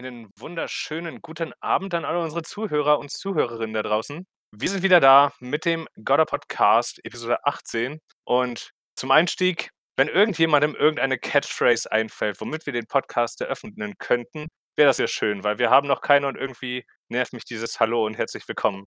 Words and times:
Einen 0.00 0.30
wunderschönen 0.38 1.20
guten 1.20 1.52
Abend 1.60 1.92
an 1.92 2.06
alle 2.06 2.20
unsere 2.20 2.40
Zuhörer 2.40 2.98
und 2.98 3.10
Zuhörerinnen 3.10 3.74
da 3.74 3.82
draußen. 3.82 4.26
Wir 4.50 4.68
sind 4.70 4.82
wieder 4.82 4.98
da 4.98 5.34
mit 5.40 5.66
dem 5.66 5.86
Godder 6.02 6.24
Podcast, 6.24 7.04
Episode 7.04 7.44
18. 7.44 8.00
Und 8.24 8.70
zum 8.96 9.10
Einstieg, 9.10 9.68
wenn 9.98 10.08
irgendjemandem 10.08 10.74
irgendeine 10.74 11.18
Catchphrase 11.18 11.92
einfällt, 11.92 12.40
womit 12.40 12.64
wir 12.64 12.72
den 12.72 12.86
Podcast 12.86 13.42
eröffnen 13.42 13.92
könnten, 13.98 14.46
wäre 14.74 14.88
das 14.88 14.96
ja 14.96 15.06
schön, 15.06 15.44
weil 15.44 15.58
wir 15.58 15.68
haben 15.68 15.86
noch 15.86 16.00
keine 16.00 16.28
und 16.28 16.36
irgendwie 16.38 16.86
nervt 17.10 17.34
mich 17.34 17.44
dieses 17.44 17.78
Hallo 17.78 18.06
und 18.06 18.16
herzlich 18.16 18.48
willkommen. 18.48 18.86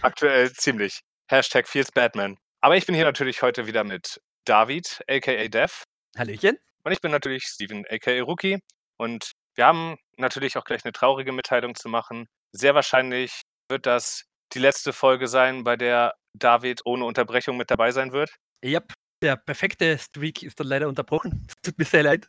Aktuell 0.00 0.50
ziemlich. 0.54 1.00
Hashtag 1.30 1.68
Feels 1.68 1.92
Batman. 1.92 2.38
Aber 2.62 2.74
ich 2.74 2.86
bin 2.86 2.94
hier 2.94 3.04
natürlich 3.04 3.42
heute 3.42 3.66
wieder 3.66 3.84
mit 3.84 4.18
David, 4.46 5.02
aka 5.10 5.46
Dev. 5.48 5.84
Hallöchen. 6.16 6.56
Und 6.84 6.92
ich 6.92 7.02
bin 7.02 7.10
natürlich 7.10 7.44
Steven, 7.44 7.84
aka 7.90 8.22
Rookie. 8.22 8.60
Und 8.96 9.32
wir 9.54 9.66
haben 9.66 9.98
natürlich 10.18 10.56
auch 10.56 10.64
gleich 10.64 10.84
eine 10.84 10.92
traurige 10.92 11.32
Mitteilung 11.32 11.74
zu 11.74 11.88
machen. 11.88 12.26
Sehr 12.52 12.74
wahrscheinlich 12.74 13.42
wird 13.68 13.86
das 13.86 14.24
die 14.54 14.58
letzte 14.58 14.92
Folge 14.92 15.28
sein, 15.28 15.64
bei 15.64 15.76
der 15.76 16.14
David 16.34 16.80
ohne 16.84 17.04
Unterbrechung 17.04 17.56
mit 17.56 17.70
dabei 17.70 17.92
sein 17.92 18.12
wird. 18.12 18.30
Yep, 18.64 18.92
der 19.22 19.36
perfekte 19.36 19.98
Streak 19.98 20.42
ist 20.42 20.58
dann 20.58 20.66
leider 20.66 20.88
unterbrochen. 20.88 21.46
Tut 21.62 21.78
mir 21.78 21.84
sehr 21.84 22.02
leid. 22.02 22.28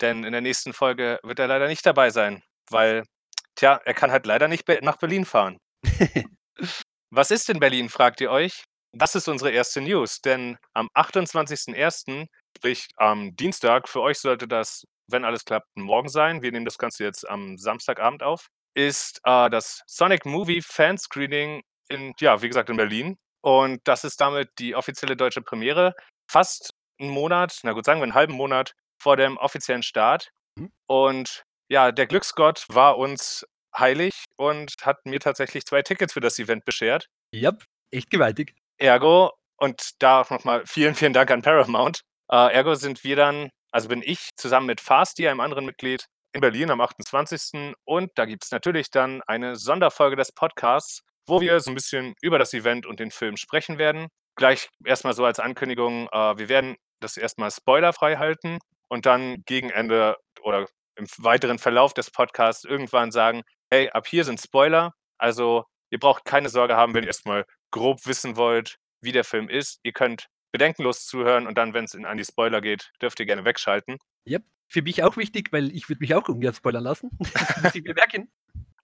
Denn 0.00 0.24
in 0.24 0.32
der 0.32 0.40
nächsten 0.40 0.72
Folge 0.72 1.18
wird 1.22 1.38
er 1.38 1.48
leider 1.48 1.68
nicht 1.68 1.84
dabei 1.84 2.10
sein, 2.10 2.42
weil, 2.70 3.04
tja, 3.56 3.80
er 3.84 3.94
kann 3.94 4.10
halt 4.10 4.26
leider 4.26 4.46
nicht 4.48 4.68
nach 4.82 4.98
Berlin 4.98 5.24
fahren. 5.24 5.58
Was 7.10 7.30
ist 7.30 7.48
in 7.48 7.58
Berlin, 7.58 7.88
fragt 7.88 8.20
ihr 8.20 8.30
euch? 8.30 8.64
Das 8.92 9.14
ist 9.14 9.28
unsere 9.28 9.50
erste 9.50 9.80
News, 9.80 10.20
denn 10.20 10.56
am 10.74 10.88
28.01., 10.94 12.26
sprich 12.56 12.88
am 12.96 13.34
Dienstag, 13.36 13.88
für 13.88 14.00
euch 14.00 14.18
sollte 14.18 14.48
das, 14.48 14.84
wenn 15.08 15.24
alles 15.24 15.44
klappt, 15.44 15.68
morgen 15.76 16.08
sein. 16.08 16.42
Wir 16.42 16.52
nehmen 16.52 16.64
das 16.64 16.78
Ganze 16.78 17.04
jetzt 17.04 17.28
am 17.28 17.58
Samstagabend 17.58 18.22
auf. 18.22 18.48
Ist 18.74 19.20
äh, 19.24 19.50
das 19.50 19.82
Sonic 19.86 20.24
Movie 20.24 20.62
Fanscreening 20.62 21.62
in, 21.88 22.14
ja, 22.20 22.42
wie 22.42 22.48
gesagt, 22.48 22.70
in 22.70 22.76
Berlin. 22.76 23.16
Und 23.40 23.80
das 23.84 24.04
ist 24.04 24.20
damit 24.20 24.50
die 24.58 24.74
offizielle 24.74 25.16
deutsche 25.16 25.42
Premiere. 25.42 25.94
Fast 26.30 26.74
einen 27.00 27.10
Monat, 27.10 27.60
na 27.62 27.72
gut, 27.72 27.84
sagen 27.84 28.00
wir 28.00 28.04
einen 28.04 28.14
halben 28.14 28.34
Monat 28.34 28.74
vor 29.00 29.16
dem 29.16 29.36
offiziellen 29.36 29.82
Start. 29.82 30.30
Mhm. 30.56 30.70
Und 30.86 31.44
ja, 31.68 31.92
der 31.92 32.06
Glücksgott 32.06 32.64
war 32.68 32.98
uns 32.98 33.46
heilig 33.76 34.24
und 34.36 34.74
hat 34.82 35.04
mir 35.04 35.20
tatsächlich 35.20 35.64
zwei 35.64 35.82
Tickets 35.82 36.12
für 36.12 36.20
das 36.20 36.38
Event 36.38 36.64
beschert. 36.64 37.06
Yep, 37.34 37.64
echt 37.90 38.10
gewaltig. 38.10 38.54
Ergo, 38.78 39.32
und 39.58 39.90
da 39.98 40.20
auch 40.20 40.30
nochmal 40.30 40.64
vielen, 40.66 40.94
vielen 40.94 41.12
Dank 41.12 41.30
an 41.30 41.42
Paramount. 41.42 42.00
Äh, 42.30 42.54
ergo 42.54 42.74
sind 42.74 43.04
wir 43.04 43.16
dann, 43.16 43.50
also 43.70 43.88
bin 43.88 44.02
ich 44.04 44.30
zusammen 44.36 44.66
mit 44.66 44.80
Fasti, 44.80 45.28
einem 45.28 45.40
anderen 45.40 45.66
Mitglied, 45.66 46.06
in 46.32 46.40
Berlin 46.40 46.70
am 46.70 46.80
28. 46.80 47.74
Und 47.84 48.10
da 48.16 48.24
gibt 48.24 48.44
es 48.44 48.50
natürlich 48.50 48.90
dann 48.90 49.22
eine 49.26 49.56
Sonderfolge 49.56 50.16
des 50.16 50.32
Podcasts, 50.32 51.02
wo 51.26 51.40
wir 51.40 51.60
so 51.60 51.70
ein 51.70 51.74
bisschen 51.74 52.14
über 52.22 52.38
das 52.38 52.54
Event 52.54 52.86
und 52.86 53.00
den 53.00 53.10
Film 53.10 53.36
sprechen 53.36 53.78
werden. 53.78 54.08
Gleich 54.36 54.68
erstmal 54.84 55.14
so 55.14 55.24
als 55.24 55.40
Ankündigung, 55.40 56.08
äh, 56.12 56.38
wir 56.38 56.48
werden 56.48 56.76
das 57.00 57.16
erstmal 57.16 57.50
spoilerfrei 57.50 58.16
halten 58.16 58.58
und 58.88 59.06
dann 59.06 59.42
gegen 59.44 59.70
Ende 59.70 60.16
oder 60.42 60.66
im 60.96 61.06
weiteren 61.18 61.58
Verlauf 61.58 61.94
des 61.94 62.10
Podcasts 62.10 62.64
irgendwann 62.64 63.10
sagen, 63.10 63.42
hey, 63.70 63.90
ab 63.90 64.06
hier 64.06 64.24
sind 64.24 64.40
Spoiler, 64.40 64.92
also 65.18 65.64
ihr 65.90 65.98
braucht 65.98 66.24
keine 66.24 66.48
Sorge 66.48 66.76
haben, 66.76 66.94
wenn 66.94 67.04
ihr 67.04 67.08
erstmal 67.08 67.44
grob 67.70 68.06
wissen 68.06 68.36
wollt, 68.36 68.76
wie 69.00 69.12
der 69.12 69.24
Film 69.24 69.48
ist. 69.48 69.78
Ihr 69.82 69.92
könnt 69.92 70.26
bedenkenlos 70.52 71.06
zuhören 71.06 71.46
und 71.46 71.56
dann, 71.56 71.74
wenn 71.74 71.84
es 71.84 71.94
an 71.94 72.16
die 72.16 72.24
Spoiler 72.24 72.60
geht, 72.60 72.90
dürft 73.00 73.20
ihr 73.20 73.26
gerne 73.26 73.44
wegschalten. 73.44 73.98
Yep, 74.28 74.44
für 74.68 74.82
mich 74.82 75.02
auch 75.02 75.16
wichtig, 75.16 75.52
weil 75.52 75.74
ich 75.74 75.88
würde 75.88 76.00
mich 76.00 76.14
auch 76.14 76.28
ungern 76.28 76.54
spoilern 76.54 76.84
lassen. 76.84 77.10
Das 77.34 77.62
muss 77.62 77.74
ich 77.74 77.82
mir 77.82 77.94
merken. 77.94 78.30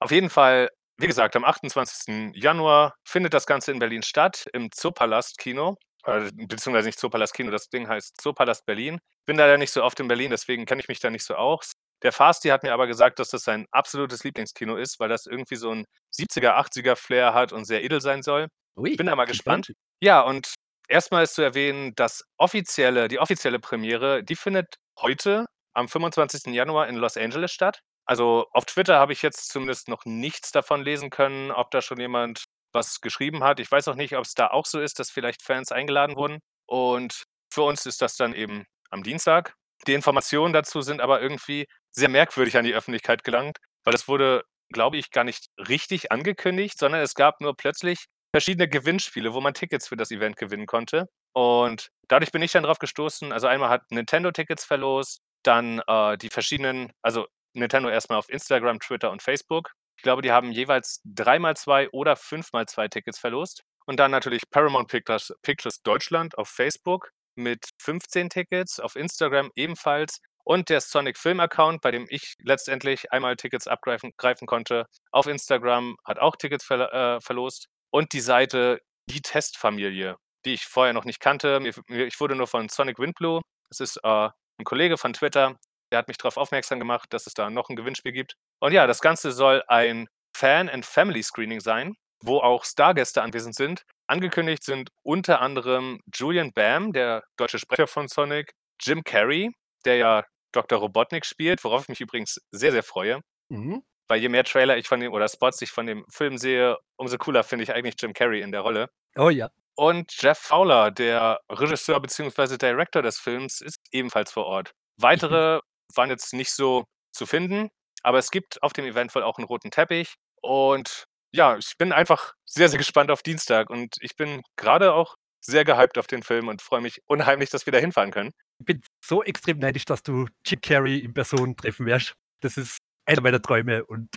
Auf 0.01 0.11
jeden 0.11 0.31
Fall, 0.31 0.69
wie 0.99 1.07
gesagt, 1.07 1.37
am 1.37 1.45
28. 1.45 2.33
Januar 2.35 2.95
findet 3.05 3.35
das 3.35 3.47
Ganze 3.47 3.73
in 3.73 3.79
Berlin 3.79 4.03
statt, 4.03 4.47
im 4.53 4.71
Zoopalast-Kino. 4.73 5.77
Äh, 6.05 6.31
beziehungsweise 6.35 6.89
nicht 6.89 6.99
Zoopalast-Kino, 6.99 7.51
das 7.51 7.69
Ding 7.69 7.89
heißt 7.89 8.21
Zoopalast 8.21 8.67
Berlin. 8.67 8.99
Bin 9.25 9.37
leider 9.37 9.57
nicht 9.57 9.71
so 9.71 9.83
oft 9.83 9.99
in 10.01 10.09
Berlin, 10.09 10.31
deswegen 10.31 10.67
kenne 10.67 10.81
ich 10.81 10.89
mich 10.89 11.01
da 11.01 11.11
nicht 11.11 11.25
so 11.25 11.35
aus. 11.35 11.73
Der 12.03 12.13
Fasti 12.13 12.49
hat 12.49 12.63
mir 12.63 12.75
aber 12.75 12.87
gesagt, 12.87 13.19
dass 13.19 13.31
das 13.31 13.45
sein 13.45 13.67
absolutes 13.71 14.25
Lieblingskino 14.25 14.77
ist, 14.77 15.01
weil 15.01 15.09
das 15.09 15.25
irgendwie 15.25 15.57
so 15.57 15.71
ein 15.71 15.87
70er, 16.15 16.55
80er 16.59 16.97
Flair 16.97 17.33
hat 17.33 17.53
und 17.53 17.65
sehr 17.65 17.83
edel 17.83 18.03
sein 18.03 18.23
soll. 18.23 18.49
Ui, 18.77 18.97
Bin 18.97 19.07
da 19.07 19.17
mal 19.17 19.25
gespannt. 19.25 19.73
Ja, 20.01 20.21
und 20.21 20.55
erstmal 20.89 21.25
ist 21.25 21.35
zu 21.35 21.43
erwähnen, 21.43 21.95
das 21.95 22.25
offizielle, 22.37 23.09
die 23.09 23.19
offizielle 23.19 23.59
Premiere, 23.59 24.23
die 24.23 24.37
findet 24.37 24.77
heute 25.01 25.47
am 25.75 25.89
25. 25.89 26.55
Januar 26.55 26.89
in 26.89 26.97
Los 26.97 27.17
Angeles 27.17 27.53
statt. 27.53 27.81
Also 28.07 28.47
auf 28.53 28.67
Twitter 28.67 28.99
habe 28.99 29.13
ich 29.13 29.23
jetzt 29.23 29.49
zumindest 29.49 29.89
noch 29.89 30.05
nichts 30.05 30.53
davon 30.53 30.83
lesen 30.83 31.11
können, 31.11 31.51
ob 31.51 31.71
da 31.71 31.81
schon 31.81 31.99
jemand 31.99 32.45
was 32.73 33.01
geschrieben 33.01 33.43
hat. 33.43 33.61
Ich 33.61 33.71
weiß 33.71 33.89
auch 33.89 33.95
nicht, 33.95 34.17
ob 34.17 34.25
es 34.25 34.35
da 34.35 34.49
auch 34.49 34.67
so 34.67 34.81
ist, 34.81 34.99
dass 34.99 35.11
vielleicht 35.11 35.43
Fans 35.43 35.73
eingeladen 35.73 36.17
wurden. 36.17 36.41
Und 36.67 37.25
für 37.51 37.63
uns 37.63 37.87
ist 37.87 38.03
das 38.03 38.17
dann 38.17 38.35
eben 38.35 38.65
am 38.91 39.03
Dienstag. 39.03 39.55
Die 39.87 39.95
Informationen 39.95 40.53
dazu 40.53 40.83
sind 40.83 41.01
aber 41.01 41.21
irgendwie 41.21 41.67
sehr 41.91 42.09
merkwürdig 42.09 42.57
an 42.57 42.65
die 42.65 42.75
Öffentlichkeit 42.75 43.25
gelangt, 43.25 43.59
weil 43.85 43.95
es 43.95 44.09
wurde, 44.09 44.43
glaube 44.73 44.97
ich, 44.97 45.11
gar 45.11 45.25
nicht 45.25 45.47
richtig 45.69 46.11
angekündigt, 46.11 46.79
sondern 46.79 47.01
es 47.01 47.15
gab 47.15 47.41
nur 47.41 47.57
plötzlich 47.57 48.07
verschiedene 48.35 48.69
Gewinnspiele, 48.69 49.33
wo 49.33 49.41
man 49.41 49.55
Tickets 49.55 49.87
für 49.87 49.97
das 49.97 50.11
Event 50.11 50.37
gewinnen 50.37 50.67
konnte. 50.67 51.09
Und 51.35 51.91
dadurch 52.09 52.33
bin 52.33 52.43
ich 52.43 52.51
dann 52.51 52.65
drauf 52.65 52.81
gestoßen. 52.81 53.31
Also 53.33 53.47
einmal 53.47 53.69
hat 53.69 53.89
Nintendo 53.93 54.33
Tickets 54.33 54.65
verlost, 54.65 55.21
dann 55.45 55.81
äh, 55.87 56.19
die 56.19 56.31
verschiedenen, 56.31 56.91
also 57.01 57.29
Nintendo 57.53 57.89
erstmal 57.89 58.19
auf 58.19 58.29
Instagram, 58.29 58.81
Twitter 58.81 59.13
und 59.13 59.23
Facebook. 59.23 59.71
Ich 59.97 60.03
glaube, 60.03 60.21
die 60.21 60.33
haben 60.33 60.51
jeweils 60.51 61.01
dreimal 61.05 61.57
zwei 61.57 61.89
oder 61.91 62.17
fünfmal 62.17 62.67
zwei 62.67 62.89
Tickets 62.89 63.21
verlost. 63.21 63.63
Und 63.87 64.01
dann 64.01 64.11
natürlich 64.11 64.43
Paramount 64.51 64.89
Pictures, 64.89 65.33
Pictures 65.43 65.83
Deutschland 65.83 66.37
auf 66.37 66.49
Facebook 66.49 67.13
mit 67.37 67.69
15 67.79 68.31
Tickets, 68.31 68.81
auf 68.81 68.97
Instagram 68.97 69.53
ebenfalls. 69.55 70.19
Und 70.43 70.71
der 70.71 70.81
Sonic 70.81 71.19
Film 71.19 71.39
Account, 71.39 71.83
bei 71.83 71.93
dem 71.93 72.07
ich 72.09 72.35
letztendlich 72.41 73.13
einmal 73.13 73.37
Tickets 73.37 73.69
abgreifen 73.69 74.11
greifen 74.17 74.49
konnte, 74.49 74.87
auf 75.13 75.29
Instagram 75.29 75.97
hat 76.05 76.19
auch 76.19 76.35
Tickets 76.35 76.65
ver 76.65 76.93
äh, 76.93 77.21
verlost. 77.21 77.69
Und 77.95 78.13
die 78.13 78.21
Seite 78.21 78.81
Die 79.09 79.23
Testfamilie, 79.23 80.17
die 80.45 80.55
ich 80.55 80.65
vorher 80.65 80.93
noch 80.93 81.05
nicht 81.05 81.21
kannte. 81.21 81.61
Ich 81.89 82.19
wurde 82.19 82.35
nur 82.35 82.49
von 82.49 82.69
Sonic 82.69 82.99
Windblue, 82.99 83.41
das 83.69 83.79
ist 83.79 84.01
äh, 84.03 84.31
ein 84.59 84.65
Kollege 84.65 84.99
von 84.99 85.13
Twitter, 85.13 85.57
der 85.93 85.99
hat 86.01 86.09
mich 86.09 86.17
darauf 86.19 86.37
aufmerksam 86.37 86.81
gemacht, 86.81 87.13
dass 87.13 87.29
es 87.29 87.35
da 87.35 87.51
noch 87.51 87.69
ein 87.69 87.77
Gewinnspiel 87.77 88.11
gibt. 88.11 88.35
Und 88.61 88.73
ja, 88.73 88.89
das 88.89 89.01
Ganze 89.01 89.31
soll 89.31 89.63
ein 89.69 90.09
Fan- 90.37 90.69
and 90.69 90.85
Family 90.85 91.23
Screening 91.23 91.61
sein, 91.61 91.95
wo 92.21 92.39
auch 92.39 92.65
Stargäste 92.65 93.23
anwesend 93.23 93.55
sind. 93.55 93.85
Angekündigt 94.09 94.65
sind 94.65 94.91
unter 95.05 95.41
anderem 95.41 96.01
Julian 96.13 96.51
Bam, 96.53 96.93
der 96.93 97.23
deutsche 97.37 97.61
Sprecher 97.61 97.87
von 97.87 98.09
Sonic, 98.09 98.51
Jim 98.83 99.05
Carrey, 99.05 99.53
der 99.85 99.97
ja 99.99 100.25
Dr. 100.51 100.81
Robotnik 100.81 101.25
spielt, 101.25 101.63
worauf 101.63 101.83
ich 101.83 101.89
mich 101.91 102.01
übrigens 102.01 102.41
sehr, 102.51 102.73
sehr 102.73 102.83
freue. 102.83 103.21
Mhm. 103.51 103.85
Weil 104.09 104.21
je 104.21 104.29
mehr 104.29 104.45
Trailer 104.45 104.77
ich 104.77 104.87
von 104.87 105.01
dem 105.01 105.13
oder 105.13 105.29
Spots 105.29 105.63
ich 105.63 105.71
von 105.71 105.87
dem 105.87 106.05
Film 106.11 106.39
sehe, 106.39 106.77
umso 106.97 107.17
cooler 107.19 107.43
finde 107.43 107.65
ich 107.65 107.73
eigentlich 107.73 107.95
Jim 107.99 108.13
Carrey 108.13 108.43
in 108.43 108.53
der 108.53 108.61
Rolle. 108.61 108.91
Oh 109.17 109.31
ja. 109.31 109.51
Und 109.77 110.13
Jeff 110.23 110.39
Fowler, 110.39 110.91
der 110.91 111.41
Regisseur 111.51 112.01
bzw. 112.01 112.59
Director 112.59 113.03
des 113.03 113.19
Films, 113.19 113.61
ist 113.61 113.79
ebenfalls 113.91 114.33
vor 114.33 114.47
Ort. 114.47 114.73
Weitere 114.97 115.61
waren 115.95 116.11
jetzt 116.11 116.33
nicht 116.33 116.51
so 116.51 116.85
zu 117.13 117.27
finden, 117.27 117.71
aber 118.03 118.19
es 118.19 118.31
gibt 118.31 118.63
auf 118.63 118.73
dem 118.73 118.85
Event 118.85 119.15
wohl 119.15 119.23
auch 119.23 119.39
einen 119.39 119.47
roten 119.47 119.71
Teppich. 119.71 120.15
Und 120.43 121.07
ja, 121.33 121.57
ich 121.57 121.77
bin 121.79 121.93
einfach 121.93 122.35
sehr, 122.45 122.69
sehr 122.69 122.79
gespannt 122.79 123.11
auf 123.11 123.23
Dienstag 123.23 123.71
und 123.71 123.97
ich 124.01 124.15
bin 124.17 124.43
gerade 124.57 124.93
auch 124.95 125.17
sehr 125.41 125.65
gehypt 125.65 125.99
auf 125.99 126.07
den 126.07 126.23
Film 126.23 126.49
und 126.49 126.63
freue 126.63 126.81
mich 126.81 127.03
unheimlich, 127.07 127.51
dass 127.51 127.67
wir 127.67 127.73
da 127.73 127.79
hinfahren 127.79 128.13
können. 128.13 128.31
Ich 128.61 128.67
bin 128.67 128.81
so 129.05 129.23
extrem 129.23 129.59
neidisch, 129.59 129.85
dass 129.85 130.03
du 130.03 130.27
Jim 130.47 130.61
Carrey 130.61 130.99
in 130.99 131.13
Person 131.13 131.57
treffen 131.57 131.87
wirst. 131.87 132.15
Das 132.41 132.57
ist 132.57 132.79
einer 133.07 133.21
meiner 133.21 133.43
Träume 133.43 133.85
und 133.85 134.09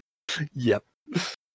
ja. 0.53 0.81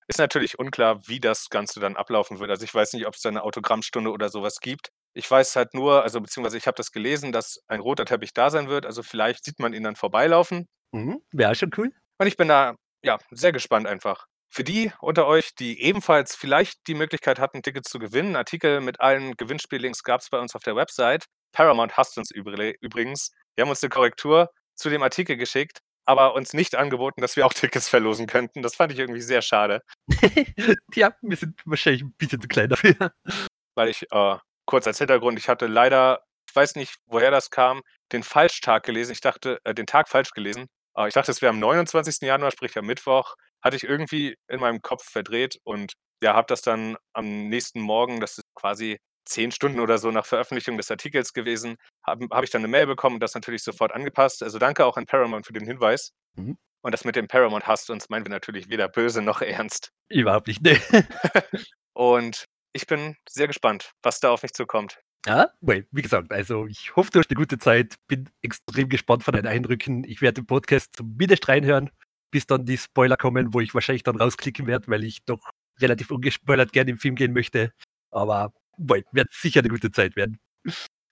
Ist 0.08 0.18
natürlich 0.18 0.58
unklar, 0.58 1.06
wie 1.06 1.20
das 1.20 1.48
Ganze 1.48 1.80
dann 1.80 1.96
ablaufen 1.96 2.38
wird. 2.38 2.50
Also 2.50 2.64
ich 2.64 2.74
weiß 2.74 2.92
nicht, 2.94 3.06
ob 3.06 3.14
es 3.14 3.22
da 3.22 3.28
eine 3.28 3.42
Autogrammstunde 3.42 4.10
oder 4.10 4.28
sowas 4.28 4.60
gibt. 4.60 4.90
Ich 5.14 5.30
weiß 5.30 5.56
halt 5.56 5.74
nur, 5.74 6.02
also 6.02 6.20
beziehungsweise 6.20 6.56
ich 6.58 6.66
habe 6.66 6.76
das 6.76 6.90
gelesen, 6.90 7.32
dass 7.32 7.62
ein 7.68 7.80
roter 7.80 8.04
Teppich 8.04 8.34
da 8.34 8.50
sein 8.50 8.68
wird. 8.68 8.86
Also 8.86 9.02
vielleicht 9.02 9.44
sieht 9.44 9.58
man 9.58 9.74
ihn 9.74 9.84
dann 9.84 9.96
vorbeilaufen. 9.96 10.68
Mhm. 10.92 11.22
Wäre 11.32 11.54
schon 11.54 11.70
cool. 11.76 11.92
Und 12.18 12.26
ich 12.26 12.36
bin 12.36 12.48
da 12.48 12.76
ja 13.04 13.18
sehr 13.30 13.52
gespannt 13.52 13.86
einfach. 13.86 14.26
Für 14.50 14.64
die 14.64 14.92
unter 15.00 15.26
euch, 15.26 15.54
die 15.54 15.80
ebenfalls 15.80 16.34
vielleicht 16.34 16.86
die 16.86 16.94
Möglichkeit 16.94 17.38
hatten, 17.38 17.62
Tickets 17.62 17.90
zu 17.90 17.98
gewinnen, 17.98 18.36
Artikel 18.36 18.80
mit 18.80 19.00
allen 19.00 19.34
Gewinnspiellinks 19.36 20.02
gab 20.02 20.20
es 20.20 20.28
bei 20.28 20.38
uns 20.38 20.54
auf 20.54 20.62
der 20.62 20.76
Website. 20.76 21.24
Paramount 21.52 21.96
hasst 21.96 22.18
uns 22.18 22.30
übri- 22.30 22.76
übrigens. 22.80 23.30
Wir 23.54 23.62
haben 23.62 23.70
uns 23.70 23.82
eine 23.82 23.90
Korrektur 23.90 24.50
zu 24.74 24.90
dem 24.90 25.02
Artikel 25.02 25.36
geschickt, 25.36 25.78
aber 26.04 26.34
uns 26.34 26.52
nicht 26.52 26.74
angeboten, 26.74 27.20
dass 27.20 27.36
wir 27.36 27.46
auch 27.46 27.52
Tickets 27.52 27.88
verlosen 27.88 28.26
könnten. 28.26 28.62
Das 28.62 28.74
fand 28.74 28.92
ich 28.92 28.98
irgendwie 28.98 29.20
sehr 29.20 29.42
schade, 29.42 29.82
ja, 30.94 31.14
wir 31.22 31.36
sind 31.36 31.60
wahrscheinlich 31.64 32.02
ein 32.02 32.12
bisschen 32.14 32.40
zu 32.40 32.48
klein 32.48 32.68
dafür. 32.68 33.12
weil 33.74 33.88
ich, 33.88 34.06
äh, 34.10 34.36
kurz 34.66 34.86
als 34.86 34.98
Hintergrund, 34.98 35.38
ich 35.38 35.48
hatte 35.48 35.66
leider, 35.66 36.22
ich 36.48 36.54
weiß 36.54 36.76
nicht, 36.76 36.96
woher 37.06 37.30
das 37.30 37.50
kam, 37.50 37.82
den 38.12 38.22
Falschtag 38.22 38.84
gelesen. 38.84 39.12
Ich 39.12 39.20
dachte, 39.20 39.58
äh, 39.64 39.74
den 39.74 39.86
Tag 39.86 40.08
falsch 40.08 40.30
gelesen. 40.32 40.66
Äh, 40.96 41.08
ich 41.08 41.14
dachte, 41.14 41.30
es 41.30 41.42
wäre 41.42 41.50
am 41.50 41.58
29. 41.58 42.22
Januar, 42.22 42.50
sprich 42.50 42.76
am 42.76 42.86
Mittwoch. 42.86 43.34
Hatte 43.62 43.76
ich 43.76 43.84
irgendwie 43.84 44.36
in 44.48 44.60
meinem 44.60 44.82
Kopf 44.82 45.04
verdreht 45.08 45.58
und 45.64 45.94
ja, 46.22 46.34
habe 46.34 46.46
das 46.48 46.62
dann 46.62 46.96
am 47.12 47.48
nächsten 47.48 47.80
Morgen, 47.80 48.20
das 48.20 48.38
ist 48.38 48.44
quasi 48.54 48.98
10 49.24 49.52
Stunden 49.52 49.80
oder 49.80 49.98
so 49.98 50.10
nach 50.10 50.26
Veröffentlichung 50.26 50.76
des 50.76 50.90
Artikels 50.90 51.32
gewesen, 51.32 51.76
habe 52.06 52.26
habe 52.32 52.44
ich 52.44 52.50
dann 52.50 52.62
'ne 52.62 52.68
Mail 52.68 52.86
bekommen 52.86 53.16
und 53.16 53.20
das 53.20 53.34
natürlich 53.34 53.62
sofort 53.62 53.92
angepasst. 53.92 54.42
Also, 54.42 54.58
danke 54.58 54.84
auch 54.86 54.96
an 54.96 55.06
Paramount 55.06 55.46
für 55.46 55.52
den 55.52 55.66
Hinweis. 55.66 56.12
Mhm. 56.36 56.56
Und 56.82 56.92
das 56.92 57.04
mit 57.04 57.16
dem 57.16 57.28
Paramount 57.28 57.66
hasst 57.66 57.90
uns 57.90 58.08
meinen 58.10 58.24
wir 58.26 58.30
natürlich 58.30 58.68
weder 58.70 58.88
böse 58.88 59.22
noch 59.22 59.40
ernst. 59.42 59.90
Überhaupt 60.10 60.48
nicht, 60.48 60.62
ne. 60.62 60.76
Und 61.94 62.46
ich 62.74 62.86
bin 62.86 63.16
sehr 63.28 63.46
gespannt, 63.48 63.92
was 64.02 64.20
da 64.20 64.30
auf 64.30 64.42
mich 64.42 64.52
zukommt. 64.54 64.98
Ja, 65.26 65.50
wie 65.60 66.02
gesagt, 66.02 66.32
also 66.32 66.66
ich 66.66 66.96
hoffe, 66.96 67.10
du 67.12 67.20
hast 67.20 67.30
'ne 67.30 67.36
gute 67.36 67.58
Zeit, 67.58 67.94
bin 68.08 68.28
extrem 68.42 68.88
gespannt 68.88 69.22
von 69.22 69.32
deinen 69.34 69.46
Eindrücken. 69.46 70.02
Ich 70.04 70.20
werde 70.20 70.40
den 70.42 70.46
Podcast 70.46 70.96
zumindest 70.96 71.46
reinhören, 71.48 71.90
bis 72.32 72.46
dann 72.46 72.64
die 72.66 72.76
Spoiler 72.76 73.16
kommen, 73.16 73.54
wo 73.54 73.60
ich 73.60 73.72
wahrscheinlich 73.72 74.02
dann 74.02 74.16
rausklicken 74.16 74.66
werde, 74.66 74.88
weil 74.88 75.04
ich 75.04 75.24
doch 75.24 75.50
relativ 75.80 76.10
ungespoilert 76.10 76.72
gerne 76.72 76.90
im 76.90 76.98
Film 76.98 77.14
gehen 77.14 77.32
möchte. 77.32 77.72
Aber, 78.10 78.52
boy, 78.78 79.04
wird 79.12 79.32
sicher 79.32 79.62
'ne 79.62 79.68
gute 79.68 79.90
Zeit 79.90 80.16
werden. 80.16 80.38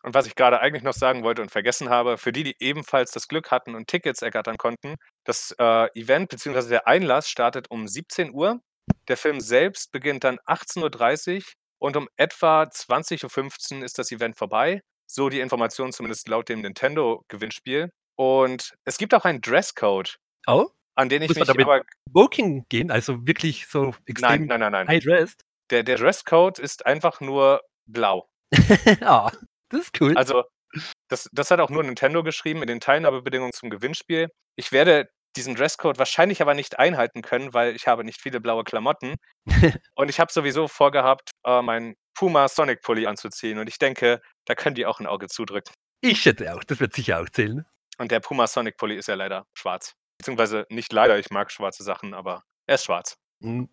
Und 0.03 0.15
was 0.15 0.27
ich 0.27 0.35
grade 0.35 0.61
eigentlich 0.61 0.83
noch 0.83 0.95
sagen 0.95 1.23
wollte 1.25 1.43
und 1.43 1.51
vergessen 1.51 1.91
habe, 1.91 2.17
für 2.17 2.33
die, 2.33 2.43
die 2.43 2.57
ebenfalls 2.59 3.11
das 3.13 3.29
Glück 3.29 3.51
hatten 3.51 3.75
und 3.75 3.87
Tickets 3.87 4.23
ergattern 4.23 4.57
konnten, 4.57 4.97
das, 5.25 5.55
äh, 5.59 5.89
Event 5.99 6.31
beziehungsweise 6.31 6.71
der 6.71 6.87
Einlass 6.87 7.29
startet 7.29 7.71
um 7.71 7.87
17:00. 7.87 8.61
Der 9.09 9.17
Film 9.19 9.41
selbst 9.41 9.93
beginnt 9.93 10.25
dann 10.25 10.39
18:30 10.47 11.53
und 11.79 11.97
um 11.97 12.09
etwa 12.17 12.71
20:15 12.71 13.83
ist 13.83 13.99
das 13.99 14.11
Event 14.11 14.37
vorbei. 14.39 14.81
So 15.07 15.29
die 15.29 15.41
Information 15.41 15.93
zumindest 15.93 16.29
laut 16.29 16.49
dem 16.49 16.63
Nintendo-Gewinnspiel. 16.63 17.91
Und 18.17 18.75
es 18.85 18.97
gibt 18.99 19.15
auch 19.15 19.25
einen 19.25 19.41
Dresscode 19.43 20.17
Oh? 20.47 20.71
an 20.97 21.09
den 21.09 21.23
ich 21.23 21.29
Muss 21.29 21.39
man 21.39 21.47
mich 21.47 21.49
damit 21.49 21.67
aber 21.67 21.83
Smoking 22.11 22.67
gehen, 22.69 22.91
also 22.91 23.27
wirklich 23.27 23.67
so 23.69 23.95
Nein, 24.19 24.45
extrem 24.45 24.47
nein, 24.47 24.61
nein, 24.61 24.73
nein. 24.73 24.89
high 24.89 25.03
dressed? 25.03 25.43
Der 25.71 25.83
der 25.83 25.97
Dresscode 25.97 26.59
ist 26.59 26.87
einfach 26.87 27.21
nur 27.21 27.63
blau. 27.87 28.29
Ah, 29.03 29.31
das 29.71 29.83
ist 29.83 30.01
cool. 30.01 30.17
Also, 30.17 30.45
das 31.09 31.29
das 31.33 31.51
hat 31.51 31.61
auch 31.61 31.71
nur 31.71 31.83
Nintendo 31.83 32.23
geschrieben 32.23 32.63
in 32.63 32.69
den 32.69 32.81
Teilnahmebedingungen 32.81 33.53
zum 33.53 33.71
Gewinnspiel. 33.71 34.29
Ich 34.57 34.73
werde 34.73 35.09
diesen 35.37 35.55
Dresscode 35.55 35.99
wahrscheinlich 35.99 36.43
aber 36.43 36.55
nicht 36.55 36.79
einhalten 36.79 37.23
können, 37.23 37.55
weil 37.55 37.77
ich 37.77 37.87
habe 37.87 38.05
nicht 38.05 38.21
viele 38.21 38.41
blaue 38.41 38.65
Klamotten. 38.65 39.17
Und 39.95 40.09
ich 40.11 40.21
habe 40.21 40.33
sowieso 40.33 40.69
vorgehabt, 40.69 41.31
äh, 41.47 41.63
meinen 41.63 41.95
Puma 42.15 42.49
Sonic 42.49 42.83
Pulli 42.83 43.07
anzuziehen 43.07 43.59
und 43.59 43.69
ich 43.69 43.79
denke, 43.79 44.21
da 44.47 44.55
können 44.55 44.75
die 44.75 44.87
auch 44.87 45.01
'n 45.01 45.07
Auge 45.07 45.29
zudrücken. 45.29 45.73
Ich 46.03 46.21
schätze 46.23 46.55
auch, 46.55 46.65
das 46.65 46.81
wird 46.81 46.93
sicher 46.95 47.21
auch 47.21 47.29
zählen. 47.31 47.65
Und 47.99 48.11
der 48.13 48.21
Puma 48.21 48.47
Sonic 48.47 48.77
Pulli 48.77 48.97
ist 48.97 49.09
ja 49.09 49.15
leider 49.15 49.47
schwarz. 49.55 49.95
Beziehungsweise 50.19 50.67
nicht 50.71 50.93
leider, 50.93 51.19
ich 51.19 51.31
mag 51.31 51.51
schwarze 51.53 51.83
Sachen, 51.85 52.13
aber 52.15 52.43
er 52.67 52.75
ist 52.75 52.85
schwarz. 52.85 53.17
Mhm. 53.41 53.71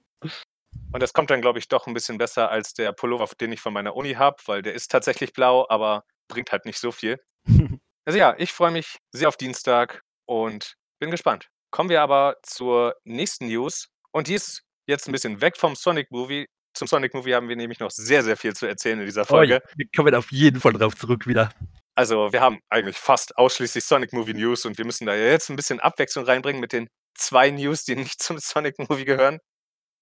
Und 0.97 1.03
das 1.03 1.13
kommt 1.13 1.29
dann, 1.29 1.41
glaube 1.41 1.59
ich, 1.59 1.67
doch 1.67 1.85
'n 1.85 1.93
bisschen 1.93 2.17
besser 2.17 2.49
als 2.49 2.73
der 2.73 2.91
Pullover, 2.91 3.27
den 3.39 3.51
ich 3.51 3.61
von 3.61 3.71
meiner 3.71 3.95
Uni 3.95 4.13
habe, 4.15 4.37
weil 4.47 4.63
der 4.63 4.73
ist 4.73 4.89
tatsächlich 4.89 5.31
blau, 5.31 5.67
aber 5.69 6.03
bringt 6.27 6.51
halt 6.51 6.65
nicht 6.65 6.79
so 6.79 6.91
viel. 6.91 7.19
Also 8.05 8.17
ja, 8.17 8.33
ich 8.39 8.51
freue 8.51 8.71
mich 8.71 8.97
sehr 9.11 9.27
auf 9.27 9.37
Dienstag 9.37 10.01
und 10.25 10.73
bin 10.99 11.11
gespannt. 11.11 11.49
Kommen 11.71 11.89
wir 11.91 12.01
aber 12.01 12.37
zur 12.41 12.95
nächsten 13.03 13.45
News 13.47 13.89
und 14.11 14.27
die 14.27 14.33
ist 14.33 14.63
jetzt 14.87 15.07
'n 15.07 15.11
bisschen 15.11 15.39
weg 15.41 15.55
vom 15.57 15.75
Sonic 15.75 16.09
Movie. 16.09 16.47
Zum 16.73 16.87
Sonic 16.87 17.13
Movie 17.13 17.35
haben 17.35 17.47
wir 17.49 17.55
nämlich 17.57 17.79
noch 17.79 17.91
sehr, 17.91 18.23
sehr 18.23 18.35
viel 18.37 18.55
zu 18.55 18.65
erzählen 18.65 18.99
in 18.99 19.05
dieser 19.05 19.25
Oh 19.29 19.33
Folge. 19.35 19.61
wir 19.75 19.85
kommen 19.95 20.15
auf 20.15 20.31
jeden 20.31 20.59
Fall 20.61 20.73
drauf 20.73 20.95
zurück 20.95 21.27
wieder. 21.27 21.49
Also, 21.97 22.31
wir 22.31 22.41
haben 22.41 22.59
eigentlich 22.69 22.95
fast 22.97 23.35
ausschließlich 23.39 23.83
Sonic 23.83 24.13
Movie 24.13 24.35
News 24.35 24.65
und 24.65 24.77
wir 24.77 24.85
müssen 24.85 25.07
da 25.07 25.15
ja 25.15 25.25
jetzt 25.31 25.49
'n 25.49 25.55
bisschen 25.55 25.79
Abwechslung 25.79 26.25
reinbringen 26.25 26.61
mit 26.61 26.71
den 26.71 26.89
2 27.15 27.49
News, 27.49 27.85
die 27.85 27.95
nicht 27.95 28.21
zum 28.21 28.37
Sonic 28.37 28.77
Movie 28.77 29.03
gehören. 29.05 29.39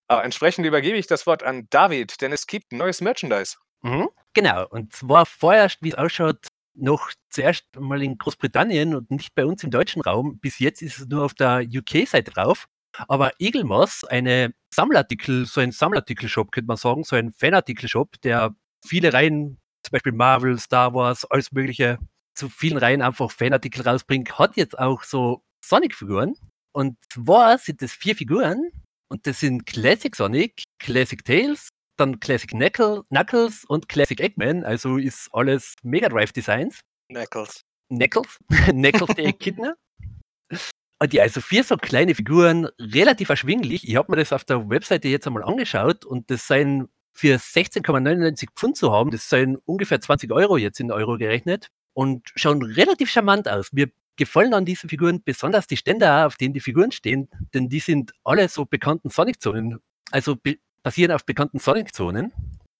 Äh, 0.08 0.18
entsprechend 0.18 0.66
übergebe 0.66 0.98
ich 0.98 1.08
das 1.08 1.26
Wort 1.26 1.44
an 1.44 1.68
David, 1.70 2.22
denn 2.22 2.32
es 2.32 2.48
gibt 2.48 2.72
neues 2.72 3.02
Merchandise. 3.02 3.58
Mhm, 3.82 4.10
genau. 4.34 4.68
Und 4.70 4.94
zwar 4.94 5.26
vorerst, 5.26 5.78
wie's 5.82 5.96
ausschaut, 5.96 6.48
noch 6.76 7.12
zuerst 7.30 7.66
mal 7.80 8.02
in 8.04 8.18
Großbritannien 8.18 8.96
und 8.96 9.10
nicht 9.10 9.34
bei 9.34 9.46
uns 9.46 9.64
im 9.64 9.72
deutschen 9.72 10.02
Raum. 10.02 10.40
Bis 10.40 10.60
jetzt 10.60 10.82
ist 10.82 11.00
es 11.00 11.08
nur 11.08 11.24
auf 11.24 11.34
der 11.34 11.64
UK-Seite 11.64 12.32
drauf. 12.32 12.68
Aber 13.08 13.32
Eaglemoss, 13.40 14.04
eine 14.06 14.54
Sammelartikel 14.74 15.46
so 15.46 15.62
ein 15.62 15.72
Sammelartikel-Shop, 15.72 16.52
könnte 16.52 16.68
man 16.68 16.78
sagen, 16.78 17.04
so 17.04 17.16
ein 17.16 17.34
Fanartikel-Shop, 17.34 18.22
der 18.22 18.56
viele 18.86 19.12
Reihen, 19.14 19.60
zum 19.84 19.92
Beispiel 19.92 20.14
Marvel, 20.14 20.58
Star 20.60 20.94
Wars, 20.94 21.26
alles 21.26 21.52
Mögliche, 21.52 21.98
zu 22.36 22.50
vielen 22.50 22.78
Reihen 22.78 23.02
einfach 23.02 23.32
Fanartikel 23.32 23.88
rausbringt, 23.88 24.38
hat 24.38 24.56
jetzt 24.58 24.78
auch 24.78 25.04
so 25.04 25.44
Sonic-Figuren. 25.64 26.36
Und 26.74 26.98
zwar 27.10 27.58
sind 27.58 27.82
es 27.82 27.94
4 27.94 28.16
Figuren 28.16 28.72
und 29.10 29.28
das 29.28 29.40
sind 29.40 29.66
Classic 29.66 30.16
Sonic, 30.16 30.64
Classic 30.80 31.24
Tails, 31.24 31.70
dann 31.98 32.20
Classic 32.20 32.50
Knuckle 32.50 33.04
Knuckles 33.10 33.66
und 33.68 33.88
Classic 33.88 34.20
Eggman, 34.20 34.64
also 34.64 34.98
ist 34.98 35.30
alles 35.32 35.76
Mega 35.84 36.10
Drive 36.10 36.34
Designs. 36.34 36.82
Knuckles. 37.10 37.62
Knuckles, 37.90 38.38
Knuckles 38.70 39.16
der 39.16 39.26
Echidna. 39.26 39.76
Und 41.00 41.14
ja, 41.14 41.24
also 41.24 41.42
4 41.42 41.64
so 41.64 41.78
kleine 41.78 42.16
Figuren, 42.16 42.70
relativ 42.80 43.30
erschwinglich. 43.30 43.88
Ich 43.88 43.96
habe 43.96 44.12
mir 44.12 44.18
das 44.18 44.32
auf 44.34 44.46
der 44.46 44.70
Webseite 44.70 45.08
jetzt 45.08 45.28
einmal 45.28 45.44
angeschaut 45.44 46.06
und 46.06 46.32
das 46.32 46.48
seien 46.48 46.88
für 47.14 47.36
16,99 47.38 48.48
Pfund 48.56 48.78
zu 48.78 48.92
haben, 48.92 49.12
das 49.12 49.30
seien 49.30 49.58
ungefähr 49.66 50.02
20 50.02 50.32
Euro 50.32 50.58
jetzt 50.58 50.80
in 50.80 50.92
Euro 50.92 51.18
gerechnet 51.18 51.70
und 51.94 52.30
schauen 52.36 52.62
relativ 52.62 53.10
charmant 53.10 53.48
aus. 53.48 53.72
Mir 53.72 53.90
gefallen 54.18 54.54
an 54.54 54.66
diesen 54.66 54.90
Figuren 54.90 55.22
besonders 55.24 55.68
die 55.68 55.78
Ständer, 55.78 56.26
auf 56.26 56.36
denen 56.36 56.54
die 56.54 56.60
Figuren 56.60 56.92
stehen, 56.92 57.30
denn 57.54 57.70
die 57.70 57.80
sind 57.80 58.12
alle 58.24 58.48
so 58.50 58.66
bekannten 58.66 59.10
Sonic-Zonen, 59.10 59.80
also 60.12 60.38
basieren 60.84 61.12
auf 61.12 61.26
bekannten 61.26 61.60
Sonic-Zonen. 61.60 62.34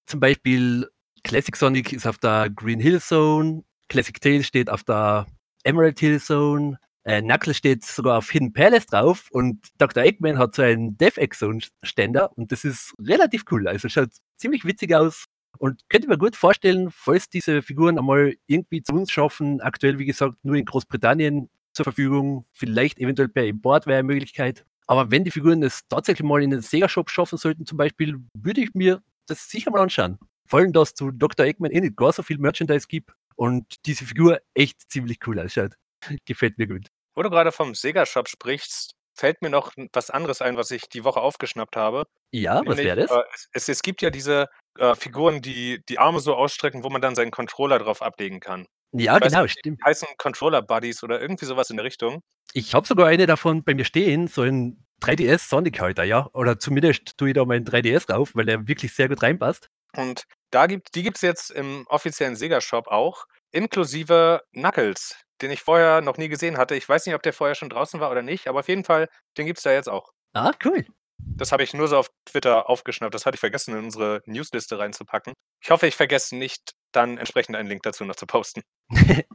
Zum 0.06 0.20
Beispiel 0.20 0.88
Classic 1.24 1.56
Sonic 1.56 1.94
ist 1.94 2.06
auf 2.06 2.18
der 2.20 2.50
Green 2.50 2.80
Hill 2.80 3.02
Zone, 3.02 3.64
Classic 3.90 4.20
Tails 4.20 4.46
steht 4.46 4.70
auf 4.70 4.84
der 4.84 5.26
Emerald 5.64 6.00
Hill 6.00 6.22
Zone, 6.22 6.78
äh, 7.04 7.22
Knuckles 7.22 7.58
steht 7.58 7.84
sogar 7.84 8.18
auf 8.18 8.30
Hidden 8.30 8.54
Palace 8.54 8.88
drauf 8.88 9.30
und 9.32 9.68
Dr. 9.78 10.04
Eggman 10.04 10.38
hat 10.38 10.56
so 10.56 10.62
einen 10.62 10.98
Death 10.98 11.18
Egg 11.18 11.36
Zone 11.36 11.60
Ständer 11.84 12.36
und 12.38 12.52
das 12.52 12.64
ist 12.64 12.94
relativ 13.00 13.46
cool. 13.52 13.68
Also 13.68 13.90
schaut 13.90 14.10
ziemlich 14.38 14.66
witzig 14.66 14.94
aus 14.94 15.26
und 15.58 15.88
könnte 15.90 16.08
mir 16.08 16.18
gut 16.18 16.36
vorstellen, 16.36 16.90
falls 16.92 17.30
diese 17.30 17.62
Figuren 17.62 17.98
einmal 17.98 18.36
irgendwie 18.48 18.82
zu 18.82 18.94
uns 18.94 19.12
schaffen, 19.12 19.62
aktuell 19.62 20.00
wie 20.00 20.06
gesagt 20.06 20.38
nur 20.44 20.56
in 20.56 20.66
Großbritannien 20.66 21.50
zur 21.74 21.84
Verfügung, 21.84 22.46
vielleicht 22.52 23.00
eventuell 23.00 23.30
per 23.30 23.46
Import 23.46 23.88
wäre 23.88 24.00
eine 24.00 24.08
Möglichkeit. 24.08 24.66
Aber 24.88 25.12
wenn 25.12 25.24
die 25.24 25.32
Figuren 25.32 25.64
es 25.64 25.88
tatsächlich 25.88 26.26
mal 26.26 26.42
in 26.44 26.52
den 26.52 26.62
Sega 26.62 26.88
Shop 26.88 27.10
schaffen 27.10 27.38
sollten 27.38 27.66
zum 27.66 27.78
Beispiel, 27.78 28.18
würde 28.34 28.62
ich 28.62 28.74
mir 28.74 29.02
das 29.28 29.50
sicher 29.50 29.72
mal 29.72 29.82
anschauen. 29.82 30.20
Vor 30.48 30.60
allem, 30.60 30.74
dass 30.74 30.94
zu 30.94 31.12
Dr. 31.12 31.46
Eggman 31.46 31.72
eh 31.72 31.82
nicht 31.82 31.98
gar 31.98 32.14
so 32.14 32.22
viel 32.22 32.38
Merchandise 32.38 32.88
gibt 32.88 33.12
und 33.36 33.66
diese 33.86 34.06
Figur 34.06 34.40
echt 34.54 34.92
ziemlich 34.92 35.20
cool 35.26 35.40
ausschaut. 35.40 35.74
Gefällt 36.26 36.58
mir 36.58 36.68
gut. 36.68 36.88
Wo 37.16 37.24
du 37.24 37.30
grade 37.30 37.52
vom 37.52 37.74
Sega 37.74 38.06
Shop 38.06 38.30
sprichst, 38.30 38.96
fällt 39.16 39.42
mir 39.42 39.50
noch 39.50 39.74
was 39.94 40.10
anderes 40.10 40.42
ein, 40.42 40.58
was 40.58 40.70
ich 40.72 40.88
die 40.90 41.04
Woche 41.04 41.22
aufgeschnappt 41.22 41.76
habe. 41.76 42.06
Ja, 42.32 42.58
was 42.58 42.78
Nämlich, 42.78 42.86
wäre 42.86 43.02
das? 43.08 43.12
äh, 43.12 43.24
es 43.54 43.70
es 43.70 43.82
gibt 43.82 44.02
ja 44.02 44.10
diese, 44.10 44.50
äh, 44.80 44.96
Figuren, 44.96 45.42
die 45.42 45.82
die 45.90 46.00
Arme 46.00 46.20
so 46.20 46.36
ausstrecken, 46.36 46.84
wo 46.84 46.90
man 46.90 47.02
dann 47.02 47.16
seinen 47.16 47.32
Controller 47.32 47.80
drauf 47.80 48.02
ablegen 48.02 48.40
kann. 48.40 48.66
Ja, 48.92 49.20
genau, 49.20 49.44
nicht, 49.44 49.56
die 49.56 49.60
stimmt. 49.60 49.84
heißen 49.84 50.08
Controller 50.18 50.62
Buddies 50.62 51.04
oder 51.04 51.20
irgendwie 51.22 51.46
so 51.46 51.58
was 51.58 51.70
in 51.70 51.78
der 51.78 51.86
Richtung. 51.86 52.22
Ich 52.54 52.74
habe 52.74 52.88
sogar 52.88 53.08
eine 53.08 53.26
davon 53.28 53.64
bei 53.64 53.74
mir 53.74 53.86
stehen, 53.86 54.28
so 54.28 54.44
'n 54.44 54.86
3DS 55.02 55.50
Sonic 55.50 55.80
Halter, 55.82 56.04
ja. 56.04 56.30
Oder 56.34 56.58
zumindest 56.60 57.18
tue 57.18 57.30
ich 57.30 57.34
da 57.36 57.44
meinen 57.46 57.66
3DS 57.66 58.10
rauf, 58.10 58.32
weil 58.36 58.46
der 58.46 58.68
wirklich 58.68 58.94
sehr 58.94 59.10
gut 59.10 59.22
reinpasst. 59.24 59.70
Und 59.98 60.24
da 60.52 60.68
gibt 60.68 60.96
die 60.96 61.04
gibt's 61.04 61.22
jetzt 61.22 61.52
im 61.52 61.86
offiziellen 61.88 62.36
Sega 62.36 62.62
Shop 62.62 62.88
auch, 62.88 63.26
inklusive 63.52 64.42
Knuckles, 64.54 65.16
den 65.42 65.52
ich 65.52 65.62
vorher 65.62 66.02
noch 66.02 66.18
nie 66.18 66.30
gesehen 66.30 66.58
hatte. 66.58 66.76
Ich 66.76 66.88
weiß 66.88 67.06
nicht, 67.06 67.16
ob 67.16 67.24
der 67.24 67.34
vorher 67.34 67.56
schon 67.56 67.70
draußen 67.70 68.00
war 68.00 68.12
oder 68.12 68.22
nicht, 68.22 68.48
aber 68.48 68.60
auf 68.60 68.68
jeden 68.70 68.86
Fall, 68.86 69.10
den 69.38 69.46
gibt's 69.48 69.64
da 69.64 69.72
jetzt 69.72 69.90
auch. 69.90 70.12
Ah, 70.34 70.52
cool. 70.64 70.86
Das 71.20 71.52
habe 71.52 71.64
ich 71.64 71.74
nur 71.74 71.88
so 71.88 71.98
auf 71.98 72.10
Twitter 72.26 72.70
aufgeschnappt. 72.70 73.14
Das 73.14 73.26
hatte 73.26 73.36
ich 73.36 73.40
vergessen, 73.40 73.76
in 73.78 73.86
unsere 73.86 74.22
Newsliste 74.26 74.78
reinzupacken. 74.80 75.34
Ich 75.64 75.70
hoffe, 75.72 75.88
ich 75.88 75.96
vergesse 75.96 76.36
nicht, 76.36 76.72
dann 76.94 77.18
entsprechend 77.18 77.56
einen 77.56 77.68
Link 77.70 77.84
dazu 77.84 78.06
noch 78.06 78.16
zu 78.16 78.26
posten. 78.26 78.62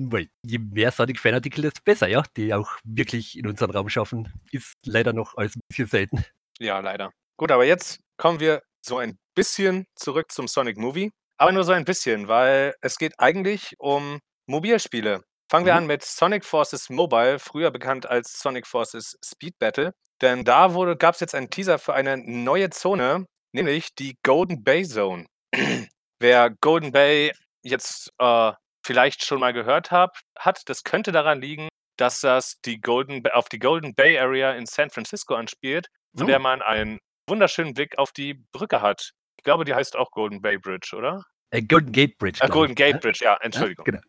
Weil 0.00 0.28
je 0.44 0.58
mehr 0.58 0.92
Sonic 0.92 1.18
Fanartikel, 1.18 1.62
desto 1.62 1.80
besser, 1.84 2.06
ja, 2.08 2.22
die 2.36 2.54
auch 2.54 2.70
wirklich 2.84 3.36
in 3.36 3.46
unseren 3.48 3.70
Raum 3.72 3.88
schaffen. 3.88 4.32
Ist 4.52 4.74
leider 4.86 5.12
noch 5.12 5.36
alles 5.36 5.56
'n 5.56 5.60
bisschen 5.68 5.88
selten. 5.88 6.24
Ja, 6.60 6.78
leider. 6.80 7.10
Gut, 7.36 7.50
aber 7.50 7.64
jetzt 7.64 7.98
kommen 8.16 8.38
wir 8.38 8.62
so 8.84 8.98
ein 8.98 9.18
bisschen 9.34 9.86
zurück 9.96 10.30
zum 10.30 10.46
Sonic 10.46 10.76
Movie, 10.76 11.10
aber 11.36 11.50
nur 11.52 11.64
so 11.64 11.72
ein 11.72 11.84
bisschen, 11.84 12.28
weil 12.28 12.74
es 12.80 12.98
geht 12.98 13.14
eigentlich 13.18 13.74
um 13.78 14.20
Mobilspiele. 14.46 15.24
Fangen 15.50 15.66
wir 15.66 15.72
Mhm. 15.72 15.78
an 15.78 15.86
mit 15.86 16.04
Sonic 16.04 16.44
Forces 16.44 16.90
Mobile, 16.90 17.38
früher 17.40 17.70
bekannt 17.72 18.06
als 18.06 18.38
Sonic 18.40 18.66
Forces 18.68 19.18
Speed 19.24 19.58
Battle, 19.58 19.94
denn 20.22 20.44
da 20.44 20.74
wurde 20.74 20.96
gab's 20.96 21.20
jetzt 21.20 21.34
einen 21.34 21.50
Teaser 21.50 21.78
für 21.78 21.94
eine 21.94 22.16
neue 22.18 22.70
Zone, 22.70 23.26
nämlich 23.52 23.94
die 23.94 24.16
Golden 24.24 24.62
Bay 24.64 24.84
Zone. 24.84 25.26
Wer 26.20 26.50
Golden 26.60 26.92
Bay 26.92 27.32
jetzt, 27.64 28.10
äh, 28.18 28.52
vielleicht 28.84 29.24
schon 29.24 29.40
mal 29.40 29.52
gehört 29.52 29.90
hab 29.90 30.18
hat, 30.38 30.62
das 30.66 30.82
könnte 30.82 31.12
daran 31.12 31.40
liegen, 31.40 31.68
dass 31.98 32.20
das 32.20 32.60
die 32.64 32.80
Golden, 32.80 33.26
auf 33.32 33.48
die 33.48 33.58
Golden 33.58 33.94
Bay 33.94 34.18
Area 34.18 34.52
in 34.52 34.66
San 34.66 34.90
Francisco 34.90 35.34
anspielt, 35.34 35.88
von 36.16 36.24
Oh. 36.24 36.28
der 36.28 36.38
man 36.38 36.62
einen 36.62 36.98
wunderschönen 37.28 37.74
Blick 37.74 37.98
auf 37.98 38.12
die 38.12 38.34
Brücke 38.52 38.80
hat. 38.80 39.10
Ich 39.38 39.44
glaube, 39.44 39.64
die 39.64 39.74
heißt 39.74 39.96
auch 39.96 40.10
Golden 40.12 40.40
Bay 40.40 40.58
Bridge, 40.58 40.94
oder? 40.96 41.22
Äh, 41.50 41.62
Golden 41.62 41.92
Gate 41.92 42.16
Bridge. 42.18 42.38
Glaub 42.40 42.52
Golden 42.52 42.74
Gate 42.74 42.94
ja? 42.94 42.98
Bridge, 43.00 43.18
ja, 43.24 43.32
Ja, 43.32 43.40
Entschuldigung. 43.40 43.84
genau. 43.84 44.00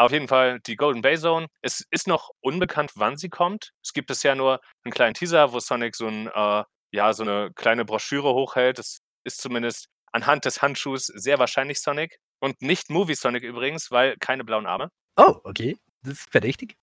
Auf 0.00 0.12
jeden 0.12 0.28
Fall 0.28 0.60
die 0.60 0.76
Golden 0.76 1.02
Bay 1.02 1.18
Zone. 1.18 1.48
Es 1.60 1.84
ist 1.90 2.08
noch 2.08 2.30
unbekannt, 2.40 2.92
wann 2.94 3.18
sie 3.18 3.28
kommt. 3.28 3.72
Es 3.84 3.92
gibt 3.92 4.06
bisher 4.06 4.34
nur 4.34 4.62
einen 4.82 4.92
kleinen 4.94 5.12
Teaser, 5.12 5.52
wo 5.52 5.60
Sonic 5.60 5.94
so, 5.94 6.06
ein, 6.06 6.26
äh, 6.28 6.64
ja, 6.90 7.12
so 7.12 7.22
eine 7.22 7.52
kleine 7.54 7.84
Broschüre 7.84 8.32
hochhält. 8.32 8.78
Das 8.78 9.00
ist 9.24 9.42
zumindest 9.42 9.88
anhand 10.10 10.46
des 10.46 10.62
Handschuhs 10.62 11.04
sehr 11.08 11.38
wahrscheinlich 11.38 11.82
Sonic. 11.82 12.18
Und 12.38 12.62
nicht 12.62 12.88
Movie 12.88 13.14
Sonic 13.14 13.42
übrigens, 13.42 13.90
weil 13.90 14.16
keine 14.16 14.42
blauen 14.42 14.64
Arme. 14.64 14.90
Oh, 15.18 15.34
okay. 15.44 15.76
Das 16.02 16.14
ist 16.14 16.30
verdächtig. 16.30 16.78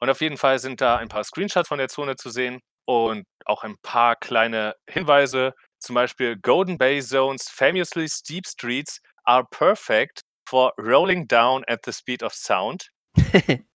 Und 0.00 0.08
auf 0.08 0.22
jeden 0.22 0.38
Fall 0.38 0.58
sind 0.58 0.80
da 0.80 0.96
ein 0.96 1.08
paar 1.08 1.24
Screenshots 1.24 1.68
von 1.68 1.76
der 1.76 1.88
Zone 1.88 2.16
zu 2.16 2.30
sehen 2.30 2.60
und 2.86 3.26
auch 3.44 3.62
ein 3.62 3.76
paar 3.82 4.16
kleine 4.16 4.74
Hinweise. 4.88 5.52
Zum 5.80 5.94
Beispiel 5.96 6.38
Golden 6.38 6.78
Bay 6.78 7.02
Zone's 7.02 7.50
famously 7.50 8.08
steep 8.08 8.46
streets 8.46 9.02
are 9.24 9.44
perfect 9.50 10.22
for 10.54 10.72
rolling 10.78 11.26
down 11.26 11.64
at 11.66 11.80
the 11.84 11.92
speed 11.92 12.22
of 12.22 12.32
sound. 12.32 12.90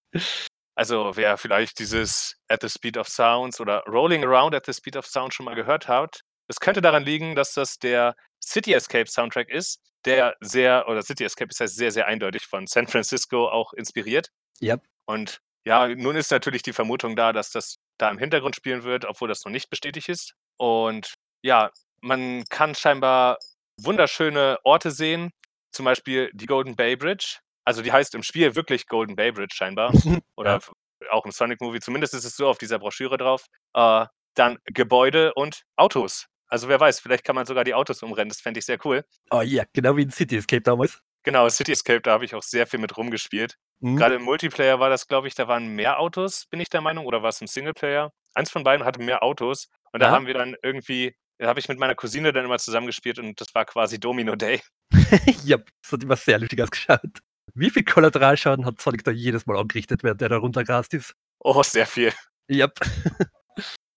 Also 0.76 1.18
wer 1.18 1.38
vielleicht 1.38 1.78
dieses 1.80 2.38
At 2.48 2.62
the 2.62 2.70
Speed 2.70 2.96
of 2.96 3.10
Sounds 3.10 3.60
oder 3.60 3.84
Rolling 3.86 4.24
Around 4.24 4.56
at 4.56 4.66
the 4.66 4.72
Speed 4.72 4.96
of 4.96 5.06
Sound 5.06 5.34
schon 5.34 5.46
mal 5.46 5.54
gehört 5.54 5.90
hat, 5.90 6.22
das 6.48 6.62
könnte 6.62 6.82
daran 6.82 7.04
liegen, 7.04 7.36
dass 7.36 7.54
das 7.54 7.80
der 7.80 8.16
City 8.42 8.72
Escape 8.72 9.10
Soundtrack 9.10 9.50
ist, 9.50 9.82
der 10.06 10.38
sehr, 10.40 10.88
oder 10.88 11.04
City 11.04 11.26
Escape 11.26 11.50
ist 11.50 11.60
ja 11.60 11.68
sehr, 11.68 11.92
sehr 11.92 12.08
eindeutig 12.08 12.46
von 12.46 12.66
San 12.66 12.88
Francisco 12.88 13.50
auch 13.50 13.74
inspiriert. 13.74 14.30
Yep. 14.62 14.82
Und 15.06 15.42
ja, 15.66 15.90
nun 15.90 16.16
ist 16.16 16.32
natürlich 16.32 16.64
die 16.64 16.72
Vermutung 16.72 17.18
da, 17.18 17.34
dass 17.34 17.52
das 17.52 17.76
da 17.98 18.10
im 18.10 18.18
Hintergrund 18.18 18.56
spielen 18.56 18.84
wird, 18.86 19.04
obwohl 19.04 19.28
das 19.28 19.44
noch 19.44 19.52
nicht 19.52 19.70
bestätigt 19.70 20.08
ist. 20.08 20.34
Und 20.56 21.16
ja, 21.42 21.72
man 22.00 22.46
kann 22.46 22.74
scheinbar 22.74 23.38
wunderschöne 23.82 24.60
Orte 24.64 24.92
sehen, 24.92 25.34
zum 25.72 25.86
Beispiel 25.86 26.30
die 26.34 26.46
Golden 26.46 26.76
Bay 26.76 26.96
Bridge. 26.96 27.38
Also 27.66 27.82
die 27.82 27.92
heißt 27.92 28.16
im 28.16 28.24
Spiel 28.24 28.56
wirklich 28.56 28.88
Golden 28.88 29.16
Bay 29.16 29.32
Bridge 29.32 29.54
scheinbar. 29.56 29.92
Oder 30.36 30.60
Ja. 31.02 31.10
auch 31.12 31.26
im 31.26 31.32
Sonic 31.32 31.62
Movie, 31.62 31.80
zumindest 31.80 32.14
ist 32.14 32.26
es 32.26 32.36
so 32.36 32.48
auf 32.48 32.58
dieser 32.58 32.80
Broschüre 32.80 33.18
drauf. 33.18 33.46
Äh, 33.74 34.06
dann 34.36 34.58
Gebäude 34.66 35.34
und 35.34 35.64
Autos. 35.76 36.26
Also 36.48 36.68
wer 36.68 36.80
weiß, 36.80 37.00
vielleicht 37.00 37.24
kann 37.24 37.36
man 37.36 37.46
sogar 37.46 37.64
die 37.64 37.74
Autos 37.76 38.02
umrennen, 38.02 38.30
das 38.30 38.42
fände 38.42 38.60
ich 38.60 38.66
sehr 38.66 38.78
cool. 38.86 39.04
Oh 39.32 39.42
ja, 39.42 39.64
genau 39.74 39.96
wie 39.98 40.02
in 40.04 40.10
City 40.12 40.38
Escape 40.38 40.62
damals. 40.62 41.00
Genau, 41.24 41.48
City 41.50 41.74
Escape, 41.74 42.02
da 42.02 42.12
habe 42.14 42.26
ich 42.26 42.34
auch 42.34 42.42
sehr 42.42 42.66
viel 42.66 42.80
mit 42.80 42.96
rumgespielt. 42.98 43.56
Mhm. 43.82 43.98
Gerade 43.98 44.16
im 44.16 44.24
Multiplayer 44.24 44.80
war 44.80 44.90
das, 44.90 45.08
glaube 45.08 45.28
ich, 45.28 45.36
da 45.36 45.48
waren 45.48 45.68
mehr 45.68 46.00
Autos, 46.00 46.46
bin 46.48 46.60
ich 46.60 46.70
der 46.70 46.82
Meinung, 46.82 47.06
oder 47.06 47.22
war 47.22 47.30
es 47.30 47.42
im 47.42 47.48
Singleplayer? 47.48 48.12
Eins 48.34 48.50
von 48.50 48.64
beiden 48.64 48.86
hatte 48.86 49.02
mehr 49.02 49.22
Autos. 49.22 49.68
Und 49.92 50.00
da 50.02 50.08
Ja. 50.08 50.12
haben 50.14 50.26
wir 50.28 50.34
dann 50.34 50.56
irgendwie, 50.64 51.16
habe 51.48 51.60
ich 51.60 51.68
mit 51.68 51.80
meiner 51.80 51.96
Cousine 51.96 52.34
dann 52.34 52.46
immer 52.46 52.60
zusammengespielt 52.60 53.20
und 53.20 53.40
das 53.40 53.54
war 53.54 53.66
quasi 53.66 54.00
Domino 54.00 54.36
Day. 54.36 54.62
ja, 55.46 55.58
das 55.82 55.92
hat 55.92 56.04
immer 56.04 56.16
sehr 56.16 56.40
lustig 56.40 56.62
ausgeschaut. 56.62 57.20
Wie 57.54 57.70
viel 57.70 57.84
Kollateralschaden 57.84 58.66
hat 58.66 58.80
Sonic 58.80 59.04
da 59.04 59.12
jedes 59.12 59.46
Mal 59.46 59.58
angerichtet, 59.58 60.04
während 60.04 60.22
der 60.22 60.30
da 60.30 60.38
runtergrast 60.38 60.94
ist? 60.94 61.14
Oh, 61.40 61.64
sehr 61.64 61.88
viel. 61.88 62.14
Yep. 62.50 62.80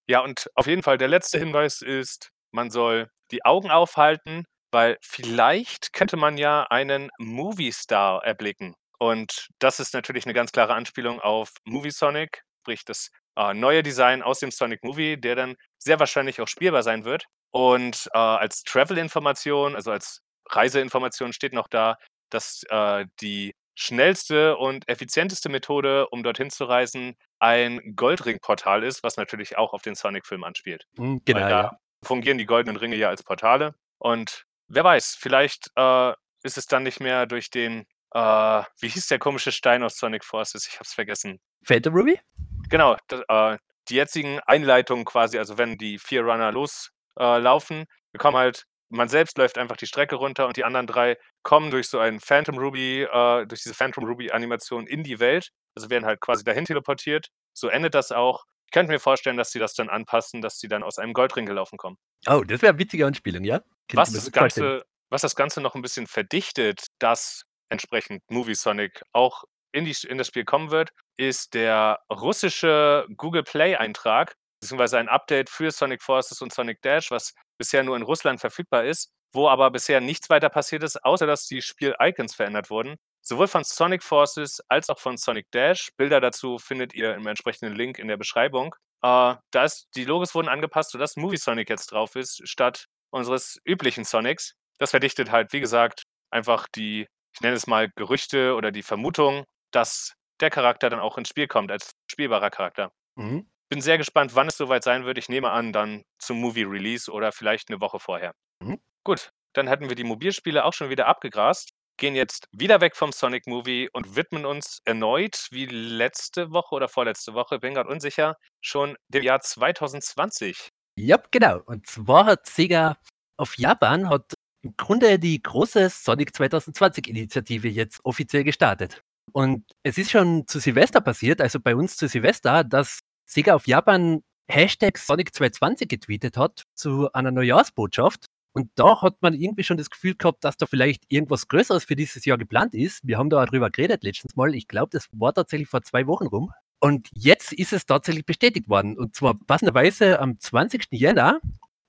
Ja, 0.08 0.20
und 0.20 0.50
auf 0.56 0.66
jeden 0.66 0.82
Fall 0.82 0.98
der 0.98 1.08
letzte 1.08 1.38
Hinweis 1.38 1.80
ist, 1.80 2.30
man 2.50 2.70
soll 2.70 3.08
die 3.30 3.44
Augen 3.44 3.70
aufhalten, 3.70 4.44
weil 4.72 4.98
vielleicht 5.00 5.92
könnte 5.92 6.16
man 6.16 6.36
ja 6.36 6.64
einen 6.64 7.08
Movie-Star 7.18 8.24
erblicken. 8.24 8.74
Und 8.98 9.48
das 9.58 9.80
ist 9.80 9.94
natürlich 9.94 10.24
eine 10.26 10.34
ganz 10.34 10.52
klare 10.52 10.74
Anspielung 10.74 11.20
auf 11.20 11.52
Movie 11.64 11.90
Sonic, 11.90 12.42
sprich 12.60 12.84
das 12.84 13.10
äh, 13.36 13.54
neue 13.54 13.82
Design 13.82 14.22
aus 14.22 14.40
dem 14.40 14.50
Sonic 14.50 14.82
Movie, 14.84 15.20
der 15.20 15.36
dann 15.36 15.56
sehr 15.78 15.98
wahrscheinlich 15.98 16.40
auch 16.40 16.48
spielbar 16.48 16.82
sein 16.82 17.04
wird. 17.04 17.26
Und 17.50 18.08
äh, 18.12 18.18
als 18.18 18.62
Travel-Information, 18.62 19.74
also 19.74 19.90
als 19.90 20.22
Reiseinformation 20.48 21.32
steht 21.32 21.52
noch 21.52 21.68
da, 21.68 21.96
dass 22.30 22.62
äh, 22.68 23.06
die 23.20 23.54
schnellste 23.74 24.56
und 24.56 24.88
effizienteste 24.88 25.48
Methode, 25.48 26.08
um 26.08 26.22
dorthin 26.22 26.50
zu 26.50 26.64
reisen, 26.64 27.14
ein 27.38 27.94
Goldring-Portal 27.96 28.84
ist, 28.84 29.02
was 29.02 29.16
natürlich 29.16 29.56
auch 29.56 29.72
auf 29.72 29.82
den 29.82 29.94
Sonic-Film 29.94 30.44
anspielt. 30.44 30.86
Weil 30.96 31.20
genau, 31.24 31.40
da 31.40 31.62
ja. 31.62 31.78
fungieren 32.04 32.38
die 32.38 32.46
goldenen 32.46 32.76
Ringe 32.76 32.96
ja 32.96 33.08
als 33.08 33.22
Portale. 33.22 33.74
Und 33.98 34.44
wer 34.68 34.84
weiß, 34.84 35.16
vielleicht 35.18 35.70
äh, 35.76 36.12
ist 36.42 36.58
es 36.58 36.66
dann 36.66 36.82
nicht 36.82 37.00
mehr 37.00 37.26
durch 37.26 37.50
den, 37.50 37.84
äh, 38.14 38.62
wie 38.80 38.88
hieß 38.88 39.08
der 39.08 39.18
komische 39.18 39.52
Stein 39.52 39.82
aus 39.82 39.96
Sonic 39.96 40.24
Forces? 40.24 40.66
Ich 40.66 40.78
hab's 40.78 40.94
vergessen. 40.94 41.40
Phantom 41.64 41.94
Ruby? 41.94 42.20
Genau, 42.68 42.96
das, 43.08 43.22
äh, 43.28 43.58
die 43.88 43.94
jetzigen 43.94 44.40
Einleitungen 44.40 45.04
quasi, 45.04 45.38
also 45.38 45.58
wenn 45.58 45.78
die 45.78 45.98
vier 45.98 46.22
Runner 46.22 46.52
loslaufen, 46.52 46.92
äh, 47.18 47.38
laufen, 47.38 47.84
bekommen 48.12 48.36
halt, 48.36 48.64
man 48.90 49.08
selbst 49.08 49.38
läuft 49.38 49.56
einfach 49.56 49.76
die 49.76 49.86
Strecke 49.86 50.16
runter 50.16 50.46
und 50.46 50.56
die 50.56 50.64
anderen 50.64 50.86
drei 50.86 51.16
kommen 51.42 51.70
durch 51.70 51.88
so 51.88 51.98
einen 51.98 52.20
Phantom 52.20 52.58
Ruby, 52.58 53.06
durch 53.10 53.62
diese 53.62 53.72
Phantom 53.72 54.04
Ruby-Animation 54.04 54.86
in 54.86 55.02
die 55.02 55.18
Welt. 55.18 55.48
Also 55.74 55.88
werden 55.88 56.04
halt 56.04 56.20
quasi 56.20 56.44
dahin 56.44 56.66
teleportiert. 56.66 57.28
So 57.54 57.68
endet 57.68 57.94
das 57.94 58.12
auch. 58.12 58.44
Ich 58.66 58.72
könnte 58.72 58.92
mir 58.92 58.98
vorstellen, 58.98 59.38
dass 59.38 59.50
sie 59.50 59.58
das 59.58 59.72
dann 59.72 59.88
anpassen, 59.88 60.42
dass 60.42 60.58
sie 60.58 60.68
dann 60.68 60.82
aus 60.82 60.98
einem 60.98 61.14
Goldring 61.14 61.46
gelaufen 61.46 61.78
kommen. 61.78 61.96
Oh, 62.26 62.42
das 62.42 62.60
wäre 62.60 62.74
eine 62.74 62.78
witzige 62.78 63.06
Anspielung, 63.06 63.44
ja? 63.44 63.62
Was 63.94 64.12
das. 64.12 64.30
Ganze, 64.30 64.84
was 65.08 65.22
das 65.22 65.36
Ganze 65.36 65.62
noch 65.62 65.74
ein 65.74 65.80
bisschen 65.80 66.06
verdichtet, 66.06 66.84
dass 66.98 67.44
entsprechend 67.72 68.22
Movie 68.30 68.54
Sonic 68.54 69.02
auch 69.12 69.44
in, 69.72 69.86
die, 69.86 69.96
in 70.06 70.18
das 70.18 70.28
Spiel 70.28 70.44
kommen 70.44 70.70
wird, 70.70 70.90
ist 71.16 71.54
der 71.54 72.00
russische 72.12 73.06
Google 73.16 73.42
Play-Eintrag, 73.42 74.34
beziehungsweise 74.60 74.98
ein 74.98 75.08
Update 75.08 75.50
für 75.50 75.70
Sonic 75.70 76.02
Forces 76.02 76.42
und 76.42 76.52
Sonic 76.52 76.82
Dash, 76.82 77.10
was 77.10 77.34
bisher 77.58 77.82
nur 77.82 77.96
in 77.96 78.02
Russland 78.02 78.40
verfügbar 78.40 78.84
ist, 78.84 79.10
wo 79.32 79.48
aber 79.48 79.70
bisher 79.70 80.00
nichts 80.00 80.28
weiter 80.28 80.50
passiert 80.50 80.82
ist, 80.82 81.02
außer 81.02 81.26
dass 81.26 81.46
die 81.46 81.62
Spiel-Icons 81.62 82.34
verändert 82.34 82.70
wurden. 82.70 82.96
Sowohl 83.24 83.46
von 83.46 83.64
Sonic 83.64 84.02
Forces 84.02 84.60
als 84.68 84.90
auch 84.90 84.98
von 84.98 85.16
Sonic 85.16 85.50
Dash. 85.52 85.90
Bilder 85.96 86.20
dazu 86.20 86.58
findet 86.58 86.92
ihr 86.92 87.14
im 87.14 87.26
entsprechenden 87.26 87.74
Link 87.74 87.98
in 87.98 88.08
der 88.08 88.16
Beschreibung. 88.16 88.74
Äh, 89.02 89.36
da 89.50 89.64
ist, 89.64 89.88
die 89.96 90.04
Logos 90.04 90.34
wurden 90.34 90.48
angepasst, 90.48 90.90
sodass 90.90 91.16
Movie 91.16 91.36
Sonic 91.38 91.70
jetzt 91.70 91.92
drauf 91.92 92.16
ist, 92.16 92.46
statt 92.46 92.86
unseres 93.10 93.60
üblichen 93.64 94.04
Sonics. 94.04 94.54
Das 94.78 94.90
verdichtet 94.90 95.30
halt, 95.30 95.52
wie 95.52 95.60
gesagt, 95.60 96.02
einfach 96.30 96.66
die, 96.68 97.06
ich 97.34 97.40
nenne 97.40 97.56
es 97.56 97.66
mal 97.66 97.90
Gerüchte 97.96 98.54
oder 98.54 98.70
die 98.70 98.82
Vermutung, 98.82 99.44
dass 99.70 100.14
der 100.40 100.50
Charakter 100.50 100.90
dann 100.90 101.00
auch 101.00 101.18
ins 101.18 101.28
Spiel 101.28 101.46
kommt 101.46 101.70
als 101.70 101.92
spielbarer 102.10 102.50
Charakter. 102.50 102.92
Mhm. 103.16 103.48
Bin 103.68 103.80
sehr 103.80 103.98
gespannt, 103.98 104.34
wann 104.34 104.48
es 104.48 104.56
soweit 104.56 104.84
sein 104.84 105.04
wird. 105.04 105.18
Ich 105.18 105.28
nehme 105.28 105.50
an, 105.50 105.72
dann 105.72 106.02
zum 106.18 106.38
Movie-Release 106.40 107.10
oder 107.10 107.32
vielleicht 107.32 107.70
eine 107.70 107.80
Woche 107.80 107.98
vorher. 107.98 108.34
Mhm. 108.60 108.80
Gut, 109.04 109.30
dann 109.54 109.68
hätten 109.68 109.88
wir 109.88 109.96
die 109.96 110.04
Mobilspiele 110.04 110.64
auch 110.64 110.72
schon 110.72 110.90
wieder 110.90 111.06
abgegrast, 111.06 111.70
gehen 111.96 112.14
jetzt 112.14 112.48
wieder 112.52 112.80
weg 112.80 112.96
vom 112.96 113.12
Sonic 113.12 113.46
Movie 113.46 113.88
und 113.92 114.16
widmen 114.16 114.44
uns 114.44 114.80
erneut, 114.84 115.48
wie 115.50 115.66
letzte 115.66 116.50
Woche 116.50 116.74
oder 116.74 116.88
vorletzte 116.88 117.34
Woche, 117.34 117.58
bin 117.58 117.74
gerade 117.74 117.88
unsicher, 117.88 118.36
schon 118.60 118.96
dem 119.08 119.22
Jahr 119.22 119.40
2020. 119.40 120.68
Ja, 120.96 121.22
genau. 121.30 121.60
Und 121.64 121.86
zwar 121.86 122.26
hat 122.26 122.46
Sega 122.46 122.96
auf 123.36 123.56
Japan 123.56 124.08
hat 124.08 124.34
im 124.62 124.74
Grunde 124.76 125.18
die 125.18 125.42
große 125.42 125.88
Sonic 125.90 126.34
2020 126.34 127.08
Initiative 127.08 127.68
jetzt 127.68 128.04
offiziell 128.04 128.44
gestartet. 128.44 129.02
Und 129.32 129.64
es 129.82 129.98
ist 129.98 130.10
schon 130.10 130.46
zu 130.46 130.58
Silvester 130.58 131.00
passiert, 131.00 131.40
also 131.40 131.60
bei 131.60 131.74
uns 131.76 131.96
zu 131.96 132.08
Silvester, 132.08 132.64
dass 132.64 133.00
Sega 133.26 133.54
auf 133.54 133.66
Japan 133.66 134.22
Hashtag 134.48 134.98
Sonic 134.98 135.34
220 135.34 135.88
getweetet 135.88 136.36
hat 136.36 136.64
zu 136.74 137.12
einer 137.12 137.30
Neujahrsbotschaft. 137.30 138.26
Und 138.54 138.70
da 138.74 139.00
hat 139.00 139.16
man 139.22 139.32
irgendwie 139.32 139.62
schon 139.64 139.78
das 139.78 139.88
Gefühl 139.88 140.14
gehabt, 140.14 140.44
dass 140.44 140.58
da 140.58 140.66
vielleicht 140.66 141.04
irgendwas 141.08 141.48
Größeres 141.48 141.84
für 141.84 141.96
dieses 141.96 142.24
Jahr 142.26 142.36
geplant 142.36 142.74
ist. 142.74 143.00
Wir 143.02 143.16
haben 143.16 143.30
da 143.30 143.42
auch 143.42 143.46
drüber 143.46 143.70
geredet 143.70 144.04
letztens 144.04 144.36
mal. 144.36 144.54
Ich 144.54 144.68
glaube, 144.68 144.90
das 144.92 145.08
war 145.12 145.32
tatsächlich 145.32 145.68
vor 145.68 145.82
zwei 145.82 146.06
Wochen 146.06 146.26
rum. 146.26 146.52
Und 146.80 147.08
jetzt 147.14 147.52
ist 147.52 147.72
es 147.72 147.86
tatsächlich 147.86 148.26
bestätigt 148.26 148.68
worden. 148.68 148.98
Und 148.98 149.14
zwar 149.16 149.34
passenderweise 149.46 150.20
am 150.20 150.38
20. 150.38 150.88
Jänner 150.90 151.40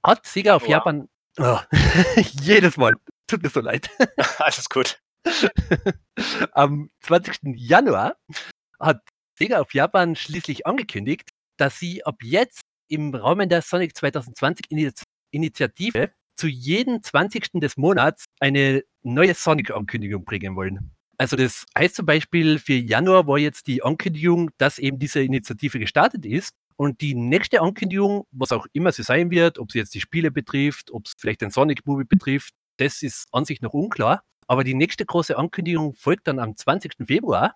hat 0.03 0.25
Sega 0.25 0.55
auf 0.55 0.63
Wow. 0.63 0.69
Japan. 0.69 1.09
Oh, 1.39 1.59
jedes 2.41 2.77
Mal. 2.77 2.93
Tut 3.27 3.41
mir 3.43 3.49
so 3.49 3.61
leid. 3.61 3.89
Alles 4.37 4.69
gut. 4.69 4.99
Am 6.51 6.89
20. 7.01 7.39
Januar 7.55 8.15
hat 8.79 9.01
Sega 9.37 9.59
auf 9.61 9.73
Japan 9.73 10.15
schließlich 10.15 10.67
angekündigt, 10.67 11.29
dass 11.57 11.79
sie 11.79 12.05
ab 12.05 12.17
jetzt 12.21 12.61
im 12.89 13.13
Rahmen 13.15 13.49
der 13.49 13.61
Sonic 13.61 13.95
2020 13.97 14.67
Iniz- 14.69 15.03
Initiative 15.31 16.11
zu 16.35 16.47
jedem 16.47 17.01
20. 17.01 17.51
des 17.53 17.77
Monats 17.77 18.25
eine 18.39 18.83
neue 19.03 19.33
Sonic-Ankündigung 19.33 20.25
bringen 20.25 20.55
wollen. 20.55 20.91
Also 21.17 21.35
das 21.35 21.65
heißt 21.77 21.95
zum 21.95 22.05
Beispiel, 22.05 22.59
für 22.59 22.73
Januar 22.73 23.27
war 23.27 23.37
jetzt 23.37 23.67
die 23.67 23.83
Ankündigung, 23.83 24.51
dass 24.57 24.77
eben 24.79 24.99
diese 24.99 25.21
Initiative 25.21 25.79
gestartet 25.79 26.25
ist. 26.25 26.51
Und 26.75 27.01
die 27.01 27.15
nächste 27.15 27.61
Ankündigung, 27.61 28.25
was 28.31 28.51
auch 28.51 28.65
immer 28.73 28.91
sie 28.91 29.03
sein 29.03 29.31
wird, 29.31 29.59
ob 29.59 29.71
sie 29.71 29.79
jetzt 29.79 29.93
die 29.93 30.01
Spiele 30.01 30.31
betrifft, 30.31 30.91
ob 30.91 31.05
es 31.05 31.13
vielleicht 31.17 31.41
den 31.41 31.51
Sonic 31.51 31.85
Movie 31.85 32.05
betrifft, 32.05 32.53
das 32.77 33.01
ist 33.01 33.27
an 33.31 33.45
sich 33.45 33.61
noch 33.61 33.73
unklar. 33.73 34.23
Aber 34.47 34.63
die 34.63 34.73
nächste 34.73 35.05
große 35.05 35.37
Ankündigung 35.37 35.93
folgt 35.93 36.27
dann 36.27 36.39
am 36.39 36.55
20. 36.55 36.93
Februar. 37.05 37.55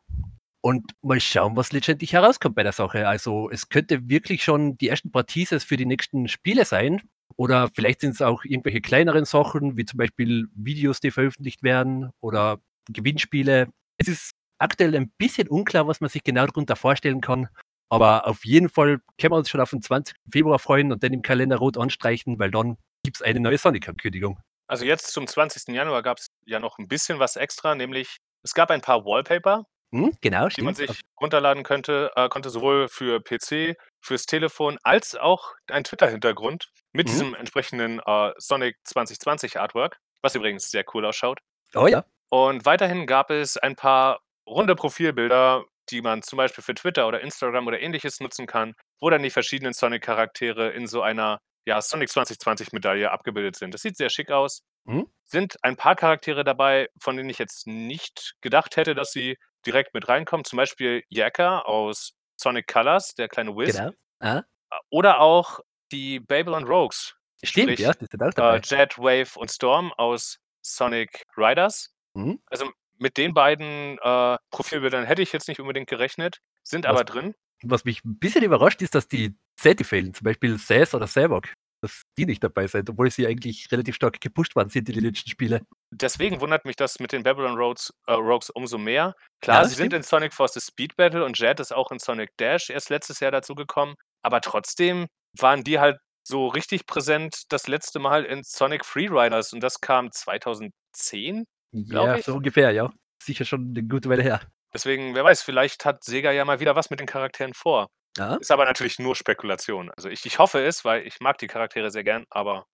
Und 0.62 0.92
mal 1.02 1.20
schauen, 1.20 1.56
was 1.56 1.72
letztendlich 1.72 2.14
herauskommt 2.14 2.56
bei 2.56 2.64
der 2.64 2.72
Sache. 2.72 3.08
Also 3.08 3.50
es 3.50 3.70
könnte 3.70 4.10
wirklich 4.10 4.44
schon 4.44 4.78
die 4.78 4.90
ersten 4.90 5.12
paar 5.12 5.26
Teasers 5.26 5.64
für 5.64 5.78
die 5.78 5.86
nächsten 5.86 6.28
Spiele 6.28 6.66
sein. 6.66 7.02
Oder 7.36 7.70
vielleicht 7.74 8.02
sind 8.02 8.16
es 8.16 8.22
auch 8.22 8.44
irgendwelche 8.44 8.82
kleineren 8.82 9.26
Sachen, 9.26 9.78
wie 9.78 9.86
zum 9.86 9.98
Beispiel 9.98 10.48
Videos, 10.56 11.00
die 11.00 11.12
veröffentlicht 11.12 11.64
werden 11.64 12.10
oder 12.20 12.60
Gewinnspiele. 12.92 13.70
Es 13.98 14.08
ist 14.08 14.32
aktuell 14.58 14.96
ein 14.96 15.12
bisschen 15.18 15.48
unklar, 15.48 15.88
was 15.88 16.02
man 16.02 16.10
sich 16.10 16.24
genau 16.24 16.46
darunter 16.48 16.76
vorstellen 16.76 17.22
kann. 17.22 17.48
Aber 17.90 18.28
auf 18.28 18.44
jeden 18.46 18.70
Fall 18.70 19.00
können 19.20 19.32
wir 19.34 19.38
uns 19.38 19.50
schon 19.50 19.62
auf 19.62 19.70
den 19.70 19.82
20. 19.82 20.16
Februar 20.32 20.60
freuen 20.60 20.92
und 20.92 21.04
dann 21.04 21.14
im 21.14 21.22
Kalender 21.22 21.58
rot 21.58 21.78
anstreichen, 21.78 22.38
weil 22.40 22.52
dann 22.52 22.78
gibt 23.04 23.18
es 23.18 23.22
eine 23.22 23.40
neue 23.40 23.58
Sonic-Ankündigung. 23.58 24.40
Also 24.68 24.84
jetzt 24.86 25.08
zum 25.14 25.26
20. 25.28 25.74
Januar 25.74 26.04
gab 26.04 26.18
es 26.18 26.28
ja 26.46 26.60
noch 26.60 26.78
ein 26.78 26.88
bisschen 26.90 27.20
was 27.20 27.38
extra, 27.38 27.76
nämlich 27.76 28.18
es 28.44 28.54
gab 28.54 28.70
ein 28.70 28.82
paar 28.82 29.06
Wallpaper, 29.06 29.66
hm, 29.94 30.12
genau, 30.20 30.50
die 30.50 30.62
man 30.62 30.76
stimmt. 30.76 30.90
sich 30.90 31.02
runterladen 31.22 31.64
könnte, 31.64 32.12
äh, 32.18 32.28
konnte 32.28 32.50
sowohl 32.50 32.90
für 32.90 33.22
PC, 33.22 33.78
fürs 34.02 34.26
Telefon 34.26 34.78
als 34.84 35.16
auch 35.16 35.54
ein 35.72 35.86
Twitter-Hintergrund 35.86 36.70
mit 36.92 37.08
Mhm. 37.08 37.12
diesem 37.12 37.36
entsprechenden 37.36 38.02
äh, 38.06 38.34
Sonic 38.38 38.76
2020 38.84 39.58
Artwork, 39.60 39.98
was 40.22 40.36
übrigens 40.36 40.70
sehr 40.70 40.84
cool 40.94 41.06
ausschaut. 41.06 41.40
Oh 41.74 41.88
ja. 41.88 42.04
Und 42.30 42.66
weiterhin 42.66 43.08
gab 43.08 43.32
es 43.32 43.56
ein 43.56 43.78
paar 43.78 44.20
runde 44.46 44.76
Profilbilder, 44.76 45.64
die 45.90 46.02
man 46.02 46.22
zum 46.22 46.38
Beispiel 46.38 46.64
für 46.64 46.74
Twitter 46.76 47.08
oder 47.08 47.22
Instagram 47.22 47.68
oder 47.68 47.80
ähnliches 47.80 48.20
nutzen 48.20 48.46
kann, 48.48 48.74
wo 49.00 49.10
dann 49.10 49.24
die 49.24 49.30
verschiedenen 49.30 49.74
Sonic-Charaktere 49.74 50.70
in 50.70 50.88
so 50.88 51.02
einer 51.02 51.40
ja, 51.66 51.82
Sonic 51.82 52.10
2020-Medaille 52.10 53.10
abgebildet 53.10 53.56
sind. 53.58 53.74
Das 53.74 53.82
sieht 53.82 53.98
sehr 53.98 54.10
schick 54.10 54.32
aus. 54.32 54.62
Mhm. 54.86 55.08
Sind 55.26 55.58
ein 55.64 55.76
paar 55.76 55.96
Charaktere 55.96 56.44
dabei, 56.46 56.88
von 57.02 57.18
denen 57.18 57.30
ich 57.30 57.40
jetzt 57.40 57.68
nicht 57.68 58.36
gedacht 58.42 58.78
hätte, 58.78 58.96
dass 58.96 59.12
sie 59.12 59.38
direkt 59.66 59.94
mit 59.94 60.08
reinkommen. 60.08 60.46
Zum 60.46 60.56
Beispiel 60.58 61.04
Yakka 61.10 61.60
aus 61.64 62.14
Sonic 62.40 62.68
Colors, 62.68 63.16
der 63.16 63.28
kleine 63.28 63.54
Wiz. 63.58 63.76
Genau. 63.76 63.92
Ah, 64.20 64.44
Oder 64.90 65.20
auch 65.20 65.60
die 65.92 66.20
Babylon 66.22 66.64
Rogues. 66.66 67.16
stimmt, 67.44 67.66
Sprich, 67.72 67.80
ja, 67.80 67.92
das 67.94 68.02
ist 68.02 68.14
auch 68.22 68.28
Äh, 68.28 68.32
dabei. 68.32 68.60
Jet, 68.64 68.98
Wave 68.98 69.38
und 69.38 69.52
Storm 69.52 69.92
aus 69.98 70.38
Sonic 70.62 71.24
Riders. 71.36 71.94
Mhm. 72.14 72.42
Also 72.46 72.72
mit 73.00 73.18
den 73.18 73.34
beiden 73.34 73.98
äh, 74.00 74.38
Profilbildern 74.52 75.06
hätte 75.06 75.22
ich 75.22 75.32
jetzt 75.34 75.48
nicht 75.48 75.60
unbedingt 75.60 75.90
gerechnet, 75.90 76.40
sind 76.64 76.86
Was- 76.86 76.92
aber 76.92 77.04
drin. 77.04 77.34
Was 77.64 77.86
mich 77.86 78.04
ein 78.06 78.20
bisschen 78.20 78.44
überrascht 78.44 78.82
ist, 78.84 78.94
dass 78.94 79.08
die 79.08 79.36
Seti 79.60 79.84
fehlen, 79.84 80.14
zum 80.14 80.26
Beispiel 80.26 80.60
Sass 80.60 80.94
oder 80.94 81.08
Savok, 81.08 81.48
dass 81.82 82.04
die 82.18 82.26
nicht 82.28 82.44
dabei 82.44 82.68
sind, 82.68 82.88
obwohl 82.90 83.10
sie 83.10 83.26
eigentlich 83.26 83.72
relativ 83.72 83.96
stark 83.96 84.22
gepusht 84.22 84.56
worden 84.56 84.70
sind 84.70 84.88
in 84.90 84.96
den 84.96 85.06
letzten 85.06 85.30
Spiele. 85.30 85.62
Deswegen 85.92 86.40
wundert 86.40 86.66
mich 86.66 86.76
das 86.76 87.00
mit 87.00 87.12
den 87.12 87.24
Babylon 87.24 87.56
Rogues, 87.58 87.92
äh, 88.06 88.14
Rogues 88.14 88.52
umso 88.52 88.78
mehr. 88.78 89.16
Klar, 89.42 89.58
Ja, 89.58 89.64
sie 89.64 89.70
das 89.72 89.78
sind 89.78 89.86
stimmt. 89.88 89.94
in 89.94 90.04
Sonic 90.04 90.34
Forces 90.36 90.68
Speed 90.68 90.96
Battle 90.98 91.26
und 91.26 91.40
Jet 91.40 91.60
ist 91.60 91.74
auch 91.74 91.92
in 91.92 91.98
Sonic 91.98 92.30
Dash 92.38 92.70
erst 92.70 92.90
letztes 92.92 93.20
Jahr 93.22 93.32
dazu 93.32 93.56
gekommen. 93.56 93.96
Aber 94.22 94.40
trotzdem 94.42 95.08
waren 95.40 95.64
die 95.64 95.80
halt 95.80 95.98
so 96.28 96.48
richtig 96.48 96.86
präsent 96.86 97.44
das 97.50 97.68
letzte 97.68 97.98
Mal 98.00 98.24
in 98.26 98.44
Sonic 98.44 98.86
Freeriders 98.86 99.52
und 99.54 99.62
das 99.62 99.80
kam 99.82 100.12
2010. 100.12 101.46
Ja, 101.72 102.16
ich. 102.16 102.26
so 102.26 102.36
ungefähr, 102.36 102.72
ja. 102.72 102.92
Sicher 103.22 103.46
schon 103.46 103.70
eine 103.76 103.84
gute 103.84 104.10
Weile 104.10 104.24
her. 104.24 104.42
Deswegen, 104.74 105.16
wer 105.16 105.24
weiß, 105.24 105.42
vielleicht 105.42 105.86
hat 105.86 106.04
Sega 106.04 106.32
ja 106.32 106.46
mal 106.46 106.60
wieder 106.60 106.76
was 106.76 106.90
mit 106.90 107.00
den 107.00 107.08
Charakteren 107.08 107.54
vor. 107.54 107.88
Ja, 108.18 108.36
Ist 108.36 108.52
aber 108.52 108.66
natürlich 108.66 109.00
nur 109.00 109.16
Spekulation. 109.16 109.92
Also 109.96 110.10
ich, 110.10 110.26
ich 110.26 110.40
hoffe 110.40 110.60
es, 110.66 110.84
weil 110.86 111.06
ich 111.06 111.20
mag 111.20 111.38
die 111.38 111.48
Charaktere 111.48 111.92
sehr 111.92 112.04
gern, 112.04 112.26
aber 112.30 112.66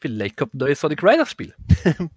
vielleicht 0.00 0.36
kommt 0.36 0.54
ein 0.54 0.58
neues 0.58 0.80
Sonic 0.80 1.02
Riders 1.02 1.30
Spiel. 1.30 1.54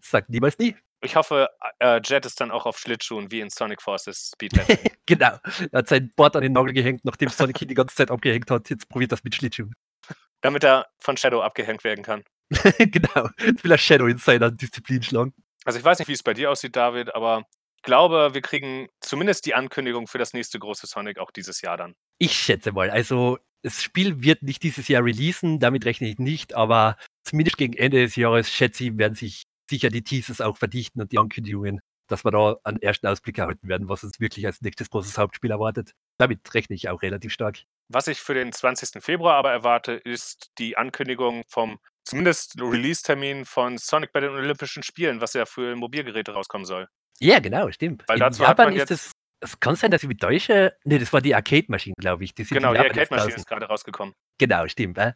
Sagt 0.00 0.30
niemals 0.30 0.58
nie. 0.58 0.74
ich 1.02 1.16
hoffe, 1.16 1.48
äh, 1.78 2.00
Jet 2.04 2.26
ist 2.26 2.40
dann 2.40 2.50
auch 2.50 2.66
auf 2.66 2.78
Schlittschuhen 2.78 3.30
wie 3.30 3.40
in 3.40 3.50
Sonic 3.50 3.80
Forces 3.82 4.32
Speed. 4.34 4.52
Genau. 5.06 5.38
Er 5.72 5.78
hat 5.78 5.88
sein 5.88 6.12
Board 6.14 6.36
an 6.36 6.42
den 6.42 6.52
Nagel 6.52 6.72
gehängt, 6.72 7.04
nachdem 7.04 7.30
Sonic 7.30 7.62
ihn 7.62 7.68
die 7.68 7.74
ganze 7.74 7.96
Zeit 7.96 8.10
abgehängt 8.10 8.48
hat. 8.50 8.70
Jetzt 8.70 8.88
probiert 8.88 9.10
das 9.10 9.24
mit 9.24 9.34
Schlittschuhen. 9.34 9.74
damit 10.40 10.62
er 10.62 10.86
von 10.98 11.16
Shadow 11.16 11.40
abgehängt 11.40 11.82
werden 11.82 12.04
kann. 12.04 12.22
genau. 12.78 13.28
Jetzt 13.38 13.64
will 13.64 13.72
er 13.72 13.78
Shadow 13.78 14.06
in 14.06 14.18
seiner 14.18 14.50
Disziplin 14.50 15.02
schlagen. 15.02 15.34
Also 15.64 15.78
ich 15.78 15.84
weiß 15.84 15.98
nicht, 15.98 16.08
wie 16.08 16.12
es 16.12 16.22
bei 16.22 16.34
dir 16.34 16.50
aussieht, 16.50 16.76
David, 16.76 17.14
aber 17.14 17.44
ich 17.76 17.82
glaube, 17.82 18.30
wir 18.34 18.42
kriegen 18.42 18.88
zumindest 19.00 19.46
die 19.46 19.54
Ankündigung 19.54 20.06
für 20.06 20.18
das 20.18 20.32
nächste 20.32 20.58
große 20.58 20.86
Sonic 20.86 21.18
auch 21.18 21.30
dieses 21.30 21.60
Jahr 21.62 21.76
dann. 21.76 21.94
Ich 22.18 22.32
schätze 22.32 22.72
mal, 22.72 22.90
also 22.90 23.38
das 23.62 23.82
Spiel 23.82 24.22
wird 24.22 24.42
nicht 24.42 24.62
dieses 24.62 24.88
Jahr 24.88 25.04
releasen, 25.04 25.58
damit 25.60 25.84
rechne 25.84 26.08
ich 26.08 26.18
nicht, 26.18 26.54
aber 26.54 26.96
zumindest 27.24 27.58
gegen 27.58 27.74
Ende 27.74 28.02
des 28.02 28.16
Jahres, 28.16 28.50
schätze 28.50 28.84
ich, 28.84 28.98
werden 28.98 29.14
sich 29.14 29.44
sicher 29.68 29.88
die 29.88 30.02
Teasers 30.02 30.40
auch 30.40 30.56
verdichten 30.56 31.00
und 31.00 31.12
die 31.12 31.18
Ankündigungen, 31.18 31.80
dass 32.08 32.24
wir 32.24 32.30
da 32.30 32.56
einen 32.64 32.82
ersten 32.82 33.06
Ausblick 33.06 33.38
erhalten 33.38 33.68
werden, 33.68 33.88
was 33.88 34.02
uns 34.04 34.18
wirklich 34.20 34.44
als 34.46 34.60
nächstes 34.60 34.90
großes 34.90 35.16
Hauptspiel 35.16 35.50
erwartet. 35.50 35.92
Damit 36.18 36.52
rechne 36.54 36.74
ich 36.74 36.88
auch 36.88 37.02
relativ 37.02 37.32
stark. 37.32 37.60
Was 37.88 38.08
ich 38.08 38.20
für 38.20 38.34
den 38.34 38.52
20. 38.52 39.02
Februar 39.02 39.36
aber 39.36 39.52
erwarte, 39.52 39.92
ist 39.92 40.50
die 40.58 40.76
Ankündigung 40.76 41.44
vom 41.48 41.78
zumindest 42.10 42.60
Release-Termin 42.60 43.44
von 43.44 43.78
Sonic 43.78 44.12
bei 44.12 44.20
den 44.20 44.30
Olympischen 44.30 44.82
Spielen, 44.82 45.20
was 45.20 45.32
ja 45.34 45.46
für 45.46 45.74
Mobilgeräte 45.76 46.32
rauskommen 46.32 46.64
soll. 46.66 46.88
Ja, 47.20 47.38
genau, 47.38 47.70
stimmt. 47.70 48.04
Weil 48.06 48.16
In 48.16 48.20
dazu 48.20 48.42
hat 48.42 48.58
Japan 48.58 48.66
man 48.66 48.74
ist 48.74 48.90
jetzt- 48.90 48.90
es, 48.90 49.12
es 49.52 49.60
kann 49.60 49.76
sein, 49.76 49.90
dass 49.90 50.02
ich 50.02 50.08
mich 50.08 50.18
täusche. 50.18 50.76
Nee, 50.84 50.98
das 50.98 51.12
war 51.12 51.20
die 51.20 51.34
Arcade-Maschine, 51.34 51.94
glaube 51.98 52.24
ich. 52.24 52.34
Die 52.34 52.44
Genau, 52.44 52.72
die 52.72 52.80
Arcade-Maschine 52.80 53.34
ist 53.34 53.46
gerade 53.46 53.66
rausgekommen. 53.66 54.14
Genau, 54.38 54.66
stimmt. 54.68 54.98
Äh? 54.98 55.12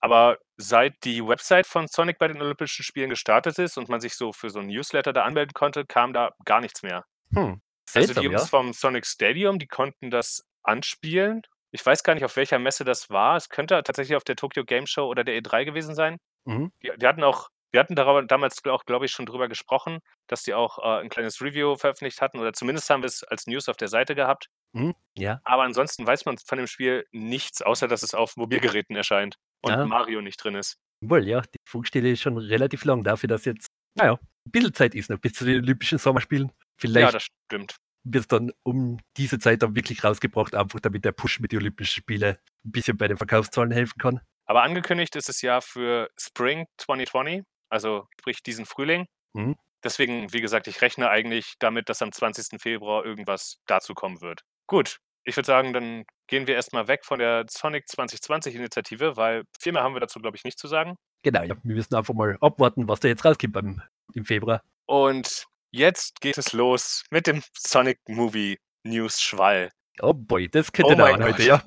Aber 0.00 0.38
seit 0.56 1.04
die 1.04 1.24
Website 1.24 1.66
von 1.66 1.86
Sonic 1.86 2.18
bei 2.18 2.28
den 2.28 2.40
Olympischen 2.42 2.84
Spielen 2.84 3.10
gestartet 3.10 3.58
ist 3.58 3.78
und 3.78 3.88
man 3.88 4.00
sich 4.00 4.14
so 4.14 4.32
für 4.32 4.50
so 4.50 4.58
ein 4.58 4.66
Newsletter 4.66 5.12
da 5.12 5.22
anmelden 5.22 5.52
konnte, 5.54 5.84
kam 5.86 6.12
da 6.12 6.32
gar 6.44 6.60
nichts 6.60 6.82
mehr. 6.82 7.04
Hm. 7.34 7.60
Also 7.94 8.06
Seltsam, 8.06 8.22
die 8.22 8.28
Jungs 8.28 8.42
ja. 8.42 8.48
vom 8.48 8.72
Sonic 8.72 9.06
Stadium, 9.06 9.58
die 9.58 9.68
konnten 9.68 10.10
das 10.10 10.44
anspielen. 10.62 11.42
Ich 11.72 11.84
weiß 11.84 12.02
gar 12.04 12.14
nicht, 12.14 12.24
auf 12.24 12.36
welcher 12.36 12.58
Messe 12.58 12.84
das 12.84 13.08
war. 13.10 13.36
Es 13.36 13.48
könnte 13.48 13.82
tatsächlich 13.82 14.16
auf 14.16 14.24
der 14.24 14.36
Tokyo 14.36 14.64
Game 14.64 14.86
Show 14.86 15.06
oder 15.06 15.24
der 15.24 15.36
E3 15.40 15.64
gewesen 15.64 15.94
sein. 15.94 16.18
Mhm. 16.44 16.70
Die, 16.82 16.92
die 16.96 17.06
hatten 17.06 17.24
auch, 17.24 17.48
wir 17.72 17.80
hatten 17.80 17.96
darüber, 17.96 18.22
damals 18.22 18.62
auch, 18.66 18.84
glaube 18.84 19.06
ich, 19.06 19.12
schon 19.12 19.24
drüber 19.24 19.48
gesprochen, 19.48 20.00
dass 20.26 20.42
die 20.42 20.52
auch 20.52 20.78
äh, 20.78 21.00
ein 21.00 21.08
kleines 21.08 21.40
Review 21.40 21.76
veröffentlicht 21.76 22.20
hatten 22.20 22.38
oder 22.38 22.52
zumindest 22.52 22.90
haben 22.90 23.02
wir 23.02 23.06
es 23.06 23.24
als 23.24 23.46
News 23.46 23.68
auf 23.70 23.78
der 23.78 23.88
Seite 23.88 24.14
gehabt. 24.14 24.48
Mhm. 24.74 24.94
Ja. 25.16 25.40
Aber 25.44 25.62
ansonsten 25.62 26.06
weiß 26.06 26.26
man 26.26 26.36
von 26.38 26.58
dem 26.58 26.66
Spiel 26.66 27.06
nichts, 27.10 27.62
außer 27.62 27.88
dass 27.88 28.02
es 28.02 28.12
auf 28.14 28.36
Mobilgeräten 28.36 28.94
erscheint 28.94 29.36
und 29.62 29.72
Ja. 29.72 29.86
Mario 29.86 30.20
nicht 30.20 30.36
drin 30.44 30.54
ist. 30.54 30.76
Wohl, 31.00 31.26
ja, 31.26 31.40
die 31.40 31.58
Funkstelle 31.66 32.10
ist 32.10 32.20
schon 32.20 32.36
relativ 32.36 32.84
lang 32.84 33.02
dafür, 33.02 33.28
dass 33.28 33.44
jetzt, 33.46 33.68
naja, 33.94 34.12
ein 34.46 34.50
bisschen 34.50 34.74
Zeit 34.74 34.94
ist 34.94 35.08
noch 35.10 35.18
bis 35.18 35.32
zu 35.32 35.44
den 35.44 35.62
Olympischen 35.62 35.98
Sommerspielen. 35.98 36.48
Ja, 36.48 36.54
Vielleicht 36.76 37.14
das 37.14 37.26
stimmt. 37.46 37.76
Wird 38.04 38.22
es 38.22 38.28
dann 38.28 38.52
um 38.62 38.98
diese 39.16 39.38
Zeit 39.38 39.62
dann 39.62 39.76
wirklich 39.76 40.04
rausgebracht, 40.04 40.54
einfach 40.54 40.80
damit 40.80 41.04
der 41.04 41.12
Push 41.12 41.40
mit 41.40 41.52
den 41.52 41.60
Olympischen 41.60 42.02
Spielen 42.02 42.36
ein 42.64 42.72
bisschen 42.72 42.96
bei 42.96 43.08
den 43.08 43.16
Verkaufszahlen 43.16 43.70
helfen 43.70 43.98
kann. 43.98 44.20
Aber 44.46 44.62
angekündigt 44.62 45.16
ist 45.16 45.28
es 45.28 45.40
ja 45.42 45.60
für 45.60 46.10
Spring 46.18 46.66
2020, 46.78 47.42
also 47.68 48.06
sprich 48.20 48.42
diesen 48.42 48.66
Frühling. 48.66 49.06
Mhm. 49.32 49.56
Deswegen, 49.84 50.32
wie 50.32 50.40
gesagt, 50.40 50.68
ich 50.68 50.80
rechne 50.80 51.10
eigentlich 51.10 51.54
damit, 51.58 51.88
dass 51.88 52.02
am 52.02 52.12
20. 52.12 52.60
Februar 52.60 53.04
irgendwas 53.04 53.58
dazu 53.66 53.94
kommen 53.94 54.20
wird. 54.20 54.42
Gut, 54.66 54.98
ich 55.24 55.36
würde 55.36 55.46
sagen, 55.46 55.72
dann 55.72 56.04
gehen 56.26 56.46
wir 56.46 56.54
erstmal 56.54 56.88
weg 56.88 57.04
von 57.04 57.18
der 57.18 57.44
Sonic 57.48 57.88
2020 57.88 58.54
Initiative, 58.54 59.16
weil 59.16 59.44
viel 59.58 59.72
mehr 59.72 59.82
haben 59.82 59.94
wir 59.94 60.00
dazu, 60.00 60.20
glaube 60.20 60.36
ich, 60.36 60.44
nicht 60.44 60.58
zu 60.58 60.68
sagen. 60.68 60.96
Genau, 61.22 61.42
ja, 61.42 61.54
wir 61.62 61.74
müssen 61.74 61.94
einfach 61.94 62.14
mal 62.14 62.36
abwarten, 62.40 62.88
was 62.88 63.00
da 63.00 63.08
jetzt 63.08 63.24
rauskommt 63.24 63.52
beim, 63.52 63.82
im 64.14 64.24
Februar. 64.24 64.62
Und 64.86 65.46
jetzt 65.72 66.20
geht 66.20 66.38
es 66.38 66.52
los 66.52 67.04
mit 67.10 67.26
dem 67.26 67.42
Sonic 67.56 67.98
Movie 68.08 68.58
News 68.84 69.20
Schwall. 69.20 69.70
Oh 70.00 70.12
boy, 70.14 70.48
das 70.48 70.72
könnte 70.72 70.92
Oh 70.92 70.96
dauern 70.96 71.22
heute, 71.22 71.42
ja. 71.42 71.62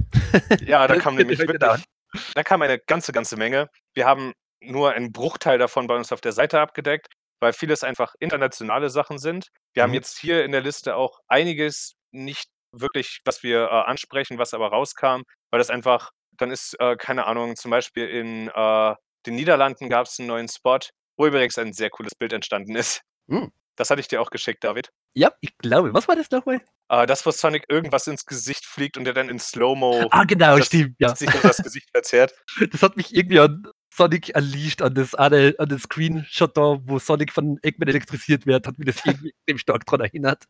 Ja, 0.62 0.88
da 0.88 0.96
kam 0.98 1.15
nämlich 1.15 1.39
wirklich, 1.39 1.86
da 2.34 2.44
kam 2.44 2.62
eine 2.62 2.80
ganze, 2.80 3.12
ganze 3.12 3.38
Menge. 3.38 3.70
Wir 3.94 4.06
haben 4.06 4.34
nur 4.62 4.94
einen 4.94 5.12
Bruchteil 5.12 5.58
davon 5.58 5.88
bei 5.88 5.96
uns 5.96 6.12
auf 6.12 6.22
der 6.22 6.32
Seite 6.32 6.60
abgedeckt, 6.60 7.08
weil 7.39 7.54
vieles 7.54 7.84
einfach 7.84 8.15
internationale 8.20 8.89
Sachen 8.89 9.20
sind. 9.20 9.50
Wir 9.74 9.84
haben 9.84 9.91
Mhm. 9.91 9.96
jetzt 9.96 10.18
hier 10.18 10.44
in 10.44 10.52
der 10.52 10.62
Liste 10.62 10.96
auch 10.96 11.20
einiges 11.28 11.94
nicht 12.12 12.50
wirklich, 12.72 13.22
was 13.26 13.44
wir 13.44 13.65
äh, 13.65 13.70
ansprechen, 13.70 14.38
was 14.38 14.54
aber 14.54 14.70
rauskam, 14.70 15.22
weil 15.52 15.60
das 15.60 15.70
einfach, 15.70 16.12
dann 16.32 16.52
ist, 16.52 16.76
äh, 16.80 16.96
keine 16.98 17.26
Ahnung, 17.26 17.56
zum 17.56 17.72
Beispiel 17.72 18.08
in 18.08 18.48
äh, 18.54 18.96
den 19.26 19.36
Niederlanden 19.36 19.89
gab 19.89 20.08
es 20.08 20.20
einen 20.20 20.28
neuen 20.28 20.48
Spot, 20.50 20.80
wo 21.18 21.26
übrigens 21.28 21.58
ein 21.58 21.74
sehr 21.74 21.89
cooles 21.89 22.15
Bild 22.15 22.34
entstanden 22.34 22.76
ist. 22.76 23.02
Mhm. 23.28 23.52
Das 23.77 23.89
hatte 23.89 23.99
ich 23.99 24.07
dir 24.07 24.21
auch 24.21 24.29
geschickt, 24.29 24.63
David. 24.63 24.89
Ja, 25.15 25.33
ich 25.41 25.57
glaube, 25.57 25.93
was 25.93 26.07
war 26.07 26.15
das 26.15 26.31
nochmal? 26.31 26.61
Äh, 26.89 27.05
das, 27.05 27.25
wo 27.25 27.31
Sonic 27.31 27.65
irgendwas 27.69 28.07
ins 28.07 28.25
Gesicht 28.25 28.65
fliegt 28.65 28.97
und 28.97 29.03
der 29.05 29.13
dann 29.13 29.27
in 29.29 29.39
Slow-Mo 29.39 30.07
Ah, 30.11 30.23
genau, 30.23 30.57
das- 30.57 30.67
stimmt, 30.67 30.95
ja. 30.99 31.15
sich 31.15 31.29
das 31.29 31.57
Gesicht 31.57 31.89
verzerrt. 31.91 32.33
Das 32.71 32.81
hat 32.81 32.95
mich 32.97 33.13
irgendwie 33.15 33.39
an 33.39 33.67
Sonic 33.93 34.31
Unleashed, 34.35 34.81
an 34.81 34.93
das 34.93 35.13
eine, 35.15 35.55
an 35.57 35.69
den 35.69 35.79
Screenshot 35.79 36.55
da, 36.55 36.77
wo 36.83 36.99
Sonic 36.99 37.31
von 37.33 37.57
Eggman 37.63 37.88
elektrisiert 37.89 38.45
wird, 38.45 38.67
hat 38.67 38.77
mich 38.77 38.88
das 38.88 38.97
irgendwie 39.05 39.29
extrem 39.47 39.57
stark 39.57 39.85
daran 39.85 40.01
erinnert. 40.01 40.43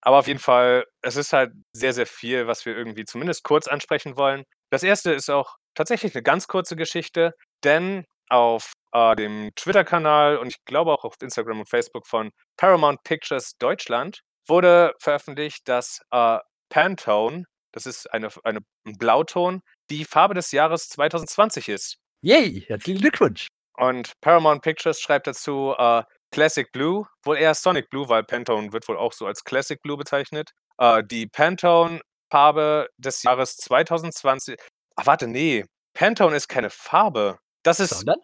Aber 0.00 0.18
auf 0.18 0.26
jeden 0.28 0.38
Fall, 0.40 0.84
es 1.02 1.16
ist 1.16 1.32
halt 1.32 1.52
sehr, 1.72 1.92
sehr 1.92 2.06
viel, 2.06 2.46
was 2.46 2.64
wir 2.66 2.76
irgendwie 2.76 3.04
zumindest 3.04 3.42
kurz 3.42 3.66
ansprechen 3.68 4.16
wollen. 4.16 4.44
Das 4.70 4.82
erste 4.84 5.12
ist 5.12 5.28
auch 5.28 5.56
tatsächlich 5.74 6.14
eine 6.14 6.22
ganz 6.22 6.46
kurze 6.46 6.76
Geschichte, 6.76 7.34
denn 7.64 8.04
auf 8.30 8.72
äh, 8.92 9.16
dem 9.16 9.50
Twitter-Kanal 9.54 10.38
und 10.38 10.48
ich 10.48 10.64
glaube 10.64 10.92
auch 10.92 11.04
auf 11.04 11.14
Instagram 11.20 11.60
und 11.60 11.68
Facebook 11.68 12.06
von 12.06 12.30
Paramount 12.56 13.02
Pictures 13.04 13.56
Deutschland 13.58 14.20
wurde 14.46 14.94
veröffentlicht, 14.98 15.68
dass 15.68 16.00
äh, 16.10 16.38
Pantone, 16.70 17.44
das 17.72 17.86
ist 17.86 18.12
eine, 18.12 18.28
eine, 18.44 18.60
ein 18.86 18.98
Blauton, 18.98 19.62
die 19.90 20.04
Farbe 20.04 20.34
des 20.34 20.52
Jahres 20.52 20.88
2020 20.88 21.68
ist. 21.68 21.98
Yay, 22.22 22.64
herzlichen 22.66 23.00
Glückwunsch. 23.00 23.48
Und 23.76 24.12
Paramount 24.20 24.62
Pictures 24.62 25.00
schreibt 25.00 25.26
dazu 25.28 25.74
äh, 25.78 26.02
Classic 26.30 26.70
Blue, 26.72 27.06
wohl 27.22 27.36
eher 27.36 27.54
Sonic 27.54 27.88
Blue, 27.90 28.08
weil 28.08 28.24
Pantone 28.24 28.72
wird 28.72 28.88
wohl 28.88 28.98
auch 28.98 29.12
so 29.12 29.26
als 29.26 29.44
Classic 29.44 29.80
Blue 29.80 29.96
bezeichnet. 29.96 30.50
Äh, 30.78 31.04
die 31.04 31.26
Pantone-Farbe 31.26 32.88
des 32.98 33.22
Jahres 33.22 33.56
2020. 33.56 34.58
Ach, 34.96 35.06
warte, 35.06 35.28
nee. 35.28 35.64
Pantone 35.94 36.36
ist 36.36 36.48
keine 36.48 36.70
Farbe. 36.70 37.38
Das 37.62 37.80
ist. 37.80 37.90
Sondern? 37.90 38.18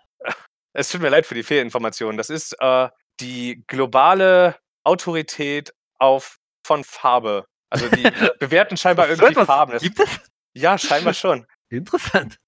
es 0.74 0.88
tut 0.90 1.00
mir 1.00 1.08
leid 1.08 1.24
für 1.24 1.34
die 1.34 1.42
Fehlinformation. 1.42 2.16
Das 2.16 2.28
ist 2.28 2.54
äh, 2.60 2.88
die 3.20 3.64
globale 3.66 4.56
Autorität 4.82 5.72
auf, 5.98 6.38
von 6.66 6.84
Farbe. 6.84 7.46
Also 7.70 7.88
die 7.88 8.02
bewerten 8.38 8.76
scheinbar 8.76 9.08
irgendwie 9.08 9.36
was? 9.36 9.46
Farben. 9.46 9.78
Gibt 9.78 10.00
es? 10.00 10.08
Ja, 10.52 10.76
scheinbar 10.76 11.14
schon. 11.14 11.46
Interessant. 11.70 12.38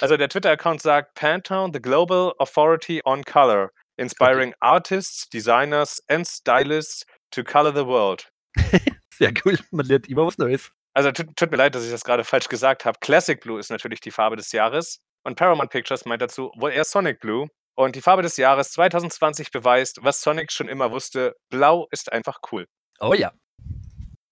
Also 0.00 0.16
der 0.16 0.28
Twitter-Account 0.28 0.82
sagt 0.82 1.14
Pantown, 1.14 1.72
the 1.72 1.80
global 1.80 2.34
authority 2.38 3.00
on 3.04 3.24
color, 3.24 3.72
inspiring 3.96 4.50
okay. 4.50 4.58
artists, 4.60 5.28
designers 5.28 6.02
and 6.08 6.26
stylists 6.26 7.04
to 7.30 7.42
color 7.42 7.72
the 7.74 7.86
world. 7.86 8.30
Sehr 9.10 9.32
cool, 9.44 9.58
man 9.70 9.86
lernt 9.86 10.08
immer 10.08 10.26
was 10.26 10.38
Neues. 10.38 10.70
Also 10.94 11.10
tut, 11.10 11.36
tut 11.36 11.50
mir 11.50 11.56
leid, 11.56 11.74
dass 11.74 11.84
ich 11.84 11.90
das 11.90 12.04
gerade 12.04 12.24
falsch 12.24 12.48
gesagt 12.48 12.84
habe. 12.84 12.98
Classic 13.00 13.40
Blue 13.40 13.58
ist 13.58 13.70
natürlich 13.70 14.00
die 14.00 14.10
Farbe 14.10 14.36
des 14.36 14.52
Jahres. 14.52 15.00
Und 15.24 15.36
Paramount 15.36 15.70
Pictures 15.70 16.04
meint 16.04 16.22
dazu 16.22 16.52
wohl 16.56 16.70
eher 16.70 16.84
Sonic 16.84 17.18
Blue, 17.20 17.48
und 17.78 17.94
die 17.94 18.00
Farbe 18.00 18.22
des 18.22 18.38
Jahres 18.38 18.72
2020 18.72 19.50
beweist, 19.50 19.98
was 20.02 20.22
Sonic 20.22 20.50
schon 20.50 20.68
immer 20.68 20.90
wusste, 20.92 21.36
blau 21.50 21.86
ist 21.90 22.10
einfach 22.10 22.38
cool. 22.50 22.66
Oh 23.00 23.12
ja. 23.12 23.32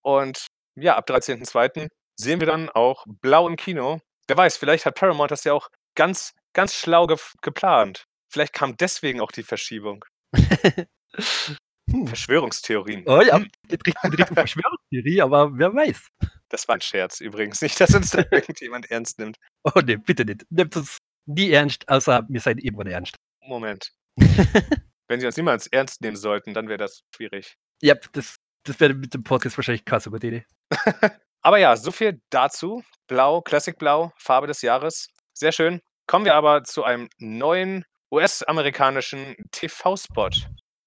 Und 0.02 0.46
ja, 0.76 0.96
ab 0.96 1.08
13.02. 1.08 1.88
sehen 2.16 2.40
wir 2.40 2.46
dann 2.46 2.70
auch 2.70 3.04
blau 3.06 3.46
im 3.46 3.56
Kino. 3.56 4.00
Wer 4.26 4.36
weiß, 4.38 4.56
vielleicht 4.56 4.86
hat 4.86 4.94
Paramount 4.94 5.30
das 5.30 5.44
ja 5.44 5.52
auch 5.52 5.68
ganz, 5.94 6.32
ganz 6.54 6.74
schlau 6.74 7.06
ge 7.06 7.18
geplant. 7.42 8.04
Vielleicht 8.32 8.54
kam 8.54 8.76
deswegen 8.78 9.20
auch 9.20 9.30
die 9.30 9.42
Verschiebung. 9.42 10.04
hm. 10.34 12.06
Verschwörungstheorien. 12.06 13.04
Oh 13.06 13.20
ja, 13.20 13.36
hm. 13.36 13.50
geht 13.68 13.86
Richtung, 13.86 14.34
Verschwörungstheorie, 14.34 15.20
aber 15.20 15.50
wer 15.58 15.74
weiß. 15.74 16.08
Das 16.48 16.66
war 16.66 16.76
ein 16.76 16.80
Scherz 16.80 17.20
übrigens. 17.20 17.60
Nicht, 17.60 17.78
dass 17.78 17.94
uns 17.94 18.10
da 18.10 18.24
irgendjemand 18.30 18.90
ernst 18.90 19.18
nimmt. 19.18 19.36
Oh 19.64 19.80
ne, 19.80 19.98
bitte 19.98 20.24
nicht. 20.24 20.46
Nehmt 20.50 20.74
uns 20.76 20.96
nie 21.26 21.50
ernst, 21.50 21.88
außer 21.88 22.24
mir 22.28 22.40
seid 22.40 22.58
eh 22.58 22.66
irgendwann 22.66 22.86
ernst. 22.86 23.16
Moment. 23.46 23.92
Wenn 25.08 25.20
sie 25.20 25.26
uns 25.26 25.36
niemals 25.36 25.66
ernst 25.66 26.00
nehmen 26.00 26.16
sollten, 26.16 26.54
dann 26.54 26.68
wäre 26.68 26.78
das 26.78 27.02
schwierig. 27.14 27.56
Ja, 27.82 27.94
das, 28.12 28.36
das 28.64 28.80
wäre 28.80 28.94
mit 28.94 29.12
dem 29.12 29.22
Podcast 29.22 29.58
wahrscheinlich 29.58 29.84
krass 29.84 30.06
über 30.06 30.18
die 30.18 30.44
Aber 31.42 31.58
ja, 31.58 31.76
so 31.76 31.90
viel 31.90 32.20
dazu. 32.30 32.82
Blau, 33.06 33.42
Classic 33.42 33.76
Blau, 33.76 34.12
Farbe 34.16 34.46
des 34.46 34.62
Jahres. 34.62 35.08
Sehr 35.34 35.52
schön. 35.52 35.80
Kommen 36.06 36.24
wir 36.24 36.34
aber 36.34 36.64
zu 36.64 36.84
einem 36.84 37.08
neuen 37.18 37.84
US-amerikanischen 38.10 39.36
TV-Spot. 39.52 40.30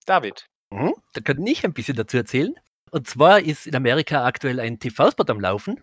David. 0.05 0.47
Mhm. 0.71 0.95
Da 1.13 1.21
kann 1.21 1.45
ich 1.45 1.63
ein 1.63 1.73
bisschen 1.73 1.95
dazu 1.95 2.17
erzählen. 2.17 2.55
Und 2.91 3.07
zwar 3.07 3.39
ist 3.39 3.67
in 3.67 3.75
Amerika 3.75 4.25
aktuell 4.25 4.59
ein 4.59 4.79
TV-Spot 4.79 5.25
am 5.27 5.39
Laufen, 5.39 5.79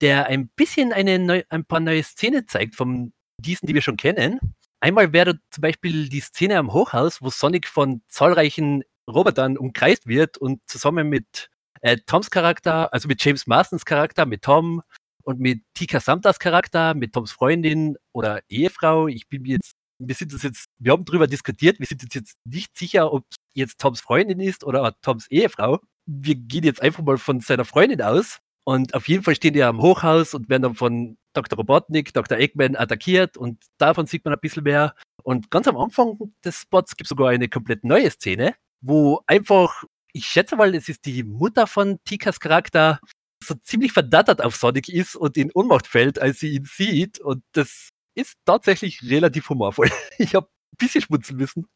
der 0.00 0.26
ein 0.26 0.48
bisschen 0.56 0.92
eine 0.92 1.18
neu, 1.18 1.42
ein 1.48 1.64
paar 1.64 1.80
neue 1.80 2.02
Szenen 2.02 2.48
zeigt 2.48 2.74
von 2.74 3.12
diesen, 3.38 3.66
die 3.66 3.74
wir 3.74 3.82
schon 3.82 3.96
kennen. 3.96 4.40
Einmal 4.80 5.12
wäre 5.12 5.38
zum 5.50 5.62
Beispiel 5.62 6.08
die 6.08 6.20
Szene 6.20 6.58
am 6.58 6.72
Hochhaus, 6.72 7.22
wo 7.22 7.30
Sonic 7.30 7.66
von 7.66 8.02
zahlreichen 8.08 8.84
Robotern 9.08 9.56
umkreist 9.56 10.06
wird 10.06 10.36
und 10.36 10.60
zusammen 10.66 11.08
mit 11.08 11.50
äh, 11.80 11.96
Toms 12.06 12.30
Charakter, 12.30 12.92
also 12.92 13.08
mit 13.08 13.24
James 13.24 13.46
Marstons 13.46 13.84
Charakter, 13.84 14.26
mit 14.26 14.42
Tom 14.42 14.82
und 15.22 15.40
mit 15.40 15.62
Tika 15.74 16.00
Samtas 16.00 16.38
Charakter, 16.38 16.94
mit 16.94 17.12
Toms 17.12 17.32
Freundin 17.32 17.96
oder 18.12 18.42
Ehefrau. 18.48 19.08
Ich 19.08 19.28
bin 19.28 19.42
mir 19.42 19.54
jetzt, 19.54 19.74
wir 19.98 20.14
sind 20.14 20.32
uns 20.32 20.42
jetzt, 20.42 20.66
wir 20.78 20.92
haben 20.92 21.04
drüber 21.04 21.26
diskutiert, 21.26 21.78
wir 21.78 21.86
sind 21.86 22.02
uns 22.02 22.14
jetzt 22.14 22.36
nicht 22.44 22.76
sicher, 22.76 23.12
ob 23.12 23.24
jetzt 23.54 23.80
Toms 23.80 24.00
Freundin 24.00 24.40
ist 24.40 24.64
oder 24.64 24.94
Toms 25.00 25.26
Ehefrau. 25.28 25.80
Wir 26.06 26.36
gehen 26.36 26.64
jetzt 26.64 26.82
einfach 26.82 27.02
mal 27.02 27.18
von 27.18 27.40
seiner 27.40 27.64
Freundin 27.64 28.02
aus 28.02 28.40
und 28.68 28.94
auf 28.94 29.06
jeden 29.06 29.22
Fall 29.22 29.36
stehen 29.36 29.52
die 29.52 29.60
ja 29.60 29.70
im 29.70 29.80
Hochhaus 29.80 30.34
und 30.34 30.48
werden 30.48 30.62
dann 30.62 30.74
von 30.74 31.16
Dr. 31.34 31.56
Robotnik, 31.56 32.12
Dr. 32.12 32.36
Eggman 32.36 32.74
attackiert 32.74 33.36
und 33.36 33.62
davon 33.78 34.06
sieht 34.06 34.24
man 34.24 34.34
ein 34.34 34.40
bisschen 34.40 34.64
mehr. 34.64 34.96
Und 35.22 35.52
ganz 35.52 35.68
am 35.68 35.76
Anfang 35.76 36.18
des 36.44 36.62
Spots 36.62 36.96
gibt 36.96 37.06
es 37.06 37.10
sogar 37.10 37.28
eine 37.28 37.48
komplett 37.48 37.84
neue 37.84 38.10
Szene, 38.10 38.56
wo 38.80 39.20
einfach, 39.28 39.84
ich 40.12 40.26
schätze 40.26 40.56
mal, 40.56 40.74
es 40.74 40.88
ist 40.88 41.06
die 41.06 41.22
Mutter 41.22 41.68
von 41.68 42.00
Tikas 42.04 42.40
Charakter, 42.40 42.98
so 43.44 43.54
ziemlich 43.54 43.92
verdattert 43.92 44.42
auf 44.42 44.56
Sonic 44.56 44.88
ist 44.88 45.14
und 45.14 45.36
in 45.36 45.52
Ohnmacht 45.52 45.86
fällt, 45.86 46.20
als 46.20 46.40
sie 46.40 46.56
ihn 46.56 46.64
sieht. 46.64 47.20
Und 47.20 47.44
das 47.52 47.90
ist 48.16 48.34
tatsächlich 48.44 49.00
relativ 49.04 49.48
humorvoll. 49.48 49.90
Ich 50.18 50.34
habe 50.34 50.48
ein 50.48 50.76
bisschen 50.78 51.02
schmunzeln 51.02 51.36
müssen. 51.36 51.68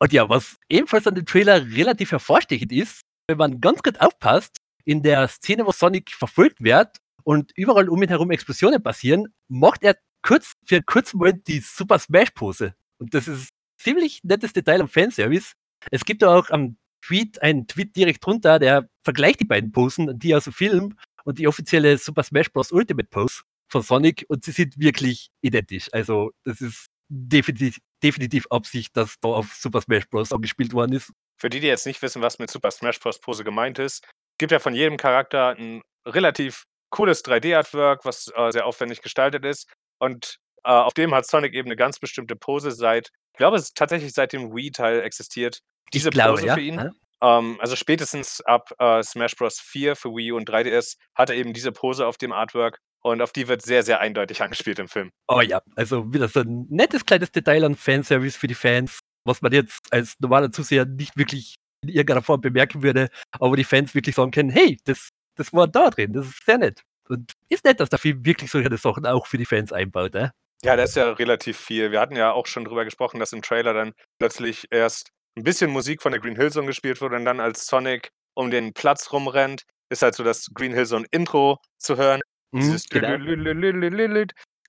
Und 0.00 0.12
ja, 0.12 0.28
was 0.28 0.56
ebenfalls 0.68 1.06
an 1.06 1.14
dem 1.14 1.24
Trailer 1.26 1.64
relativ 1.64 2.10
hervorstechend 2.10 2.72
ist, 2.72 3.02
wenn 3.28 3.38
man 3.38 3.60
ganz 3.60 3.82
gut 3.82 4.00
aufpasst, 4.00 4.58
in 4.86 5.02
der 5.02 5.28
Szene, 5.28 5.66
wo 5.66 5.72
Sonic 5.72 6.10
verfolgt 6.10 6.62
wird 6.62 6.96
und 7.24 7.52
überall 7.56 7.88
um 7.88 8.02
ihn 8.02 8.08
herum 8.08 8.30
Explosionen 8.30 8.82
passieren, 8.82 9.34
macht 9.48 9.82
er 9.82 9.96
kurz, 10.22 10.54
für 10.64 10.76
einen 10.76 10.86
kurzen 10.86 11.18
Moment 11.18 11.46
die 11.48 11.60
Super 11.60 11.98
Smash-Pose. 11.98 12.74
Und 12.98 13.12
das 13.12 13.28
ist 13.28 13.50
ein 13.50 13.56
ziemlich 13.78 14.22
nettes 14.22 14.52
Detail 14.52 14.80
am 14.80 14.88
Fanservice. 14.88 15.52
Es 15.90 16.04
gibt 16.04 16.24
auch 16.24 16.50
am 16.50 16.78
Tweet 17.02 17.42
einen 17.42 17.66
Tweet 17.66 17.94
direkt 17.94 18.24
drunter, 18.24 18.58
der 18.58 18.88
vergleicht 19.04 19.40
die 19.40 19.44
beiden 19.44 19.72
Posen, 19.72 20.18
die 20.18 20.34
aus 20.34 20.44
dem 20.44 20.52
Film 20.52 20.96
und 21.24 21.38
die 21.38 21.46
offizielle 21.48 21.98
Super 21.98 22.22
Smash 22.22 22.52
Bros. 22.52 22.72
Ultimate 22.72 23.08
Pose 23.08 23.42
von 23.68 23.82
Sonic 23.82 24.24
und 24.28 24.44
sie 24.44 24.52
sind 24.52 24.78
wirklich 24.78 25.30
identisch. 25.42 25.88
Also 25.92 26.32
das 26.44 26.60
ist 26.60 26.86
definitiv, 27.08 27.78
definitiv 28.02 28.46
Absicht, 28.50 28.96
dass 28.96 29.18
da 29.20 29.28
auf 29.28 29.52
Super 29.54 29.80
Smash 29.80 30.08
Bros. 30.08 30.32
angespielt 30.32 30.72
worden 30.72 30.92
ist. 30.92 31.12
Für 31.38 31.50
die, 31.50 31.60
die 31.60 31.66
jetzt 31.66 31.86
nicht 31.86 32.00
wissen, 32.02 32.22
was 32.22 32.38
mit 32.38 32.50
Super 32.50 32.70
Smash 32.70 32.98
Bros. 33.00 33.20
Pose 33.20 33.44
gemeint 33.44 33.78
ist, 33.78 34.06
gibt 34.38 34.52
ja 34.52 34.58
von 34.58 34.74
jedem 34.74 34.96
Charakter 34.96 35.56
ein 35.58 35.82
relativ 36.06 36.64
cooles 36.90 37.24
3D-Artwork, 37.24 38.04
was 38.04 38.30
äh, 38.34 38.50
sehr 38.52 38.66
aufwendig 38.66 39.02
gestaltet 39.02 39.44
ist. 39.44 39.70
Und 39.98 40.38
äh, 40.64 40.70
auf 40.70 40.94
dem 40.94 41.14
hat 41.14 41.26
Sonic 41.26 41.54
eben 41.54 41.68
eine 41.68 41.76
ganz 41.76 41.98
bestimmte 41.98 42.36
Pose 42.36 42.70
seit, 42.70 43.10
ich 43.32 43.38
glaube, 43.38 43.56
es 43.56 43.64
ist 43.64 43.76
tatsächlich 43.76 44.12
seit 44.12 44.32
dem 44.32 44.54
Wii-Teil 44.54 45.00
existiert, 45.00 45.60
diese 45.92 46.10
glaube, 46.10 46.32
Pose 46.32 46.46
ja. 46.46 46.54
für 46.54 46.60
ihn. 46.60 46.74
Ja. 46.74 46.90
Ähm, 47.22 47.56
also 47.60 47.76
spätestens 47.76 48.40
ab 48.42 48.72
äh, 48.78 49.02
Smash 49.02 49.36
Bros. 49.36 49.60
4 49.60 49.96
für 49.96 50.10
Wii 50.10 50.32
und 50.32 50.48
3DS 50.48 50.96
hat 51.14 51.30
er 51.30 51.36
eben 51.36 51.52
diese 51.52 51.72
Pose 51.72 52.06
auf 52.06 52.18
dem 52.18 52.32
Artwork. 52.32 52.78
Und 53.02 53.22
auf 53.22 53.32
die 53.32 53.46
wird 53.46 53.62
sehr, 53.62 53.82
sehr 53.82 54.00
eindeutig 54.00 54.42
angespielt 54.42 54.78
im 54.78 54.88
Film. 54.88 55.10
Oh 55.28 55.40
ja, 55.40 55.62
also 55.76 56.12
wieder 56.12 56.28
so 56.28 56.40
ein 56.40 56.66
nettes 56.68 57.06
kleines 57.06 57.30
Detail 57.30 57.64
an 57.64 57.76
Fanservice 57.76 58.36
für 58.36 58.48
die 58.48 58.54
Fans, 58.54 59.00
was 59.24 59.42
man 59.42 59.52
jetzt 59.52 59.92
als 59.92 60.14
normaler 60.18 60.50
Zuseher 60.50 60.84
nicht 60.84 61.16
wirklich 61.16 61.56
in 61.82 61.90
irgendeiner 61.90 62.22
Form 62.22 62.40
bemerken 62.40 62.82
würde, 62.82 63.08
aber 63.32 63.56
die 63.56 63.64
Fans 63.64 63.94
wirklich 63.94 64.14
sagen 64.14 64.30
können, 64.30 64.50
hey, 64.50 64.78
das, 64.84 65.10
das 65.34 65.52
war 65.52 65.68
da 65.68 65.90
drin, 65.90 66.12
das 66.12 66.26
ist 66.26 66.44
sehr 66.44 66.58
nett. 66.58 66.82
Und 67.08 67.32
ist 67.48 67.64
nett, 67.64 67.80
dass 67.80 67.88
der 67.88 67.98
Film 67.98 68.24
wirklich 68.24 68.50
solche 68.50 68.76
Sachen 68.76 69.06
auch 69.06 69.26
für 69.26 69.38
die 69.38 69.44
Fans 69.44 69.72
einbaut, 69.72 70.14
ne? 70.14 70.32
Ja, 70.64 70.74
das 70.74 70.90
ist 70.90 70.96
ja 70.96 71.12
relativ 71.12 71.58
viel. 71.58 71.92
Wir 71.92 72.00
hatten 72.00 72.16
ja 72.16 72.32
auch 72.32 72.46
schon 72.46 72.64
drüber 72.64 72.84
gesprochen, 72.84 73.20
dass 73.20 73.32
im 73.32 73.42
Trailer 73.42 73.74
dann 73.74 73.92
plötzlich 74.18 74.66
erst 74.70 75.10
ein 75.36 75.44
bisschen 75.44 75.70
Musik 75.70 76.02
von 76.02 76.12
der 76.12 76.20
Green 76.20 76.36
Hill 76.36 76.50
Zone 76.50 76.66
gespielt 76.66 77.00
wurde 77.00 77.16
und 77.16 77.24
dann 77.24 77.40
als 77.40 77.66
Sonic 77.66 78.10
um 78.34 78.50
den 78.50 78.72
Platz 78.72 79.12
rumrennt, 79.12 79.64
ist 79.90 80.02
halt 80.02 80.14
so 80.14 80.24
das 80.24 80.50
Green 80.54 80.72
Hill 80.72 80.86
Zone 80.86 81.06
Intro 81.10 81.58
zu 81.78 81.96
hören. 81.96 82.20
Mhm, 82.52 82.80
genau. 82.90 83.08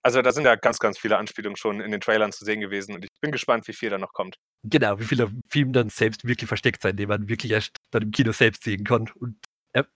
Also 0.07 0.21
da 0.21 0.31
sind 0.31 0.45
ja 0.45 0.55
ganz, 0.55 0.79
ganz 0.79 0.97
viele 0.97 1.17
Anspielungen 1.17 1.57
schon 1.57 1.81
in 1.81 1.91
den 1.91 1.99
Trailern 1.99 2.31
zu 2.31 2.45
sehen 2.45 2.61
gewesen 2.61 2.95
und 2.95 3.03
ich 3.03 3.09
bin 3.19 3.29
gespannt, 3.29 3.67
wie 3.67 3.73
viel 3.73 3.89
da 3.89 3.97
noch 3.97 4.13
kommt. 4.13 4.37
Genau, 4.63 4.97
wie 5.01 5.03
viele 5.03 5.29
Filme 5.49 5.73
dann 5.73 5.89
selbst 5.89 6.25
wirklich 6.25 6.47
versteckt 6.47 6.81
sein, 6.81 6.95
den 6.95 7.09
man 7.09 7.27
wirklich 7.27 7.51
erst 7.51 7.75
dann 7.91 8.03
im 8.03 8.11
Kino 8.11 8.31
selbst 8.31 8.63
sehen 8.63 8.85
kann 8.85 9.09
und 9.15 9.35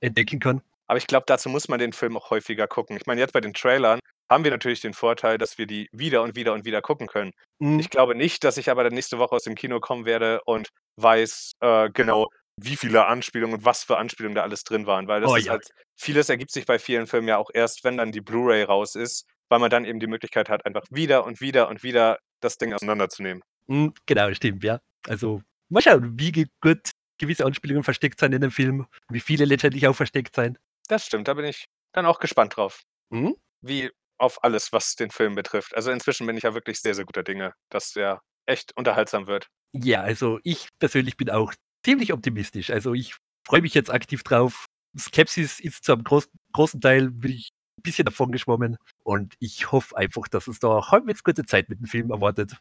entdecken 0.02 0.41
kann. 0.41 0.63
Aber 0.88 0.97
ich 0.97 1.08
glaube, 1.08 1.24
dazu 1.28 1.47
muss 1.47 1.69
man 1.69 1.80
den 1.80 1.93
Film 1.93 2.17
auch 2.17 2.30
häufiger 2.30 2.67
gucken. 2.67 2.97
Ich 2.97 3.06
meine, 3.06 3.21
jetzt 3.21 3.32
bei 3.32 3.39
den 3.39 3.54
Trailern 3.54 4.02
haben 4.30 4.43
wir 4.43 4.52
natürlich 4.52 4.82
den 4.82 4.93
Vorteil, 4.93 5.38
dass 5.38 5.58
wir 5.58 5.65
die 5.65 5.88
wieder 5.93 6.24
und 6.24 6.36
wieder 6.36 6.52
und 6.52 6.65
wieder 6.65 6.82
gucken 6.82 7.08
können. 7.08 7.32
Mhm. 7.60 7.80
Ich 7.80 7.89
glaube 7.89 8.13
nicht, 8.13 8.43
dass 8.43 8.58
ich 8.58 8.69
aber 8.69 8.84
dann 8.84 8.93
nächste 8.93 9.17
Woche 9.17 9.38
aus 9.38 9.43
dem 9.43 9.56
Kino 9.56 9.80
kommen 9.80 10.04
werde 10.04 10.41
und 10.43 10.71
weiß 10.97 11.54
äh, 11.62 11.89
genau, 11.89 12.28
wie 12.58 12.76
viele 12.76 13.06
Anspielungen 13.06 13.60
und 13.60 13.63
was 13.63 13.86
für 13.86 13.97
Anspielungen 13.97 14.36
da 14.36 14.43
alles 14.43 14.65
drin 14.65 14.86
waren, 14.88 15.08
weil 15.08 15.21
das 15.21 15.32
oh, 15.32 15.38
ist 15.38 15.45
ja. 15.45 15.54
halt, 15.54 15.69
vieles 15.95 16.28
ergibt 16.28 16.52
sich 16.52 16.65
bei 16.65 16.80
vielen 16.80 17.08
Filmen 17.08 17.30
ja 17.30 17.38
auch 17.38 17.50
erst, 17.54 17.86
wenn 17.86 17.95
dann 17.95 18.12
die 18.12 18.19
Blu-ray 18.19 18.63
raus 18.63 18.95
ist 18.95 19.26
weil 19.52 19.60
man 19.60 19.70
dann 19.70 19.84
eben 19.84 20.00
die 20.00 20.08
Möglichkeit 20.08 20.50
hat, 20.50 20.66
einfach 20.66 20.86
wieder 20.90 21.26
und 21.26 21.42
wieder 21.42 21.68
und 21.68 21.84
wieder 21.84 22.20
das 22.40 22.58
Ding 22.58 22.74
auseinanderzunehmen. 22.74 23.44
Mhm, 23.68 23.94
genau, 24.06 24.34
stimmt, 24.34 24.64
ja. 24.64 24.80
Also, 25.08 25.42
mal 25.68 25.82
schauen, 25.82 26.18
wie 26.18 26.48
gut 26.62 26.92
gewisse 27.18 27.46
Anspielungen 27.46 27.84
versteckt 27.84 28.18
sein 28.20 28.32
in 28.32 28.40
dem 28.40 28.52
Film, 28.52 28.88
wie 29.10 29.20
viele 29.20 29.44
letztendlich 29.44 29.88
auch 29.88 29.96
versteckt 29.96 30.36
sein. 30.36 30.58
Das 30.88 31.06
stimmt, 31.06 31.28
da 31.28 31.34
bin 31.34 31.46
ich 31.46 31.66
dann 31.92 32.06
auch 32.06 32.20
gespannt 32.20 32.56
drauf. 32.56 32.82
Mhm. 33.10 33.36
Wie 33.60 33.92
auf 34.18 34.42
alles, 34.44 34.72
was 34.72 34.96
den 34.96 35.12
Film 35.12 35.36
betrifft. 35.36 35.76
Also, 35.76 35.92
inzwischen 35.92 36.26
bin 36.26 36.38
ich 36.38 36.44
ja 36.44 36.54
wirklich 36.54 36.80
sehr, 36.80 36.96
sehr 36.96 37.06
guter 37.06 37.24
Dinge, 37.24 37.54
dass 37.70 37.92
der 37.92 38.22
echt 38.46 38.72
unterhaltsam 38.78 39.28
wird. 39.28 39.48
Ja, 39.74 40.02
also 40.02 40.40
ich 40.44 40.70
persönlich 40.80 41.18
bin 41.18 41.30
auch 41.30 41.54
ziemlich 41.86 42.14
optimistisch. 42.14 42.70
Also, 42.70 42.94
ich 42.94 43.16
freue 43.46 43.62
mich 43.62 43.74
jetzt 43.74 43.92
aktiv 43.92 44.24
drauf. 44.24 44.66
Skepsis 44.98 45.60
ist 45.60 45.84
zu 45.84 45.92
einem 45.92 46.06
groß, 46.06 46.30
großen 46.54 46.80
Teil 46.80 47.12
bin 47.12 47.32
ich 47.32 47.50
ein 47.78 47.82
bisschen 47.84 48.06
davon 48.06 48.32
geschwommen. 48.32 48.78
Und 49.04 49.36
ich 49.40 49.72
hoffe 49.72 49.98
einfach, 49.98 50.28
dass 50.28 50.48
es 50.48 50.60
da 50.60 50.92
halbwegs 50.92 51.24
gute 51.24 51.46
Zeit 51.46 51.70
mit 51.70 51.80
dem 51.80 51.88
Film 51.88 52.12
erwartet. 52.12 52.56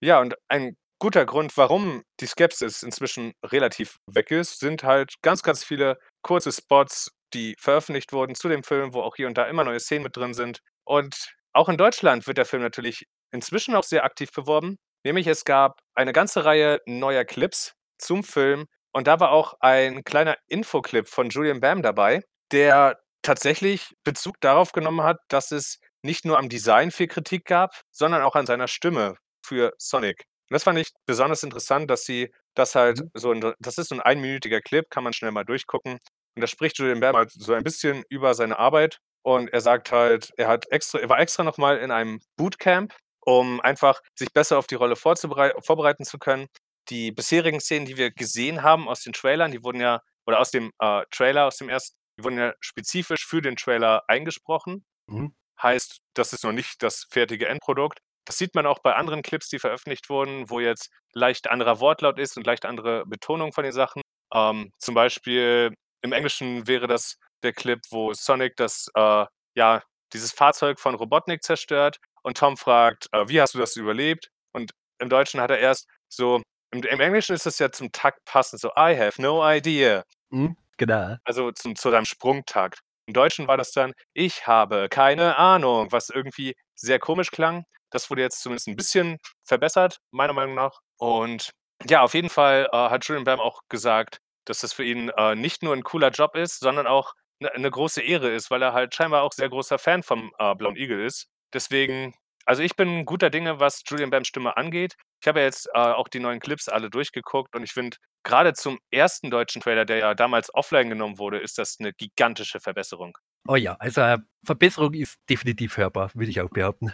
Ja, 0.00 0.20
und 0.20 0.36
ein 0.48 0.76
guter 0.98 1.24
Grund, 1.26 1.56
warum 1.56 2.02
die 2.20 2.26
Skepsis 2.26 2.82
inzwischen 2.82 3.32
relativ 3.44 3.96
weg 4.06 4.30
ist, 4.30 4.60
sind 4.60 4.84
halt 4.84 5.14
ganz, 5.22 5.42
ganz 5.42 5.64
viele 5.64 5.98
kurze 6.22 6.52
Spots, 6.52 7.10
die 7.34 7.54
veröffentlicht 7.58 8.12
wurden 8.12 8.34
zu 8.34 8.48
dem 8.48 8.62
Film, 8.62 8.94
wo 8.94 9.02
auch 9.02 9.16
hier 9.16 9.26
und 9.26 9.36
da 9.36 9.44
immer 9.44 9.64
neue 9.64 9.80
Szenen 9.80 10.04
mit 10.04 10.16
drin 10.16 10.34
sind. 10.34 10.60
Und 10.84 11.34
auch 11.52 11.68
in 11.68 11.76
Deutschland 11.76 12.26
wird 12.26 12.38
der 12.38 12.44
Film 12.44 12.62
natürlich 12.62 13.06
inzwischen 13.32 13.74
auch 13.74 13.84
sehr 13.84 14.04
aktiv 14.04 14.30
beworben. 14.32 14.76
Nämlich 15.04 15.26
es 15.26 15.44
gab 15.44 15.80
eine 15.94 16.12
ganze 16.12 16.44
Reihe 16.44 16.80
neuer 16.86 17.24
Clips 17.24 17.74
zum 17.98 18.22
Film 18.22 18.66
und 18.92 19.06
da 19.06 19.20
war 19.20 19.30
auch 19.30 19.54
ein 19.60 20.04
kleiner 20.04 20.36
Infoclip 20.48 21.08
von 21.08 21.30
Julian 21.30 21.60
Bam 21.60 21.82
dabei, 21.82 22.22
der 22.52 22.98
tatsächlich 23.22 23.94
Bezug 24.04 24.40
darauf 24.40 24.72
genommen 24.72 25.02
hat, 25.02 25.18
dass 25.28 25.50
es 25.52 25.78
nicht 26.02 26.24
nur 26.24 26.38
am 26.38 26.48
Design 26.48 26.90
viel 26.90 27.08
Kritik 27.08 27.44
gab, 27.44 27.72
sondern 27.90 28.22
auch 28.22 28.36
an 28.36 28.46
seiner 28.46 28.68
Stimme 28.68 29.16
für 29.44 29.72
Sonic. 29.78 30.24
Und 30.50 30.54
das 30.54 30.64
fand 30.64 30.78
ich 30.78 30.90
besonders 31.06 31.42
interessant, 31.42 31.90
dass 31.90 32.04
sie 32.04 32.32
das 32.54 32.74
halt 32.74 33.00
Mhm. 33.00 33.10
so 33.14 33.34
das 33.60 33.78
ist 33.78 33.88
so 33.88 33.94
'n 33.94 34.00
einminütiger 34.00 34.60
Clip, 34.60 34.88
kann 34.90 35.04
man 35.04 35.12
schnell 35.12 35.30
mal 35.32 35.44
durchgucken. 35.44 35.92
Und 36.36 36.40
da 36.42 36.46
spricht 36.46 36.78
Julian 36.78 37.00
Bam 37.00 37.16
halt 37.16 37.30
so 37.32 37.52
ein 37.54 37.62
bisschen 37.64 38.02
über 38.08 38.34
seine 38.34 38.58
Arbeit 38.58 38.98
und 39.22 39.52
er 39.52 39.60
sagt 39.60 39.92
halt, 39.92 40.30
er 40.36 40.48
hat 40.48 40.66
extra 40.70 40.98
er 41.00 41.08
war 41.08 41.20
extra 41.20 41.44
noch 41.44 41.58
mal 41.58 41.78
in 41.78 41.90
einem 41.90 42.20
Bootcamp, 42.36 42.94
um 43.20 43.60
einfach 43.60 44.00
sich 44.18 44.32
besser 44.32 44.58
auf 44.58 44.66
die 44.66 44.74
Rolle 44.76 44.96
vorbereiten 44.96 46.04
zu 46.04 46.18
können. 46.18 46.46
Die 46.88 47.12
bisherigen 47.12 47.60
Szenen, 47.60 47.86
die 47.86 47.96
wir 47.96 48.10
gesehen 48.10 48.62
haben 48.62 48.88
aus 48.88 49.02
den 49.02 49.12
Trailern, 49.12 49.50
die 49.52 49.62
wurden 49.62 49.80
ja 49.80 50.00
oder 50.26 50.40
aus 50.40 50.50
dem, 50.50 50.72
äh, 50.80 51.02
Trailer, 51.10 51.46
aus 51.46 51.56
dem 51.58 51.68
ersten, 51.68 51.96
die 52.20 52.24
wurden 52.24 52.38
ja 52.38 52.54
spezifisch 52.60 53.26
für 53.26 53.42
den 53.42 53.56
Trailer 53.56 54.04
eingesprochen. 54.08 54.84
Mhm. 55.06 55.34
Heißt, 55.62 56.00
das 56.14 56.32
ist 56.32 56.44
noch 56.44 56.52
nicht 56.52 56.82
das 56.82 57.06
fertige 57.10 57.48
Endprodukt. 57.48 58.00
Das 58.26 58.38
sieht 58.38 58.54
man 58.54 58.66
auch 58.66 58.78
bei 58.80 58.94
anderen 58.94 59.22
Clips, 59.22 59.48
die 59.48 59.58
veröffentlicht 59.58 60.08
wurden, 60.08 60.48
wo 60.50 60.60
jetzt 60.60 60.90
leicht 61.12 61.50
anderer 61.50 61.80
Wortlaut 61.80 62.18
ist 62.18 62.36
und 62.36 62.46
leicht 62.46 62.64
andere 62.64 63.04
Betonung 63.06 63.52
von 63.52 63.64
den 63.64 63.72
Sachen. 63.72 64.02
Ähm, 64.32 64.72
zum 64.78 64.94
Beispiel 64.94 65.74
im 66.02 66.12
Englischen 66.12 66.66
wäre 66.66 66.86
das 66.86 67.16
der 67.42 67.52
Clip, 67.52 67.80
wo 67.90 68.12
Sonic 68.14 68.56
das, 68.56 68.88
äh 68.94 69.26
ja, 69.56 69.82
dieses 70.12 70.32
Fahrzeug 70.32 70.78
von 70.80 70.94
Robotnik 70.94 71.42
zerstört 71.42 71.98
und 72.22 72.36
Tom 72.38 72.56
fragt: 72.56 73.08
„Äh, 73.12 73.28
wie 73.28 73.40
hast 73.40 73.54
du 73.54 73.58
das 73.58 73.76
überlebt?“ 73.76 74.30
Und 74.52 74.72
im 75.00 75.08
Deutschen 75.08 75.40
hat 75.40 75.50
er 75.50 75.58
erst 75.58 75.88
so 76.08 76.36
im 76.72 76.82
im 76.84 77.00
Englischen 77.00 77.34
ist 77.34 77.46
es 77.46 77.58
ja 77.58 77.70
zum 77.72 77.90
Takt 77.92 78.24
passend, 78.24 78.60
so: 78.60 78.68
„I 78.76 78.96
have 78.98 79.20
no 79.20 79.42
idea.“ 79.48 80.04
Mhm. 80.30 80.56
Genau. 80.80 81.16
Also 81.24 81.52
zum 81.52 81.76
zu 81.76 81.90
seinem 81.90 82.06
Sprungtakt. 82.06 82.80
Im 83.06 83.12
Deutschen 83.14 83.46
war 83.48 83.58
das 83.58 83.72
dann: 83.72 83.92
„Ich 84.14 84.46
habe 84.46 84.88
keine 84.88 85.36
Ahnung“, 85.36 85.92
was 85.92 86.08
irgendwie 86.08 86.54
sehr 86.74 86.98
komisch 86.98 87.30
klang. 87.30 87.64
Das 87.90 88.08
wurde 88.08 88.22
jetzt 88.22 88.40
zumindest 88.42 88.68
'n 88.68 88.76
bisschen 88.76 89.18
verbessert, 89.44 89.98
meiner 90.10 90.32
Meinung 90.32 90.54
nach. 90.54 90.78
Und 90.96 91.50
ja, 91.88 92.00
auf 92.02 92.14
jeden 92.14 92.30
Fall, 92.30 92.66
äh, 92.72 92.76
hat 92.76 93.04
Julian 93.06 93.24
Bam 93.24 93.40
auch 93.40 93.60
gesagt, 93.68 94.18
dass 94.46 94.60
das 94.60 94.72
für 94.72 94.84
ihn, 94.84 95.10
äh, 95.10 95.34
nicht 95.34 95.62
nur 95.62 95.74
'n 95.74 95.82
cooler 95.82 96.10
Job 96.10 96.34
ist, 96.34 96.60
sondern 96.60 96.86
auch 96.86 97.12
'ne 97.40 97.50
'ne 97.56 97.70
große 97.70 98.00
Ehre 98.02 98.30
ist, 98.30 98.50
weil 98.50 98.62
er 98.62 98.72
halt 98.72 98.94
scheinbar 98.94 99.22
auch 99.22 99.32
sehr 99.32 99.50
großer 99.50 99.78
Fan 99.78 100.02
vom, 100.02 100.32
äh, 100.38 100.54
Blauen 100.54 100.76
Igel 100.76 101.04
ist. 101.04 101.26
Deswegen 101.52 102.14
also, 102.50 102.64
ich 102.64 102.74
bin 102.74 103.04
guter 103.04 103.30
Dinge, 103.30 103.60
was 103.60 103.84
Julian 103.86 104.10
Bams 104.10 104.26
Stimme 104.26 104.56
angeht. 104.56 104.96
Ich 105.22 105.28
habe 105.28 105.38
ja 105.38 105.46
jetzt, 105.46 105.68
äh, 105.72 105.78
auch 105.78 106.08
die 106.08 106.18
neuen 106.18 106.40
Clips 106.40 106.68
alle 106.68 106.90
durchgeguckt 106.90 107.54
und 107.54 107.62
ich 107.62 107.70
finde, 107.72 107.96
grade 108.24 108.54
zum 108.54 108.80
ersten 108.90 109.30
deutschen 109.30 109.62
Trailer, 109.62 109.84
der 109.84 109.98
ja 109.98 110.14
damals 110.14 110.52
offline 110.52 110.88
genommen 110.88 111.18
wurde, 111.18 111.38
ist 111.38 111.58
das 111.58 111.78
'ne 111.78 111.92
gigantische 111.92 112.58
Verbesserung. 112.58 113.16
Oh 113.46 113.54
ja, 113.54 113.76
also, 113.78 114.00
äh, 114.00 114.18
Verbesserung 114.44 114.94
ist 114.94 115.14
definitiv 115.28 115.76
hörbar, 115.76 116.10
würde 116.14 116.28
ich 116.28 116.40
auch 116.40 116.50
behaupten. 116.50 116.92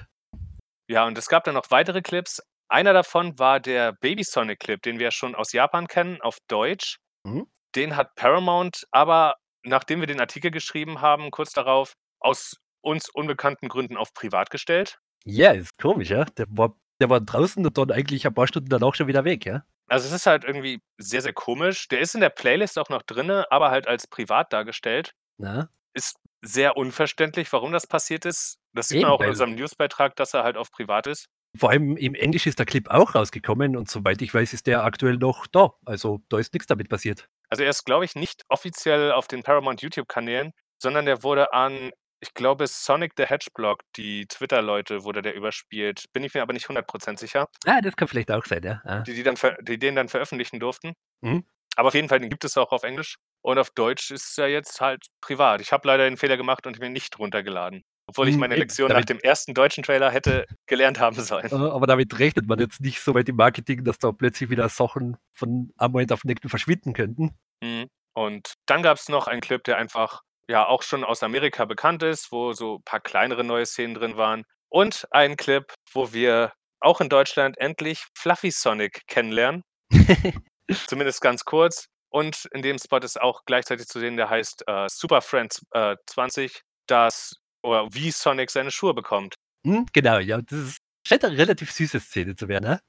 Ja, 0.90 1.06
und 1.06 1.16
es 1.16 1.26
gab 1.26 1.44
dann 1.44 1.54
noch 1.54 1.70
weitere 1.70 2.02
Clips. 2.02 2.42
Einer 2.68 2.92
davon 2.92 3.38
war 3.38 3.58
der 3.58 3.92
Baby 3.94 4.24
Sonic 4.24 4.60
Clip, 4.60 4.82
den 4.82 4.98
wir 4.98 5.04
ja 5.04 5.10
schon 5.10 5.34
aus 5.34 5.52
Japan 5.54 5.86
kennen, 5.86 6.20
auf 6.20 6.36
Deutsch. 6.48 6.98
Mhm. 7.24 7.46
Den 7.74 7.96
hat 7.96 8.14
Paramount 8.14 8.84
aber, 8.90 9.36
nachdem 9.64 10.00
wir 10.00 10.06
den 10.06 10.20
Artikel 10.20 10.50
geschrieben 10.50 11.00
haben, 11.00 11.30
kurz 11.30 11.52
darauf 11.52 11.94
aus 12.20 12.56
uns 12.82 13.08
unbekannten 13.08 13.68
Gründen 13.68 13.96
auf 13.96 14.12
privat 14.12 14.50
gestellt. 14.50 14.98
Ja, 15.26 15.52
ist 15.52 15.76
komisch, 15.78 16.10
ja? 16.10 16.24
Der 16.24 16.46
war 16.50 16.76
der 17.00 17.10
war 17.10 17.20
draußen 17.20 17.64
und 17.64 17.76
dann 17.76 17.90
eigentlich 17.90 18.26
ein 18.26 18.34
paar 18.34 18.46
Stunden 18.46 18.68
danach 18.68 18.94
schon 18.94 19.06
wieder 19.06 19.24
weg, 19.24 19.44
ja? 19.44 19.64
Also, 19.88 20.08
es 20.08 20.12
ist 20.12 20.26
halt 20.26 20.44
irgendwie 20.44 20.80
sehr, 20.98 21.22
sehr 21.22 21.32
komisch. 21.32 21.88
Der 21.88 22.00
ist 22.00 22.14
in 22.14 22.20
der 22.20 22.30
Playlist 22.30 22.78
auch 22.78 22.88
noch 22.88 23.02
drinnen, 23.02 23.44
aber 23.50 23.70
halt 23.70 23.86
als 23.86 24.06
privat 24.08 24.52
dargestellt. 24.52 25.14
Na? 25.38 25.68
Ist 25.94 26.16
sehr 26.42 26.76
unverständlich, 26.76 27.52
warum 27.52 27.72
das 27.72 27.86
passiert 27.86 28.24
ist. 28.24 28.58
Das 28.72 28.88
sieht 28.88 29.02
man 29.02 29.12
Eben, 29.12 29.14
auch 29.14 29.20
in 29.20 29.30
unserem 29.30 29.54
Newsbeitrag, 29.54 30.16
dass 30.16 30.34
er 30.34 30.42
halt 30.42 30.56
auf 30.56 30.72
privat 30.72 31.06
ist. 31.06 31.28
Vor 31.56 31.70
allem 31.70 31.96
im 31.96 32.14
Englisch 32.14 32.46
ist 32.46 32.58
der 32.58 32.66
Clip 32.66 32.88
auch 32.90 33.14
rausgekommen 33.14 33.76
und 33.76 33.88
soweit 33.88 34.20
ich 34.22 34.34
weiß, 34.34 34.52
ist 34.52 34.66
der 34.66 34.84
aktuell 34.84 35.16
noch 35.16 35.46
da. 35.46 35.70
Also, 35.84 36.20
da 36.28 36.38
ist 36.38 36.52
nix 36.52 36.66
damit 36.66 36.88
passiert. 36.88 37.28
Also, 37.48 37.62
er 37.62 37.70
ist, 37.70 37.84
glaube 37.84 38.04
ich, 38.04 38.16
nicht 38.16 38.42
offiziell 38.48 39.12
auf 39.12 39.28
den 39.28 39.44
Paramount 39.44 39.82
YouTube-Kanälen, 39.82 40.52
sondern 40.78 41.06
der 41.06 41.22
wurde 41.22 41.52
an, 41.52 41.92
ich 42.20 42.34
glaube, 42.34 42.66
Sonic 42.66 43.12
the 43.16 43.24
Hedgehog, 43.24 43.80
die 43.96 44.26
Twitter-Leute, 44.26 45.04
wurde 45.04 45.22
der 45.22 45.34
überspielt. 45.34 46.04
Bin 46.12 46.24
ich 46.24 46.34
mir 46.34 46.42
aber 46.42 46.52
nicht 46.52 46.68
100 46.68 46.86
% 46.86 47.18
sicher. 47.18 47.48
Ah, 47.66 47.80
das 47.80 47.96
kann 47.96 48.08
vielleicht 48.08 48.30
auch 48.30 48.44
sein, 48.44 48.62
ja. 48.62 48.80
Ah. 48.84 49.00
Die 49.00 49.14
die 49.14 49.22
dann 49.22 49.36
die 49.62 49.78
den 49.78 49.96
dann 49.96 50.08
veröffentlichen 50.08 50.60
durften. 50.60 50.94
Mhm. 51.22 51.44
Aber 51.76 51.88
auf 51.88 51.94
jeden 51.94 52.08
Fall, 52.08 52.20
den 52.20 52.30
gibt 52.30 52.44
es 52.44 52.56
auch 52.56 52.72
auf 52.72 52.84
Englisch 52.84 53.16
und 53.42 53.58
auf 53.58 53.70
Deutsch 53.70 54.10
ist 54.10 54.38
er 54.38 54.48
jetzt 54.48 54.80
halt 54.80 55.06
privat. 55.20 55.60
Ich 55.60 55.72
habe 55.72 55.86
leider 55.86 56.04
den 56.04 56.16
Fehler 56.16 56.38
gemacht 56.38 56.66
und 56.66 56.76
ihn 56.76 56.80
mir 56.80 56.88
nicht 56.90 57.18
runtergeladen, 57.18 57.82
obwohl 58.06 58.28
ich 58.28 58.34
Hm, 58.34 58.40
meine 58.40 58.56
Lektion 58.56 58.88
nach 58.88 58.94
damit 58.94 59.10
dem 59.10 59.20
ersten 59.20 59.52
deutschen 59.52 59.84
Trailer 59.84 60.10
hätte 60.10 60.46
gelernt 60.66 60.98
haben 61.00 61.20
sollen. 61.20 61.52
Aber 61.52 61.86
damit 61.86 62.18
rechnet 62.18 62.46
man 62.46 62.58
jetzt 62.58 62.80
nicht 62.80 63.00
so 63.00 63.14
weit 63.14 63.28
im 63.28 63.36
Marketing, 63.36 63.84
dass 63.84 63.98
da 63.98 64.10
plötzlich 64.12 64.48
wieder 64.48 64.68
Sachen 64.70 65.18
von 65.34 65.70
einem 65.76 65.92
Moment 65.92 66.12
auf 66.12 66.22
den 66.22 66.28
nächsten 66.28 66.48
verschwinden 66.48 66.94
könnten. 66.94 67.36
Mhm. 67.62 67.88
Und 68.14 68.54
dann 68.64 68.82
gab's 68.82 69.10
noch 69.10 69.26
einen 69.26 69.42
Clip, 69.42 69.62
der 69.62 69.76
einfach, 69.76 70.22
ja, 70.48 70.66
auch 70.66 70.82
schon 70.82 71.04
aus 71.04 71.22
Amerika 71.22 71.64
bekannt 71.64 72.02
ist, 72.02 72.30
wo 72.32 72.52
so 72.52 72.80
paar 72.84 73.00
kleinere 73.00 73.44
neue 73.44 73.66
Szenen 73.66 73.94
drin 73.94 74.16
waren. 74.16 74.44
Und 74.68 75.06
einen 75.10 75.36
Clip, 75.36 75.72
wo 75.92 76.12
wir 76.12 76.52
auch 76.80 77.00
in 77.00 77.08
Deutschland 77.08 77.56
endlich 77.58 78.04
Fluffy 78.16 78.50
Sonic 78.50 79.02
kennenlernen. 79.06 79.62
Zumindest 80.86 81.20
ganz 81.20 81.44
kurz. 81.44 81.86
Und 82.10 82.46
in 82.52 82.62
dem 82.62 82.78
Spot 82.78 82.98
ist 82.98 83.20
auch 83.20 83.42
gleichzeitig 83.46 83.86
zu 83.86 83.98
sehen, 84.00 84.16
der 84.16 84.30
heißt, 84.30 84.64
äh, 84.66 84.86
Super 84.88 85.20
Friends, 85.22 85.62
äh, 85.72 85.96
20, 86.06 86.62
das 86.86 87.34
oder 87.62 87.88
wie 87.92 88.10
Sonic 88.10 88.50
seine 88.50 88.70
Schuhe 88.70 88.94
bekommt. 88.94 89.34
Mhm, 89.64 89.86
genau, 89.92 90.18
ja, 90.18 90.40
das 90.40 90.58
ist 90.58 90.78
scheint 91.06 91.22
'ne 91.22 91.36
relativ 91.36 91.70
süße 91.72 92.00
Szene 92.00 92.36
zu 92.36 92.48
werden, 92.48 92.64
ne? 92.64 92.80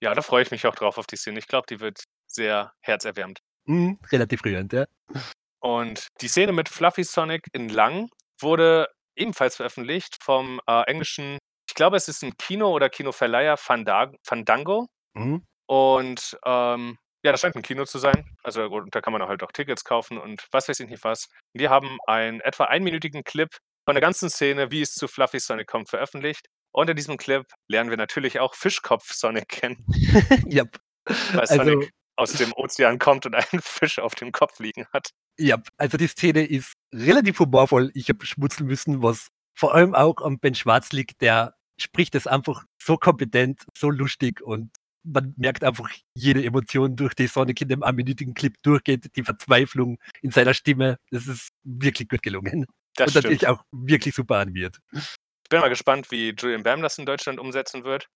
Ja, 0.00 0.14
da 0.14 0.22
freue 0.22 0.42
ich 0.42 0.50
mich 0.50 0.66
auch 0.66 0.74
drauf 0.74 0.98
auf 0.98 1.06
die 1.06 1.16
Szene. 1.16 1.38
Ich 1.38 1.46
glaube, 1.48 1.66
die 1.68 1.80
wird 1.80 2.04
sehr 2.26 2.72
herzerwärmend. 2.80 3.40
Mhm, 3.66 3.98
relativ 4.12 4.44
rührend, 4.44 4.72
ja. 4.72 4.86
Und 5.64 6.08
die 6.20 6.28
Szene 6.28 6.52
mit 6.52 6.68
Fluffy 6.68 7.04
Sonic 7.04 7.46
in 7.54 7.70
lang 7.70 8.10
wurde 8.38 8.86
ebenfalls 9.16 9.56
veröffentlicht 9.56 10.18
vom, 10.22 10.60
äh, 10.68 10.82
englischen 10.82 11.38
ich 11.66 11.74
glaube, 11.74 11.96
es 11.96 12.06
ist 12.08 12.22
'n 12.22 12.36
Kino 12.36 12.70
oder 12.70 12.90
Kinoverleiher 12.90 13.56
Fandango. 13.56 14.86
Mhm. 15.14 15.46
Und, 15.66 16.38
ähm, 16.44 16.98
ja, 17.24 17.32
das 17.32 17.40
scheint 17.40 17.56
'n 17.56 17.62
Kino 17.62 17.86
zu 17.86 17.98
sein. 17.98 18.36
Also, 18.42 18.64
und 18.66 18.94
da 18.94 19.00
kann 19.00 19.14
man 19.14 19.22
halt 19.26 19.42
auch 19.42 19.52
Tickets 19.52 19.84
kaufen 19.84 20.18
und 20.18 20.46
was 20.52 20.68
weiß 20.68 20.80
ich 20.80 20.88
nicht 20.90 21.02
was. 21.04 21.28
Die 21.54 21.70
haben 21.70 21.96
einen 22.06 22.40
etwa 22.42 22.64
einminütigen 22.64 23.24
Clip 23.24 23.48
von 23.86 23.94
der 23.94 24.02
ganzen 24.02 24.28
Szene, 24.28 24.70
wie 24.70 24.82
es 24.82 24.92
zu 24.94 25.08
Fluffy 25.08 25.40
Sonic 25.40 25.66
kommt, 25.66 25.88
veröffentlicht. 25.88 26.46
Und 26.72 26.90
in 26.90 26.96
diesem 26.96 27.16
Clip 27.16 27.46
lernen 27.68 27.88
wir 27.90 27.96
natürlich 27.96 28.38
auch 28.40 28.54
Fischkopf 28.54 29.12
Sonic 29.14 29.48
kennen. 29.48 29.84
Jap. 30.46 30.76
Weil 31.32 31.48
Also 31.48 31.54
Sonic 31.56 31.90
aus 32.16 32.32
dem 32.34 32.52
Ozean 32.54 32.98
kommt 32.98 33.26
und 33.26 33.34
einen 33.34 33.62
Fisch 33.62 33.98
auf 33.98 34.14
dem 34.14 34.32
Kopf 34.32 34.58
liegen 34.60 34.86
hat. 34.92 35.10
Jap, 35.38 35.68
also 35.76 35.96
die 35.96 36.06
Szene 36.06 36.44
ist 36.44 36.74
relativ 36.92 37.38
humorvoll. 37.40 37.90
Ich 37.94 38.08
habe 38.08 38.24
schmunzeln 38.24 38.66
müssen, 38.66 39.02
was 39.02 39.28
vor 39.56 39.74
allem 39.74 39.94
auch 39.94 40.20
am 40.22 40.38
Ben 40.38 40.54
Schwarz 40.54 40.92
liegt, 40.92 41.20
der 41.20 41.54
spricht 41.78 42.14
es 42.14 42.26
einfach 42.26 42.64
so 42.80 42.96
kompetent, 42.96 43.64
so 43.76 43.90
lustig 43.90 44.40
und 44.42 44.70
man 45.04 45.34
merkt 45.36 45.62
einfach 45.64 45.90
jede 46.16 46.42
Emotion, 46.42 46.96
durch 46.96 47.14
die 47.14 47.26
Sonic 47.26 47.60
in 47.60 47.68
dem 47.68 47.82
einminütigen 47.82 48.34
Clip 48.34 48.54
durchgeht, 48.62 49.14
die 49.16 49.22
Verzweiflung 49.22 49.98
in 50.22 50.30
seiner 50.30 50.54
Stimme. 50.54 50.98
Das 51.10 51.26
ist 51.26 51.50
wirklich 51.62 52.08
gut 52.08 52.22
gelungen. 52.22 52.66
Das 52.96 53.08
und 53.08 53.22
natürlich 53.22 53.46
auch 53.46 53.62
wirklich 53.70 54.14
super 54.14 54.38
animiert. 54.38 54.78
Ich 54.92 55.50
bin 55.50 55.60
mal 55.60 55.68
gespannt, 55.68 56.10
wie 56.10 56.30
Julian 56.30 56.62
Bam 56.62 56.80
das 56.80 56.96
in 56.96 57.04
Deutschland 57.04 57.38
umsetzen 57.38 57.84
wird. 57.84 58.08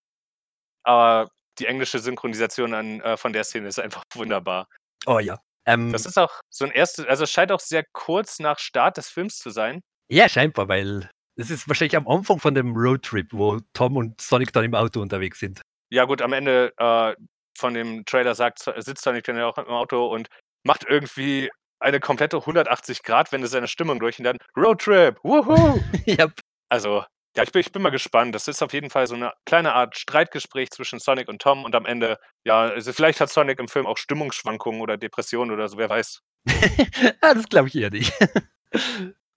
Aber 0.82 1.30
die 1.58 1.66
englische 1.66 1.98
Synchronisation 1.98 2.72
an 2.72 3.00
äh, 3.00 3.16
von 3.16 3.32
der 3.32 3.44
Szene 3.44 3.68
ist 3.68 3.78
einfach 3.78 4.04
wunderbar. 4.14 4.68
Oh 5.06 5.18
ja. 5.18 5.38
Ähm, 5.68 5.92
Das 5.92 6.06
ist 6.06 6.18
auch 6.18 6.40
so 6.50 6.64
'n 6.64 6.70
erstes 6.72 7.06
also, 7.06 7.24
es 7.24 7.30
scheint 7.30 7.52
auch 7.52 7.60
sehr 7.60 7.84
kurz 7.92 8.38
nach 8.40 8.58
Start 8.58 8.96
des 8.96 9.08
Films 9.08 9.38
zu 9.38 9.50
sein. 9.50 9.80
ja, 10.10 10.28
scheinbar, 10.28 10.68
weil 10.68 11.10
es 11.36 11.50
ist 11.50 11.68
wahrscheinlich 11.68 11.96
am 11.96 12.08
Anfang 12.08 12.38
von 12.40 12.54
dem 12.54 12.74
Roadtrip, 12.76 13.28
wo 13.32 13.60
Tom 13.74 13.96
und 13.96 14.20
Sonic 14.20 14.52
dann 14.52 14.64
im 14.64 14.74
Auto 14.74 15.00
unterwegs 15.00 15.38
sind. 15.40 15.60
Ja 15.90 16.04
gut, 16.04 16.22
am 16.22 16.32
Ende, 16.32 16.72
äh, 16.78 17.14
von 17.56 17.74
dem 17.74 18.04
Trailer 18.06 18.34
sagt 18.34 18.60
sitzt 18.78 19.02
Sonic 19.04 19.24
dann 19.24 19.36
ja 19.36 19.46
auch 19.46 19.58
im 19.58 19.66
Auto 19.68 20.06
und 20.06 20.28
macht 20.64 20.84
irgendwie 20.88 21.50
eine 21.80 22.00
komplette 22.00 22.38
180-Grad-Wende 22.46 23.46
seiner 23.48 23.68
Stimmung 23.68 24.00
durch 24.00 24.18
und 24.18 24.24
dann 24.24 24.38
Roadtrip, 24.56 25.18
wuhu! 25.22 25.80
Yep. 26.06 26.40
Also, 26.70 27.04
ja, 27.38 27.44
ich 27.44 27.52
bin, 27.52 27.60
ich 27.60 27.70
bin 27.70 27.82
mal 27.82 27.90
gespannt. 27.90 28.34
Das 28.34 28.48
ist 28.48 28.62
auf 28.62 28.72
jeden 28.72 28.90
Fall 28.90 29.06
so 29.06 29.14
eine 29.14 29.32
kleine 29.46 29.72
Art 29.72 29.96
Streitgespräch 29.96 30.70
zwischen 30.70 30.98
Sonic 30.98 31.28
und 31.28 31.40
Tom 31.40 31.64
und 31.64 31.72
am 31.76 31.86
Ende, 31.86 32.18
ja, 32.44 32.62
also 32.62 32.92
vielleicht 32.92 33.20
hat 33.20 33.30
Sonic 33.30 33.60
im 33.60 33.68
Film 33.68 33.86
auch 33.86 33.96
Stimmungsschwankungen 33.96 34.80
oder 34.80 34.96
Depressionen 34.96 35.52
oder 35.54 35.68
so, 35.68 35.78
wer 35.78 35.88
weiß. 35.88 36.20
ah, 37.20 37.34
das 37.34 37.48
glaube 37.48 37.68
ich 37.68 37.76
eher 37.76 37.90
nicht. 37.90 38.12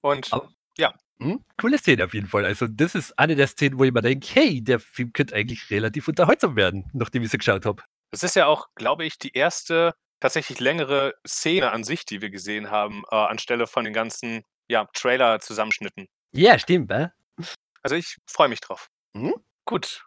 Und 0.01 0.33
Aber- 0.33 0.49
ja, 0.79 0.95
Hm, 1.19 1.45
coole 1.59 1.77
Szene 1.77 2.05
auf 2.05 2.15
jeden 2.15 2.25
Fall. 2.25 2.43
Also, 2.45 2.65
das 2.67 2.95
ist 2.95 3.19
eine 3.19 3.35
der 3.35 3.45
Szenen, 3.45 3.77
wo 3.77 3.83
ich 3.83 3.91
mir 3.93 4.01
denke, 4.01 4.27
hey, 4.33 4.63
der 4.63 4.79
Film 4.79 5.13
könnte 5.13 5.35
eigentlich 5.35 5.69
relativ 5.69 6.07
unterhaltsam 6.07 6.55
werden, 6.55 6.89
nachdem 6.93 7.21
ich 7.21 7.29
sie 7.29 7.37
geschaut 7.37 7.63
habe. 7.67 7.83
das 8.09 8.23
ist 8.23 8.35
ja 8.35 8.47
auch, 8.47 8.69
glaube 8.73 9.05
ich, 9.05 9.19
die 9.19 9.31
erste 9.33 9.93
tatsächlich 10.19 10.59
längere 10.59 11.13
Szene 11.27 11.71
an 11.71 11.83
sich, 11.83 12.05
die 12.07 12.21
wir 12.23 12.31
gesehen 12.31 12.71
haben, 12.71 13.03
äh, 13.11 13.15
anstelle 13.15 13.67
von 13.67 13.83
den 13.83 13.93
ganzen, 13.93 14.43
ja, 14.67 14.87
Trailer-Zusammenschnitten. 14.95 16.07
Ja, 16.31 16.57
stimmt, 16.57 16.89
äh? 16.89 17.09
Also, 17.83 17.95
ich 17.95 18.17
freue 18.27 18.49
mich 18.49 18.61
drauf. 18.61 18.89
Mhm. 19.13 19.35
Gut, 19.65 20.03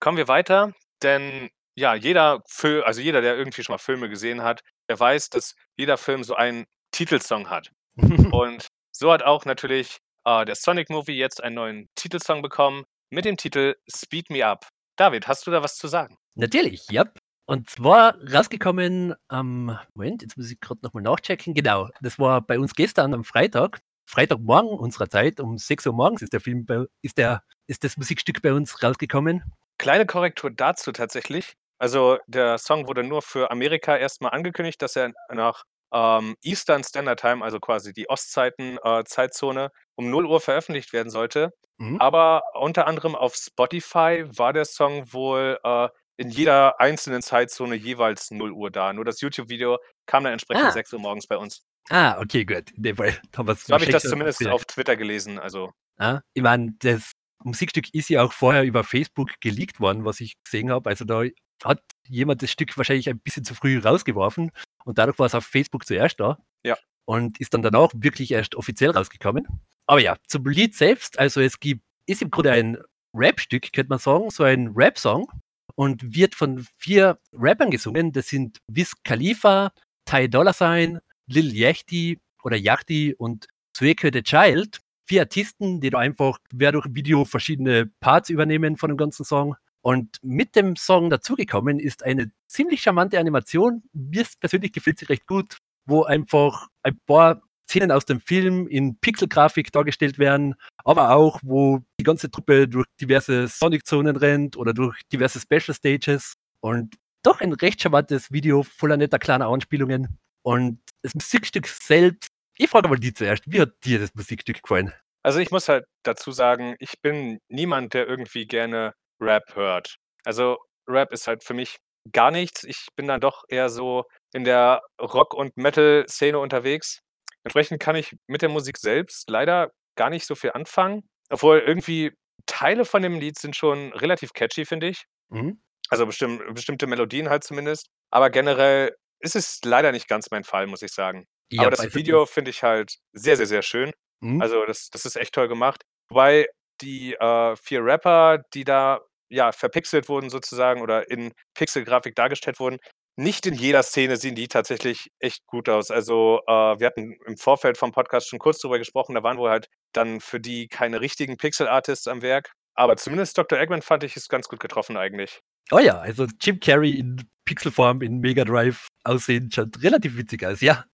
kommen 0.00 0.16
wir 0.16 0.28
weiter, 0.28 0.72
denn 1.02 1.50
ja, 1.76 1.94
jeder 1.94 2.42
Film, 2.48 2.82
also 2.84 3.00
jeder, 3.00 3.20
der 3.20 3.36
irgendwie 3.36 3.62
schon 3.62 3.74
mal 3.74 3.78
Filme 3.78 4.08
gesehen 4.08 4.42
hat, 4.42 4.62
der 4.88 4.98
weiß, 4.98 5.30
dass 5.30 5.54
jeder 5.76 5.98
Film 5.98 6.24
so 6.24 6.34
einen 6.34 6.64
Titelsong 6.92 7.50
hat. 7.50 7.70
Und 7.96 8.68
so 8.92 9.12
hat 9.12 9.22
auch 9.22 9.44
natürlich 9.44 9.98
äh, 10.24 10.44
der 10.44 10.54
Sonic 10.54 10.90
Movie 10.90 11.16
jetzt 11.16 11.42
einen 11.42 11.56
neuen 11.56 11.88
Titelsong 11.94 12.42
bekommen 12.42 12.84
mit 13.10 13.24
dem 13.24 13.36
Titel 13.36 13.74
Speed 13.88 14.30
Me 14.30 14.44
Up. 14.44 14.68
David, 14.96 15.28
hast 15.28 15.46
du 15.46 15.50
da 15.50 15.62
was 15.62 15.76
zu 15.76 15.88
sagen? 15.88 16.16
Natürlich, 16.34 16.88
ja. 16.90 17.04
Und 17.48 17.70
zwar 17.70 18.16
rausgekommen 18.32 19.14
am, 19.28 19.78
Moment, 19.94 20.22
jetzt 20.22 20.36
muss 20.36 20.50
ich 20.50 20.58
gerade 20.60 20.80
nochmal 20.82 21.02
nachchecken. 21.02 21.54
Genau, 21.54 21.88
das 22.00 22.18
war 22.18 22.40
bei 22.40 22.58
uns 22.58 22.74
gestern 22.74 23.14
am 23.14 23.22
Freitag, 23.22 23.80
Freitagmorgen 24.06 24.78
unserer 24.78 25.08
Zeit, 25.08 25.40
um 25.40 25.58
6 25.58 25.86
Uhr 25.86 25.92
morgens 25.92 26.22
ist 26.22 26.32
der 26.32 26.40
Film, 26.40 26.64
bei, 26.64 26.86
ist, 27.02 27.18
der, 27.18 27.42
ist 27.66 27.84
das 27.84 27.96
Musikstück 27.96 28.40
bei 28.42 28.52
uns 28.52 28.82
rausgekommen. 28.82 29.42
Kleine 29.78 30.06
Korrektur 30.06 30.50
dazu 30.50 30.92
tatsächlich. 30.92 31.54
Also 31.78 32.18
der 32.26 32.56
Song 32.58 32.86
wurde 32.86 33.02
nur 33.02 33.20
für 33.20 33.50
Amerika 33.50 33.96
erstmal 33.96 34.32
angekündigt, 34.32 34.80
dass 34.80 34.96
er 34.96 35.12
nach 35.32 35.64
ähm, 35.92 36.36
Eastern 36.42 36.82
Standard 36.82 37.20
Time, 37.20 37.44
also 37.44 37.60
quasi 37.60 37.92
die 37.92 38.08
Ostzeiten, 38.08 38.78
äh, 38.82 39.04
Zeitzone, 39.04 39.70
um 39.96 40.10
0 40.10 40.26
Uhr 40.26 40.40
veröffentlicht 40.40 40.92
werden 40.92 41.10
sollte. 41.10 41.52
Mhm. 41.78 42.00
Aber 42.00 42.42
unter 42.54 42.86
anderem 42.86 43.14
auf 43.14 43.34
Spotify 43.34 44.24
war 44.26 44.52
der 44.52 44.64
Song 44.64 45.12
wohl 45.12 45.58
äh, 45.62 45.88
in 46.16 46.30
jeder 46.30 46.80
einzelnen 46.80 47.20
Zeitzone 47.20 47.74
jeweils 47.74 48.30
0 48.30 48.52
Uhr 48.52 48.70
da. 48.70 48.92
Nur 48.92 49.04
das 49.04 49.20
YouTube-Video 49.20 49.78
kam 50.06 50.24
dann 50.24 50.32
entsprechend 50.32 50.66
Ah. 50.66 50.70
6 50.70 50.94
Uhr 50.94 51.00
morgens 51.00 51.26
bei 51.26 51.36
uns. 51.36 51.62
Ah, 51.88 52.18
okay, 52.20 52.44
gut. 52.44 52.70
In 52.72 52.82
dem 52.82 52.96
Fall 52.96 53.16
haben 53.36 53.54
So 53.54 53.74
habe 53.74 53.84
ich 53.84 53.90
das 53.90 54.02
zumindest 54.02 54.46
auf 54.46 54.64
Twitter 54.64 54.96
gelesen. 54.96 55.38
Also 55.38 55.72
Ja, 55.98 56.22
ich 56.34 56.42
meine, 56.42 56.74
das 56.80 57.12
Musikstück 57.44 57.92
ist 57.94 58.08
ja 58.08 58.22
auch 58.22 58.32
vorher 58.32 58.64
über 58.64 58.84
Facebook 58.84 59.30
geleakt 59.40 59.80
worden, 59.80 60.04
was 60.04 60.20
ich 60.20 60.34
gesehen 60.44 60.70
habe. 60.70 60.90
Also 60.90 61.04
da 61.04 61.24
hat 61.64 61.80
jemand 62.08 62.42
das 62.42 62.50
Stück 62.50 62.76
wahrscheinlich 62.76 63.08
ein 63.08 63.18
bisschen 63.20 63.44
zu 63.44 63.54
früh 63.54 63.78
rausgeworfen 63.78 64.50
und 64.84 64.98
dadurch 64.98 65.18
war 65.18 65.26
es 65.26 65.34
auf 65.34 65.46
Facebook 65.46 65.86
zuerst 65.86 66.20
da. 66.20 66.38
Ja. 66.64 66.76
Und 67.04 67.38
ist 67.40 67.54
dann 67.54 67.62
danach 67.62 67.90
wirklich 67.94 68.32
erst 68.32 68.56
offiziell 68.56 68.90
rausgekommen. 68.90 69.46
Aber 69.86 70.00
ja, 70.00 70.16
zum 70.26 70.44
Lied 70.46 70.74
selbst, 70.74 71.18
also 71.18 71.40
es 71.40 71.60
gibt, 71.60 71.82
ist 72.06 72.22
im 72.22 72.30
Grunde 72.30 72.50
ein 72.52 72.78
Rap-Stück, 73.14 73.72
könnte 73.72 73.90
man 73.90 74.00
sagen, 74.00 74.30
so 74.30 74.42
ein 74.42 74.72
Rap-Song 74.74 75.30
und 75.76 76.14
wird 76.14 76.34
von 76.34 76.66
vier 76.76 77.18
Rappern 77.32 77.70
gesungen. 77.70 78.12
Das 78.12 78.28
sind 78.28 78.58
Wiz 78.66 78.92
Khalifa, 79.04 79.72
Ty 80.04 80.28
Dolla 80.28 80.52
Sign, 80.52 80.98
Lil 81.28 81.54
Yachty 81.54 82.18
oder 82.42 82.56
Yachty 82.56 83.14
und 83.16 83.46
Sueke 83.76 84.10
the 84.12 84.22
Child 84.22 84.80
vier 85.06 85.22
Artisten, 85.22 85.80
die 85.80 85.90
da 85.90 85.98
einfach 85.98 86.38
quer 86.50 86.72
durch 86.72 86.86
Video 86.90 87.24
verschiedene 87.24 87.86
Parts 88.00 88.30
übernehmen 88.30 88.76
von 88.76 88.88
dem 88.88 88.96
ganzen 88.96 89.24
Song. 89.24 89.56
Und 89.80 90.18
mit 90.22 90.56
dem 90.56 90.74
Song 90.74 91.10
dazugekommen 91.10 91.78
ist 91.78 92.02
eine 92.02 92.32
ziemlich 92.48 92.82
charmante 92.82 93.20
Animation. 93.20 93.84
Mir 93.92 94.26
persönlich 94.40 94.72
gefällt 94.72 94.98
sie 94.98 95.04
recht 95.04 95.26
gut, 95.26 95.58
wo 95.86 96.02
einfach 96.02 96.66
ein 96.82 96.98
paar 97.06 97.40
Szenen 97.68 97.92
aus 97.92 98.04
dem 98.04 98.20
Film 98.20 98.66
in 98.66 98.98
Pixelgrafik 98.98 99.72
dargestellt 99.72 100.18
werden, 100.18 100.54
aber 100.84 101.14
auch, 101.14 101.40
wo 101.42 101.80
die 102.00 102.04
ganze 102.04 102.30
Truppe 102.30 102.68
durch 102.68 102.86
diverse 103.00 103.48
Sonic-Zonen 103.48 104.16
rennt 104.16 104.56
oder 104.56 104.72
durch 104.72 105.00
diverse 105.12 105.40
Special 105.40 105.74
Stages. 105.74 106.34
Und 106.60 106.96
doch 107.22 107.40
ein 107.40 107.52
recht 107.52 107.80
charmantes 107.80 108.32
Video 108.32 108.62
voller 108.62 108.96
netter 108.96 109.18
kleiner 109.18 109.48
Anspielungen. 109.48 110.18
Und 110.42 110.78
das 111.06 111.14
Musikstück 111.14 111.66
selbst, 111.66 112.30
ich 112.58 112.68
frage 112.68 112.88
mal 112.88 112.98
die 112.98 113.14
zuerst, 113.14 113.44
wie 113.46 113.60
hat 113.60 113.72
dir 113.84 113.98
das 113.98 114.14
Musikstück 114.14 114.62
gefallen? 114.62 114.92
Also 115.22 115.40
ich 115.40 115.50
muss 115.50 115.68
halt 115.68 115.84
dazu 116.04 116.32
sagen, 116.32 116.76
ich 116.78 117.00
bin 117.02 117.38
niemand, 117.48 117.94
der 117.94 118.06
irgendwie 118.06 118.46
gerne 118.46 118.92
Rap 119.20 119.54
hört. 119.54 119.96
Also 120.24 120.58
Rap 120.88 121.12
ist 121.12 121.26
halt 121.26 121.44
für 121.44 121.54
mich 121.54 121.78
gar 122.12 122.30
nichts. 122.30 122.64
Ich 122.64 122.86
bin 122.96 123.08
dann 123.08 123.20
doch 123.20 123.44
eher 123.48 123.68
so 123.68 124.04
in 124.32 124.44
der 124.44 124.82
Rock- 125.00 125.34
und 125.34 125.56
Metal-Szene 125.56 126.38
unterwegs. 126.38 127.00
Entsprechend 127.44 127.80
kann 127.80 127.96
ich 127.96 128.16
mit 128.28 128.42
der 128.42 128.48
Musik 128.48 128.78
selbst 128.78 129.28
leider 129.30 129.70
gar 129.96 130.10
nicht 130.10 130.26
so 130.26 130.34
viel 130.34 130.52
anfangen. 130.52 131.02
Obwohl 131.30 131.58
irgendwie 131.58 132.12
Teile 132.46 132.84
von 132.84 133.02
dem 133.02 133.18
Lied 133.18 133.38
sind 133.38 133.56
schon 133.56 133.92
relativ 133.92 134.32
catchy, 134.32 134.64
finde 134.64 134.88
ich. 134.88 135.04
Mhm. 135.28 135.60
Also 135.88 136.06
bestimm 136.06 136.42
bestimmte 136.54 136.86
Melodien 136.86 137.28
halt 137.28 137.44
zumindest. 137.44 137.86
Aber 138.10 138.30
generell 138.30 138.94
ist 139.20 139.36
es 139.36 139.60
leider 139.64 139.92
nicht 139.92 140.08
ganz 140.08 140.30
mein 140.30 140.44
Fall, 140.44 140.66
muss 140.66 140.82
ich 140.82 140.92
sagen. 140.92 141.26
Ja, 141.50 141.62
Aber 141.62 141.70
das 141.70 141.94
Video 141.94 142.26
finde 142.26 142.50
ich 142.50 142.62
halt 142.62 142.96
sehr, 143.12 143.36
sehr, 143.36 143.46
sehr 143.46 143.62
schön. 143.62 143.92
Mhm. 144.20 144.40
Also 144.42 144.64
das, 144.66 144.88
das 144.90 145.04
ist 145.04 145.16
echt 145.16 145.34
toll 145.34 145.48
gemacht. 145.48 145.82
Wobei 146.08 146.46
die 146.80 147.14
äh, 147.14 147.56
vier 147.56 147.84
Rapper, 147.84 148.42
die 148.54 148.64
da 148.64 149.00
ja 149.28 149.52
verpixelt 149.52 150.08
wurden 150.08 150.30
sozusagen 150.30 150.82
oder 150.82 151.10
in 151.10 151.32
Pixelgrafik 151.54 152.14
dargestellt 152.14 152.60
wurden, 152.60 152.78
nicht 153.18 153.46
in 153.46 153.54
jeder 153.54 153.82
Szene 153.82 154.16
sehen 154.18 154.34
die 154.34 154.46
tatsächlich 154.46 155.10
echt 155.20 155.46
gut 155.46 155.68
aus. 155.68 155.90
Also 155.90 156.40
äh, 156.46 156.52
wir 156.78 156.86
hatten 156.86 157.16
im 157.26 157.36
Vorfeld 157.36 157.78
vom 157.78 157.92
Podcast 157.92 158.28
schon 158.28 158.38
kurz 158.38 158.58
drüber 158.58 158.78
gesprochen, 158.78 159.14
da 159.14 159.22
waren 159.22 159.38
wohl 159.38 159.50
halt 159.50 159.68
dann 159.92 160.20
für 160.20 160.38
die 160.38 160.68
keine 160.68 161.00
richtigen 161.00 161.36
Pixel-Artists 161.36 162.08
am 162.08 162.20
Werk. 162.20 162.52
Aber 162.74 162.96
zumindest 162.96 163.38
Dr. 163.38 163.58
Eggman 163.58 163.80
fand 163.80 164.04
ich 164.04 164.16
es 164.16 164.28
ganz 164.28 164.48
gut 164.48 164.60
getroffen 164.60 164.98
eigentlich. 164.98 165.40
Oh 165.72 165.78
ja, 165.78 165.98
also 165.98 166.26
Jim 166.40 166.60
Carrey 166.60 166.90
in 166.90 167.26
Pixelform 167.46 168.02
in 168.02 168.18
Mega 168.18 168.44
Drive 168.44 168.88
aussehen 169.06 169.50
schaut 169.52 169.82
relativ 169.82 170.16
witzig 170.16 170.44
aus, 170.44 170.60
ja. 170.60 170.84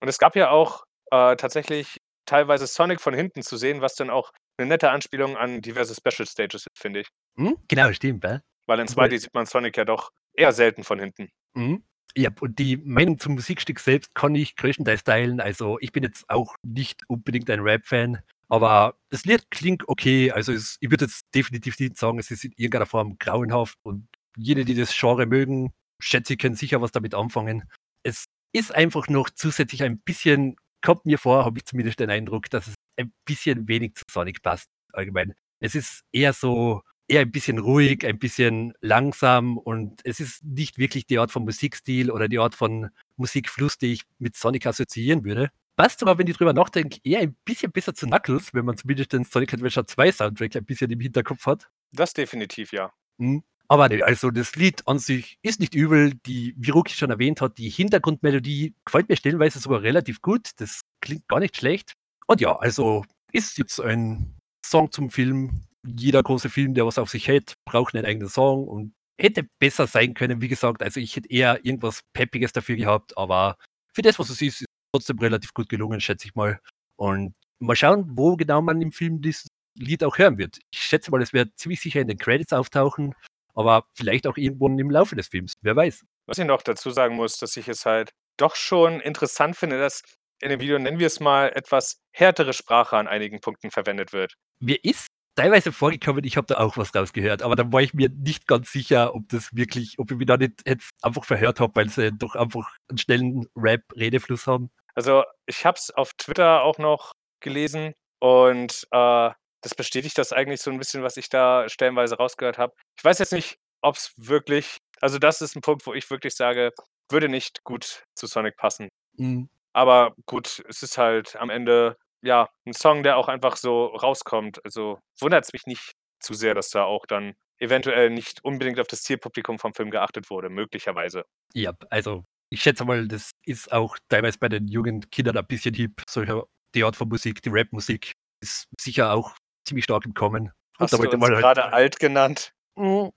Und 0.00 0.08
es 0.08 0.18
gab 0.18 0.36
ja 0.36 0.50
auch 0.50 0.84
äh, 1.10 1.36
tatsächlich 1.36 2.00
teilweise 2.26 2.66
Sonic 2.66 3.00
von 3.00 3.14
hinten 3.14 3.42
zu 3.42 3.56
sehen, 3.56 3.80
was 3.80 3.94
dann 3.94 4.10
auch 4.10 4.32
eine 4.58 4.68
nette 4.68 4.90
Anspielung 4.90 5.36
an 5.36 5.60
diverse 5.62 5.94
Special 5.94 6.26
Stages 6.26 6.66
ist, 6.66 6.78
finde 6.78 7.00
ich. 7.00 7.08
Mhm, 7.36 7.56
genau, 7.68 7.92
stimmt, 7.92 8.24
äh? 8.24 8.40
Weil 8.66 8.80
in 8.80 8.88
Wobei- 8.88 9.08
2D 9.08 9.18
sieht 9.18 9.34
man 9.34 9.46
Sonic 9.46 9.76
ja 9.76 9.84
doch 9.84 10.10
eher 10.34 10.52
selten 10.52 10.84
von 10.84 10.98
hinten. 11.00 11.28
Mhm. 11.54 11.82
Ja, 12.16 12.30
und 12.40 12.58
die 12.58 12.76
Meinung 12.76 13.18
zum 13.18 13.34
Musikstück 13.34 13.78
selbst 13.78 14.14
kann 14.14 14.34
ich 14.34 14.56
größtenteils 14.56 15.04
teilen. 15.04 15.40
Also 15.40 15.78
ich 15.80 15.92
bin 15.92 16.02
jetzt 16.02 16.28
auch 16.28 16.56
nicht 16.62 17.02
unbedingt 17.08 17.48
ein 17.50 17.60
Rap-Fan, 17.60 18.20
aber 18.48 18.96
das 19.10 19.24
Lied 19.24 19.48
klingt 19.50 19.88
okay. 19.88 20.32
Also 20.32 20.52
es, 20.52 20.76
ich 20.80 20.90
würde 20.90 21.04
jetzt 21.04 21.24
definitiv 21.34 21.78
nicht 21.78 21.96
sagen, 21.96 22.18
es 22.18 22.30
ist 22.32 22.44
in 22.44 22.52
irgendeiner 22.56 22.86
Form 22.86 23.16
grauenhaft 23.18 23.78
und 23.82 24.08
jene, 24.36 24.64
die 24.64 24.74
das 24.74 24.92
Genre 24.96 25.26
mögen, 25.26 25.72
schätze 26.00 26.34
ich, 26.34 26.38
können 26.38 26.54
sicher 26.54 26.80
was 26.80 26.92
damit 26.92 27.14
anfangen. 27.14 27.64
Es 28.02 28.24
ist 28.52 28.74
einfach 28.74 29.08
noch 29.08 29.30
zusätzlich 29.30 29.82
ein 29.82 30.00
bisschen, 30.00 30.56
kommt 30.82 31.06
mir 31.06 31.18
vor, 31.18 31.44
habe 31.44 31.58
ich 31.58 31.64
zumindest 31.64 32.00
den 32.00 32.10
Eindruck, 32.10 32.50
dass 32.50 32.68
es 32.68 32.74
ein 32.96 33.12
bisschen 33.24 33.68
wenig 33.68 33.94
zu 33.94 34.04
Sonic 34.10 34.42
passt, 34.42 34.68
allgemein. 34.92 35.34
Es 35.60 35.74
ist 35.74 36.02
eher 36.12 36.32
so, 36.32 36.82
eher 37.06 37.20
ein 37.20 37.30
bisschen 37.30 37.58
ruhig, 37.58 38.06
ein 38.06 38.18
bisschen 38.18 38.72
langsam 38.80 39.58
und 39.58 40.00
es 40.04 40.20
ist 40.20 40.44
nicht 40.44 40.78
wirklich 40.78 41.06
die 41.06 41.18
Art 41.18 41.30
von 41.30 41.44
Musikstil 41.44 42.10
oder 42.10 42.28
die 42.28 42.38
Art 42.38 42.54
von 42.54 42.90
Musikfluss, 43.16 43.78
die 43.78 43.92
ich 43.92 44.02
mit 44.18 44.36
Sonic 44.36 44.66
assoziieren 44.66 45.24
würde. 45.24 45.50
Passt 45.76 46.00
sogar, 46.00 46.18
wenn 46.18 46.26
ich 46.26 46.36
drüber 46.36 46.52
nachdenke, 46.52 46.98
eher 47.04 47.20
ein 47.20 47.36
bisschen 47.44 47.72
besser 47.72 47.94
zu 47.94 48.06
Knuckles, 48.06 48.54
wenn 48.54 48.64
man 48.64 48.76
zumindest 48.76 49.12
den 49.12 49.24
Sonic 49.24 49.54
Adventure 49.54 49.86
2 49.86 50.12
Soundtrack 50.12 50.56
ein 50.56 50.64
bisschen 50.64 50.90
im 50.90 51.00
Hinterkopf 51.00 51.46
hat. 51.46 51.68
Das 51.92 52.12
definitiv, 52.12 52.72
ja. 52.72 52.92
Mhm. 53.18 53.42
Aber 53.70 53.88
nee, 53.88 54.02
also 54.02 54.32
das 54.32 54.56
Lied 54.56 54.82
an 54.88 54.98
sich 54.98 55.38
ist 55.42 55.60
nicht 55.60 55.76
übel. 55.76 56.14
Die, 56.26 56.54
wie 56.56 56.70
Ruki 56.70 56.92
schon 56.92 57.10
erwähnt 57.10 57.40
hat, 57.40 57.56
die 57.56 57.68
Hintergrundmelodie 57.68 58.74
gefällt 58.84 59.08
mir 59.08 59.14
stellenweise 59.16 59.60
sogar 59.60 59.82
relativ 59.82 60.20
gut. 60.22 60.50
Das 60.56 60.80
klingt 61.00 61.28
gar 61.28 61.38
nicht 61.38 61.56
schlecht. 61.56 61.92
Und 62.26 62.40
ja, 62.40 62.56
also 62.56 63.04
ist 63.32 63.58
jetzt 63.58 63.80
ein 63.80 64.36
Song 64.66 64.90
zum 64.90 65.10
Film. 65.10 65.62
Jeder 65.86 66.20
große 66.20 66.50
Film, 66.50 66.74
der 66.74 66.84
was 66.84 66.98
auf 66.98 67.10
sich 67.10 67.28
hält, 67.28 67.54
braucht 67.64 67.94
einen 67.94 68.04
eigenen 68.04 68.28
Song 68.28 68.66
und 68.66 68.92
hätte 69.20 69.46
besser 69.60 69.86
sein 69.86 70.14
können. 70.14 70.42
Wie 70.42 70.48
gesagt, 70.48 70.82
also 70.82 70.98
ich 70.98 71.14
hätte 71.14 71.30
eher 71.30 71.64
irgendwas 71.64 72.00
Peppiges 72.12 72.50
dafür 72.52 72.74
gehabt, 72.74 73.16
aber 73.16 73.56
für 73.94 74.02
das, 74.02 74.18
was 74.18 74.30
es 74.30 74.42
ist, 74.42 74.54
ist 74.54 74.60
es 74.62 74.66
trotzdem 74.92 75.20
relativ 75.20 75.54
gut 75.54 75.68
gelungen, 75.68 76.00
schätze 76.00 76.26
ich 76.26 76.34
mal. 76.34 76.58
Und 76.96 77.34
mal 77.60 77.76
schauen, 77.76 78.10
wo 78.16 78.34
genau 78.34 78.62
man 78.62 78.82
im 78.82 78.90
Film 78.90 79.22
dieses 79.22 79.46
Lied 79.78 80.02
auch 80.02 80.18
hören 80.18 80.38
wird. 80.38 80.58
Ich 80.72 80.80
schätze 80.80 81.12
mal, 81.12 81.22
es 81.22 81.32
wird 81.32 81.56
ziemlich 81.56 81.80
sicher 81.80 82.00
in 82.00 82.08
den 82.08 82.18
Credits 82.18 82.52
auftauchen, 82.52 83.14
aber 83.54 83.84
vielleicht 83.94 84.26
auch 84.26 84.36
irgendwo 84.36 84.68
im 84.68 84.90
Laufe 84.90 85.16
des 85.16 85.28
Films. 85.28 85.54
Wer 85.62 85.76
weiß. 85.76 86.04
Was 86.26 86.38
ich 86.38 86.46
noch 86.46 86.62
dazu 86.62 86.90
sagen 86.90 87.16
muss, 87.16 87.38
dass 87.38 87.56
ich 87.56 87.68
es 87.68 87.86
halt 87.86 88.12
doch 88.36 88.56
schon 88.56 89.00
interessant 89.00 89.56
finde, 89.56 89.78
dass 89.78 90.02
in 90.40 90.50
dem 90.50 90.60
Video, 90.60 90.78
nennen 90.78 90.98
wir 90.98 91.06
es 91.06 91.20
mal, 91.20 91.50
etwas 91.54 92.00
härtere 92.12 92.52
Sprache 92.52 92.96
an 92.96 93.06
einigen 93.06 93.40
Punkten 93.40 93.70
verwendet 93.70 94.12
wird. 94.12 94.34
Mir 94.58 94.82
ist 94.82 95.08
teilweise 95.34 95.72
vorgekommen, 95.72 96.24
ich 96.24 96.36
habe 96.36 96.46
da 96.46 96.58
auch 96.58 96.76
was 96.76 96.94
rausgehört, 96.94 97.42
aber 97.42 97.56
da 97.56 97.70
war 97.72 97.82
ich 97.82 97.94
mir 97.94 98.08
nicht 98.08 98.46
ganz 98.46 98.72
sicher, 98.72 99.14
ob 99.14 99.28
das 99.28 99.54
wirklich, 99.54 99.98
ob 99.98 100.10
ich 100.10 100.16
mich 100.16 100.26
da 100.26 100.36
nicht 100.36 100.66
jetzt 100.66 100.90
einfach 101.02 101.24
verhört 101.24 101.60
habe, 101.60 101.74
weil 101.76 101.88
sie 101.88 102.12
doch 102.12 102.34
einfach 102.34 102.70
einen 102.88 102.98
schnellen 102.98 103.46
Rap-Redefluss 103.56 104.46
haben. 104.46 104.70
Also 104.94 105.24
ich 105.46 105.64
habe 105.64 105.76
es 105.76 105.90
auf 105.90 106.12
Twitter 106.14 106.62
auch 106.62 106.78
noch 106.78 107.12
gelesen 107.40 107.94
und 108.18 108.86
äh, 108.90 109.30
das 109.62 109.74
bestätigt 109.74 110.16
das 110.18 110.32
eigentlich 110.32 110.60
so 110.60 110.70
ein 110.70 110.78
bisschen, 110.78 111.02
was 111.02 111.16
ich 111.16 111.28
da 111.28 111.68
stellenweise 111.68 112.16
rausgehört 112.16 112.58
habe. 112.58 112.74
Ich 112.96 113.04
weiß 113.04 113.18
jetzt 113.18 113.32
nicht, 113.32 113.58
ob 113.82 113.96
es 113.96 114.12
wirklich, 114.16 114.78
also 115.00 115.18
das 115.18 115.40
ist 115.40 115.56
ein 115.56 115.60
Punkt, 115.62 115.86
wo 115.86 115.94
ich 115.94 116.10
wirklich 116.10 116.34
sage, 116.34 116.72
würde 117.10 117.28
nicht 117.28 117.64
gut 117.64 118.04
zu 118.14 118.26
Sonic 118.26 118.56
passen. 118.56 118.88
Mhm. 119.16 119.48
Aber 119.72 120.14
gut, 120.26 120.62
es 120.68 120.82
ist 120.82 120.98
halt 120.98 121.36
am 121.36 121.50
Ende, 121.50 121.96
ja, 122.22 122.48
ein 122.66 122.72
Song, 122.72 123.02
der 123.02 123.16
auch 123.16 123.28
einfach 123.28 123.56
so 123.56 123.86
rauskommt. 123.86 124.64
Also 124.64 124.98
wundert 125.20 125.44
es 125.44 125.52
mich 125.52 125.66
nicht 125.66 125.92
zu 126.20 126.34
sehr, 126.34 126.54
dass 126.54 126.70
da 126.70 126.84
auch 126.84 127.06
dann 127.06 127.34
eventuell 127.58 128.10
nicht 128.10 128.44
unbedingt 128.44 128.80
auf 128.80 128.86
das 128.86 129.02
Zielpublikum 129.02 129.58
vom 129.58 129.74
Film 129.74 129.90
geachtet 129.90 130.30
wurde, 130.30 130.48
möglicherweise. 130.48 131.24
Ja, 131.54 131.72
also 131.90 132.24
ich 132.50 132.62
schätze 132.62 132.84
mal, 132.84 133.06
das 133.06 133.32
ist 133.44 133.70
auch 133.72 133.96
teilweise 134.08 134.38
bei 134.38 134.48
den 134.48 134.66
jungen 134.66 135.08
Kindern 135.10 135.36
ein 135.36 135.46
bisschen 135.46 135.74
hip, 135.74 136.02
solcher 136.08 136.44
die 136.74 136.84
Art 136.84 136.96
von 136.96 137.08
Musik, 137.08 137.42
die 137.42 137.50
Rap-Musik 137.50 138.12
ist 138.42 138.68
sicher 138.80 139.12
auch 139.12 139.36
ziemlich 139.64 139.84
stark 139.84 140.04
im 140.04 140.14
Kommen. 140.14 140.52
Hast 140.78 140.92
du 140.92 140.98
uns 140.98 141.10
gerade 141.10 141.62
halt 141.62 141.74
alt 141.74 142.00
genannt? 142.00 142.52
Mm, 142.76 143.08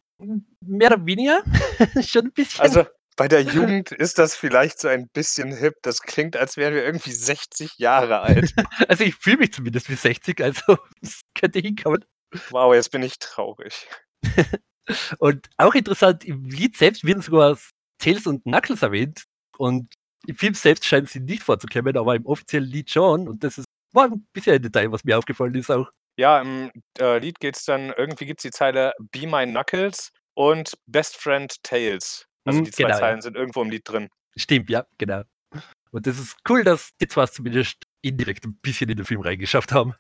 mehr 0.62 0.92
oder 0.92 1.06
weniger, 1.06 1.44
schon 2.02 2.26
ein 2.26 2.32
bisschen. 2.32 2.62
Also 2.62 2.86
bei 3.16 3.28
der 3.28 3.42
Jugend 3.42 3.92
ist 3.92 4.18
das 4.18 4.36
vielleicht 4.36 4.80
so 4.80 4.88
ein 4.88 5.08
bisschen 5.10 5.56
hip. 5.56 5.76
Das 5.84 6.02
klingt, 6.02 6.36
als 6.36 6.58
wären 6.58 6.74
wir 6.74 6.84
irgendwie 6.84 7.12
60 7.12 7.78
Jahre 7.78 8.22
alt. 8.22 8.54
Also 8.88 9.04
ich 9.04 9.16
fühle 9.16 9.38
mich 9.38 9.54
zumindest 9.54 9.90
wie 9.90 9.96
60, 9.96 10.42
also 10.42 10.78
das 11.02 11.22
könnte 11.36 11.60
hinkommen. 11.60 12.04
Wow, 12.50 12.74
jetzt 12.74 12.92
bin 12.92 13.04
ich 13.04 13.20
traurig. 13.20 13.88
Und 15.20 15.50
auch 15.58 15.76
interessant, 15.76 16.26
im 16.26 16.46
Lied 16.46 16.76
selbst 16.76 17.06
werden 17.06 17.22
sogar 17.22 17.58
Tails 18.00 18.28
und 18.28 18.44
Knuckles 18.44 18.82
erwähnt. 18.82 19.24
Und 19.58 19.94
im 20.28 20.36
Film 20.36 20.54
selbst 20.54 20.86
scheint 20.86 21.10
sie 21.10 21.20
nicht 21.20 21.44
vorzukommen, 21.44 21.96
aber 21.96 22.16
im 22.16 22.26
offiziellen 22.26 22.68
Lied 22.68 22.90
schon. 22.90 23.28
Und 23.28 23.44
das 23.44 23.58
ist, 23.60 23.66
war 23.94 24.06
ein 24.06 24.26
bisschen 24.34 24.56
ein 24.56 24.62
Detail, 24.62 24.92
was 24.92 25.04
mir 25.04 25.18
aufgefallen 25.18 25.56
ist 25.56 25.70
auch. 25.70 25.90
Ja, 26.18 26.42
im 26.42 26.72
äh, 27.00 27.18
Lied 27.20 27.40
geht 27.40 27.56
es 27.56 27.66
dann, 27.66 27.92
irgendwie 27.98 28.26
gibt 28.26 28.40
es 28.40 28.44
die 28.44 28.52
Zeile 28.52 28.94
Be 29.12 29.26
My 29.28 29.46
Knuckles 29.46 30.10
und 30.36 30.74
Best 30.86 31.18
Friend 31.18 31.52
Tails. 31.64 32.26
Also 32.46 32.60
Mhm, 32.60 32.66
die 32.66 32.72
zwei 32.72 32.84
genau, 32.84 32.96
ja. 32.96 33.00
Zeilen 33.00 33.22
sind 33.22 33.36
irgendwo 33.36 33.62
im 33.62 33.70
Lied 33.70 33.84
drin. 33.88 34.10
Stimmt, 34.36 34.70
ja, 34.70 34.86
genau. 34.98 35.24
Und 35.92 36.08
das 36.08 36.18
ist 36.20 36.38
cool, 36.50 36.64
dass 36.64 36.90
die 37.00 37.08
zwei 37.08 37.24
es 37.24 37.34
zumindest 37.34 37.84
indirekt 38.02 38.46
ein 38.46 38.58
bisschen 38.62 38.90
in 38.90 38.98
den 38.98 39.06
Film 39.06 39.22
reingeschafft 39.22 39.72
haben. 39.72 39.96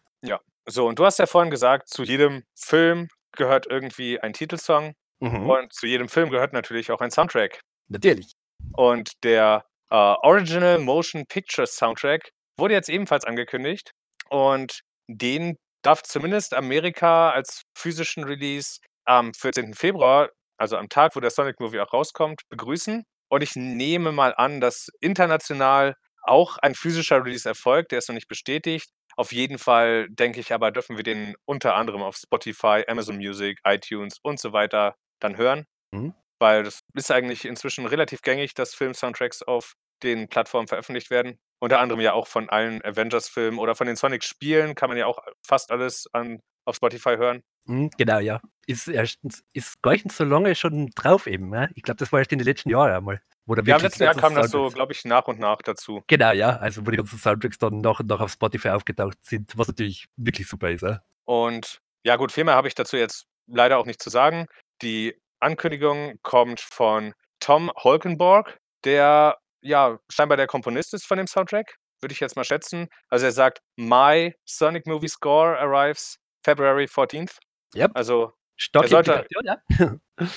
So, 0.66 0.88
und 0.88 0.98
du 0.98 1.06
hast 1.06 1.20
ja 1.20 1.26
vorhin 1.26 1.52
gesagt, 1.52 1.90
zu 1.90 2.04
jedem 2.04 2.44
Film 2.56 3.10
gehört 3.34 3.68
irgendwie 3.70 4.20
ein 4.20 4.32
Titelsong 4.34 4.94
Mhm. 5.20 5.50
und 5.50 5.74
zu 5.74 5.88
jedem 5.88 6.10
Film 6.10 6.30
gehört 6.30 6.54
natürlich 6.54 6.92
auch 6.92 7.02
ein 7.02 7.12
Soundtrack. 7.12 7.60
Natürlich. 7.90 8.32
Und 8.74 9.12
der 9.24 9.66
äh, 9.90 9.96
Original 9.96 10.80
Motion 10.80 11.26
Picture 11.28 11.68
Soundtrack 11.68 12.30
wurde 12.58 12.74
jetzt 12.74 12.90
ebenfalls 12.90 13.26
angekündigt 13.26 13.92
und 14.30 14.82
den 15.10 15.58
darf 15.84 16.02
zumindest 16.04 16.54
Amerika 16.54 17.32
als 17.32 17.64
physischen 17.76 18.24
Release 18.24 18.80
am 19.06 19.34
14. 19.34 19.74
Februar, 19.74 20.30
also 20.58 20.78
am 20.78 20.90
Tag, 20.90 21.16
wo 21.16 21.20
der 21.20 21.30
Sonic 21.30 21.60
Movie 21.60 21.80
auch 21.80 21.94
rauskommt, 21.94 22.42
begrüßen. 22.50 23.04
Und 23.30 23.42
ich 23.42 23.56
nehme 23.56 24.12
mal 24.12 24.34
an, 24.36 24.62
dass 24.62 24.90
international 25.00 25.96
auch 26.24 26.58
ein 26.58 26.76
physischer 26.76 27.24
Release 27.24 27.48
erfolgt. 27.48 27.92
Der 27.92 28.00
ist 28.00 28.08
noch 28.08 28.16
nicht 28.16 28.28
bestätigt. 28.28 28.90
Auf 29.16 29.32
jeden 29.32 29.60
Fall 29.60 30.08
denke 30.10 30.40
ich 30.40 30.54
aber, 30.54 30.72
dürfen 30.72 30.98
wir 30.98 31.04
den 31.04 31.36
unter 31.46 31.76
anderem 31.76 32.02
auf 32.02 32.16
Spotify, 32.16 32.84
Amazon 32.88 33.18
Music, 33.18 33.60
iTunes 33.64 34.18
und 34.22 34.40
so 34.40 34.54
weiter 34.54 34.96
dann 35.20 35.38
hören. 35.38 35.66
Mhm. 35.92 36.14
Weil 36.40 36.64
das 36.64 36.80
ist 36.96 37.12
eigentlich 37.12 37.46
inzwischen 37.46 37.86
relativ 37.86 38.22
gängig, 38.22 38.54
dass 38.54 38.74
Film-Soundtracks 38.74 39.44
auf 39.44 39.74
den 40.02 40.28
Plattformen 40.28 40.68
veröffentlicht 40.68 41.10
werden. 41.10 41.40
Unter 41.64 41.80
anderem 41.80 42.02
ja 42.02 42.12
auch 42.12 42.28
von 42.28 42.50
allen 42.50 42.84
Avengers-Filmen 42.84 43.58
oder 43.58 43.74
von 43.74 43.88
den 43.88 43.96
Sonic-Spielen 43.96 44.76
kann 44.76 44.90
man 44.90 44.98
ja 44.98 45.06
auch 45.06 45.20
fast 45.48 45.72
alles 45.72 46.10
an, 46.12 46.42
auf 46.66 46.76
Spotify 46.76 47.16
hören. 47.16 47.42
Mhm, 47.68 47.90
genau, 47.98 48.20
ja. 48.20 48.42
Ist 48.68 48.90
erstens, 48.90 49.46
ist 49.54 49.82
gar 49.82 49.94
nicht 49.94 50.12
so 50.12 50.26
lange 50.26 50.56
schon 50.56 50.90
drauf 50.94 51.26
eben. 51.26 51.54
Ja? 51.54 51.70
Ich 51.74 51.84
glaube, 51.84 52.00
das 52.00 52.12
war 52.12 52.20
erst 52.20 52.34
in 52.34 52.40
den 52.40 52.48
letzten 52.48 52.70
Jahren 52.70 52.92
einmal. 52.92 53.22
Wo 53.46 53.56
Ja, 53.56 53.78
im 53.78 53.82
letzten 53.82 54.04
Jahr 54.04 54.14
kam 54.14 54.36
das 54.36 54.52
so, 54.52 54.68
glaube 54.72 54.92
ich, 54.92 55.06
nach 55.06 55.26
und 55.30 55.40
nach 55.40 55.62
dazu. 55.62 56.04
Genau, 56.08 56.34
ja. 56.34 56.58
Also 56.58 56.86
wo 56.86 56.92
die 56.92 56.98
ganzen 56.98 57.18
Soundtracks 57.18 57.60
dann 57.60 57.80
nach 57.80 58.02
und 58.02 58.08
nach 58.10 58.20
auf 58.20 58.32
Spotify 58.32 58.72
aufgetaucht 58.72 59.24
sind, 59.24 59.58
was 59.58 59.70
natürlich 59.70 60.08
wirklich 60.18 60.50
super 60.50 60.70
ist. 60.70 60.82
Ja? 60.82 61.00
Und 61.24 61.80
ja, 62.06 62.18
gut, 62.18 62.34
viel 62.34 62.44
mehr 62.44 62.56
habe 62.56 62.68
ich 62.68 62.76
dazu 62.76 62.98
jetzt 62.98 63.26
leider 63.48 63.78
auch 63.78 63.86
nicht 63.86 64.04
zu 64.04 64.10
sagen. 64.10 64.48
Die 64.82 65.18
Ankündigung 65.40 66.20
kommt 66.24 66.60
von 66.60 67.14
Tom 67.40 67.72
Holkenborg, 67.74 68.58
der 68.84 69.38
ja 69.64 69.98
scheinbar 70.12 70.38
der 70.38 70.48
Komponist 70.48 70.94
ist 70.94 71.06
von 71.06 71.18
dem 71.18 71.28
Soundtrack, 71.28 71.76
würde 72.02 72.14
ich 72.14 72.20
jetzt 72.20 72.36
mal 72.36 72.44
schätzen. 72.44 72.90
Also 73.10 73.26
er 73.26 73.32
sagt, 73.32 73.62
My 73.78 74.36
Sonic 74.46 74.86
Movie 74.88 75.08
Score 75.10 75.58
arrives 75.58 76.18
February 76.46 76.86
14th. 76.86 77.38
Yep. 77.76 77.92
Also, 77.96 78.34
Starke 78.58 78.88
Er 78.88 78.90
sollte- 79.04 79.28
ja. 79.44 79.58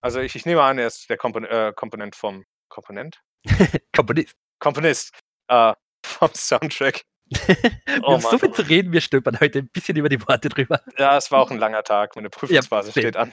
also 0.00 0.20
ich, 0.20 0.34
ich 0.36 0.44
nehme 0.46 0.62
an, 0.62 0.78
er 0.78 0.88
ist 0.88 1.08
der 1.08 1.16
Kompon 1.16 1.44
äh, 1.44 1.72
Komponent 1.74 2.16
vom 2.16 2.44
Komponent? 2.68 3.20
Komponist. 3.94 4.34
Komponist 4.58 5.14
äh, 5.48 5.72
vom 6.06 6.30
Soundtrack. 6.34 7.02
Wir 7.28 7.56
Oh 8.02 8.12
haben 8.12 8.20
so 8.20 8.28
Mann. 8.30 8.38
viel 8.40 8.52
zu 8.52 8.62
reden, 8.62 8.92
wir 8.92 9.00
stolpern 9.00 9.40
heute 9.40 9.58
ein 9.60 9.68
bisschen 9.68 9.96
über 9.96 10.08
die 10.08 10.20
Worte 10.28 10.48
drüber. 10.48 10.80
Ja, 10.98 11.16
es 11.16 11.30
war 11.32 11.40
auch 11.40 11.50
ein 11.50 11.58
langer 11.58 11.82
Tag. 11.82 12.14
Meine 12.14 12.30
Prüfungsphase 12.30 12.92
same. 12.92 13.02
steht 13.02 13.16
an. 13.16 13.32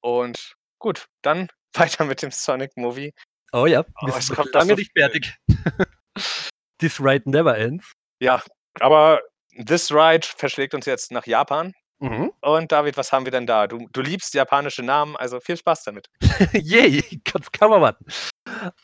Und 0.00 0.54
gut, 0.78 1.06
dann 1.22 1.48
weiter 1.74 2.04
mit 2.04 2.20
dem 2.22 2.30
Sonic 2.30 2.76
Movie. 2.76 3.14
Oh 3.52 3.66
ja, 3.66 3.84
Oh, 4.00 4.08
es 4.08 4.30
kommt 4.30 4.52
lange 4.54 4.74
nicht 4.74 4.92
fertig. 4.96 5.36
This 6.78 7.00
ride 7.00 7.30
never 7.30 7.56
ends. 7.56 7.92
Ja, 8.20 8.42
aber 8.80 9.20
This 9.54 9.92
Ride 9.92 10.26
verschlägt 10.36 10.74
uns 10.74 10.86
jetzt 10.86 11.12
nach 11.12 11.26
Japan. 11.26 11.74
Mhm. 12.00 12.32
Und 12.40 12.72
David, 12.72 12.96
was 12.96 13.12
haben 13.12 13.26
wir 13.26 13.30
denn 13.30 13.46
da? 13.46 13.66
Du, 13.66 13.88
du 13.92 14.00
liebst 14.00 14.34
japanische 14.34 14.82
Namen, 14.82 15.16
also 15.16 15.38
viel 15.40 15.56
Spaß 15.56 15.84
damit. 15.84 16.08
Yay, 16.52 17.20
kann's 17.24 17.52
kaum 17.52 17.72
erwarten. 17.72 18.06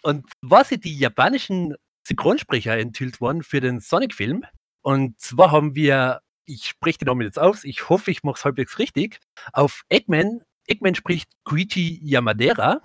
Und 0.02 0.26
zwar 0.44 0.64
sind 0.64 0.84
die 0.84 0.96
japanischen 0.96 1.74
Synchronsprecher 2.06 2.78
enthüllt 2.78 3.20
worden 3.20 3.42
für 3.42 3.60
den 3.60 3.80
Sonic-Film. 3.80 4.44
Und 4.82 5.20
zwar 5.20 5.50
haben 5.50 5.74
wir, 5.74 6.20
ich 6.44 6.66
spreche 6.66 6.98
den 6.98 7.06
Namen 7.06 7.22
jetzt 7.22 7.38
aus, 7.38 7.64
ich 7.64 7.88
hoffe, 7.88 8.10
ich 8.10 8.22
mache 8.22 8.36
es 8.38 8.44
halbwegs 8.44 8.78
richtig. 8.78 9.18
Auf 9.52 9.82
Eggman, 9.88 10.42
Eggman 10.66 10.94
spricht 10.94 11.28
Koichi 11.44 11.98
Yamadera, 12.02 12.80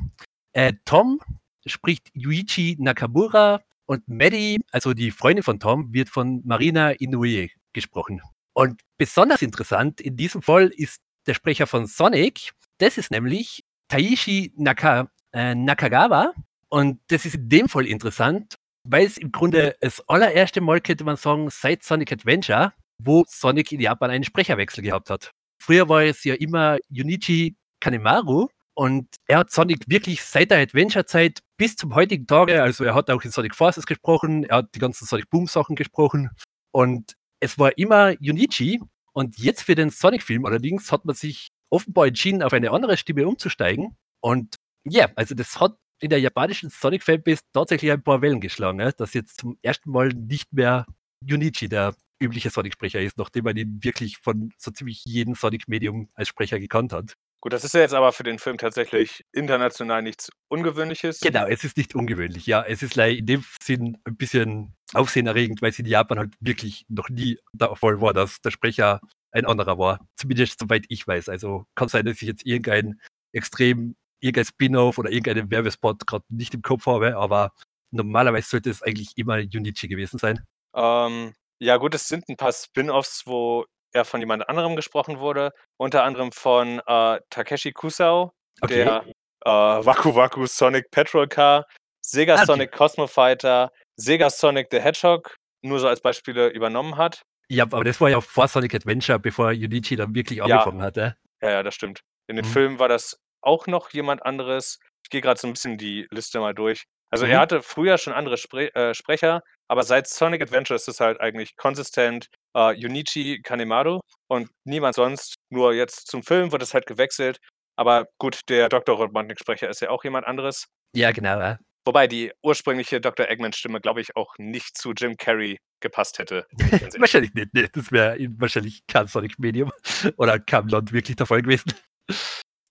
äh, 0.54 0.74
Tom 0.86 1.20
spricht 1.66 2.10
Yuichi 2.14 2.78
Nakamura 2.80 3.62
und 3.86 4.08
Maddie, 4.08 4.60
also 4.72 4.94
die 4.94 5.12
Freundin 5.12 5.44
von 5.44 5.60
Tom, 5.60 5.94
wird 5.94 6.10
von 6.10 6.42
Marina 6.46 6.92
Inoue 6.92 7.50
gesprochen. 7.74 8.22
Und 8.54 8.82
besonders 8.98 9.42
interessant 9.42 10.00
in 10.00 10.16
diesem 10.16 10.42
Fall 10.42 10.68
ist 10.68 11.02
der 11.26 11.34
Sprecher 11.34 11.68
von 11.68 11.86
Sonic. 11.86 12.54
Das 12.78 12.98
ist 12.98 13.12
nämlich 13.12 13.64
Taishi 13.88 14.54
Naka, 14.56 15.10
äh, 15.34 15.56
Nakagawa. 15.56 16.34
Und 16.70 17.00
das 17.08 17.26
ist 17.26 17.36
in 17.36 17.50
dem 17.50 17.70
Fall 17.70 17.88
interessant, 17.88 18.56
weil 18.84 19.06
es 19.06 19.18
im 19.18 19.32
Grunde 19.32 19.76
das 19.82 20.08
allererste 20.08 20.62
Mal, 20.62 20.82
könnte 20.82 21.04
man 21.04 21.18
sagen, 21.18 21.50
seit 21.50 21.84
Sonic 21.84 22.12
Adventure, 22.12 22.74
wo 22.98 23.24
Sonic 23.28 23.72
in 23.72 23.80
Japan 23.80 24.12
einen 24.12 24.24
Sprecherwechsel 24.24 24.84
gehabt 24.84 25.10
hat. 25.10 25.32
Früher 25.60 25.88
war 25.88 26.04
es 26.04 26.24
ja 26.24 26.36
immer 26.36 26.78
Junichi 26.90 27.56
Kanemaru 27.80 28.50
und 28.76 29.08
er 29.28 29.40
hat 29.40 29.52
Sonic 29.52 29.84
wirklich 29.88 30.24
seit 30.24 30.52
der 30.52 30.60
Adventure-Zeit 30.60 31.40
bis 31.58 31.76
zum 31.76 31.94
heutigen 31.94 32.26
Tage, 32.26 32.62
also 32.62 32.84
er 32.84 32.96
hat 32.96 33.10
auch 33.10 33.22
in 33.24 33.32
Sonic 33.32 33.56
Forces 33.56 33.86
gesprochen, 33.86 34.44
er 34.46 34.58
hat 34.58 34.76
die 34.76 34.80
ganzen 34.80 35.06
Sonic 35.06 35.30
Boom-Sachen 35.30 35.76
gesprochen. 35.76 36.32
Und 36.72 37.14
es 37.40 37.60
war 37.60 37.78
immer 37.78 38.20
Junichi. 38.22 38.82
Und 39.14 39.38
jetzt 39.38 39.62
für 39.62 39.76
den 39.76 39.92
Sonic-Film 39.92 40.46
allerdings 40.46 40.92
hat 40.92 41.06
man 41.06 41.16
sich 41.16 41.50
offenbar 41.70 42.08
entschieden, 42.08 42.42
auf 42.42 42.54
eine 42.54 42.72
andere 42.72 42.98
Stimme 42.98 43.28
umzusteigen. 43.28 43.96
Und 44.22 44.56
ja, 44.86 45.10
also 45.16 45.36
das 45.36 45.60
hat 45.60 45.78
in 46.00 46.10
der 46.10 46.20
japanischen 46.20 46.70
Sonic-Fanbase 46.70 47.44
tatsächlich 47.54 47.92
ein 47.92 48.04
paar 48.04 48.22
Wellen 48.22 48.42
geschlagen, 48.42 48.92
dass 48.98 49.14
jetzt 49.14 49.40
zum 49.40 49.58
ersten 49.62 49.92
Mal 49.92 50.10
nicht 50.10 50.52
mehr 50.52 50.86
Junichi 51.24 51.70
der 51.70 51.96
übliche 52.20 52.50
Sonic-Sprecher 52.50 53.02
ist, 53.02 53.18
nachdem 53.18 53.44
man 53.46 53.56
ihn 53.56 53.84
wirklich 53.84 54.18
von 54.18 54.52
so 54.58 54.72
ziemlich 54.72 55.06
jedem 55.06 55.36
Sonic-Medium 55.36 56.10
als 56.16 56.30
Sprecher 56.30 56.60
gekannt 56.60 56.92
hat. 56.92 57.14
Gut, 57.44 57.52
das 57.52 57.66
ist 57.66 57.74
ja 57.74 57.82
jetzt 57.82 57.94
aber 57.94 58.14
für 58.14 58.24
den 58.24 58.40
Film 58.40 58.58
tatsächlich 58.58 59.26
international 59.34 60.02
nichts 60.02 60.30
Ungewöhnliches. 60.48 61.20
Genau, 61.20 61.46
es 61.46 61.66
ist 61.66 61.76
nicht 61.76 61.94
ungewöhnlich. 61.94 62.48
Ja, 62.48 62.64
es 62.64 62.82
ist 62.82 62.96
leider 62.96 63.18
in 63.18 63.26
dem 63.26 63.44
Sinn 63.62 63.98
ein 64.06 64.16
bisschen 64.16 64.78
aufsehenerregend, 64.94 65.62
weil 65.62 65.72
es 65.72 65.78
in 65.78 65.86
Japan 65.86 66.20
halt 66.20 66.36
wirklich 66.40 66.86
noch 66.88 67.10
nie 67.10 67.38
der 67.52 67.76
Fall 67.76 68.00
war, 68.00 68.14
dass 68.14 68.40
der 68.40 68.52
Sprecher 68.52 69.02
ein 69.34 69.46
anderer 69.46 69.78
war. 69.78 70.00
Zumindest 70.16 70.58
soweit 70.58 70.86
ich 70.88 71.06
weiß. 71.06 71.28
Also 71.28 71.66
kann 71.76 71.90
sein, 71.90 72.06
dass 72.06 72.22
ich 72.22 72.30
jetzt 72.30 72.46
irgendein 72.46 73.02
extrem, 73.34 73.98
irgendein 74.22 74.46
Spin-off 74.46 74.98
oder 74.98 75.12
irgendeinen 75.12 75.52
Werbespot 75.52 76.08
gerade 76.08 76.24
nicht 76.30 76.54
im 76.54 76.62
Kopf 76.62 76.86
habe, 76.86 77.18
aber 77.18 77.52
normalerweise 77.92 78.48
sollte 78.48 78.70
es 78.70 78.82
eigentlich 78.82 79.18
immer 79.18 79.40
Junichi 79.40 79.90
gewesen 79.90 80.18
sein. 80.18 80.46
Ähm, 80.74 81.34
ja 81.60 81.76
gut, 81.76 81.94
es 81.94 82.08
sind 82.08 82.30
ein 82.30 82.38
paar 82.38 82.54
Spin-offs, 82.54 83.24
wo 83.26 83.66
er 83.94 84.06
von 84.06 84.20
jemand 84.20 84.50
anderem 84.50 84.76
gesprochen 84.76 85.20
wurde, 85.20 85.52
unter 85.78 86.04
anderem 86.04 86.32
von, 86.32 86.82
äh, 86.88 87.20
Takeshi 87.30 87.72
Kusao, 87.72 88.34
Okay. 88.62 88.84
der, 88.86 89.06
äh, 89.46 89.50
Waku 89.50 90.16
Waku 90.16 90.46
Sonic 90.48 90.90
Patrol 90.92 91.28
Car, 91.28 91.66
Sega 92.02 92.34
Ah, 92.34 92.38
okay. 92.38 92.46
Sonic 92.46 92.72
Cosmo 92.72 93.08
Fighter, 93.08 93.72
Sega 93.96 94.30
Sonic 94.30 94.68
the 94.72 94.80
Hedgehog 94.82 95.36
nur 95.64 95.80
so 95.80 95.88
als 95.88 96.02
Beispiele 96.02 96.50
übernommen 96.50 96.98
hat. 96.98 97.22
Ja, 97.50 97.64
aber 97.66 97.84
das 97.84 98.02
war 98.02 98.10
ja 98.10 98.20
vor 98.22 98.48
Sonic 98.48 98.74
Adventure, 98.76 99.20
bevor 99.20 99.52
Junichi 99.52 99.96
dann 99.96 100.14
wirklich 100.16 100.40
Ja. 100.40 100.46
angefangen 100.46 100.82
hat, 100.82 100.98
ja? 100.98 101.16
Ja, 101.42 101.52
ja, 101.52 101.64
das 101.64 101.76
stimmt. 101.76 102.02
In 102.28 102.36
den 102.38 102.46
Mhm. 102.46 102.50
Filmen 102.50 102.80
war 102.80 102.88
das 102.90 103.18
auch 103.42 103.68
noch 103.68 103.92
jemand 103.92 104.26
anderes. 104.26 104.80
Ich 105.06 105.10
gehe 105.10 105.22
grad 105.22 105.38
so 105.40 105.48
'n 105.48 105.54
bisschen 105.54 105.78
die 105.78 106.08
Liste 106.12 106.40
mal 106.40 106.54
durch. 106.54 106.84
Also, 107.12 107.26
er 107.26 107.38
Mhm. 107.38 107.42
hatte 107.42 107.62
früher 107.62 107.98
schon 107.98 108.14
andere 108.14 108.38
Spre 108.38 108.74
äh, 108.76 108.94
Sprecher, 108.94 109.42
aber 109.68 109.84
seit 109.84 110.08
Sonic 110.08 110.42
Adventure 110.42 110.76
ist 110.76 110.88
es 110.88 111.00
halt 111.00 111.20
eigentlich 111.22 111.56
konsistent, 111.58 112.28
äh, 112.56 112.74
Junichi 112.74 113.42
Kanemaru 113.44 114.00
und 114.28 114.50
niemand 114.66 114.96
sonst. 114.96 115.36
Nur 115.50 115.74
jetzt 115.74 116.08
zum 116.08 116.24
Film 116.24 116.52
wird 116.52 116.62
es 116.64 116.74
halt 116.74 116.86
gewechselt. 116.86 117.38
Aber 117.76 118.06
gut, 118.20 118.42
der 118.50 118.70
Dr. 118.70 118.96
Robotnik-Sprecher 118.98 119.70
ist 119.70 119.82
ja 119.82 119.90
auch 119.90 120.04
jemand 120.04 120.28
anderes. 120.28 120.66
Ja, 120.96 121.12
genau, 121.12 121.40
ja. 121.40 121.58
Wobei 121.86 122.08
die 122.08 122.32
ursprüngliche 122.44 123.02
Dr. 123.02 123.28
Eggman-Stimme, 123.30 123.82
glaube 123.82 124.00
ich, 124.02 124.16
auch 124.16 124.34
nicht 124.38 124.78
zu 124.78 124.92
Jim 124.94 125.18
Carrey 125.18 125.58
gepasst 125.82 126.20
hätte. 126.20 126.46
Wahrscheinlich 127.00 127.34
nicht, 127.34 127.54
ne. 127.54 127.68
Das 127.74 127.92
wäre 127.92 128.18
wahrscheinlich 128.38 128.82
kein 128.88 129.08
Sonic 129.08 129.38
Medium 129.40 129.72
oder 130.18 130.40
kein 130.40 130.68
Land 130.70 130.94
wirklich 130.94 131.18
der 131.18 131.26
Fall 131.26 131.42
gewesen. 131.42 131.74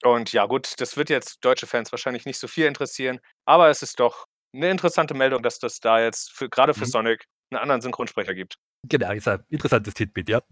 Und 0.05 0.33
ja 0.33 0.47
gut, 0.47 0.75
das 0.81 0.97
wird 0.97 1.11
jetzt 1.11 1.39
deutsche 1.45 1.67
Fans 1.67 1.93
wahrscheinlich 1.93 2.25
nicht 2.27 2.39
so 2.39 2.49
viel 2.49 2.67
interessieren, 2.67 3.21
aber 3.47 3.69
es 3.71 3.83
ist 3.83 4.01
doch 4.01 4.27
'ne 4.53 4.71
interessante 4.71 5.15
Meldung, 5.15 5.43
dass 5.43 5.59
das 5.59 5.79
da 5.81 6.01
jetzt 6.01 6.33
für 6.33 6.49
grade 6.49 6.75
für 6.75 6.85
Mhm. 6.85 6.91
Sonic 6.91 7.25
'n 7.53 7.57
anderen 7.57 7.81
Synchronsprecher 7.83 8.35
gibt. 8.35 8.57
Genau, 8.89 9.13
ist 9.13 9.29
ein 9.29 9.45
interessantes 9.49 9.95
Titbit, 9.95 10.29
ja. 10.29 10.43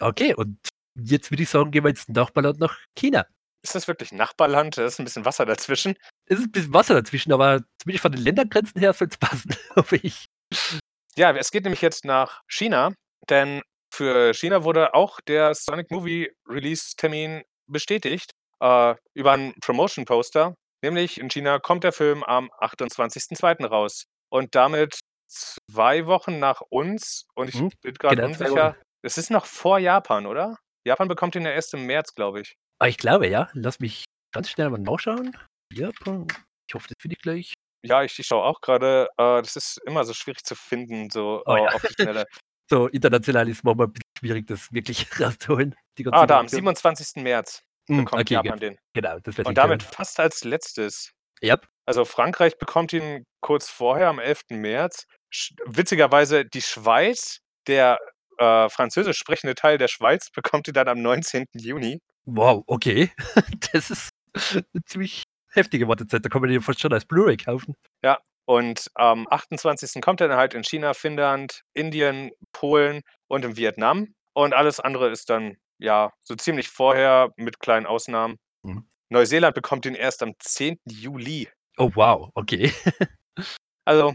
Okay, 0.00 0.34
und 0.34 0.58
jetzt 0.96 1.30
würde 1.30 1.42
ich 1.44 1.50
sagen, 1.50 1.70
gehen 1.70 1.84
wir 1.84 1.90
ins 1.90 2.08
Nachbarland 2.08 2.58
nach 2.60 2.78
China. 2.96 3.26
Ist 3.64 3.74
das 3.74 3.88
wirklich 3.88 4.12
Nachbarland? 4.12 4.78
Da 4.78 4.84
ist 4.86 4.98
'n 5.00 5.04
bisschen 5.04 5.24
Wasser 5.24 5.44
dazwischen. 5.46 5.96
Es 6.26 6.38
ist 6.38 6.46
'n 6.46 6.52
bisschen 6.52 6.74
Wasser 6.74 6.94
dazwischen, 6.94 7.32
aber 7.32 7.62
zumindest 7.78 8.02
von 8.02 8.12
den 8.12 8.22
Ländergrenzen 8.22 8.80
her 8.80 8.92
soll's 8.92 9.16
passen, 9.48 9.54
hoffe 9.76 9.96
ich. 9.96 10.26
Ja, 11.16 11.32
es 11.36 11.50
geht 11.50 11.64
nämlich 11.64 11.82
jetzt 11.82 12.04
nach 12.04 12.42
China, 12.48 12.92
denn 13.30 13.62
für 13.92 14.34
China 14.34 14.64
wurde 14.64 14.94
auch 14.94 15.20
der 15.22 15.54
Sonic 15.54 15.90
Movie 15.90 16.30
Release-Termin 16.48 17.42
bestätigt, 17.68 18.32
äh, 18.60 18.94
über 19.14 19.34
'n 19.34 19.54
Promotion-Poster. 19.60 20.54
Nämlich 20.82 21.18
in 21.20 21.28
China 21.30 21.58
kommt 21.58 21.84
der 21.84 21.92
Film 21.92 22.22
am 22.24 22.50
28.2. 22.60 23.64
raus 23.66 24.04
und 24.30 24.54
damit 24.54 25.00
2 25.28 26.06
Wochen 26.06 26.38
nach 26.38 26.60
uns 26.70 27.26
und 27.34 27.48
ich 27.48 27.62
Mhm, 27.62 27.70
bin 27.82 27.94
grad 27.94 28.18
genau, 28.18 28.28
2 28.30 28.50
unsicher. 28.50 28.76
Es 29.02 29.18
ist 29.18 29.30
noch 29.30 29.46
vor 29.46 29.78
Japan, 29.78 30.26
oder? 30.26 30.58
Japan 30.86 31.08
bekommt 31.08 31.34
ihn 31.36 31.44
ja 31.44 31.52
erst 31.52 31.74
im 31.74 31.86
März, 31.86 32.14
glaube 32.14 32.40
ich. 32.40 32.54
Ah, 32.80 32.86
ich 32.86 32.96
glaube, 32.98 33.26
ja. 33.28 33.48
Lass 33.54 33.80
mich 33.80 34.04
ganz 34.32 34.50
schnell 34.50 34.70
mal 34.70 34.78
nachschauen. 34.78 35.36
Japan. 35.72 36.36
Ich 36.68 36.74
hoffe, 36.74 36.86
das 36.88 36.96
finde 37.00 37.16
ich 37.16 37.22
gleich. 37.22 37.54
Ja, 37.84 38.02
ich 38.02 38.18
ich 38.18 38.26
schaue 38.26 38.42
auch 38.44 38.60
grade. 38.60 39.08
Äh, 39.16 39.40
das 39.42 39.54
ist 39.56 39.78
immer 39.86 40.04
so 40.04 40.12
schwierig 40.12 40.44
zu 40.44 40.54
finden, 40.56 41.10
so, 41.10 41.44
Oh 41.46 41.56
äh, 41.56 41.56
ja. 41.56 41.70
auf 41.70 41.84
die 41.84 41.94
Schnelle. 41.94 42.26
So 42.70 42.86
international 42.88 43.48
ist 43.48 43.64
manchmal 43.64 43.86
'n 43.88 43.92
bisschen 43.94 44.10
schwierig, 44.18 44.46
das 44.46 44.72
wirklich 44.72 45.06
rauszuholen, 45.20 45.74
Ah, 46.12 46.26
da, 46.26 46.38
am 46.38 46.48
Informationen. 46.48 46.48
27. 46.48 47.22
März 47.22 47.62
Hm, 47.88 48.06
bekommt 48.06 48.14
okay, 48.14 48.40
Japan 48.40 48.58
gut. 48.58 48.60
den. 48.60 48.78
Genau, 48.94 49.18
das 49.20 49.36
Und 49.42 49.58
damit 49.58 49.82
hören. 49.82 49.84
fast 49.84 50.20
als 50.20 50.44
Letztes. 50.44 51.12
Jap. 51.42 51.66
Also, 51.86 52.04
Frankreich 52.04 52.58
bekommt 52.58 52.92
ihn 52.92 53.24
kurz 53.40 53.68
vorher, 53.70 54.08
am 54.08 54.18
11. 54.18 54.56
März. 54.60 55.06
Sch 55.30 55.52
witzigerweise 55.66 56.44
die 56.44 56.62
Schweiz, 56.62 57.38
der, 57.66 57.98
äh, 58.38 58.68
französisch 58.70 59.18
sprechende 59.18 59.54
Teil 59.54 59.78
der 59.78 59.88
Schweiz 59.88 60.30
bekommt 60.34 60.68
ihn 60.68 60.74
dann 60.74 60.88
am 60.88 61.00
19. 61.02 61.46
Juni. 61.54 62.00
Wow, 62.26 62.62
okay. 62.66 63.10
Das 63.72 63.90
ist 63.90 64.10
'ne 64.72 64.82
ziemlich 64.86 65.22
heftige 65.52 65.88
Wartezeit. 65.88 66.24
Da 66.24 66.28
kann 66.28 66.40
man 66.42 66.48
den 66.50 66.56
ja 66.60 66.64
fast 66.64 66.80
schon 66.80 66.92
als 66.92 67.04
Blu-ray 67.06 67.36
kaufen. 67.36 67.74
Ja, 68.04 68.18
und 68.46 68.88
am 68.94 69.26
28. 69.30 70.00
kommt 70.02 70.20
er 70.20 70.28
dann 70.28 70.38
halt 70.38 70.54
in 70.54 70.62
China, 70.64 70.94
Finnland, 70.94 71.62
Indien, 71.74 72.30
Polen 72.52 73.02
und 73.28 73.44
in 73.44 73.56
Vietnam. 73.56 74.14
Und 74.34 74.54
alles 74.54 74.80
andere 74.80 75.10
ist 75.10 75.30
dann, 75.30 75.56
ja, 75.78 76.12
so 76.20 76.34
ziemlich 76.36 76.68
vorher 76.68 77.30
mit 77.36 77.58
kleinen 77.60 77.86
Ausnahmen. 77.86 78.36
Mhm. 78.62 78.86
Neuseeland 79.10 79.54
bekommt 79.54 79.86
ihn 79.86 79.94
erst 79.94 80.22
am 80.22 80.34
10. 80.38 80.78
Juli. 80.86 81.48
Oh 81.76 81.90
wow, 81.94 82.30
okay. 82.34 82.72
Also, 83.84 84.14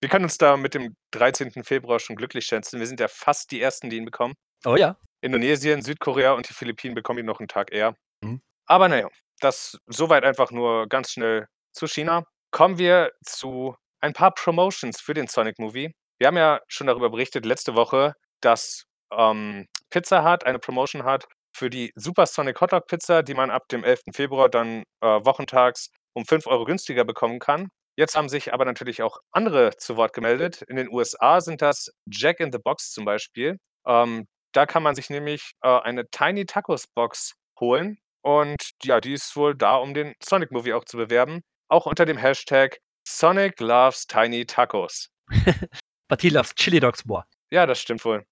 wir 0.00 0.08
können 0.10 0.24
uns 0.26 0.36
da 0.36 0.56
mit 0.58 0.74
dem 0.74 0.96
13. 1.12 1.64
Februar 1.64 1.98
schon 1.98 2.16
glücklich 2.16 2.44
schätzen. 2.44 2.78
Wir 2.78 2.86
sind 2.86 3.00
ja 3.00 3.08
fast 3.08 3.50
die 3.52 3.60
Ersten, 3.62 3.88
die 3.88 3.96
ihn 3.96 4.04
bekommen. 4.04 4.34
Oh 4.66 4.76
ja. 4.76 4.98
Indonesien, 5.22 5.80
Südkorea 5.80 6.32
und 6.32 6.46
die 6.48 6.52
Philippinen 6.52 6.94
bekommen 6.94 7.20
ihn 7.20 7.26
noch 7.26 7.40
'n 7.40 7.48
Tag 7.48 7.72
eher. 7.72 7.96
Mhm. 8.20 8.42
Aber 8.66 8.88
na 8.88 8.98
ja, 8.98 9.08
das 9.40 9.78
soweit 9.86 10.24
einfach 10.24 10.50
nur 10.50 10.88
ganz 10.88 11.12
schnell 11.12 11.46
zu 11.72 11.86
China. 11.86 12.24
Kommen 12.50 12.76
wir 12.78 13.12
zu 13.24 13.76
ein 14.00 14.12
paar 14.12 14.34
Promotions 14.34 15.00
für 15.00 15.14
den 15.14 15.26
Sonic 15.26 15.58
Movie. 15.58 15.94
Wir 16.18 16.26
haben 16.26 16.36
ja 16.36 16.60
schon 16.68 16.86
darüber 16.86 17.08
berichtet 17.10 17.46
letzte 17.46 17.74
Woche, 17.74 18.14
dass, 18.42 18.84
ähm, 19.10 19.66
Pizza 19.90 20.22
Hut 20.30 20.44
eine 20.44 20.58
Promotion 20.58 21.04
hat 21.04 21.26
für 21.54 21.70
die 21.70 21.92
Super 21.94 22.26
Sonic 22.26 22.60
Hotdog 22.60 22.86
Pizza, 22.86 23.22
die 23.22 23.34
man 23.34 23.50
ab 23.50 23.68
dem 23.68 23.84
11. 23.84 24.12
Februar 24.12 24.48
dann, 24.48 24.82
äh, 25.00 25.06
wochentags 25.06 25.90
um 26.14 26.24
5 26.24 26.46
€ 26.46 26.64
günstiger 26.64 27.04
bekommen 27.04 27.38
kann. 27.38 27.68
Jetzt 27.96 28.16
haben 28.16 28.28
sich 28.28 28.52
aber 28.52 28.64
natürlich 28.64 29.02
auch 29.02 29.18
andere 29.32 29.76
zu 29.76 29.96
Wort 29.96 30.12
gemeldet. 30.12 30.62
In 30.62 30.76
den 30.76 30.88
USA 30.88 31.40
sind 31.40 31.62
das 31.62 31.90
Jack 32.10 32.40
in 32.40 32.50
the 32.52 32.58
Box 32.58 32.90
zum 32.90 33.04
Beispiel. 33.04 33.58
Ähm, 33.86 34.26
da 34.52 34.66
kann 34.66 34.82
man 34.82 34.94
sich 34.94 35.10
nämlich, 35.10 35.52
äh, 35.62 35.80
eine 35.80 36.08
Tiny 36.10 36.44
Tacos 36.46 36.86
Box 36.88 37.34
holen 37.60 37.98
und 38.22 38.56
ja, 38.82 39.00
die 39.00 39.12
ist 39.12 39.36
wohl 39.36 39.54
da, 39.54 39.76
um 39.76 39.94
den 39.94 40.14
Sonic 40.22 40.50
Movie 40.50 40.72
auch 40.72 40.84
zu 40.84 40.96
bewerben, 40.96 41.42
auch 41.68 41.86
unter 41.86 42.04
dem 42.06 42.16
Hashtag 42.16 42.78
Sonic 43.06 43.60
loves 43.60 44.06
Tiny 44.06 44.46
Tacos. 44.46 45.10
But 46.08 46.22
he 46.22 46.30
loves 46.30 46.54
Chili 46.54 46.80
Dogs 46.80 47.04
more. 47.04 47.24
Ja, 47.50 47.66
das 47.66 47.80
stimmt 47.80 48.04
wohl. 48.04 48.24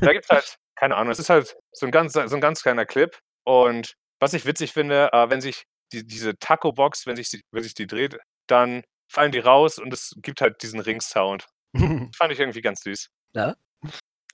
Da 0.00 0.12
gibt's 0.12 0.28
halt 0.28 0.58
keine 0.76 0.96
Ahnung, 0.96 1.12
es 1.12 1.18
ist 1.18 1.30
halt 1.30 1.56
so 1.72 1.86
'n 1.86 1.92
ganz 1.92 2.12
so 2.14 2.20
'n 2.20 2.40
ganz 2.40 2.62
kleiner 2.62 2.86
Clip 2.86 3.16
und 3.44 3.94
was 4.20 4.34
ich 4.34 4.46
witzig 4.46 4.72
finde, 4.72 5.10
äh, 5.12 5.30
wenn 5.30 5.40
sich 5.40 5.64
die 5.92 6.06
diese 6.06 6.38
Taco 6.38 6.72
Box, 6.72 7.06
wenn 7.06 7.16
sich 7.16 7.40
wenn 7.52 7.62
sich 7.62 7.74
die 7.74 7.86
dreht, 7.86 8.16
dann 8.48 8.82
fallen 9.12 9.32
die 9.32 9.38
raus 9.40 9.78
und 9.78 9.92
es 9.92 10.14
gibt 10.22 10.40
halt 10.40 10.62
diesen 10.62 10.80
Ring-Sound. 10.80 11.46
Fand 12.16 12.32
ich 12.32 12.40
irgendwie 12.40 12.60
ganz 12.62 12.80
süß. 12.82 13.08
Ja. 13.34 13.54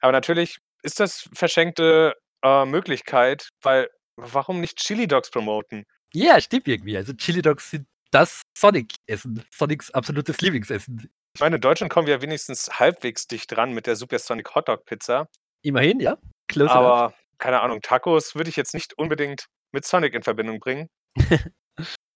Aber 0.01 0.13
natürlich 0.13 0.59
ist 0.83 1.01
das 1.01 1.29
verschenkte, 1.35 2.15
äh, 2.45 2.65
Möglichkeit, 2.65 3.49
weil 3.63 3.89
warum 4.17 4.61
nicht 4.61 4.79
Chili 4.79 5.07
Dogs 5.07 5.31
promoten? 5.31 5.85
Ja, 6.13 6.41
stimmt 6.41 6.69
irgendwie. 6.69 6.97
Also, 6.97 7.13
Chili 7.15 7.43
Dogs 7.43 7.71
sind 7.71 7.87
das 8.11 8.43
Sonic-Essen, 8.59 9.45
Sonics 9.51 9.91
absolutes 9.93 10.41
Lieblingsessen. 10.41 11.11
Ich 11.35 11.41
meine, 11.41 11.57
in 11.57 11.63
Deutschland 11.63 11.93
kommen 11.93 12.07
wir 12.07 12.15
ja 12.17 12.23
wenigstens 12.23 12.69
halbwegs 12.79 13.27
dicht 13.27 13.51
dran 13.51 13.73
mit 13.73 13.87
der 13.87 13.97
Super 13.97 14.19
Sonic 14.19 14.55
Hotdog 14.55 14.85
Pizza. 14.85 15.29
Immerhin, 15.63 16.01
ja. 16.01 16.19
Close 16.49 16.71
enough. 16.71 16.87
Aber 16.87 17.15
keine 17.39 17.61
Ahnung, 17.61 17.81
Tacos 17.83 18.35
würde 18.35 18.51
ich 18.51 18.57
jetzt 18.57 18.75
nicht 18.75 18.97
unbedingt 18.99 19.47
mit 19.73 19.85
Sonic 19.85 20.15
in 20.15 20.23
Verbindung 20.23 20.61
bringen. 20.61 20.89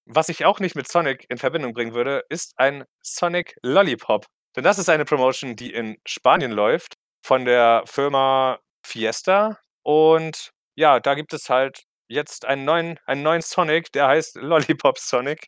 Was 0.09 0.29
ich 0.29 0.45
auch 0.45 0.61
nicht 0.61 0.77
mit 0.77 0.87
Sonic 0.89 1.27
in 1.29 1.39
Verbindung 1.39 1.73
bringen 1.73 1.95
würde, 1.95 2.23
ist 2.29 2.53
ein 2.59 2.85
Sonic 3.03 3.57
Lollipop. 3.63 4.27
Denn 4.55 4.63
das 4.65 4.79
ist 4.79 4.89
eine 4.89 5.05
Promotion, 5.05 5.57
die 5.57 5.73
in 5.73 5.97
Spanien 6.07 6.53
läuft 6.53 6.95
von 7.25 7.45
der 7.45 7.83
Firma 7.87 8.61
Fiesta. 8.87 9.59
Und 9.83 10.51
ja, 10.77 11.01
da 11.01 11.15
gibt 11.15 11.33
es 11.33 11.51
halt 11.51 11.83
jetzt 12.09 12.45
einen 12.45 12.65
neuen 12.65 12.99
einen 13.07 13.23
neuen 13.25 13.43
Sonic, 13.43 13.91
der 13.93 14.07
heißt 14.07 14.37
Lollipop 14.37 14.99
Sonic. 14.99 15.47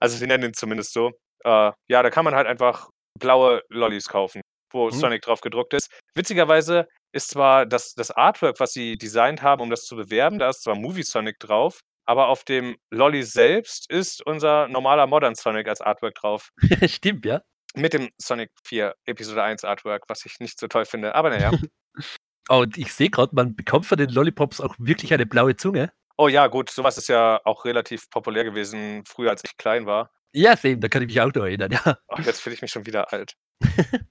Also, 0.00 0.16
sie 0.16 0.26
nennen 0.26 0.44
ihn 0.44 0.54
zumindest 0.54 0.94
so. 0.94 1.12
Äh, 1.44 1.70
ja, 1.88 2.02
da 2.02 2.10
kann 2.10 2.24
man 2.24 2.34
halt 2.34 2.46
einfach 2.46 2.88
blaue 3.18 3.62
Lollis 3.68 4.08
kaufen, 4.08 4.40
wo 4.72 4.86
Mhm. 4.86 4.92
Sonic 4.92 5.22
drauf 5.22 5.42
gedruckt 5.42 5.74
ist. 5.74 5.90
Witzigerweise 6.14 6.88
ist 7.12 7.30
zwar 7.30 7.66
das 7.66 7.94
das 7.94 8.10
Artwork, 8.10 8.60
was 8.60 8.72
sie 8.72 8.96
designt 8.96 9.42
haben, 9.42 9.62
um 9.62 9.70
das 9.70 9.84
zu 9.84 9.96
bewerben 9.96 10.38
da 10.38 10.48
ist 10.48 10.62
zwar 10.62 10.74
Movie 10.74 11.02
Sonic 11.02 11.38
drauf, 11.38 11.80
aber 12.04 12.28
auf 12.28 12.44
dem 12.44 12.76
Lolli 12.90 13.22
selbst 13.22 13.90
ist 13.90 14.24
unser 14.26 14.68
normaler 14.68 15.06
Modern 15.06 15.34
Sonic 15.34 15.68
als 15.68 15.80
Artwork 15.80 16.14
drauf. 16.14 16.50
Stimmt, 16.86 17.24
ja. 17.26 17.42
Mit 17.74 17.94
dem 17.94 18.10
Sonic 18.18 18.50
4 18.64 18.94
Episode 19.06 19.42
1 19.42 19.64
Artwork, 19.64 20.04
was 20.08 20.26
ich 20.26 20.40
nicht 20.40 20.58
so 20.58 20.66
toll 20.68 20.84
finde, 20.84 21.14
aber 21.14 21.30
na 21.30 21.38
ja. 21.38 21.52
Und 22.48 22.76
ich 22.76 22.92
sehe 22.92 23.08
grad, 23.08 23.32
man 23.32 23.54
bekommt 23.54 23.86
von 23.86 23.96
den 23.96 24.10
Lollipops 24.10 24.60
auch 24.60 24.74
wirklich 24.78 25.14
eine 25.14 25.26
blaue 25.26 25.56
Zunge. 25.56 25.92
Oh 26.18 26.28
ja, 26.28 26.48
gut, 26.48 26.70
so 26.70 26.84
was 26.84 26.98
ist 26.98 27.08
ja 27.08 27.40
auch 27.44 27.64
relativ 27.64 28.10
populär 28.10 28.44
gewesen 28.44 29.04
früher, 29.06 29.30
als 29.30 29.42
ich 29.44 29.56
klein 29.56 29.86
war. 29.86 30.10
Ja, 30.34 30.56
same, 30.56 30.78
da 30.78 30.88
kann 30.88 31.02
ich 31.02 31.08
mich 31.08 31.20
auch 31.20 31.32
noch 31.32 31.44
erinnern, 31.44 31.72
ja. 31.72 31.98
Ach, 32.08 32.26
jetzt 32.26 32.40
fühle 32.40 32.54
ich 32.54 32.62
mich 32.62 32.70
schon 32.70 32.86
wieder 32.86 33.12
alt. 33.12 33.34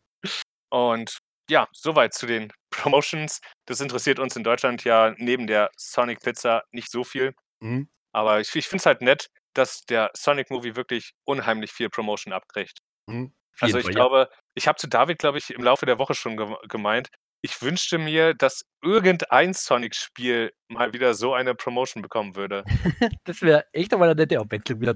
Und 0.69 1.19
ja, 1.51 1.67
soweit 1.73 2.13
zu 2.13 2.25
den 2.25 2.51
Promotions. 2.71 3.41
Das 3.67 3.81
interessiert 3.81 4.17
uns 4.17 4.35
in 4.35 4.43
Deutschland 4.43 4.83
ja 4.83 5.13
neben 5.17 5.45
der 5.45 5.69
Sonic 5.77 6.21
Pizza 6.21 6.63
nicht 6.71 6.89
so 6.89 7.03
viel. 7.03 7.33
Mhm. 7.59 7.89
Aber 8.13 8.39
ich 8.39 8.55
ich 8.55 8.67
finde 8.67 8.81
es 8.81 8.85
halt 8.85 9.01
nett, 9.01 9.29
dass 9.53 9.81
der 9.81 10.09
Sonic 10.15 10.49
Movie 10.49 10.75
wirklich 10.75 11.11
unheimlich 11.25 11.71
viel 11.71 11.89
Promotion 11.89 12.33
abkriegt. 12.33 12.79
Mhm. 13.07 13.33
Also, 13.59 13.77
ich 13.77 13.89
glaube 13.89 14.29
ich 14.55 14.67
habe 14.67 14.77
zu 14.77 14.87
David, 14.87 15.19
glaube 15.19 15.37
ich, 15.37 15.51
im 15.51 15.61
Laufe 15.63 15.85
der 15.85 15.99
Woche 15.99 16.15
schon 16.15 16.37
gem 16.37 16.55
gemeint, 16.67 17.09
ich 17.43 17.61
wünschte 17.61 17.97
mir, 17.97 18.33
dass 18.33 18.65
irgendein 18.83 19.53
Sonic-Spiel 19.53 20.51
mal 20.67 20.93
wieder 20.93 21.13
so 21.13 21.33
eine 21.33 21.55
Promotion 21.55 22.01
bekommen 22.01 22.35
würde. 22.35 22.63
Das 23.25 23.41
wäre 23.41 23.65
echt 23.73 23.93
einmal 23.93 24.09
'ne 24.09 24.15
nette 24.15 24.39
Abwechslung 24.39 24.81
wieder. 24.81 24.95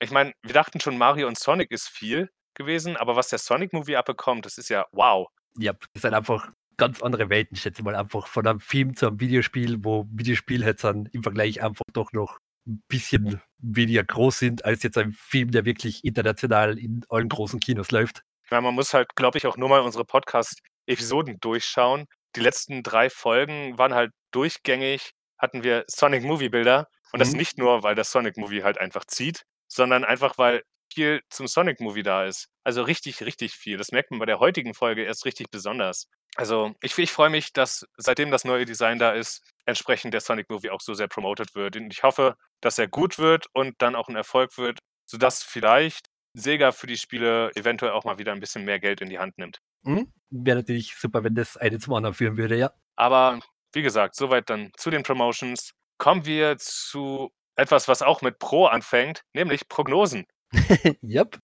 Ich 0.00 0.10
meine, 0.10 0.32
wir 0.42 0.54
dachten 0.54 0.80
schon, 0.80 0.96
Mario 0.98 1.28
und 1.28 1.38
Sonic 1.38 1.70
ist 1.70 1.88
viel 1.88 2.30
gewesen, 2.54 2.96
aber 2.96 3.16
was 3.16 3.28
der 3.28 3.38
Sonic 3.38 3.72
Movie 3.72 3.96
abbekommt, 3.96 4.46
das 4.46 4.58
ist 4.58 4.68
ja 4.68 4.86
wow. 4.92 5.28
Ja, 5.58 5.72
das 5.92 6.02
sind 6.02 6.14
einfach 6.14 6.50
ganz 6.78 7.02
andere 7.02 7.28
Welten, 7.28 7.56
schätze 7.56 7.80
ich 7.80 7.84
mal 7.84 7.94
einfach 7.94 8.26
von 8.26 8.46
einem 8.46 8.60
Film 8.60 8.96
zu 8.96 9.06
einem 9.06 9.20
Videospiel, 9.20 9.84
wo 9.84 10.06
Videospiele 10.10 10.64
jetzt 10.66 10.84
dann 10.84 11.06
im 11.12 11.22
Vergleich 11.22 11.62
einfach 11.62 11.84
doch 11.92 12.12
noch 12.12 12.38
'n 12.66 12.82
bisschen 12.88 13.40
weniger 13.58 14.04
groß 14.04 14.38
sind 14.38 14.64
als 14.64 14.82
jetzt 14.82 14.96
ein 14.96 15.12
Film, 15.12 15.50
der 15.50 15.64
wirklich 15.64 16.04
international 16.04 16.78
in 16.78 17.04
allen 17.08 17.28
großen 17.28 17.60
Kinos 17.60 17.90
läuft. 17.90 18.22
Ja, 18.50 18.60
man 18.60 18.74
muss 18.74 18.92
halt, 18.92 19.14
glaube 19.16 19.38
ich, 19.38 19.46
auch 19.46 19.56
nur 19.56 19.68
mal 19.68 19.80
unsere 19.80 20.04
Podcast-Episoden 20.04 21.38
durchschauen. 21.40 22.06
Die 22.36 22.40
letzten 22.40 22.82
3 22.82 23.08
Folgen 23.10 23.78
waren 23.78 23.94
halt 23.94 24.12
durchgängig 24.32 25.10
hatten 25.38 25.64
wir 25.64 25.84
Sonic 25.88 26.22
Movie 26.22 26.48
Bilder 26.50 26.88
und 27.12 27.18
das 27.18 27.32
Mhm. 27.32 27.38
nicht 27.38 27.58
nur, 27.58 27.82
weil 27.82 27.94
der 27.96 28.04
Sonic 28.04 28.36
Movie 28.36 28.62
halt 28.62 28.78
einfach 28.78 29.04
zieht, 29.06 29.42
sondern 29.68 30.04
einfach, 30.04 30.38
weil 30.38 30.62
viel 30.94 31.22
zum 31.30 31.46
Sonic 31.48 31.80
Movie 31.80 32.02
da 32.02 32.24
ist. 32.26 32.48
Also, 32.64 32.82
richtig, 32.82 33.22
richtig 33.22 33.52
viel. 33.54 33.76
Das 33.78 33.92
merkt 33.92 34.10
man 34.10 34.20
bei 34.20 34.26
der 34.26 34.38
heutigen 34.40 34.74
Folge 34.74 35.02
erst 35.04 35.24
richtig 35.24 35.50
besonders. 35.50 36.06
Also, 36.36 36.74
ich 36.82 36.96
ich 36.98 37.12
freue 37.12 37.30
mich, 37.30 37.52
dass 37.52 37.86
seitdem 37.96 38.30
das 38.30 38.44
neue 38.44 38.64
Design 38.64 38.98
da 38.98 39.12
ist, 39.12 39.42
entsprechend 39.66 40.14
der 40.14 40.20
Sonic 40.20 40.48
Movie 40.50 40.70
auch 40.70 40.80
so 40.80 40.94
sehr 40.94 41.08
promoted 41.08 41.54
wird. 41.54 41.76
Und 41.76 41.92
ich 41.92 42.02
hoffe, 42.02 42.36
dass 42.60 42.78
er 42.78 42.88
gut 42.88 43.18
wird 43.18 43.46
und 43.54 43.74
dann 43.82 43.94
auch 43.96 44.08
'n 44.08 44.16
Erfolg 44.16 44.56
wird, 44.58 44.78
sodass 45.06 45.42
vielleicht 45.42 46.06
Sega 46.34 46.72
für 46.72 46.86
die 46.86 46.96
Spiele 46.98 47.50
eventuell 47.54 47.92
auch 47.92 48.04
mal 48.04 48.18
wieder 48.18 48.32
'n 48.32 48.40
bisschen 48.40 48.64
mehr 48.64 48.80
Geld 48.80 49.00
in 49.02 49.10
die 49.10 49.18
Hand 49.18 49.38
nimmt. 49.38 49.58
Mhm. 49.84 50.12
Wäre 50.30 50.58
natürlich 50.58 50.94
super, 50.96 51.24
wenn 51.24 51.34
das 51.34 51.56
eine 51.56 51.78
zum 51.78 51.94
anderen 51.94 52.14
führen 52.14 52.36
würde, 52.36 52.56
ja. 52.56 52.72
Aber 52.98 53.40
wie 53.72 53.82
gesagt, 53.82 54.14
soweit 54.14 54.50
dann 54.50 54.70
zu 54.76 54.90
den 54.90 55.02
Promotions. 55.02 55.72
Kommen 55.98 56.24
wir 56.26 56.58
zu 56.58 57.30
etwas, 57.56 57.88
was 57.88 58.02
auch 58.02 58.22
mit 58.22 58.38
Pro 58.38 58.66
anfängt, 58.66 59.22
nämlich 59.34 59.68
Prognosen. 59.68 60.26
Jap. 61.02 61.38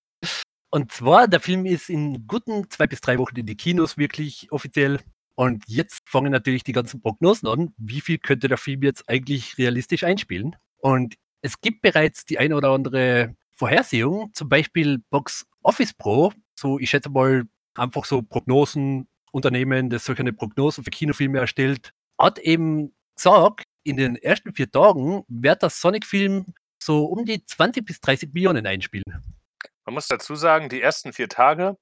Und 0.70 0.92
zwar, 0.92 1.28
der 1.28 1.40
Film 1.40 1.64
ist 1.64 1.88
in 1.88 2.26
guten 2.26 2.70
2 2.70 2.86
bis 2.86 3.00
3 3.00 3.18
Wochen 3.18 3.36
in 3.36 3.46
die 3.46 3.56
Kinos 3.56 3.96
wirklich 3.96 4.52
offiziell. 4.52 5.00
Und 5.34 5.64
jetzt 5.66 6.00
fangen 6.06 6.32
natürlich 6.32 6.64
die 6.64 6.72
ganzen 6.72 7.00
Prognosen 7.00 7.48
an. 7.48 7.72
Wie 7.78 8.00
viel 8.00 8.18
könnte 8.18 8.48
der 8.48 8.58
Film 8.58 8.82
jetzt 8.82 9.08
eigentlich 9.08 9.56
realistisch 9.56 10.04
einspielen? 10.04 10.56
Und 10.78 11.14
es 11.42 11.60
gibt 11.60 11.80
bereits 11.80 12.24
die 12.24 12.38
eine 12.38 12.56
oder 12.56 12.70
andere 12.70 13.34
Vorhersehung, 13.52 14.30
zum 14.34 14.48
Beispiel 14.48 14.98
Box 15.10 15.46
Office 15.62 15.94
Pro. 15.94 16.32
So, 16.54 16.78
ich 16.78 16.90
schätze 16.90 17.08
mal, 17.08 17.44
einfach 17.74 18.04
so 18.04 18.22
Prognosenunternehmen, 18.22 19.90
das 19.90 20.04
solche 20.04 20.32
Prognosen 20.32 20.84
für 20.84 20.90
Kinofilme 20.90 21.38
erstellt, 21.38 21.92
hat 22.18 22.38
eben 22.40 22.92
gesagt, 23.14 23.64
in 23.84 23.96
den 23.96 24.16
ersten 24.16 24.52
4 24.52 24.70
Tagen 24.70 25.22
wird 25.28 25.62
der 25.62 25.70
Sonic-Film 25.70 26.46
so 26.82 27.04
um 27.06 27.24
die 27.24 27.44
20 27.44 27.84
bis 27.86 28.00
30 28.00 28.32
Millionen 28.34 28.66
einspielen. 28.66 29.04
Man 29.86 29.94
muss 29.94 30.06
dazu 30.08 30.34
sagen, 30.36 30.68
die 30.68 30.82
ersten 30.82 31.12
4 31.12 31.28
Tage 31.28 31.76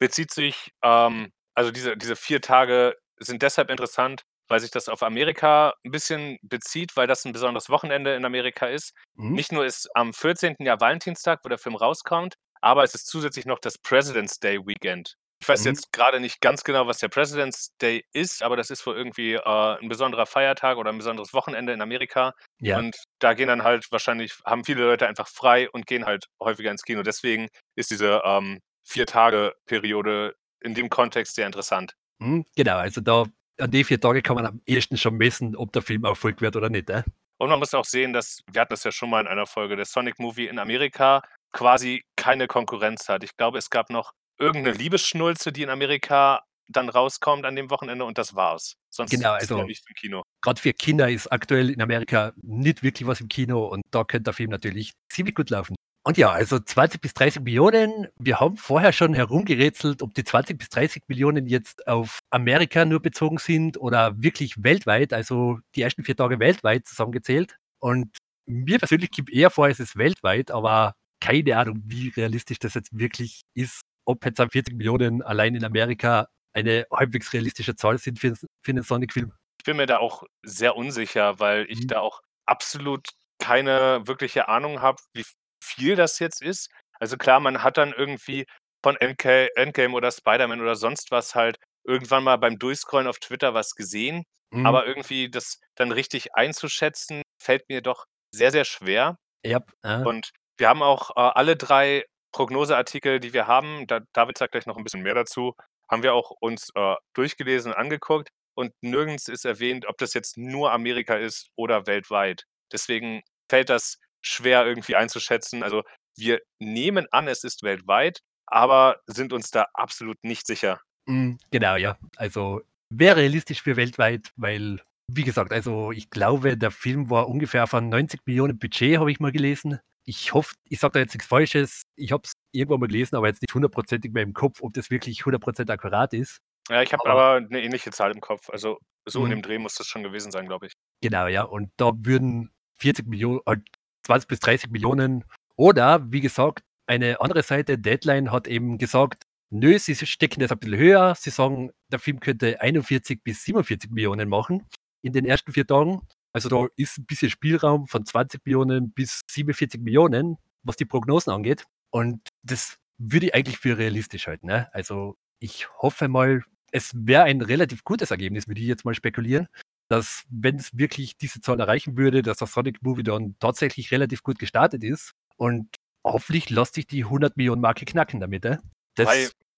bezieht 0.00 0.32
sich 0.32 0.72
ähm, 0.82 1.32
also 1.54 1.70
diese 1.72 1.96
diese 1.96 2.16
4 2.16 2.42
Tage 2.42 2.96
sind 3.18 3.42
deshalb 3.42 3.70
interessant, 3.70 4.22
weil 4.48 4.60
sich 4.60 4.70
das 4.72 4.88
auf 4.88 5.02
Amerika 5.02 5.74
'n 5.84 5.90
bisschen 5.92 6.38
bezieht, 6.42 6.96
weil 6.96 7.06
das 7.08 7.24
'n 7.26 7.32
besonderes 7.32 7.70
Wochenende 7.70 8.14
in 8.16 8.24
Amerika 8.26 8.66
ist. 8.68 8.92
Mhm. 9.16 9.36
Nicht 9.36 9.52
nur 9.52 9.66
ist 9.66 9.88
am 9.96 10.14
14. 10.14 10.66
ja 10.66 10.80
Valentinstag, 10.80 11.40
wo 11.44 11.50
der 11.50 11.58
Film 11.58 11.76
rauskommt, 11.76 12.36
aber 12.62 12.84
es 12.84 12.94
ist 12.94 13.06
zusätzlich 13.08 13.46
noch 13.46 13.60
das 13.60 13.78
President's 13.78 14.40
Day 14.40 14.58
Weekend. 14.66 15.14
Ich 15.42 15.48
weiß 15.48 15.64
Mhm. 15.64 15.66
jetzt 15.66 15.92
grade 15.92 16.20
nicht 16.20 16.40
ganz 16.42 16.64
genau, 16.64 16.86
was 16.88 16.98
der 16.98 17.08
President's 17.10 17.76
Day 17.82 18.04
ist, 18.12 18.42
aber 18.42 18.56
das 18.56 18.70
ist 18.70 18.86
wohl 18.86 18.96
irgendwie, 18.96 19.34
äh, 19.34 19.78
'n 19.82 19.88
besonderer 19.88 20.26
Feiertag 20.26 20.78
oder 20.78 20.90
'n 20.92 20.98
besonderes 20.98 21.34
Wochenende 21.34 21.72
in 21.74 21.82
Amerika. 21.82 22.34
Ja. 22.60 22.82
Und 22.82 22.96
da 23.20 23.34
gehen 23.34 23.48
dann 23.48 23.62
halt 23.64 23.90
wahrscheinlich 23.92 24.34
haben 24.44 24.64
viele 24.64 24.84
Leute 24.84 25.06
einfach 25.08 25.28
frei 25.28 25.68
und 25.70 25.86
gehen 25.86 26.04
halt 26.06 26.26
häufiger 26.40 26.70
ins 26.70 26.82
Kino. 26.84 27.02
Deswegen 27.02 27.48
ist 27.76 27.90
diese, 27.90 28.22
ähm, 28.24 28.60
4-Tage-Periode 28.84 30.34
in 30.60 30.74
dem 30.74 30.88
Kontext 30.88 31.34
sehr 31.34 31.46
interessant. 31.46 31.94
Mhm, 32.20 32.44
genau, 32.56 32.76
also 32.78 33.00
da 33.00 33.24
an 33.58 33.70
die 33.70 33.84
4 33.84 34.00
Tage 34.00 34.22
kann 34.22 34.36
man 34.36 34.46
am 34.46 34.60
ehesten 34.66 34.96
schon 34.96 35.16
messen, 35.16 35.56
ob 35.56 35.72
der 35.72 35.82
Film 35.82 36.04
Erfolg 36.04 36.40
wird 36.40 36.56
oder 36.56 36.68
nicht, 36.68 36.88
ne? 36.88 37.04
Und 37.38 37.50
man 37.50 37.58
muss 37.58 37.74
auch 37.74 37.84
sehen, 37.84 38.12
dass 38.12 38.40
wir 38.50 38.60
hatten 38.62 38.70
das 38.72 38.84
ja 38.84 38.92
schon 38.92 39.10
mal 39.10 39.20
in 39.20 39.26
einer 39.26 39.46
Folge, 39.46 39.76
der 39.76 39.84
Sonic 39.84 40.18
Movie 40.18 40.46
in 40.46 40.58
Amerika 40.58 41.22
quasi 41.52 42.04
keine 42.16 42.46
Konkurrenz 42.46 43.08
hat. 43.08 43.24
Ich 43.24 43.36
glaube, 43.36 43.58
es 43.58 43.70
gab 43.70 43.90
noch 43.90 44.12
irgend 44.38 44.64
'ne 44.64 44.72
Liebesschnulze, 44.72 45.52
die 45.52 45.62
in 45.62 45.70
Amerika 45.70 46.42
dann 46.68 46.88
rauskommt 46.88 47.44
an 47.44 47.56
dem 47.56 47.70
Wochenende 47.70 48.04
und 48.04 48.18
das 48.18 48.34
war's. 48.34 48.76
Sonst 48.90 49.10
Genau, 49.10 49.36
ist 49.36 49.50
also 49.50 49.62
nicht 49.64 49.84
im 49.88 49.94
Kino. 49.94 50.22
grad 50.42 50.58
für 50.58 50.72
Kinder 50.72 51.10
ist 51.10 51.30
aktuell 51.32 51.70
in 51.70 51.80
Amerika 51.80 52.32
nicht 52.42 52.82
wirklich 52.82 53.06
was 53.06 53.20
im 53.20 53.28
Kino 53.28 53.66
und 53.66 53.82
da 53.90 54.04
könnte 54.04 54.24
der 54.24 54.32
Film 54.34 54.50
natürlich 54.50 54.92
ziemlich 55.08 55.34
gut 55.34 55.50
laufen. 55.50 55.76
Und 56.04 56.16
ja, 56.18 56.30
also 56.30 56.60
20 56.60 57.00
bis 57.00 57.14
30 57.14 57.42
Millionen. 57.42 58.06
Wir 58.16 58.38
haben 58.38 58.56
vorher 58.56 58.92
schon 58.92 59.12
herumgerätselt, 59.12 60.02
ob 60.02 60.14
die 60.14 60.22
20 60.22 60.56
bis 60.56 60.68
30 60.68 61.02
Millionen 61.08 61.48
jetzt 61.48 61.88
auf 61.88 62.20
Amerika 62.30 62.84
nur 62.84 63.00
bezogen 63.02 63.38
sind 63.38 63.76
oder 63.76 64.14
wirklich 64.22 64.62
weltweit, 64.62 65.12
also 65.12 65.58
die 65.74 65.82
ersten 65.82 66.04
4 66.04 66.16
Tage 66.16 66.38
weltweit 66.38 66.86
zusammengezählt. 66.86 67.56
Und 67.80 68.16
mir 68.46 68.78
persönlich 68.78 69.10
gibt 69.10 69.30
eher 69.32 69.50
vor, 69.50 69.68
es 69.68 69.80
ist 69.80 69.96
weltweit, 69.96 70.52
aber 70.52 70.94
keine 71.20 71.56
Ahnung, 71.56 71.82
wie 71.84 72.10
realistisch 72.10 72.60
das 72.60 72.74
jetzt 72.74 72.96
wirklich 72.96 73.40
ist. 73.54 73.80
Ob 74.04 74.24
jetzt 74.24 74.38
an 74.38 74.50
40 74.50 74.76
Millionen 74.76 75.22
allein 75.22 75.56
in 75.56 75.64
Amerika 75.64 76.28
eine 76.56 76.86
halbwegs 76.92 77.32
realistische 77.34 77.76
Zahl 77.76 77.98
sind 77.98 78.18
für 78.20 78.34
für 78.62 78.72
'nen 78.74 78.82
Sonic-Film. 78.84 79.32
Ich 79.60 79.64
bin 79.64 79.76
mir 79.76 79.86
da 79.86 79.98
auch 79.98 80.22
sehr 80.42 80.76
unsicher, 80.76 81.38
weil 81.40 81.66
ich 81.70 81.86
Mhm. 81.86 81.86
da 81.86 82.00
auch 82.00 82.20
absolut 82.46 83.08
keine 83.38 84.06
wirkliche 84.06 84.48
Ahnung 84.48 84.80
habe, 84.80 85.02
wie 85.14 85.24
viel 85.62 85.96
das 85.96 86.18
jetzt 86.18 86.42
ist. 86.42 86.70
Also 87.00 87.16
klar, 87.16 87.40
man 87.40 87.62
hat 87.62 87.76
dann 87.76 87.92
irgendwie 87.92 88.46
von 88.82 88.96
Endga 88.96 89.46
Endgame 89.56 89.94
oder 89.94 90.10
Spider-Man 90.12 90.60
oder 90.60 90.76
sonst 90.76 91.10
was 91.10 91.34
halt 91.34 91.58
irgendwann 91.84 92.24
mal 92.24 92.36
beim 92.36 92.58
Durchscrollen 92.58 93.08
auf 93.08 93.18
Twitter 93.18 93.54
was 93.54 93.74
gesehen, 93.74 94.24
Mhm. 94.52 94.62
aber 94.62 94.86
irgendwie 94.86 95.30
das 95.30 95.58
dann 95.74 95.92
richtig 95.92 96.34
einzuschätzen, 96.34 97.22
fällt 97.40 97.68
mir 97.68 97.80
doch 97.82 98.04
sehr, 98.32 98.50
sehr 98.52 98.64
schwer. 98.64 99.16
Jap, 99.44 99.72
aha. 99.82 100.06
Und 100.06 100.30
wir 100.58 100.68
haben 100.68 100.82
auch, 100.82 101.10
äh, 101.16 101.20
alle 101.20 101.56
3 101.56 102.04
Prognoseartikel, 102.32 103.20
die 103.20 103.32
wir 103.32 103.46
haben, 103.46 103.86
da 103.86 104.00
David 104.12 104.38
sagt 104.38 104.52
gleich 104.52 104.66
noch 104.66 104.76
'n 104.78 104.84
bisschen 104.84 105.02
mehr 105.02 105.14
dazu, 105.14 105.54
haben 105.90 106.02
wir 106.02 106.14
auch 106.14 106.30
uns, 106.40 106.70
äh, 106.74 106.94
durchgelesen 107.14 107.72
und 107.72 107.78
angeguckt 107.78 108.30
und 108.56 108.72
nirgends 108.82 109.28
ist 109.28 109.44
erwähnt, 109.44 109.86
ob 109.86 109.98
das 109.98 110.14
jetzt 110.14 110.36
nur 110.36 110.72
Amerika 110.72 111.16
ist 111.16 111.48
oder 111.56 111.86
weltweit. 111.86 112.44
Deswegen 112.72 113.22
fällt 113.50 113.68
das 113.68 113.98
schwer 114.22 114.66
irgendwie 114.66 114.96
einzuschätzen. 114.96 115.62
Also, 115.62 115.82
wir 116.16 116.40
nehmen 116.58 117.06
an, 117.12 117.28
es 117.28 117.44
ist 117.44 117.62
weltweit, 117.62 118.20
aber 118.46 119.00
sind 119.06 119.32
uns 119.32 119.50
da 119.50 119.66
absolut 119.74 120.16
nicht 120.22 120.46
sicher. 120.46 120.80
Mhm, 121.06 121.38
genau, 121.50 121.76
ja. 121.76 121.98
Also, 122.16 122.62
wäre 122.90 123.16
realistisch 123.16 123.62
für 123.62 123.76
weltweit, 123.76 124.32
weil, 124.36 124.80
wie 125.12 125.22
gesagt, 125.22 125.52
also 125.52 125.92
ich 125.92 126.10
glaube, 126.10 126.56
der 126.56 126.70
Film 126.70 127.10
war 127.10 127.28
ungefähr 127.28 127.66
von 127.66 127.88
90 127.88 128.20
Millionen 128.26 128.58
Budget, 128.58 128.98
habe 128.98 129.12
ich 129.12 129.20
mal 129.20 129.32
gelesen. 129.32 129.80
Ich 130.08 130.32
hoffe, 130.34 130.54
ich 130.68 130.78
sage 130.78 130.92
da 130.92 130.98
jetzt 131.00 131.14
nix 131.14 131.26
Falsches. 131.26 131.82
Ich 131.96 132.12
habe 132.12 132.22
es 132.24 132.32
irgendwo 132.52 132.78
mal 132.78 132.86
gelesen, 132.86 133.16
aber 133.16 133.26
jetzt 133.26 133.42
nicht 133.42 133.52
hundertprozentig 133.52 134.12
mehr 134.12 134.22
im 134.22 134.34
Kopf, 134.34 134.60
ob 134.62 134.72
das 134.72 134.88
wirklich 134.88 135.24
100 135.26 135.42
% 135.42 135.68
akkurat 135.70 136.12
ist. 136.14 136.38
Ja, 136.70 136.80
ich 136.82 136.92
habe 136.92 137.04
Aber 137.10 137.22
aber 137.38 137.40
'ne 137.48 137.60
ähnliche 137.62 137.90
Zahl 137.90 138.12
im 138.12 138.20
Kopf. 138.20 138.48
Also, 138.50 138.78
so 139.04 139.20
in 139.20 139.26
Mhm. 139.26 139.30
dem 139.30 139.42
Dreh 139.42 139.58
muss 139.58 139.74
das 139.74 139.88
schon 139.88 140.04
gewesen 140.04 140.30
sein, 140.30 140.46
glaube 140.46 140.66
ich. 140.66 140.72
Genau, 141.02 141.26
ja. 141.26 141.42
Und 141.42 141.70
da 141.76 141.92
würden 141.96 142.50
40 142.78 143.06
Millio 143.08 143.42
äh, 143.46 143.56
20 144.04 144.28
bis 144.28 144.38
30 144.40 144.70
Millionen 144.70 145.24
oder 145.56 146.00
wie 146.12 146.20
gesagt, 146.20 146.62
eine 146.86 147.20
andere 147.20 147.42
Seite, 147.42 147.76
Deadline, 147.76 148.30
hat 148.30 148.46
eben 148.46 148.78
gesagt: 148.78 149.24
„Nö, 149.50 149.76
sie 149.78 149.94
stecken 149.96 150.38
das 150.40 150.52
ein 150.52 150.58
bisschen 150.58 150.78
höher.“ 150.78 151.14
Sie 151.16 151.30
sagen, 151.30 151.72
der 151.90 151.98
Film 151.98 152.20
könnte 152.20 152.60
41 152.60 153.22
bis 153.24 153.44
47 153.44 153.90
Millionen 153.90 154.28
machen 154.28 154.68
in 155.02 155.12
den 155.12 155.24
ersten 155.24 155.52
4 155.52 155.66
Tagen. 155.66 156.02
Also, 156.36 156.50
da 156.50 156.66
ist 156.76 156.98
'n 156.98 157.06
bisschen 157.06 157.30
Spielraum 157.30 157.86
von 157.86 158.04
20 158.04 158.44
Millionen 158.44 158.92
bis 158.92 159.22
47 159.30 159.80
Millionen, 159.80 160.36
was 160.62 160.76
die 160.76 160.84
Prognosen 160.84 161.32
angeht. 161.32 161.64
Und 161.88 162.28
das 162.42 162.76
würde 162.98 163.26
ich 163.26 163.34
eigentlich 163.34 163.58
für 163.58 163.78
realistisch 163.78 164.26
halten, 164.26 164.46
ne? 164.48 164.68
Also, 164.74 165.16
ich 165.38 165.66
hoffe 165.78 166.08
mal, 166.08 166.42
es 166.72 166.92
wäre 166.94 167.24
ein 167.24 167.40
relativ 167.40 167.84
gutes 167.84 168.10
Ergebnis, 168.10 168.48
würde 168.48 168.60
ich 168.60 168.66
jetzt 168.66 168.84
mal 168.84 168.94
spekulieren, 168.94 169.48
dass, 169.88 170.24
wenn's 170.28 170.76
wirklich 170.76 171.16
diese 171.16 171.40
Zahl 171.40 171.58
erreichen 171.58 171.96
würde, 171.96 172.20
dass 172.20 172.36
der 172.36 172.48
Sonic 172.48 172.82
Movie 172.82 173.02
dann 173.02 173.36
tatsächlich 173.40 173.90
relativ 173.90 174.22
gut 174.22 174.38
gestartet 174.38 174.84
ist 174.84 175.12
und 175.38 175.74
hoffentlich 176.04 176.50
lässt 176.50 176.74
sich 176.74 176.86
die 176.86 177.04
100 177.06 177.38
Millionen 177.38 177.62
Marke 177.62 177.86
knacken 177.86 178.20
damit, 178.20 178.44
ne? 178.44 178.60
Das 178.94 179.08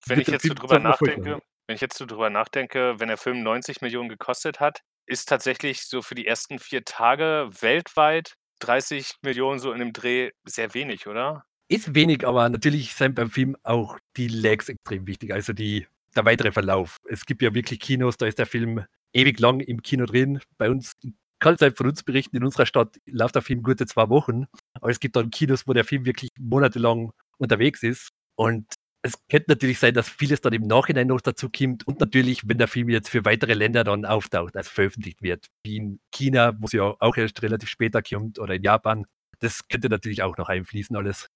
wenn 0.06 0.18
wird 0.18 0.28
ich 0.28 0.32
jetzt 0.32 0.46
so 0.46 0.54
drüber 0.54 0.78
nachdenke 0.78 1.40
wenn 1.68 1.74
ich 1.74 1.82
jetzt 1.82 1.98
so 1.98 2.06
drüber 2.06 2.30
nachdenke, 2.30 2.98
wenn 2.98 3.08
der 3.08 3.18
Film 3.18 3.42
90 3.42 3.82
Millionen 3.82 4.08
gekostet 4.08 4.58
hat, 4.58 4.80
ist 5.08 5.28
tatsächlich 5.28 5.82
so 5.82 6.02
für 6.02 6.14
die 6.14 6.26
ersten 6.26 6.58
4 6.58 6.84
Tage 6.84 7.50
weltweit 7.60 8.34
30 8.60 9.16
Millionen 9.22 9.60
so 9.60 9.72
in 9.72 9.78
dem 9.78 9.92
Dreh 9.92 10.30
sehr 10.44 10.74
wenig, 10.74 11.06
oder? 11.06 11.44
ist 11.68 11.94
wenig, 11.94 12.26
aber 12.26 12.48
natürlich 12.48 12.94
sind 12.94 13.14
beim 13.14 13.30
Film 13.30 13.56
auch 13.62 13.98
die 14.16 14.28
Lags 14.28 14.68
extrem 14.68 15.06
wichtig, 15.06 15.32
also 15.32 15.52
die, 15.52 15.86
der 16.16 16.24
weitere 16.24 16.50
Verlauf. 16.50 16.96
Es 17.08 17.26
gibt 17.26 17.42
ja 17.42 17.54
wirklich 17.54 17.80
Kinos, 17.80 18.16
da 18.16 18.26
ist 18.26 18.38
der 18.38 18.46
Film 18.46 18.84
ewig 19.12 19.38
lang 19.38 19.60
im 19.60 19.82
Kino 19.82 20.06
drin. 20.06 20.40
Bei 20.56 20.70
uns, 20.70 20.94
kann 21.40 21.54
es 21.54 21.60
halt 21.60 21.76
von 21.76 21.86
uns 21.86 22.02
berichten, 22.02 22.36
in 22.36 22.44
unserer 22.44 22.66
Stadt 22.66 22.96
läuft 23.06 23.34
der 23.34 23.42
Film 23.42 23.62
gute 23.62 23.86
zwei 23.86 24.08
Wochen, 24.08 24.46
aber 24.72 24.90
es 24.90 24.98
gibt 24.98 25.14
dann 25.14 25.30
Kinos, 25.30 25.68
wo 25.68 25.72
der 25.72 25.84
Film 25.84 26.04
wirklich 26.04 26.30
monatelang 26.38 27.12
unterwegs 27.36 27.82
ist. 27.82 28.08
Und 28.34 28.66
es 29.08 29.14
könnte 29.28 29.50
natürlich 29.50 29.78
sein, 29.78 29.94
dass 29.94 30.08
vieles 30.08 30.40
dann 30.40 30.52
im 30.52 30.66
Nachhinein 30.66 31.06
noch 31.06 31.20
dazu 31.20 31.48
kommt 31.50 31.86
und 31.86 32.00
natürlich, 32.00 32.48
wenn 32.48 32.58
der 32.58 32.68
Film 32.68 32.88
jetzt 32.88 33.08
für 33.08 33.24
weitere 33.24 33.54
Länder 33.54 33.84
dann 33.84 34.04
auftaucht, 34.04 34.56
also 34.56 34.70
veröffentlicht 34.70 35.22
wird, 35.22 35.46
wie 35.64 35.76
in 35.76 36.00
China, 36.12 36.52
wo 36.58 36.66
es 36.66 36.72
ja 36.72 36.94
auch 36.98 37.16
erst 37.16 37.42
relativ 37.42 37.68
später 37.68 38.02
kommt, 38.02 38.38
oder 38.38 38.54
in 38.54 38.62
Japan, 38.62 39.06
das 39.40 39.66
könnte 39.68 39.88
natürlich 39.88 40.22
auch 40.22 40.36
noch 40.36 40.48
einfließen 40.48 40.96
alles. 40.96 41.28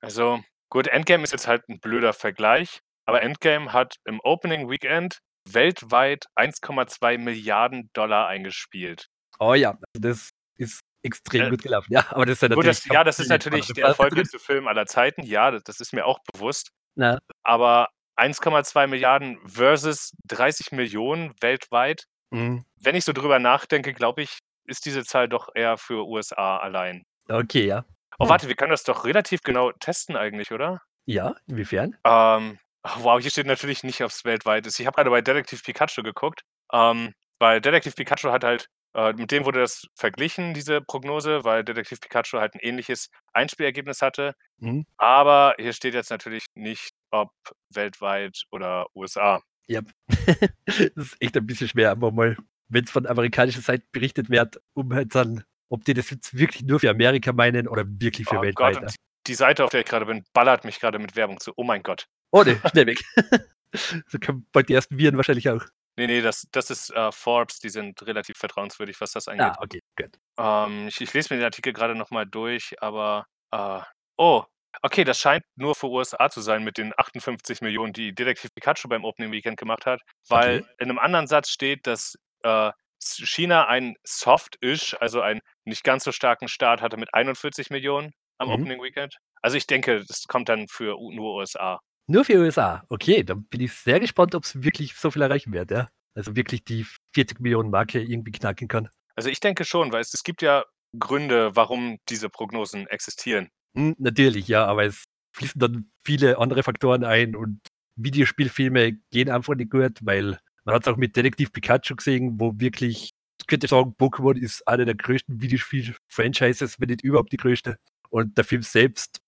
Also 0.00 0.42
gut, 0.70 0.88
Endgame 0.88 1.24
ist 1.24 1.32
jetzt 1.32 1.48
halt 1.48 1.68
ein 1.68 1.80
blöder 1.80 2.12
Vergleich, 2.12 2.80
aber 3.06 3.22
Endgame 3.22 3.72
hat 3.72 3.96
im 4.04 4.20
Opening 4.20 4.70
Weekend 4.70 5.18
weltweit 5.48 6.26
1,2 6.36 7.18
Milliarden 7.18 7.90
Dollar 7.92 8.26
eingespielt. 8.28 9.08
Oh 9.38 9.54
ja, 9.54 9.70
also 9.70 10.00
das 10.00 10.30
ist 10.56 10.80
extrem 11.02 11.46
Äh, 11.46 11.50
gut 11.50 11.62
gelaufen. 11.62 11.92
Ja, 11.92 12.06
aber 12.10 12.26
das 12.26 12.34
ist 12.34 12.42
ja 12.42 12.48
Gut, 12.48 12.58
natürlich. 12.58 12.78
das, 12.82 12.92
ja, 12.92 13.04
das 13.04 13.18
ist 13.18 13.28
natürlich 13.28 13.66
der 13.68 13.86
erfolgreichste 13.86 14.38
Film 14.38 14.66
aller 14.66 14.86
Zeiten. 14.86 15.22
Ja, 15.22 15.50
das, 15.50 15.62
das 15.64 15.80
ist 15.80 15.92
mir 15.92 16.04
auch 16.04 16.18
bewusst. 16.32 16.72
Na, 16.96 17.18
Aber 17.44 17.88
1,2 18.16 18.86
Milliarden 18.86 19.38
versus 19.46 20.12
30 20.24 20.72
Millionen 20.72 21.34
weltweit. 21.40 22.04
mm, 22.30 22.58
Wenn 22.80 22.94
ich 22.96 23.04
so 23.04 23.12
drüber 23.12 23.38
nachdenke, 23.38 23.92
glaube 23.92 24.22
ich, 24.22 24.38
ist 24.66 24.84
diese 24.86 25.04
Zahl 25.04 25.28
doch 25.28 25.48
eher 25.54 25.76
für 25.76 26.06
USA 26.06 26.56
allein. 26.58 27.04
okay, 27.28 27.66
ja. 27.66 27.84
Oh, 28.18 28.28
warte, 28.30 28.48
wir 28.48 28.54
können 28.56 28.70
das 28.70 28.82
doch 28.84 29.04
relativ 29.04 29.42
genau 29.42 29.72
testen 29.72 30.16
eigentlich, 30.16 30.50
oder? 30.50 30.80
Ja, 31.04 31.34
inwiefern? 31.46 31.96
Ähm, 32.04 32.58
wow, 33.00 33.20
hier 33.20 33.30
steht 33.30 33.46
natürlich 33.46 33.84
nicht, 33.84 34.00
ob 34.02 34.10
es 34.10 34.24
weltweit 34.24 34.66
ist. 34.66 34.80
Ich 34.80 34.86
habe 34.86 34.94
gerade 34.96 35.10
bei 35.10 35.20
Detektiv 35.20 35.62
Pikachu 35.62 36.02
geguckt, 36.02 36.40
ähm, 36.72 37.12
weil 37.38 37.60
Detektiv 37.60 37.94
Pikachu 37.94 38.32
hat 38.32 38.42
halt, 38.42 38.68
äh, 38.96 39.12
mit 39.12 39.30
dem 39.30 39.44
wurde 39.44 39.60
das 39.60 39.86
verglichen, 39.94 40.54
diese 40.54 40.80
Prognose, 40.80 41.44
weil 41.44 41.62
Detektiv 41.62 42.00
Pikachu 42.00 42.38
halt 42.38 42.54
ein 42.54 42.60
ähnliches 42.60 43.10
Einspielergebnis 43.34 44.00
hatte. 44.00 44.34
Mhm. 44.56 44.86
Aber 44.96 45.54
hier 45.58 45.74
steht 45.74 45.92
jetzt 45.92 46.10
natürlich 46.10 46.46
nicht, 46.54 46.92
ob 47.10 47.30
weltweit 47.68 48.44
oder 48.50 48.86
USA. 48.94 49.42
Ja. 49.68 49.82
das 50.66 50.78
ist 50.78 51.16
echt 51.20 51.36
ein 51.36 51.46
bisschen 51.46 51.68
schwer, 51.68 51.90
aber 51.90 52.10
mal, 52.10 52.38
wenn 52.68 52.84
es 52.84 52.90
von 52.90 53.06
amerikanischer 53.06 53.60
Seite 53.60 53.84
berichtet 53.92 54.30
wird, 54.30 54.62
um 54.72 54.94
halt 54.94 55.14
dann, 55.14 55.44
ob 55.68 55.84
die 55.84 55.92
das 55.92 56.08
jetzt 56.08 56.36
wirklich 56.36 56.62
nur 56.62 56.80
für 56.80 56.88
Amerika 56.88 57.34
meinen 57.34 57.68
oder 57.68 57.84
wirklich 57.86 58.26
für 58.26 58.38
Oh 58.38 58.42
weltweit. 58.42 58.80
Gott, 58.80 58.94
die 59.26 59.34
Seite, 59.34 59.64
auf 59.64 59.70
der 59.70 59.80
ich 59.80 59.86
gerade 59.86 60.06
bin, 60.06 60.24
ballert 60.32 60.64
mich 60.64 60.80
gerade 60.80 60.98
mit 60.98 61.16
Werbung 61.16 61.38
zu. 61.38 61.52
Oh 61.56 61.64
mein 61.64 61.82
Gott. 61.82 62.06
Oh 62.30 62.42
ne, 62.44 62.58
schnell 62.72 62.86
weg. 62.86 63.02
so 64.08 64.18
kommen 64.18 64.46
bald 64.52 64.70
die 64.70 64.74
ersten 64.74 64.96
Viren 64.96 65.18
wahrscheinlich 65.18 65.50
auch. 65.50 65.62
Nee, 65.96 66.06
nee, 66.06 66.20
das, 66.20 66.46
das 66.52 66.70
ist 66.70 66.90
äh, 66.90 67.10
Forbes, 67.12 67.58
die 67.60 67.70
sind 67.70 68.02
relativ 68.06 68.36
vertrauenswürdig, 68.38 69.00
was 69.00 69.12
das 69.12 69.28
angeht. 69.28 69.58
Ah, 69.58 69.62
okay, 69.62 69.80
gut. 69.96 70.18
Ähm, 70.38 70.88
ich, 70.88 71.00
ich 71.00 71.12
lese 71.14 71.32
mir 71.32 71.40
den 71.40 71.44
Artikel 71.44 71.72
gerade 71.72 71.94
nochmal 71.94 72.26
durch, 72.26 72.74
aber 72.82 73.26
äh, 73.52 73.80
oh, 74.18 74.44
okay, 74.82 75.04
das 75.04 75.18
scheint 75.18 75.42
nur 75.56 75.74
für 75.74 75.88
USA 75.88 76.28
zu 76.28 76.40
sein 76.42 76.64
mit 76.64 76.76
den 76.78 76.92
58 76.96 77.62
Millionen, 77.62 77.92
die 77.92 78.14
Detektiv 78.14 78.50
Pikachu 78.54 78.88
beim 78.88 79.04
Opening 79.04 79.32
Weekend 79.32 79.56
gemacht 79.58 79.86
hat, 79.86 80.00
weil 80.28 80.58
Okay. 80.58 80.66
in 80.78 80.90
einem 80.90 80.98
anderen 80.98 81.26
Satz 81.26 81.48
steht, 81.50 81.86
dass 81.86 82.16
äh, 82.42 82.72
China 83.02 83.66
ein 83.68 83.94
Soft-ish, 84.04 84.94
also 85.00 85.20
einen 85.22 85.40
nicht 85.64 85.84
ganz 85.84 86.04
so 86.04 86.12
starken 86.12 86.48
Start 86.48 86.82
hatte 86.82 86.96
mit 86.98 87.14
41 87.14 87.70
Millionen 87.70 88.12
am 88.38 88.48
Mhm. 88.48 88.54
Opening 88.54 88.82
Weekend. 88.82 89.16
Also 89.42 89.56
ich 89.56 89.66
denke, 89.66 90.04
das 90.06 90.24
kommt 90.28 90.48
dann 90.48 90.66
für 90.68 90.96
nur 91.12 91.36
USA. 91.36 91.80
Nur 92.06 92.24
für 92.24 92.38
USA. 92.38 92.84
Okay, 92.88 93.24
dann 93.24 93.44
bin 93.44 93.60
ich 93.60 93.72
sehr 93.72 93.98
gespannt, 94.00 94.34
ob 94.34 94.44
es 94.44 94.62
wirklich 94.62 94.94
so 94.94 95.10
viel 95.10 95.22
erreichen 95.22 95.52
wird, 95.52 95.70
ja. 95.70 95.88
Also 96.14 96.36
wirklich 96.36 96.64
die 96.64 96.86
40 97.14 97.40
Millionen 97.40 97.70
Marke 97.70 98.00
irgendwie 98.00 98.32
knacken 98.32 98.68
kann. 98.68 98.88
Also 99.16 99.28
ich 99.28 99.40
denke 99.40 99.64
schon, 99.64 99.92
weil 99.92 100.00
es, 100.00 100.14
es 100.14 100.22
gibt 100.22 100.42
ja 100.42 100.64
Gründe, 100.98 101.54
warum 101.56 101.98
diese 102.08 102.28
Prognosen 102.28 102.86
existieren. 102.86 103.50
Hm, 103.76 103.94
natürlich, 103.98 104.48
ja, 104.48 104.64
aber 104.66 104.84
es 104.84 105.04
fließen 105.34 105.58
dann 105.58 105.90
viele 106.04 106.38
andere 106.38 106.62
Faktoren 106.62 107.04
ein 107.04 107.36
und 107.36 107.60
Videospielfilme 107.96 108.92
gehen 109.10 109.30
einfach 109.30 109.54
nicht 109.54 109.70
gut, 109.70 109.98
weil 110.02 110.38
man 110.64 110.74
hat 110.74 110.86
es 110.86 110.92
auch 110.92 110.96
mit 110.96 111.16
Detektiv 111.16 111.52
Pikachu 111.52 111.96
gesehen, 111.96 112.38
wo 112.38 112.52
wirklich, 112.58 113.10
ich 113.40 113.46
könnte 113.46 113.68
sagen, 113.68 113.94
Pokémon 113.98 114.36
ist 114.38 114.66
eine 114.66 114.84
der 114.84 114.94
größten 114.94 115.40
Videospiel-Franchises, 115.40 116.80
wenn 116.80 116.88
nicht 116.88 117.02
überhaupt 117.02 117.32
die 117.32 117.36
größte. 117.36 117.78
Und 118.10 118.36
der 118.36 118.44
Film 118.44 118.62
selbst 118.62 119.20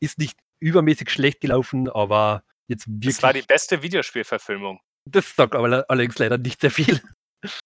ist 0.00 0.18
nicht 0.18 0.38
übermäßig 0.60 1.10
schlecht 1.10 1.40
gelaufen, 1.40 1.88
aber 1.88 2.42
jetzt 2.68 2.86
Das 2.88 3.22
war 3.22 3.32
die 3.32 3.36
wirklich, 3.38 3.46
beste 3.46 3.82
Videospielverfilmung. 3.82 4.80
das 5.08 5.34
sagt 5.34 5.54
aber 5.54 5.84
allerdings 5.88 6.18
leider 6.18 6.38
nicht 6.38 6.60
sehr 6.60 6.70
viel. 6.70 7.00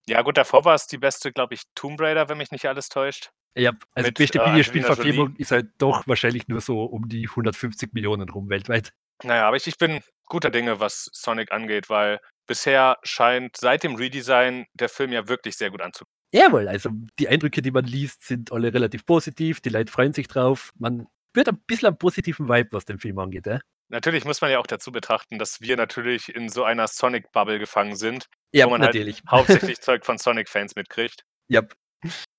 Ja, 0.07 0.21
gut, 0.23 0.37
davor 0.37 0.65
war 0.67 0.75
es 0.75 0.89
die 0.89 0.99
beste, 0.99 1.33
glaube 1.33 1.55
ich, 1.55 1.63
Tomb 1.75 1.99
Raider, 2.01 2.29
wenn 2.29 2.37
mich 2.37 2.51
nicht 2.51 2.67
alles 2.67 2.89
täuscht. 2.91 3.31
Ja, 3.57 3.73
also 3.95 4.09
Mit, 4.09 4.19
beste 4.19 4.41
äh, 4.41 4.51
Videospielverfilmung 4.51 5.37
ist 5.37 5.53
halt 5.53 5.69
doch 5.79 6.07
wahrscheinlich 6.07 6.49
nur 6.49 6.61
so 6.61 6.83
um 6.85 7.09
die 7.09 7.29
150 7.29 7.95
Millionen 7.95 8.29
rum 8.29 8.51
weltweit. 8.51 8.93
Naja, 9.23 9.47
aber 9.47 9.57
ich, 9.57 9.67
ich 9.67 9.79
bin 9.79 10.01
guter 10.27 10.51
Dinge, 10.51 10.81
was 10.81 11.09
Sonic 11.13 11.53
angeht, 11.53 11.89
weil 11.89 12.21
bisher 12.47 12.99
scheint 13.05 13.57
seit 13.57 13.83
dem 13.85 13.95
Redesign 13.95 14.67
der 14.75 14.89
Film 14.89 15.13
ja 15.13 15.29
wirklich 15.29 15.57
sehr 15.57 15.71
gut 15.71 15.81
anzukommen. 15.81 16.13
Jawohl, 16.35 16.69
also 16.69 16.91
die 17.19 17.29
Eindrücke, 17.29 17.63
die 17.63 17.71
man 17.71 17.85
liest, 17.85 18.27
sind 18.27 18.53
alle 18.53 18.75
relativ 18.75 19.07
positiv, 19.07 19.61
die 19.61 19.71
Leute 19.71 19.91
freuen 19.91 20.13
sich 20.13 20.29
drauf. 20.29 20.73
Man 20.79 21.07
spürt 21.31 21.49
ein 21.49 21.59
bisschen 21.67 21.89
einen 21.89 21.99
positiven 21.99 22.49
Vibe, 22.49 22.73
was 22.73 22.85
den 22.85 22.99
Film 22.99 23.19
angeht. 23.19 23.47
Ja, 23.47 23.61
Natürlich 23.89 24.25
muss 24.25 24.41
man 24.41 24.51
ja 24.53 24.59
auch 24.61 24.67
dazu 24.69 24.93
betrachten, 24.93 25.39
dass 25.39 25.61
wir 25.61 25.77
natürlich 25.77 26.33
in 26.35 26.49
so 26.49 26.63
einer 26.65 26.87
Sonic-Bubble 26.87 27.59
gefangen 27.59 27.97
sind, 27.97 28.27
ja 28.55 28.67
wo 28.67 28.71
man 28.71 28.83
halt 28.83 28.95
natürlich. 28.95 29.23
hauptsächlich 29.31 29.81
Zeug 29.81 30.05
von 30.07 30.19
Sonic-Fans 30.19 30.77
mitkriegt. 30.77 31.25
ja. 31.49 31.63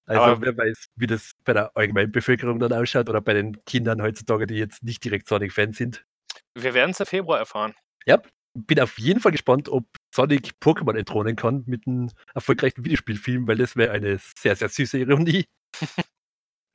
Also 0.08 0.24
Aber- 0.24 0.42
wer 0.42 0.58
weiß, 0.58 0.88
wie 0.96 1.08
das 1.08 1.32
bei 1.46 1.54
der 1.54 1.76
allgemeinen 1.78 2.12
Bevölkerung 2.12 2.60
dann 2.60 2.74
ausschaut 2.74 3.08
oder 3.08 3.22
bei 3.22 3.34
den 3.34 3.64
Kindern 3.66 4.02
heutzutage, 4.02 4.48
die 4.48 4.56
jetzt 4.56 4.84
nicht 4.84 5.04
direkt 5.06 5.28
Sonic-Fans 5.28 5.78
sind. 5.78 6.04
Wir 6.58 6.74
werden 6.74 6.92
es 6.92 7.00
im 7.00 7.06
Februar 7.06 7.38
erfahren. 7.40 7.74
Bin 8.54 8.82
auf 8.82 8.98
jeden 8.98 9.22
Fall 9.22 9.32
gespannt, 9.32 9.70
ob 9.70 9.86
Sonic 10.14 10.56
Pokémon 10.62 10.98
entthronen 10.98 11.38
kann 11.38 11.64
mit 11.68 11.88
einem 11.88 12.10
erfolgreichen 12.34 12.84
Videospielfilm, 12.84 13.48
weil 13.48 13.56
das 13.56 13.78
wäre 13.78 13.94
eine 13.94 14.20
sehr, 14.38 14.58
sehr 14.58 14.68
süße 14.68 14.98
Ironie. 14.98 15.46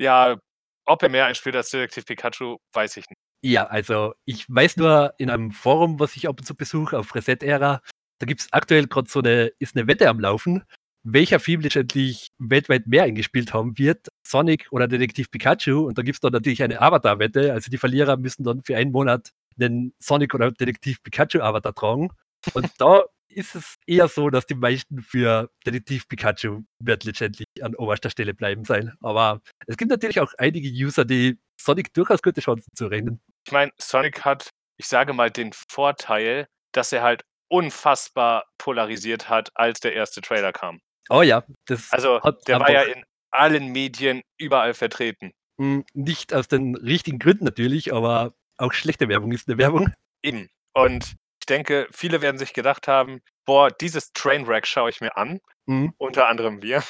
Ja, 0.01 0.39
ob 0.87 1.03
er 1.03 1.09
mehr 1.09 1.27
einspielt 1.27 1.57
als 1.57 1.71
Detektiv 1.71 2.07
Pikachu, 2.07 2.57
weiß 2.73 2.97
ich 2.97 3.09
nicht. 3.09 3.19
Ja, 3.43 3.67
also 3.67 4.15
ich 4.25 4.47
weiß 4.49 4.77
nur 4.79 5.15
in 5.19 5.31
einem 5.31 5.51
Forum, 5.51 6.01
was 6.01 6.17
ich 6.17 6.29
ab 6.29 6.39
und 6.39 6.45
zu 6.45 6.55
besuche, 6.55 6.99
auf 6.99 7.15
Reset-Ära, 7.15 7.81
da 8.19 8.27
gibt 8.27 8.41
es 8.41 8.53
aktuell 8.53 8.87
gerade 8.87 9.11
so 9.11 9.21
eine, 9.21 9.53
ist 9.59 9.77
eine 9.77 9.87
Wette 9.87 10.09
am 10.09 10.21
Laufen, 10.21 10.65
welcher 11.03 11.39
Film 11.39 11.61
letztendlich 11.61 12.33
weltweit 12.39 12.87
mehr 12.87 13.05
eingespielt 13.05 13.55
haben 13.55 13.79
wird, 13.79 14.09
Sonic 14.27 14.67
oder 14.71 14.89
Detektiv 14.89 15.31
Pikachu. 15.31 15.87
Und 15.87 15.99
da 15.99 16.03
gibt 16.03 16.17
es 16.17 16.21
dann 16.21 16.33
natürlich 16.33 16.63
eine 16.63 16.81
Avatar-Wette, 16.81 17.53
also 17.53 17.71
die 17.71 17.79
Verlierer 17.79 18.17
müssen 18.17 18.43
dann 18.43 18.63
für 18.63 18.77
einen 18.77 18.91
Monat 18.91 19.31
den 19.57 19.95
Sonic 19.99 20.35
oder 20.35 20.51
Detektiv 20.51 21.03
Pikachu-Avatar 21.03 21.75
tragen. 21.75 22.11
Und 22.55 22.71
da 22.79 23.05
ist 23.29 23.55
es 23.55 23.77
eher 23.87 24.09
so, 24.09 24.31
dass 24.31 24.47
die 24.47 24.55
meisten 24.55 25.03
für 25.03 25.51
Detektiv 25.67 26.09
Pikachu 26.09 26.63
wird 26.79 27.05
letztendlich 27.05 27.47
an 27.63 27.75
oberster 27.75 28.11
Stelle 28.11 28.35
bleiben 28.35 28.65
sein. 28.65 28.93
Aber 29.01 29.41
es 29.67 29.77
gibt 29.77 29.91
natürlich 29.91 30.21
auch 30.21 30.33
einige 30.39 30.69
User, 30.69 31.05
die 31.05 31.39
Sonic 31.61 31.93
durchaus 31.95 32.23
gute 32.23 32.41
Chancen 32.41 32.69
zu 32.75 32.87
rennen. 32.87 33.21
Ich 33.47 33.53
meine, 33.53 33.73
Sonic 33.79 34.25
hat, 34.25 34.51
ich 34.79 34.87
sage 34.87 35.13
mal, 35.13 35.31
den 35.31 35.53
Vorteil, 35.53 36.47
dass 36.73 36.93
er 36.93 37.03
halt 37.03 37.23
unfassbar 37.49 38.45
polarisiert 38.59 39.29
hat, 39.29 39.51
als 39.55 39.81
der 39.81 39.95
erste 39.95 40.21
Trailer 40.21 40.53
kam. 40.53 40.81
Oh 41.09 41.23
ja, 41.23 41.45
das 41.67 41.93
Also, 41.93 42.21
hat 42.23 42.47
der 42.49 42.61
war 42.61 42.71
ja 42.71 42.83
in 42.83 43.05
allen 43.31 43.69
Medien 43.73 44.23
überall 44.39 44.75
vertreten. 44.75 45.33
mh, 45.59 45.85
nicht 45.95 46.35
aus 46.35 46.49
den 46.49 46.75
richtigen 46.77 47.19
Gründen 47.19 47.45
natürlich, 47.45 47.93
aber 47.93 48.35
auch 48.59 48.73
schlechte 48.73 49.09
Werbung 49.09 49.33
ist 49.33 49.49
eine 49.49 49.59
Werbung. 49.59 49.93
Eben. 50.23 50.49
Und 50.75 51.15
ich 51.49 51.55
denke, 51.55 51.87
viele 51.93 52.23
werden 52.23 52.39
sich 52.39 52.55
gedacht 52.55 52.89
haben, 52.89 53.21
boah, 53.45 53.71
dieses 53.71 54.13
Trainwreck 54.13 54.67
schaue 54.67 54.91
ich 54.91 55.01
mir 55.01 55.17
an. 55.17 55.39
Mhm. 55.67 55.95
Unter 55.97 56.27
anderem 56.27 56.61
wir. 56.61 56.83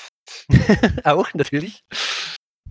auch 1.04 1.34
natürlich. 1.34 1.82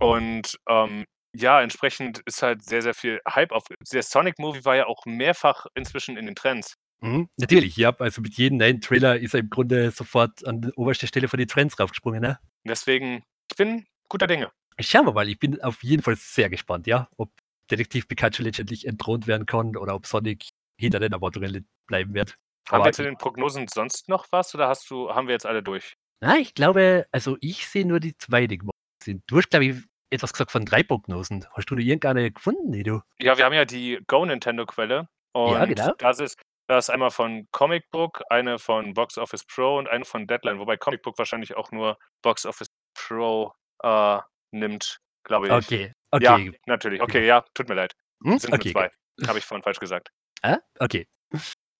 Und 0.00 0.58
ähm, 0.68 1.04
ja, 1.32 1.62
entsprechend 1.62 2.22
ist 2.26 2.42
halt 2.42 2.64
sehr, 2.64 2.82
sehr 2.82 2.94
viel 2.94 3.20
Hype 3.28 3.52
auf. 3.52 3.62
Der 3.92 4.02
Sonic-Movie 4.02 4.64
war 4.64 4.74
ja 4.74 4.86
auch 4.86 5.06
mehrfach 5.06 5.66
inzwischen 5.76 6.16
in 6.16 6.26
den 6.26 6.34
Trends. 6.34 6.74
Mhm. 7.02 7.28
Natürlich, 7.36 7.76
ja. 7.76 7.94
Also 8.00 8.20
mit 8.20 8.34
jedem 8.34 8.58
neuen 8.58 8.80
Trailer 8.80 9.20
ist 9.20 9.34
er 9.34 9.40
im 9.40 9.50
Grunde 9.50 9.92
sofort 9.92 10.44
an 10.44 10.62
die 10.62 10.72
oberste 10.72 11.06
Stelle 11.06 11.28
von 11.28 11.38
den 11.38 11.46
Trends 11.46 11.78
raufgesprungen. 11.78 12.20
Ne? 12.20 12.40
Deswegen, 12.64 13.22
ich 13.48 13.56
bin 13.56 13.86
guter 14.08 14.26
Dinge. 14.26 14.50
Schauen 14.80 15.06
wir 15.06 15.12
mal, 15.12 15.28
ich 15.28 15.38
bin 15.38 15.62
auf 15.62 15.84
jeden 15.84 16.02
Fall 16.02 16.16
sehr 16.16 16.50
gespannt, 16.50 16.88
ja, 16.88 17.08
ob 17.16 17.30
Detektiv 17.70 18.08
Pikachu 18.08 18.42
letztendlich 18.42 18.86
entthront 18.86 19.28
werden 19.28 19.46
kann 19.46 19.76
oder 19.76 19.94
ob 19.94 20.06
Sonic 20.06 20.48
hinter 20.78 21.00
den 21.00 21.12
Erwartungen 21.12 21.66
bleiben 21.86 22.14
wird. 22.14 22.34
Haben 22.68 22.76
Aber 22.80 22.84
wir 22.86 22.92
zu 22.92 23.04
den 23.04 23.16
Prognosen 23.16 23.68
sonst 23.68 24.08
noch 24.08 24.26
was 24.30 24.54
oder 24.54 24.68
hast 24.68 24.90
du, 24.90 25.10
haben 25.14 25.28
wir 25.28 25.34
jetzt 25.34 25.46
alle 25.46 25.62
durch? 25.62 25.96
Na, 26.20 26.36
ich 26.36 26.54
glaube, 26.54 27.06
also 27.12 27.36
ich 27.40 27.68
sehe 27.68 27.86
nur 27.86 28.00
die 28.00 28.16
zwei, 28.16 28.46
die 28.46 28.58
gemacht 28.58 28.74
sind. 29.02 29.22
Du 29.26 29.36
hast, 29.36 29.50
glaube 29.50 29.66
ich, 29.66 29.76
etwas 30.10 30.32
gesagt 30.32 30.50
von 30.50 30.64
drei 30.64 30.82
Prognosen. 30.82 31.46
Hast 31.52 31.70
du 31.70 31.74
da 31.76 31.80
irgendeine 31.82 32.30
gefunden, 32.30 32.72
die 32.72 32.82
du? 32.82 33.00
Ja, 33.18 33.36
wir 33.36 33.44
haben 33.44 33.52
ja 33.52 33.64
die 33.64 34.00
Go 34.06 34.24
Nintendo-Quelle. 34.24 35.08
Und 35.32 35.52
Ja, 35.52 35.64
genau. 35.66 35.92
das 35.98 36.20
ist, 36.20 36.40
das 36.68 36.86
ist 36.88 36.90
einmal 36.90 37.10
von 37.10 37.46
Comic 37.52 37.90
Book, 37.90 38.22
eine 38.30 38.58
von 38.58 38.94
Box 38.94 39.18
Office 39.18 39.44
Pro 39.44 39.78
und 39.78 39.88
eine 39.88 40.04
von 40.04 40.26
Deadline, 40.26 40.58
wobei 40.58 40.76
Comic 40.76 41.02
Book 41.02 41.18
wahrscheinlich 41.18 41.56
auch 41.56 41.70
nur 41.70 41.98
Box 42.22 42.46
Office 42.46 42.68
Pro 42.94 43.52
äh, 43.82 44.18
nimmt, 44.52 44.98
glaube 45.24 45.46
ich. 45.48 45.52
Okay, 45.52 45.92
Ja, 46.18 46.34
okay. 46.34 46.58
natürlich. 46.66 47.00
Okay, 47.00 47.26
ja, 47.26 47.44
tut 47.54 47.68
mir 47.68 47.74
leid. 47.74 47.94
Hm? 48.24 48.38
Sind 48.38 48.50
nur 48.50 48.58
Okay, 48.58 48.72
zwei. 48.72 48.90
Habe 49.26 49.38
ich 49.38 49.44
vorhin 49.44 49.62
falsch 49.62 49.78
gesagt. 49.78 50.10
Ah, 50.42 50.58
okay. 50.78 51.06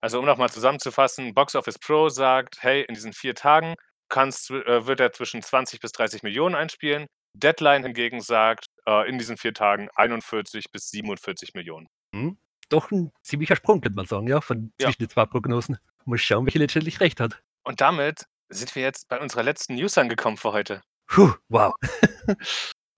Also 0.00 0.18
um 0.18 0.24
nochmal 0.26 0.50
zusammenzufassen, 0.50 1.34
Box 1.34 1.54
Office 1.54 1.78
Pro 1.78 2.08
sagt, 2.08 2.62
hey, 2.62 2.82
in 2.82 2.94
diesen 2.94 3.12
vier 3.12 3.34
Tagen 3.34 3.74
kannst, 4.08 4.50
äh, 4.50 4.86
wird 4.86 5.00
er 5.00 5.12
zwischen 5.12 5.42
20 5.42 5.80
bis 5.80 5.92
30 5.92 6.22
Millionen 6.22 6.54
einspielen. 6.54 7.06
Deadline 7.34 7.82
hingegen 7.84 8.20
sagt, 8.20 8.66
äh, 8.86 9.08
in 9.08 9.18
diesen 9.18 9.36
vier 9.36 9.52
Tagen 9.52 9.88
41 9.94 10.70
bis 10.72 10.90
47 10.90 11.54
Millionen. 11.54 11.88
Doch 12.68 12.90
ein 12.90 13.12
ziemlicher 13.22 13.56
Sprung, 13.56 13.80
könnte 13.80 13.96
man 13.96 14.06
sagen, 14.06 14.26
ja, 14.26 14.40
von 14.40 14.72
Ja. 14.80 14.86
zwischen 14.86 15.02
den 15.02 15.10
zwei 15.10 15.26
Prognosen. 15.26 15.78
Muss 16.04 16.22
schauen, 16.22 16.46
welche 16.46 16.58
letztendlich 16.58 17.00
recht 17.00 17.20
hat. 17.20 17.42
Und 17.64 17.80
damit 17.80 18.26
sind 18.48 18.74
wir 18.74 18.82
jetzt 18.82 19.08
bei 19.08 19.20
unserer 19.20 19.42
letzten 19.42 19.74
News 19.74 19.98
angekommen 19.98 20.36
für 20.36 20.52
heute. 20.52 20.82
Puh, 21.08 21.32
wow. 21.48 21.74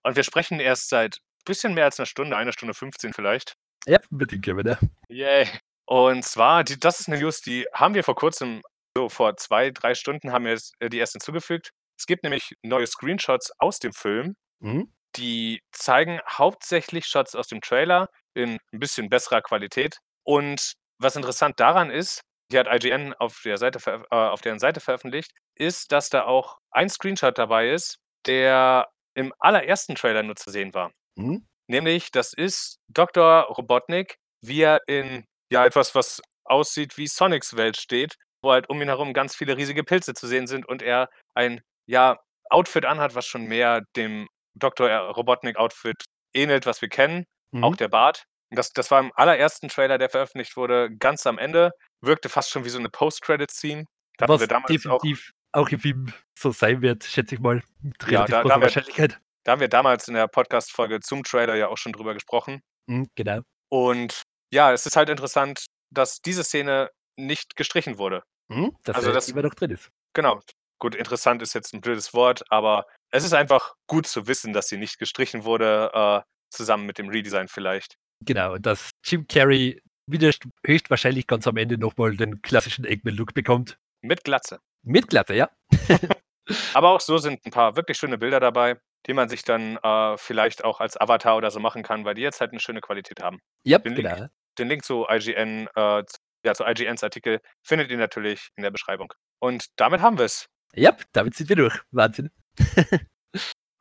Und 0.03 0.15
wir 0.15 0.23
sprechen 0.23 0.59
erst 0.59 0.89
seit 0.89 1.17
ein 1.17 1.43
bisschen 1.45 1.73
mehr 1.73 1.85
als 1.85 1.99
einer 1.99 2.05
Stunde, 2.05 2.37
eine 2.37 2.53
Stunde 2.53 2.73
15 2.73 3.13
vielleicht. 3.13 3.55
Ja, 3.85 3.99
können 3.99 4.57
wir 4.57 4.63
da. 4.63 4.79
Yay. 5.09 5.47
Und 5.85 6.23
zwar, 6.23 6.63
die, 6.63 6.79
das 6.79 6.99
ist 6.99 7.07
eine 7.07 7.19
News, 7.19 7.41
die 7.41 7.65
haben 7.73 7.95
wir 7.95 8.03
vor 8.03 8.15
kurzem, 8.15 8.61
so 8.95 9.09
vor 9.09 9.37
zwei, 9.37 9.71
drei 9.71 9.95
Stunden 9.95 10.31
haben 10.31 10.45
wir 10.45 10.53
es, 10.53 10.73
äh, 10.79 10.89
die 10.89 10.97
erst 10.99 11.13
hinzugefügt. 11.13 11.71
Es 11.97 12.05
gibt 12.05 12.23
nämlich 12.23 12.53
neue 12.63 12.85
Screenshots 12.87 13.51
aus 13.57 13.79
dem 13.79 13.93
Film, 13.93 14.35
Hm? 14.61 14.93
die 15.15 15.61
zeigen 15.71 16.19
hauptsächlich 16.29 17.05
Shots 17.07 17.35
aus 17.35 17.47
dem 17.47 17.61
Trailer 17.61 18.09
in 18.35 18.59
ein 18.71 18.79
bisschen 18.79 19.09
besserer 19.09 19.41
Qualität. 19.41 19.97
Und 20.23 20.73
was 20.99 21.15
interessant 21.15 21.59
daran 21.59 21.89
ist, 21.89 22.21
die 22.51 22.59
hat 22.59 22.67
IGN 22.67 23.13
auf, 23.13 23.41
der 23.43 23.57
Seite, 23.57 23.79
äh, 24.11 24.15
auf 24.15 24.41
deren 24.41 24.59
Seite 24.59 24.79
veröffentlicht, 24.79 25.31
ist, 25.55 25.91
dass 25.91 26.09
da 26.09 26.23
auch 26.25 26.57
ein 26.71 26.89
Screenshot 26.89 27.37
dabei 27.37 27.69
ist, 27.71 27.97
der 28.25 28.89
im 29.15 29.33
allerersten 29.39 29.95
Trailer 29.95 30.23
nur 30.23 30.35
zu 30.35 30.51
sehen 30.51 30.73
war. 30.73 30.91
Hm? 31.17 31.45
Nämlich, 31.69 32.11
das 32.11 32.33
ist 32.33 32.79
Dr. 32.89 33.43
Robotnik, 33.43 34.15
wie 34.41 34.61
er 34.61 34.81
in 34.87 35.25
ja 35.51 35.65
etwas, 35.65 35.93
was 35.95 36.21
aussieht 36.45 36.97
wie 36.97 37.07
Sonics 37.07 37.55
Welt 37.55 37.77
steht, 37.77 38.15
wo 38.43 38.51
halt 38.51 38.69
um 38.69 38.81
ihn 38.81 38.87
herum 38.87 39.13
ganz 39.13 39.35
viele 39.35 39.55
riesige 39.55 39.83
Pilze 39.83 40.13
zu 40.15 40.25
sehen 40.27 40.47
sind 40.47 40.67
und 40.67 40.81
er 40.81 41.09
ein 41.35 41.61
ja 41.87 42.17
Outfit 42.49 42.85
anhat, 42.85 43.13
was 43.13 43.27
schon 43.27 43.45
mehr 43.45 43.83
dem 43.95 44.27
Dr. 44.55 44.89
Robotnik 45.11 45.57
Outfit 45.57 46.03
ähnelt, 46.33 46.65
was 46.65 46.81
wir 46.81 46.89
kennen, 46.89 47.25
auch 47.61 47.71
Hm? 47.71 47.77
der 47.77 47.87
Bart. 47.87 48.23
Das, 48.51 48.71
das 48.71 48.89
war 48.89 48.99
im 48.99 49.11
allerersten 49.13 49.69
Trailer, 49.69 49.99
der 49.99 50.09
veröffentlicht 50.09 50.57
wurde, 50.57 50.89
ganz 50.97 51.27
am 51.27 51.37
Ende. 51.37 51.71
Wirkte 52.01 52.29
fast 52.29 52.49
schon 52.49 52.65
wie 52.65 52.69
so 52.69 52.79
eine 52.79 52.89
Post-Credit-Scene. 52.89 53.85
Was 54.17 54.41
wir 54.41 54.47
damals 54.47 54.65
auch 54.87 54.99
definitiv 55.01 55.31
auch, 55.51 55.69
im 55.69 55.79
Film 55.79 56.13
so 56.37 56.51
sein 56.51 56.81
wird, 56.81 57.03
schätze 57.03 57.35
ich 57.35 57.41
mal. 57.41 57.61
Mit 57.81 57.95
Ja, 58.07 58.25
da- 58.25 58.43
da 58.43 58.59
Wahrscheinlichkeit. 58.59 59.19
Da 59.45 59.53
haben 59.53 59.61
wir 59.61 59.67
damals 59.69 60.07
in 60.07 60.13
der 60.13 60.27
Podcast-Folge 60.27 60.99
zum 60.99 61.23
Trailer 61.23 61.55
ja 61.55 61.67
auch 61.69 61.77
schon 61.77 61.93
drüber 61.93 62.13
gesprochen. 62.13 62.61
Hm, 62.89 63.07
genau. 63.15 63.41
Und 63.71 64.23
ja, 64.53 64.73
es 64.73 64.85
ist 64.85 64.95
halt 64.95 65.09
interessant, 65.09 65.65
dass 65.93 66.21
diese 66.21 66.43
Szene 66.43 66.89
nicht 67.17 67.55
gestrichen 67.55 67.97
wurde. 67.97 68.23
Hm? 68.51 68.75
Dass 68.83 68.95
Also 68.97 69.09
er 69.09 69.13
das- 69.13 69.29
immer 69.29 69.41
noch 69.43 69.53
drin 69.53 69.71
ist. 69.71 69.89
Genau. 70.13 70.41
Gut, 70.81 70.95
interessant 70.95 71.41
ist 71.41 71.53
jetzt 71.53 71.73
ein 71.73 71.81
blödes 71.81 72.13
Wort, 72.13 72.43
aber 72.49 72.85
es 73.11 73.23
ist 73.25 73.33
einfach 73.33 73.75
gut 73.87 74.07
zu 74.07 74.27
wissen, 74.27 74.53
dass 74.53 74.69
sie 74.69 74.77
nicht 74.77 74.97
gestrichen 74.97 75.43
wurde, 75.43 75.91
äh, 75.93 76.21
zusammen 76.51 76.85
mit 76.85 76.97
dem 76.97 77.09
Redesign 77.09 77.47
vielleicht. 77.49 77.95
Genau, 78.25 78.53
und 78.53 78.65
dass 78.65 78.91
Jim 79.05 79.27
Carrey 79.27 79.81
wieder 80.07 80.29
st- 80.29 80.49
höchstwahrscheinlich 80.65 81.27
ganz 81.27 81.45
am 81.47 81.57
Ende 81.57 81.77
nochmal 81.77 82.15
den 82.15 82.41
klassischen 82.41 82.85
Eggman-Look 82.85 83.33
bekommt. 83.33 83.77
Mit 84.01 84.23
Glatze. 84.23 84.59
Mit 84.83 85.09
Glatte, 85.09 85.33
ja. 85.35 85.49
Aber 86.73 86.89
auch 86.91 87.01
so 87.01 87.17
sind 87.17 87.45
ein 87.45 87.51
paar 87.51 87.75
wirklich 87.75 87.97
schöne 87.97 88.17
Bilder 88.17 88.39
dabei, 88.39 88.79
die 89.07 89.13
man 89.13 89.29
sich 89.29 89.43
dann 89.43 89.77
äh, 89.77 90.17
vielleicht 90.17 90.63
auch 90.63 90.79
als 90.79 90.99
Avatar 90.99 91.37
oder 91.37 91.51
so 91.51 91.59
machen 91.59 91.83
kann, 91.83 92.05
weil 92.05 92.15
die 92.15 92.21
jetzt 92.21 92.41
halt 92.41 92.51
eine 92.51 92.59
schöne 92.59 92.81
Qualität 92.81 93.21
haben. 93.21 93.39
Ja, 93.63 93.77
Den 93.79 93.95
Link- 93.95 94.09
genau. 94.09 94.27
Den 94.57 94.67
Link 94.67 94.83
zu 94.83 95.05
IGN, 95.09 95.67
äh, 95.75 96.03
zu, 96.05 96.17
ja, 96.45 96.53
zu 96.53 96.65
IGNs 96.65 97.03
Artikel 97.03 97.39
findet 97.65 97.89
ihr 97.91 97.97
natürlich 97.97 98.49
in 98.57 98.63
der 98.63 98.71
Beschreibung. 98.71 99.13
Und 99.39 99.67
damit 99.77 100.01
haben 100.01 100.17
wir 100.17 100.25
es. 100.25 100.47
Ja, 100.75 100.95
damit 101.13 101.35
sind 101.35 101.47
wir 101.49 101.55
durch. 101.55 101.79
Wahnsinn. 101.91 102.29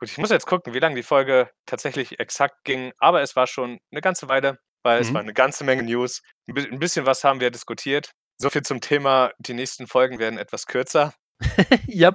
Gut, 0.00 0.10
ich 0.10 0.18
muss 0.18 0.30
jetzt 0.30 0.46
gucken, 0.46 0.74
wie 0.74 0.78
lange 0.78 0.94
die 0.94 1.02
Folge 1.02 1.50
tatsächlich 1.66 2.20
exakt 2.20 2.62
ging, 2.64 2.92
aber 2.98 3.20
es 3.22 3.34
war 3.34 3.46
schon 3.48 3.78
eine 3.90 4.00
ganze 4.00 4.28
Weile, 4.28 4.58
weil 4.84 5.00
es 5.00 5.10
Mhm. 5.10 5.14
war 5.14 5.20
eine 5.22 5.34
ganze 5.34 5.64
Menge 5.64 5.82
News. 5.82 6.22
Ein 6.48 6.54
bi- 6.54 6.68
ein 6.70 6.78
bisschen 6.78 7.04
was 7.06 7.24
haben 7.24 7.40
wir 7.40 7.50
diskutiert. 7.50 8.12
So 8.40 8.48
viel 8.50 8.62
zum 8.62 8.80
Thema, 8.80 9.32
die 9.40 9.54
nächsten 9.54 9.88
Folgen 9.88 10.20
werden 10.20 10.38
etwas 10.38 10.66
kürzer. 10.66 11.12
ja, 11.88 12.12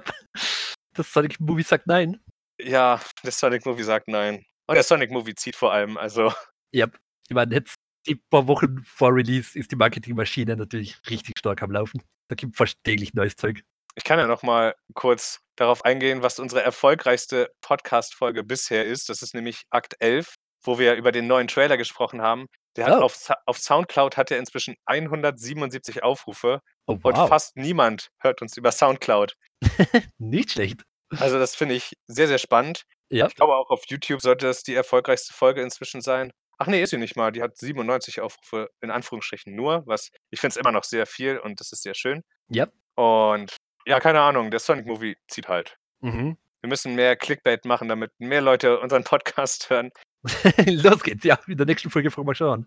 das 0.94 1.12
Sonic 1.12 1.38
Movie 1.40 1.62
sagt 1.62 1.86
nein. 1.86 2.23
Ja, 2.60 3.00
der 3.22 3.32
Sonic 3.32 3.66
Movie 3.66 3.82
sagt 3.82 4.08
nein. 4.08 4.44
Und 4.66 4.74
der 4.76 4.82
Sonic 4.84 5.10
Movie 5.10 5.34
zieht 5.34 5.56
vor 5.56 5.72
allem, 5.72 5.96
also 5.96 6.32
Ja, 6.72 6.86
ich 7.28 7.34
meine, 7.34 7.54
jetzt 7.54 7.74
die 8.06 8.16
paar 8.16 8.46
Wochen 8.46 8.82
vor 8.84 9.14
Release 9.14 9.58
ist 9.58 9.72
die 9.72 9.76
Marketingmaschine 9.76 10.56
natürlich 10.56 10.96
richtig 11.08 11.38
stark 11.38 11.62
am 11.62 11.70
Laufen. 11.70 12.02
Da 12.28 12.34
gibt 12.34 12.56
fast 12.56 12.76
täglich 12.84 13.14
neues 13.14 13.36
Zeug. 13.36 13.62
ich 13.96 14.04
kann 14.04 14.18
ja 14.18 14.26
noch 14.26 14.42
mal 14.42 14.74
kurz 14.94 15.40
darauf 15.56 15.84
eingehen, 15.84 16.22
was 16.22 16.38
unsere 16.38 16.62
erfolgreichste 16.62 17.50
Podcast-Folge 17.60 18.42
bisher 18.44 18.84
ist. 18.84 19.08
Das 19.08 19.22
ist 19.22 19.34
nämlich 19.34 19.62
Akt 19.70 19.94
11, 20.00 20.34
wo 20.64 20.78
wir 20.78 20.94
über 20.96 21.12
den 21.12 21.26
neuen 21.26 21.48
Trailer 21.48 21.76
gesprochen 21.76 22.20
haben. 22.22 22.46
Der 22.76 22.86
hat 22.86 22.94
Oh. 22.98 23.02
auf, 23.04 23.30
auf 23.46 23.58
Soundcloud 23.58 24.16
hat 24.16 24.30
er 24.32 24.38
inzwischen 24.38 24.74
177 24.86 26.02
Aufrufe 26.02 26.60
Oh, 26.86 26.92
und 26.94 27.04
wow. 27.04 27.28
fast 27.28 27.56
niemand 27.56 28.08
hört 28.20 28.42
uns 28.42 28.56
über 28.56 28.72
Soundcloud. 28.72 29.34
Nicht 30.18 30.52
schlecht. 30.52 30.82
Also 31.20 31.38
das 31.38 31.54
finde 31.54 31.74
ich 31.74 31.96
sehr, 32.06 32.26
sehr 32.28 32.38
spannend. 32.38 32.84
Ja, 33.10 33.26
Ich 33.26 33.34
glaube 33.34 33.54
auch 33.54 33.70
auf 33.70 33.84
YouTube 33.86 34.20
sollte 34.20 34.48
es 34.48 34.62
die 34.62 34.74
erfolgreichste 34.74 35.32
Folge 35.34 35.62
inzwischen 35.62 36.00
sein. 36.00 36.32
Ach 36.58 36.66
nee, 36.66 36.82
ist 36.82 36.90
sie 36.90 36.98
nicht 36.98 37.16
mal. 37.16 37.32
Die 37.32 37.42
hat 37.42 37.56
97 37.56 38.20
Aufrufe 38.20 38.70
in 38.80 38.90
Anführungsstrichen 38.90 39.54
nur, 39.54 39.82
was 39.86 40.10
ich 40.30 40.40
finde 40.40 40.52
es 40.52 40.56
immer 40.56 40.72
noch 40.72 40.84
sehr 40.84 41.06
viel 41.06 41.38
und 41.38 41.60
das 41.60 41.72
ist 41.72 41.82
sehr 41.82 41.94
schön. 41.94 42.22
ja. 42.48 42.66
Und 42.96 43.56
ja, 43.86 43.98
keine 44.00 44.20
Ahnung, 44.20 44.50
der 44.52 44.60
Sonic 44.60 44.86
Movie 44.86 45.16
zieht 45.28 45.48
halt. 45.48 45.76
Mhm. 46.00 46.38
Wir 46.60 46.68
müssen 46.68 46.94
mehr 46.94 47.16
Clickbait 47.16 47.64
machen, 47.66 47.88
damit 47.88 48.12
mehr 48.18 48.40
Leute 48.40 48.78
unseren 48.78 49.02
Podcast 49.04 49.68
hören. 49.70 49.90
Los 50.66 51.02
geht's, 51.02 51.24
ja. 51.24 51.38
In 51.46 51.56
der 51.58 51.66
nächsten 51.66 51.90
Folge 51.90 52.10
fragen 52.10 52.28
wir 52.28 52.34
schauen. 52.34 52.66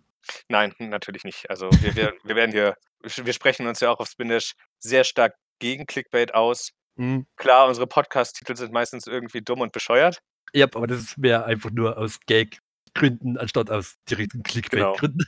Nein, 0.50 0.76
natürlich 0.78 1.24
nicht. 1.24 1.50
Also 1.50 1.70
wir, 1.82 1.96
wir, 1.96 2.14
wir 2.24 2.36
werden 2.36 2.52
hier, 2.52 2.76
wir 3.02 3.34
sprechen 3.34 3.66
uns 3.68 3.80
ja 3.80 3.90
auch 3.90 4.00
auf 4.00 4.10
Spindash 4.10 4.54
sehr 4.80 5.04
stark 5.06 5.36
gegen 5.60 5.88
Clickbait 5.88 6.36
aus. 6.36 6.72
Mhm. 6.98 7.26
Klar, 7.38 7.68
unsere 7.68 7.88
Podcast-Titel 7.88 8.56
sind 8.56 8.72
meistens 8.74 9.08
irgendwie 9.08 9.42
dumm 9.42 9.62
und 9.62 9.72
bescheuert. 9.72 10.20
Ja, 10.54 10.66
aber 10.66 10.88
das 10.88 11.00
ist 11.00 11.18
mehr 11.18 11.46
einfach 11.46 11.70
nur 11.72 11.98
aus 11.98 12.20
Gag-Gründen, 12.26 13.38
anstatt 13.38 13.70
aus 13.70 13.96
direkten 14.10 14.44
Genau. 14.44 14.52
Clickbait-Gründen. 14.52 15.26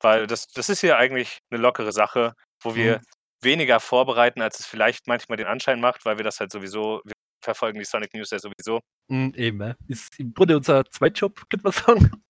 Weil 0.00 0.26
das, 0.26 0.46
das 0.48 0.68
ist 0.68 0.80
hier 0.80 0.96
eigentlich 0.96 1.38
eine 1.50 1.60
lockere 1.60 1.92
Sache, 1.92 2.34
wo 2.62 2.74
wir 2.74 2.98
Mhm. 2.98 3.02
weniger 3.42 3.80
vorbereiten, 3.80 4.40
als 4.42 4.60
es 4.60 4.66
vielleicht 4.66 5.06
manchmal 5.06 5.36
den 5.36 5.46
Anschein 5.46 5.80
macht, 5.80 6.04
weil 6.04 6.16
wir 6.18 6.24
das 6.24 6.40
halt 6.40 6.50
sowieso, 6.52 7.00
wir 7.04 7.12
verfolgen 7.42 7.78
die 7.78 7.84
Sonic 7.84 8.12
News 8.14 8.30
ja 8.30 8.38
sowieso. 8.38 8.80
Mhm, 9.08 9.32
eben. 9.36 9.74
Ist 9.88 10.18
im 10.18 10.34
Grunde 10.34 10.56
unser 10.56 10.84
Zweitjob, 10.86 11.48
könnte 11.48 11.64
man 11.64 11.72
sagen. 11.72 12.22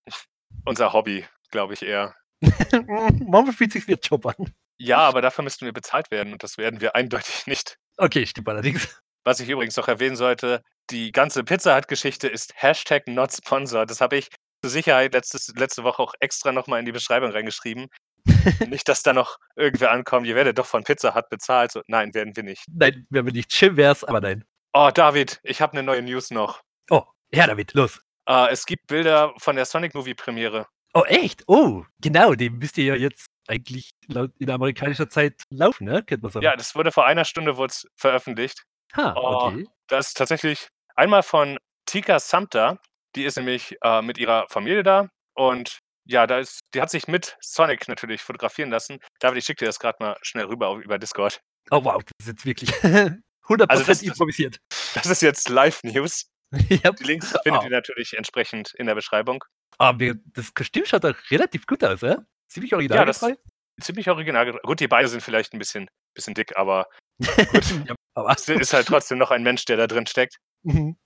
Unser 0.65 0.93
Hobby, 0.93 1.25
glaube 1.49 1.73
ich 1.73 1.81
eher. 1.81 2.15
Manchmal 2.71 3.53
fühlt 3.53 3.71
sich 3.71 3.87
wie 3.87 3.93
Job 4.01 4.25
an. 4.25 4.53
Ja, 4.79 4.99
aber 4.99 5.21
dafür 5.21 5.43
müssten 5.43 5.65
wir 5.65 5.73
bezahlt 5.73 6.11
werden 6.11 6.33
und 6.33 6.43
das 6.43 6.57
werden 6.57 6.81
wir 6.81 6.95
eindeutig 6.95 7.45
nicht. 7.47 7.77
Okay, 8.01 8.25
stimmt 8.25 8.49
allerdings. 8.49 8.99
Was 9.23 9.39
ich 9.39 9.47
übrigens 9.47 9.77
noch 9.77 9.87
erwähnen 9.87 10.15
sollte, 10.15 10.63
die 10.89 11.11
ganze 11.11 11.43
Pizza 11.43 11.77
Hut-Geschichte 11.77 12.27
ist 12.27 12.51
Hashtag 12.55 13.07
not 13.07 13.31
sponsored. 13.31 13.91
Das 13.91 14.01
habe 14.01 14.17
ich 14.17 14.29
zur 14.63 14.71
Sicherheit 14.71 15.13
letztes, 15.13 15.53
letzte 15.55 15.83
Woche 15.83 16.01
auch 16.01 16.15
extra 16.19 16.51
nochmal 16.51 16.79
in 16.79 16.87
die 16.87 16.91
Beschreibung 16.91 17.29
reingeschrieben. 17.29 17.89
nicht, 18.67 18.89
dass 18.89 19.03
da 19.03 19.13
noch 19.13 19.37
irgendwer 19.55 19.91
ankommt, 19.91 20.25
ihr 20.25 20.33
werdet 20.33 20.57
doch 20.57 20.65
von 20.65 20.83
Pizza 20.83 21.13
Hut 21.13 21.29
bezahlt. 21.29 21.71
So, 21.71 21.83
nein, 21.85 22.11
werden 22.15 22.35
wir 22.35 22.41
nicht. 22.41 22.63
Nein, 22.73 23.05
wäre 23.11 23.23
mir 23.23 23.33
nicht 23.33 23.53
schön 23.53 23.77
wär's, 23.77 24.03
aber 24.03 24.19
nein. 24.19 24.45
Oh, 24.73 24.89
David, 24.91 25.39
ich 25.43 25.61
habe 25.61 25.73
eine 25.73 25.83
neue 25.83 26.01
News 26.01 26.31
noch. 26.31 26.61
Oh, 26.89 27.03
her 27.31 27.45
damit, 27.45 27.75
los. 27.75 28.01
Äh, 28.27 28.49
es 28.49 28.65
gibt 28.65 28.87
Bilder 28.87 29.31
von 29.37 29.55
der 29.55 29.65
Sonic 29.65 29.93
Movie 29.93 30.15
Premiere. 30.15 30.65
Oh, 30.93 31.03
echt? 31.03 31.43
Oh, 31.47 31.83
genau, 32.01 32.33
die 32.35 32.49
müsste 32.49 32.81
ja 32.81 32.95
jetzt 32.95 33.27
eigentlich 33.47 33.91
laut 34.07 34.31
in 34.39 34.49
amerikanischer 34.49 35.09
Zeit 35.09 35.43
laufen, 35.49 35.85
ne? 35.85 36.03
Könnte 36.03 36.23
man 36.23 36.31
sagen. 36.31 36.43
Ja, 36.43 36.55
das 36.55 36.75
wurde 36.75 36.91
vor 36.91 37.05
einer 37.05 37.25
Stunde 37.25 37.55
veröffentlicht. 37.95 38.63
Ha, 38.95 39.13
Oh. 39.17 39.47
okay. 39.47 39.67
Das 39.87 40.07
ist 40.09 40.17
tatsächlich 40.17 40.67
einmal 40.95 41.23
von 41.23 41.57
Tika 41.85 42.19
Sumter. 42.19 42.79
Die 43.15 43.23
ist 43.25 43.37
nämlich 43.37 43.75
äh, 43.83 44.01
mit 44.01 44.17
ihrer 44.17 44.47
Familie 44.49 44.83
da. 44.83 45.09
Und 45.33 45.79
ja, 46.05 46.27
da 46.27 46.39
ist, 46.39 46.59
die 46.73 46.81
hat 46.81 46.89
sich 46.89 47.07
mit 47.07 47.37
Sonic 47.41 47.87
natürlich 47.87 48.21
fotografieren 48.21 48.69
lassen. 48.69 48.99
David, 49.19 49.37
ich 49.39 49.45
schicke 49.45 49.59
dir 49.59 49.65
das 49.67 49.79
gerade 49.79 49.97
mal 50.01 50.17
schnell 50.21 50.45
rüber 50.45 50.67
auf- 50.69 50.81
über 50.81 50.97
Discord. 50.97 51.39
Oh, 51.69 51.83
wow, 51.83 52.01
das 52.03 52.27
ist 52.27 52.33
jetzt 52.33 52.45
wirklich 52.45 52.69
100% 53.47 53.69
Also 53.69 53.83
das- 53.83 53.85
das- 53.85 54.01
improvisiert. 54.03 54.57
Das 54.93 55.05
ist 55.05 55.21
jetzt 55.21 55.47
Live-News. 55.49 56.27
Ja. 56.83 56.91
Die 56.91 57.03
Links 57.05 57.31
findet 57.43 57.61
Ah. 57.61 57.63
ihr 57.63 57.69
natürlich 57.69 58.17
entsprechend 58.17 58.73
in 58.73 58.85
der 58.87 58.95
Beschreibung. 58.95 59.41
Aber 59.81 60.13
das 60.33 60.53
Kostüm 60.53 60.85
schaut 60.85 61.03
doch 61.03 61.15
relativ 61.31 61.65
gut 61.65 61.83
aus, 61.83 62.01
ja? 62.01 62.23
Ziemlich 62.47 62.71
Ja, 62.71 62.77
das 63.05 63.23
originalgetreu. 63.23 63.35
ziemlich 63.81 64.09
original. 64.09 64.59
Gut, 64.63 64.79
die 64.79 64.87
Beine 64.87 65.07
sind 65.07 65.21
vielleicht 65.21 65.53
'n 65.53 65.59
bisschen 65.59 65.89
bisschen 66.13 66.35
dick, 66.35 66.55
aber 66.55 66.87
Ja, 67.87 67.95
aber 68.13 68.35
ist 68.35 68.73
halt 68.73 68.87
trotzdem 68.87 69.17
noch 69.17 69.31
ein 69.31 69.43
Mensch, 69.43 69.65
der 69.65 69.77
da 69.77 69.87
drin 69.87 70.05
steckt. 70.05 70.37
Mhm. 70.63 70.97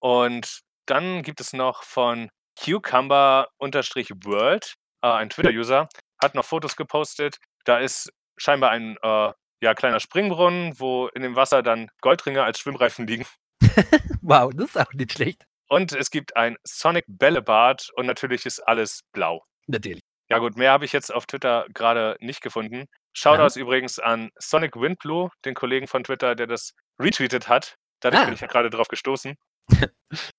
Und 0.00 0.60
dann 0.86 1.22
gibt 1.22 1.40
es 1.40 1.52
noch 1.52 1.82
von 1.82 2.28
Cucumber_World, 2.58 4.74
äh, 5.02 5.06
ein 5.08 5.30
Twitter-User, 5.30 5.88
hat 6.22 6.34
noch 6.34 6.44
Fotos 6.44 6.76
gepostet. 6.76 7.38
Da 7.64 7.78
ist 7.78 8.10
scheinbar 8.38 8.70
ein, 8.70 8.96
äh, 9.02 9.32
ja, 9.62 9.74
kleiner 9.74 10.00
Springbrunnen, 10.00 10.78
wo 10.80 11.08
in 11.08 11.22
dem 11.22 11.36
Wasser 11.36 11.62
dann 11.62 11.90
Goldringe 12.00 12.44
als 12.44 12.60
Schwimmreifen 12.60 13.06
liegen. 13.06 13.26
Wow, 14.22 14.52
das 14.54 14.70
ist 14.70 14.78
auch 14.78 14.92
nicht 14.92 15.12
schlecht. 15.12 15.44
Und 15.68 15.92
es 15.92 16.10
gibt 16.10 16.36
ein 16.36 16.56
Sonic 16.64 17.04
Bällebad 17.08 17.88
und 17.94 18.06
natürlich 18.06 18.46
ist 18.46 18.60
alles 18.60 19.00
blau. 19.12 19.42
Natürlich. 19.66 20.02
Ja 20.28 20.38
gut, 20.38 20.56
mehr 20.56 20.72
habe 20.72 20.84
ich 20.84 20.92
jetzt 20.92 21.12
auf 21.12 21.26
Twitter 21.26 21.66
grade 21.72 22.16
nicht 22.20 22.40
gefunden. 22.42 22.86
Shoutouts 23.16 23.56
übrigens 23.56 23.98
an 23.98 24.30
Sonic 24.38 24.76
Windblue, 24.76 25.30
den 25.44 25.54
Kollegen 25.54 25.86
von 25.86 26.04
Twitter, 26.04 26.34
der 26.34 26.46
das 26.46 26.72
retweetet 27.00 27.48
hat. 27.48 27.76
Dadurch 28.00 28.22
bin 28.24 28.30
Ah. 28.30 28.34
ich 28.34 28.40
ja 28.40 28.46
grade 28.46 28.70
drauf 28.70 28.88
gestoßen. 28.88 29.36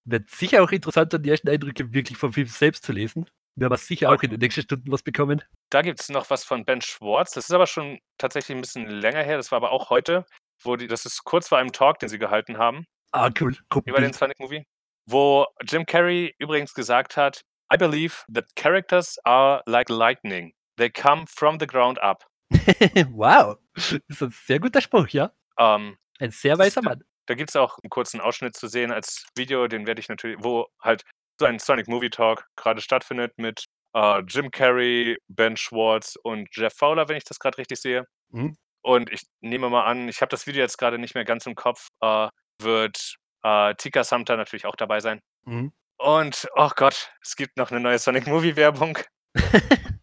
Wird 0.05 0.29
sicher 0.29 0.63
auch 0.63 0.71
interessant, 0.71 1.11
dann 1.13 1.23
die 1.23 1.29
ersten 1.31 1.49
Eindrücke 1.49 1.91
wirklich 1.93 2.17
vom 2.17 2.31
Film 2.33 2.47
selbst 2.47 2.83
zu 2.83 2.91
lesen. 2.93 3.29
Werden 3.55 3.71
wir 3.73 3.77
sicher 3.77 4.11
auch 4.11 4.21
in 4.21 4.29
den 4.29 4.39
nächsten 4.39 4.61
Stunden 4.61 4.91
was 4.91 5.03
bekommen. 5.03 5.41
Da 5.71 5.81
gibt's 5.81 6.09
noch 6.09 6.29
was 6.29 6.43
von 6.43 6.63
Ben 6.63 6.81
Schwartz. 6.81 7.31
Das 7.31 7.45
ist 7.45 7.51
aber 7.51 7.65
schon 7.67 7.99
tatsächlich 8.17 8.55
'n 8.55 8.61
bisschen 8.61 8.87
länger 8.87 9.23
her. 9.23 9.37
Das 9.37 9.51
war 9.51 9.57
aber 9.57 9.71
auch 9.71 9.89
heute, 9.89 10.25
wo 10.63 10.75
die 10.75 10.87
das 10.87 11.05
ist 11.05 11.23
kurz 11.23 11.47
vor 11.49 11.57
einem 11.57 11.71
Talk, 11.71 11.99
den 11.99 12.09
sie 12.09 12.19
gehalten 12.19 12.57
haben 12.57 12.85
Ah, 13.11 13.29
cool. 13.41 13.57
über 13.85 13.99
den. 13.99 14.13
Sonic 14.13 14.39
Movie, 14.39 14.63
wo 15.07 15.45
Jim 15.67 15.85
Carrey 15.85 16.35
übrigens 16.39 16.73
gesagt 16.73 17.17
hat: 17.17 17.41
„I 17.73 17.77
believe 17.77 18.15
that 18.33 18.45
characters 18.55 19.17
are 19.25 19.63
like 19.65 19.89
lightning. 19.89 20.53
They 20.77 20.89
come 20.91 21.25
from 21.27 21.59
the 21.59 21.67
ground 21.67 21.99
up.“ 22.01 22.23
Wow, 23.11 23.57
das 23.75 23.93
ist 24.07 24.21
ein 24.23 24.29
sehr 24.45 24.59
guter 24.59 24.81
Spruch, 24.81 25.07
ja. 25.09 25.31
Ähm, 25.59 25.97
Ein 26.19 26.31
sehr 26.31 26.55
das 26.55 26.59
weiser 26.67 26.81
Mann. 26.81 27.03
da 27.27 27.35
gibt's 27.35 27.55
auch 27.55 27.77
'n 27.83 27.89
kurzen 27.89 28.21
Ausschnitt 28.21 28.55
zu 28.55 28.67
sehen 28.67 28.91
als 28.91 29.25
Video, 29.35 29.67
den 29.67 29.85
werde 29.87 29.99
ich 29.99 30.09
natürlich 30.09 30.37
wo 30.41 30.67
halt 30.81 31.03
so 31.39 31.45
ein 31.45 31.59
Sonic 31.59 31.87
Movie 31.87 32.09
Talk 32.09 32.45
grade 32.55 32.81
stattfindet 32.81 33.33
mit, 33.37 33.65
äh, 33.95 34.19
Jim 34.27 34.49
Carrey, 34.51 35.17
Ben 35.27 35.55
Schwartz 35.57 36.15
und 36.23 36.47
Jeff 36.55 36.73
Fowler, 36.75 37.07
wenn 37.09 37.17
ich 37.17 37.25
das 37.25 37.39
grad 37.39 37.57
richtig 37.57 37.79
sehe. 37.79 38.05
Mhm. 38.29 38.55
Und 38.81 39.11
ich 39.11 39.23
nehme 39.41 39.69
mal 39.69 39.85
an 39.85 40.07
ich 40.09 40.21
habe 40.21 40.29
das 40.29 40.47
Video 40.47 40.61
jetzt 40.61 40.77
grade 40.77 40.97
nicht 40.99 41.15
mehr 41.15 41.25
ganz 41.25 41.45
im 41.45 41.55
Kopf, 41.55 41.87
äh, 42.01 42.29
wird, 42.61 43.15
äh, 43.47 43.75
Tika 43.75 44.03
Sumpter 44.03 44.37
natürlich 44.37 44.65
auch 44.65 44.75
dabei 44.75 44.99
sein. 44.99 45.21
Mhm. 45.45 45.71
Und, 45.99 46.47
oh 46.55 46.69
Gott, 46.75 47.09
es 47.21 47.35
gibt 47.35 47.57
noch 47.57 47.71
'ne 47.71 47.79
neue 47.79 47.97
Sonic 47.99 48.27
Movie 48.27 48.55
Werbung. 48.55 48.97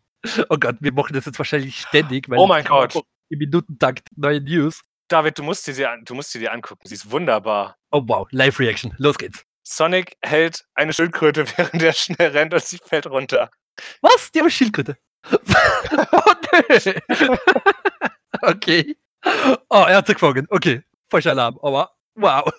Oh 0.49 0.57
Gott, 0.59 0.77
wir 0.81 0.91
machen 0.93 1.13
das 1.13 1.27
jetzt 1.27 1.39
wahrscheinlich 1.39 1.81
ständig, 1.83 2.31
weil 2.31 2.39
Oh 2.39 2.47
mein 2.47 2.65
Gott. 2.65 2.95
im 3.29 3.39
Minutentakt 3.39 4.09
neue 4.17 4.41
News. 4.41 4.81
David, 5.09 5.39
du 5.39 5.43
musst 5.43 5.67
dir 5.67 5.75
sie 5.75 5.87
du 6.07 6.15
musst 6.15 6.33
sie 6.33 6.39
dir 6.39 6.51
angucken. 6.51 6.81
Sie 6.89 6.95
ist 6.95 7.11
wunderbar. 7.11 7.77
Oh 7.91 8.03
wow, 8.07 8.27
Live 8.31 8.59
Reaction. 8.59 8.95
Los 8.97 9.19
geht's. 9.19 9.45
Sonic 9.65 10.17
hält 10.23 10.65
eine 10.75 10.95
Schildkröte, 10.95 11.45
während 11.59 11.83
er 11.83 11.93
schnell 11.93 12.31
rennt 12.31 12.55
und 12.55 12.63
sie 12.65 12.79
fällt 12.79 13.07
runter. 13.07 13.51
Was? 14.01 14.33
Die 14.33 14.39
haben 14.39 14.47
'ne 14.47 14.51
Schildkröte? 14.51 14.97
Oh 16.13 16.33
nö. 16.71 16.95
Okay. 18.43 18.97
Oh, 19.69 19.85
er 19.87 19.97
hat 19.97 20.07
sie 20.07 20.15
gefangen. 20.15 20.47
Okay, 20.51 20.83
falscher 21.11 21.31
Alarm, 21.33 21.59
aber 21.63 21.93
wow. 22.15 22.51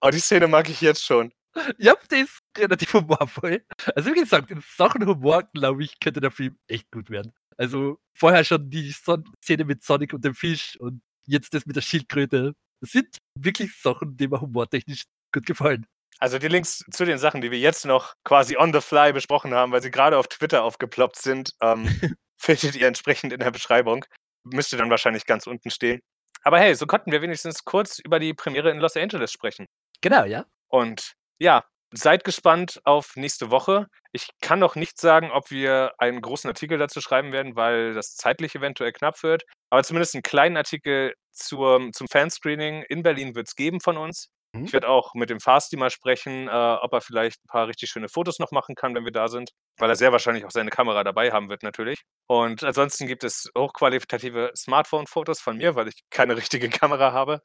Oh, 0.00 0.10
die 0.10 0.18
Szene 0.20 0.48
mag 0.48 0.68
ich 0.68 0.80
jetzt 0.80 1.04
schon. 1.04 1.32
Ja, 1.78 1.94
die 2.10 2.20
ist 2.20 2.40
relativ 2.56 2.94
humorvoll. 2.94 3.64
Also, 3.96 4.10
wie 4.10 4.20
gesagt, 4.20 4.50
in 4.50 4.62
Sachen 4.76 5.04
Humor, 5.06 5.44
glaube 5.54 5.82
ich, 5.82 5.98
könnte 5.98 6.20
der 6.20 6.30
Film 6.30 6.58
echt 6.68 6.90
gut 6.90 7.10
werden. 7.10 7.32
Also, 7.56 7.98
vorher 8.14 8.44
schon 8.44 8.70
die 8.70 8.92
Son 8.92 9.24
Szene 9.42 9.64
mit 9.64 9.82
Sonic 9.82 10.12
und 10.12 10.24
dem 10.24 10.34
Fisch 10.34 10.78
und 10.78 11.02
jetzt 11.26 11.52
das 11.54 11.66
mit 11.66 11.76
der 11.76 11.82
Schildkröte. 11.82 12.54
Das 12.80 12.92
sind 12.92 13.18
wirklich 13.34 13.76
Sachen, 13.80 14.16
die 14.16 14.28
mir 14.28 14.40
humortechnisch 14.40 15.04
gut 15.32 15.46
gefallen. 15.46 15.86
Also, 16.18 16.38
die 16.38 16.48
Links 16.48 16.84
zu 16.90 17.04
den 17.04 17.18
Sachen, 17.18 17.40
die 17.40 17.50
wir 17.50 17.58
jetzt 17.58 17.84
noch 17.84 18.14
quasi 18.24 18.56
on 18.56 18.72
the 18.72 18.80
fly 18.80 19.12
besprochen 19.12 19.54
haben, 19.54 19.72
weil 19.72 19.82
sie 19.82 19.90
grade 19.90 20.18
auf 20.18 20.28
Twitter 20.28 20.62
aufgeploppt 20.62 21.16
sind, 21.16 21.54
ähm, 21.60 21.86
findet 22.36 22.76
ihr 22.76 22.86
entsprechend 22.86 23.32
in 23.32 23.40
der 23.40 23.50
Beschreibung. 23.50 24.04
Müsste 24.44 24.76
dann 24.76 24.90
wahrscheinlich 24.90 25.26
ganz 25.26 25.46
unten 25.46 25.70
stehen. 25.70 26.00
Aber 26.42 26.58
hey, 26.58 26.74
so 26.74 26.86
konnten 26.86 27.12
wir 27.12 27.22
wenigstens 27.22 27.64
kurz 27.64 27.98
über 27.98 28.18
die 28.18 28.34
Premiere 28.34 28.70
in 28.70 28.78
Los 28.78 28.96
Angeles 28.96 29.32
sprechen. 29.32 29.66
Genau, 30.00 30.24
ja. 30.24 30.46
Und 30.68 31.12
ja, 31.38 31.64
seid 31.92 32.24
gespannt 32.24 32.80
auf 32.84 33.16
nächste 33.16 33.50
Woche. 33.50 33.86
Ich 34.12 34.28
kann 34.40 34.58
noch 34.58 34.76
nicht 34.76 34.98
sagen, 34.98 35.30
ob 35.30 35.50
wir 35.50 35.92
einen 35.98 36.20
großen 36.22 36.48
Artikel 36.48 36.78
dazu 36.78 37.00
schreiben 37.00 37.32
werden, 37.32 37.56
weil 37.56 37.94
das 37.94 38.16
zeitlich 38.16 38.54
eventuell 38.54 38.92
knapp 38.92 39.22
wird. 39.22 39.44
Aber 39.70 39.82
zumindest 39.84 40.14
'n 40.14 40.22
kleinen 40.22 40.56
Artikel 40.56 41.14
zur 41.32 41.90
zum 41.92 42.08
Fanscreening 42.08 42.82
in 42.88 43.02
Berlin 43.02 43.34
wird's 43.34 43.54
geben 43.56 43.80
von 43.80 43.96
uns. 43.96 44.28
Mhm. 44.54 44.64
Ich 44.64 44.72
werde 44.72 44.88
auch 44.88 45.14
mit 45.14 45.30
dem 45.30 45.40
Fasti 45.40 45.76
mal 45.76 45.90
sprechen, 45.90 46.48
äh, 46.48 46.50
ob 46.50 46.92
er 46.92 47.00
vielleicht 47.00 47.40
'n 47.44 47.48
paar 47.48 47.68
richtig 47.68 47.90
schöne 47.90 48.08
Fotos 48.08 48.38
noch 48.40 48.50
machen 48.50 48.74
kann, 48.74 48.94
wenn 48.94 49.04
wir 49.04 49.12
da 49.12 49.28
sind, 49.28 49.50
weil 49.78 49.88
er 49.90 49.96
sehr 49.96 50.12
wahrscheinlich 50.12 50.44
auch 50.44 50.50
seine 50.50 50.70
Kamera 50.70 51.04
dabei 51.04 51.30
haben 51.32 51.48
wird 51.48 51.62
natürlich. 51.62 52.02
Und 52.26 52.64
ansonsten 52.64 53.06
gibt 53.06 53.22
es 53.24 53.48
hochqualitative 53.56 54.50
Smartphone-Fotos 54.56 55.40
von 55.40 55.56
mir, 55.56 55.74
weil 55.76 55.88
ich 55.88 56.00
keine 56.10 56.36
richtige 56.52 56.68
Kamera 56.68 57.12
habe. 57.12 57.42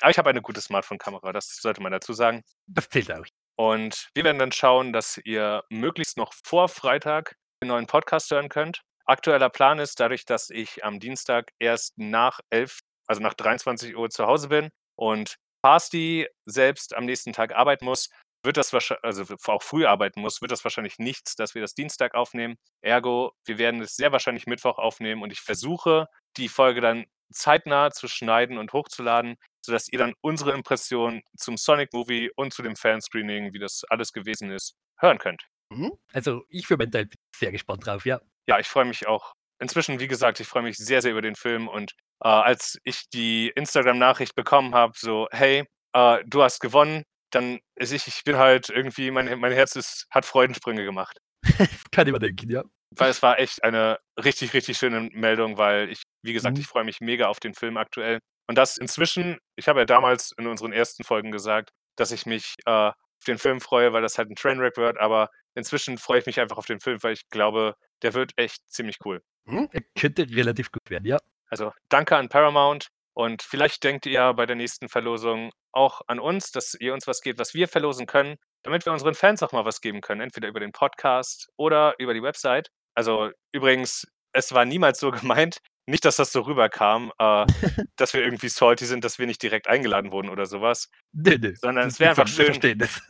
Aber 0.00 0.10
ich 0.10 0.18
habe 0.18 0.30
eine 0.30 0.42
gute 0.42 0.60
Smartphone-Kamera, 0.60 1.32
das 1.32 1.58
sollte 1.60 1.82
man 1.82 1.92
dazu 1.92 2.12
sagen. 2.12 2.42
Das 2.66 2.88
zählt 2.88 3.12
auch. 3.12 3.24
Und 3.56 4.08
wir 4.14 4.24
werden 4.24 4.38
dann 4.38 4.52
schauen, 4.52 4.92
dass 4.92 5.18
ihr 5.24 5.62
möglichst 5.70 6.16
noch 6.16 6.32
vor 6.44 6.68
Freitag 6.68 7.36
den 7.62 7.68
neuen 7.68 7.86
Podcast 7.86 8.30
hören 8.30 8.48
könnt. 8.48 8.82
Aktueller 9.04 9.50
Plan 9.50 9.78
ist, 9.78 10.00
dadurch, 10.00 10.24
dass 10.24 10.50
ich 10.50 10.84
am 10.84 11.00
Dienstag 11.00 11.50
erst 11.58 11.98
nach 11.98 12.40
11, 12.50 12.80
also 13.06 13.22
nach 13.22 13.34
23:00 13.34 14.10
zu 14.10 14.26
Hause 14.26 14.48
bin 14.48 14.70
und 14.96 15.36
Fasti 15.64 16.26
selbst 16.44 16.94
am 16.94 17.04
nächsten 17.04 17.32
Tag 17.32 17.54
arbeiten 17.54 17.84
muss, 17.84 18.10
wird 18.44 18.56
das 18.56 18.72
wahrschei 18.72 18.96
also 19.02 19.24
auch 19.46 19.62
früh 19.62 19.86
arbeiten 19.86 20.20
muss, 20.20 20.40
wird 20.42 20.50
das 20.50 20.64
wahrscheinlich 20.64 20.98
nichts, 20.98 21.36
dass 21.36 21.54
wir 21.54 21.62
das 21.62 21.74
Dienstag 21.74 22.14
aufnehmen. 22.14 22.56
Ergo, 22.80 23.32
wir 23.44 23.58
werden 23.58 23.80
es 23.80 23.94
sehr 23.94 24.12
wahrscheinlich 24.12 24.46
Mittwoch 24.46 24.78
aufnehmen 24.78 25.22
und 25.22 25.32
ich 25.32 25.40
versuche, 25.40 26.08
die 26.36 26.48
Folge 26.48 26.80
dann 26.80 27.06
zeitnah 27.32 27.90
zu 27.90 28.08
schneiden 28.08 28.58
und 28.58 28.72
hochzuladen, 28.72 29.36
sodass 29.64 29.88
ihr 29.88 29.98
dann 29.98 30.14
unsere 30.20 30.52
Impression 30.52 31.22
zum 31.36 31.56
Sonic 31.56 31.92
Movie 31.92 32.30
und 32.34 32.52
zu 32.52 32.62
dem 32.62 32.76
Fanscreening, 32.76 33.52
wie 33.52 33.58
das 33.58 33.84
alles 33.88 34.12
gewesen 34.12 34.50
ist, 34.50 34.74
hören 34.98 35.18
könnt. 35.18 35.46
Mhm. 35.70 35.92
Also, 36.12 36.44
ich 36.48 36.66
für 36.66 36.76
meinen 36.76 36.90
Teil 36.90 37.06
bin 37.06 37.18
sehr 37.34 37.52
gespannt 37.52 37.86
drauf, 37.86 38.04
ja. 38.04 38.20
Ja, 38.48 38.58
ich 38.58 38.66
freue 38.66 38.84
mich 38.84 39.06
auch. 39.06 39.32
Inzwischen, 39.62 40.00
wie 40.00 40.08
gesagt, 40.08 40.40
ich 40.40 40.48
freue 40.48 40.62
mich 40.64 40.76
sehr, 40.78 41.02
sehr 41.02 41.12
über 41.12 41.22
den 41.22 41.36
Film 41.36 41.68
und, 41.68 41.92
äh, 42.24 42.28
als 42.28 42.78
ich 42.84 43.08
die 43.10 43.50
Instagram-Nachricht 43.56 44.34
bekommen 44.36 44.74
habe, 44.74 44.94
so: 44.98 45.28
„Hey, 45.32 45.64
äh, 45.94 46.18
du 46.26 46.42
hast 46.42 46.60
gewonnen“, 46.60 47.04
dann 47.30 47.60
also 47.80 47.94
ich 47.94 48.06
ich 48.08 48.24
bin 48.24 48.36
halt 48.38 48.68
irgendwie 48.70 49.10
mein 49.12 49.38
mein 49.40 49.52
Herz 49.52 49.76
ist 49.76 50.06
hat 50.10 50.26
Freudensprünge 50.26 50.84
gemacht. 50.84 51.18
Kann 51.90 52.06
ich 52.06 52.12
mir 52.12 52.18
denken, 52.18 52.50
ja. 52.50 52.62
Weil 52.94 53.10
es 53.10 53.22
war 53.22 53.38
echt 53.38 53.64
eine 53.64 53.98
richtig, 54.22 54.52
richtig 54.54 54.76
schöne 54.78 55.08
Meldung, 55.12 55.56
weil 55.56 55.88
ich 55.90 56.02
wie 56.22 56.32
gesagt, 56.34 56.58
Mhm. 56.58 56.58
ich 56.58 56.66
freue 56.66 56.84
mich 56.84 57.00
mega 57.00 57.26
auf 57.28 57.40
den 57.40 57.54
Film 57.54 57.76
aktuell. 57.78 58.20
Und 58.48 58.56
das 58.58 58.76
inzwischen 58.76 59.38
ich 59.56 59.68
habe 59.68 59.80
ja 59.80 59.86
damals 59.86 60.32
in 60.38 60.46
unseren 60.46 60.72
ersten 60.72 61.04
Folgen 61.04 61.30
gesagt, 61.32 61.70
dass 61.96 62.10
ich 62.12 62.26
mich, 62.26 62.54
äh, 62.66 62.70
auf 62.70 63.24
den 63.26 63.38
Film 63.38 63.60
freue, 63.60 63.92
weil 63.92 64.02
das 64.02 64.18
halt 64.18 64.28
'n 64.30 64.34
Trainwreck 64.36 64.76
wird, 64.76 64.98
aber 64.98 65.30
inzwischen 65.54 65.96
freue 65.98 66.18
ich 66.20 66.26
mich 66.26 66.40
einfach 66.40 66.58
auf 66.58 66.66
den 66.66 66.80
Film, 66.80 67.02
weil 67.02 67.12
ich 67.14 67.28
glaube, 67.30 67.76
der 68.02 68.14
wird 68.14 68.32
echt 68.36 68.60
ziemlich 68.70 68.98
cool. 69.04 69.22
Mhm. 69.44 69.68
Er 69.72 69.82
könnte 69.98 70.22
relativ 70.30 70.70
gut 70.72 70.88
werden, 70.90 71.06
ja. 71.06 71.18
Also, 71.48 71.72
danke 71.88 72.16
an 72.16 72.28
Paramount 72.28 72.88
und 73.14 73.42
vielleicht 73.42 73.84
denkt 73.84 74.06
ihr 74.06 74.32
bei 74.34 74.46
der 74.46 74.56
nächsten 74.56 74.88
Verlosung 74.88 75.50
auch 75.72 76.00
an 76.06 76.18
uns, 76.20 76.50
dass 76.50 76.74
ihr 76.78 76.94
uns 76.94 77.06
was 77.06 77.20
gebt, 77.20 77.38
was 77.38 77.54
wir 77.54 77.68
verlosen 77.68 78.06
können, 78.06 78.36
damit 78.62 78.86
wir 78.86 78.92
unseren 78.92 79.14
Fans 79.14 79.42
auch 79.42 79.52
mal 79.52 79.64
was 79.64 79.80
geben 79.80 80.00
können, 80.00 80.20
entweder 80.20 80.48
über 80.48 80.60
den 80.60 80.72
Podcast 80.72 81.48
oder 81.56 81.94
über 81.98 82.14
die 82.14 82.22
Website. 82.22 82.68
Also, 82.94 83.30
übrigens, 83.52 84.06
es 84.32 84.52
war 84.52 84.64
niemals 84.64 84.98
so 85.00 85.10
gemeint, 85.40 85.58
nicht, 85.86 86.04
dass 86.04 86.16
das 86.16 86.30
so 86.32 86.42
rüberkam, 86.42 87.10
äh, 87.18 87.44
dass 87.96 88.14
wir 88.14 88.22
irgendwie 88.22 88.48
salty 88.48 88.86
sind, 88.86 89.02
dass 89.04 89.18
wir 89.18 89.26
nicht 89.26 89.42
direkt 89.42 89.66
eingeladen 89.66 90.12
wurden 90.12 90.28
oder 90.30 90.46
so 90.46 90.60
was, 90.62 90.88
Ne, 91.12 91.38
ne. 91.38 91.54
sondern 91.56 91.86
Das 91.86 91.94
es 91.94 92.00
wäre 92.00 92.16
wir 92.16 92.22
einfach 92.22 92.26
wir 92.26 92.44
schön 92.44 92.46
verstehen 92.46 92.78
das. 92.78 93.02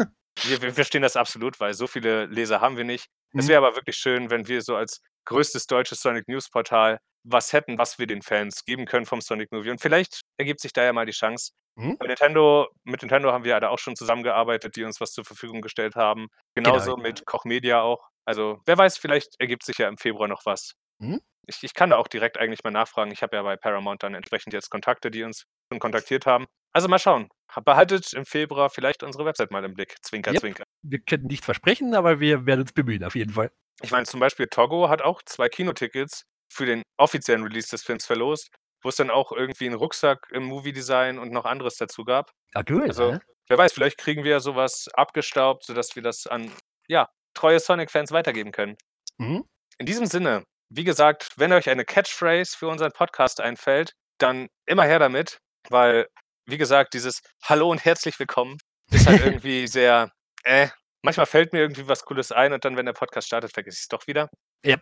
wir 0.44 0.62
wir 0.62 0.72
verstehen 0.72 1.02
das 1.02 1.16
absolut, 1.16 1.60
weil 1.60 1.74
so 1.74 1.86
viele 1.86 2.24
Leser 2.26 2.60
haben 2.62 2.76
wir 2.78 2.84
nicht. 2.84 3.06
Es 3.36 3.44
Mhm. 3.44 3.48
wäre 3.50 3.66
aber 3.66 3.76
wirklich 3.76 3.96
schön, 3.96 4.30
wenn 4.30 4.48
wir 4.48 4.62
so 4.62 4.74
als 4.76 5.00
größtes 5.24 5.66
deutsches 5.66 6.00
Sonic 6.00 6.28
News 6.28 6.48
Portal 6.50 6.98
was 7.24 7.52
hätten, 7.52 7.78
was 7.78 7.98
wir 7.98 8.06
den 8.06 8.22
Fans 8.22 8.64
geben 8.64 8.84
können 8.84 9.06
vom 9.06 9.20
Sonic 9.20 9.52
Movie. 9.52 9.70
Und 9.70 9.80
vielleicht 9.80 10.22
ergibt 10.38 10.60
sich 10.60 10.72
da 10.72 10.82
ja 10.84 10.92
mal 10.92 11.06
die 11.06 11.12
Chance. 11.12 11.52
Bei 11.74 12.06
Nintendo 12.06 12.68
mit 12.84 13.00
Nintendo 13.00 13.32
haben 13.32 13.44
wir 13.44 13.52
ja 13.52 13.60
da 13.60 13.68
auch 13.68 13.78
schon 13.78 13.96
zusammengearbeitet, 13.96 14.76
die 14.76 14.84
uns 14.84 15.00
was 15.00 15.12
zur 15.12 15.24
Verfügung 15.24 15.62
gestellt 15.62 15.96
haben. 15.96 16.28
Genau, 16.54 16.72
Genauso 16.72 16.96
ja. 16.96 17.02
mit 17.02 17.24
Koch 17.24 17.44
Media 17.44 17.80
auch. 17.80 18.08
Also, 18.26 18.60
wer 18.66 18.76
weiß, 18.76 18.98
vielleicht 18.98 19.40
ergibt 19.40 19.64
sich 19.64 19.78
ja 19.78 19.88
im 19.88 19.96
Februar 19.96 20.28
noch 20.28 20.44
was. 20.44 20.74
Mhm. 20.98 21.20
Ich 21.46 21.62
ich 21.62 21.74
kann 21.74 21.90
da 21.90 21.96
auch 21.96 22.08
direkt 22.08 22.38
eigentlich 22.38 22.62
mal 22.62 22.70
nachfragen. 22.70 23.10
Ich 23.10 23.22
habe 23.22 23.36
ja 23.36 23.42
bei 23.42 23.56
Paramount 23.56 24.02
dann 24.02 24.14
entsprechend 24.14 24.52
jetzt 24.52 24.70
Kontakte, 24.70 25.10
die 25.10 25.24
uns 25.24 25.46
schon 25.72 25.80
kontaktiert 25.80 26.26
haben. 26.26 26.46
Also 26.72 26.88
mal 26.88 26.98
schauen. 26.98 27.28
Behaltet 27.64 28.12
im 28.14 28.24
Februar 28.24 28.70
vielleicht 28.70 29.02
unsere 29.02 29.24
Website 29.24 29.50
mal 29.50 29.64
im 29.64 29.74
Blick. 29.74 29.96
Zwinker, 30.02 30.32
Yep. 30.32 30.40
zwinker. 30.40 30.64
Wir 30.82 31.00
können 31.00 31.26
nicht 31.26 31.44
versprechen, 31.44 31.94
aber 31.94 32.20
wir 32.20 32.46
werden 32.46 32.62
uns 32.62 32.72
bemühen, 32.72 33.04
auf 33.04 33.14
jeden 33.14 33.32
Fall. 33.32 33.50
Ich 33.82 33.90
meine, 33.90 34.06
zum 34.06 34.20
Beispiel 34.20 34.46
Togo 34.46 34.88
hat 34.88 35.02
auch 35.02 35.22
zwei 35.22 35.48
Kinotickets 35.48 36.24
für 36.52 36.66
den 36.66 36.82
offiziellen 36.98 37.42
Release 37.42 37.68
des 37.70 37.82
Films 37.82 38.06
verlost, 38.06 38.48
wo 38.82 38.88
es 38.88 38.96
dann 38.96 39.10
auch 39.10 39.32
irgendwie 39.32 39.66
einen 39.66 39.74
Rucksack 39.74 40.28
im 40.32 40.44
Movie-Design 40.44 41.18
und 41.18 41.32
noch 41.32 41.44
anderes 41.44 41.76
dazu 41.76 42.04
gab. 42.04 42.30
Ah, 42.54 42.62
cool. 42.68 42.82
Also, 42.82 43.12
ne? 43.12 43.22
wer 43.48 43.58
weiß, 43.58 43.72
vielleicht 43.72 43.98
kriegen 43.98 44.24
wir 44.24 44.40
sowas 44.40 44.88
abgestaubt, 44.94 45.64
sodass 45.64 45.94
wir 45.96 46.02
das 46.02 46.26
an, 46.26 46.50
ja, 46.88 47.08
treue 47.34 47.60
Sonic-Fans 47.60 48.12
weitergeben 48.12 48.52
können. 48.52 48.76
Mhm. 49.18 49.44
In 49.78 49.86
diesem 49.86 50.06
Sinne, 50.06 50.44
wie 50.68 50.84
gesagt, 50.84 51.30
wenn 51.36 51.52
euch 51.52 51.68
eine 51.68 51.84
Catchphrase 51.84 52.56
für 52.56 52.68
unseren 52.68 52.92
Podcast 52.92 53.40
einfällt, 53.40 53.92
dann 54.18 54.48
immer 54.66 54.84
her 54.84 54.98
damit, 54.98 55.38
weil, 55.68 56.06
wie 56.46 56.58
gesagt, 56.58 56.94
dieses 56.94 57.22
Hallo 57.44 57.70
und 57.70 57.84
herzlich 57.84 58.18
willkommen 58.18 58.58
ist 58.90 59.06
halt 59.06 59.20
irgendwie 59.24 59.66
sehr, 59.66 60.12
äh, 60.44 60.68
manchmal 61.02 61.26
fällt 61.26 61.52
mir 61.52 61.60
irgendwie 61.60 61.88
was 61.88 62.04
Cooles 62.04 62.32
ein 62.32 62.52
und 62.52 62.64
dann, 62.64 62.76
wenn 62.76 62.86
der 62.86 62.92
Podcast 62.92 63.26
startet, 63.26 63.52
vergesse 63.52 63.76
ich 63.76 63.82
es 63.82 63.88
doch 63.88 64.06
wieder. 64.06 64.30
Ja, 64.64 64.76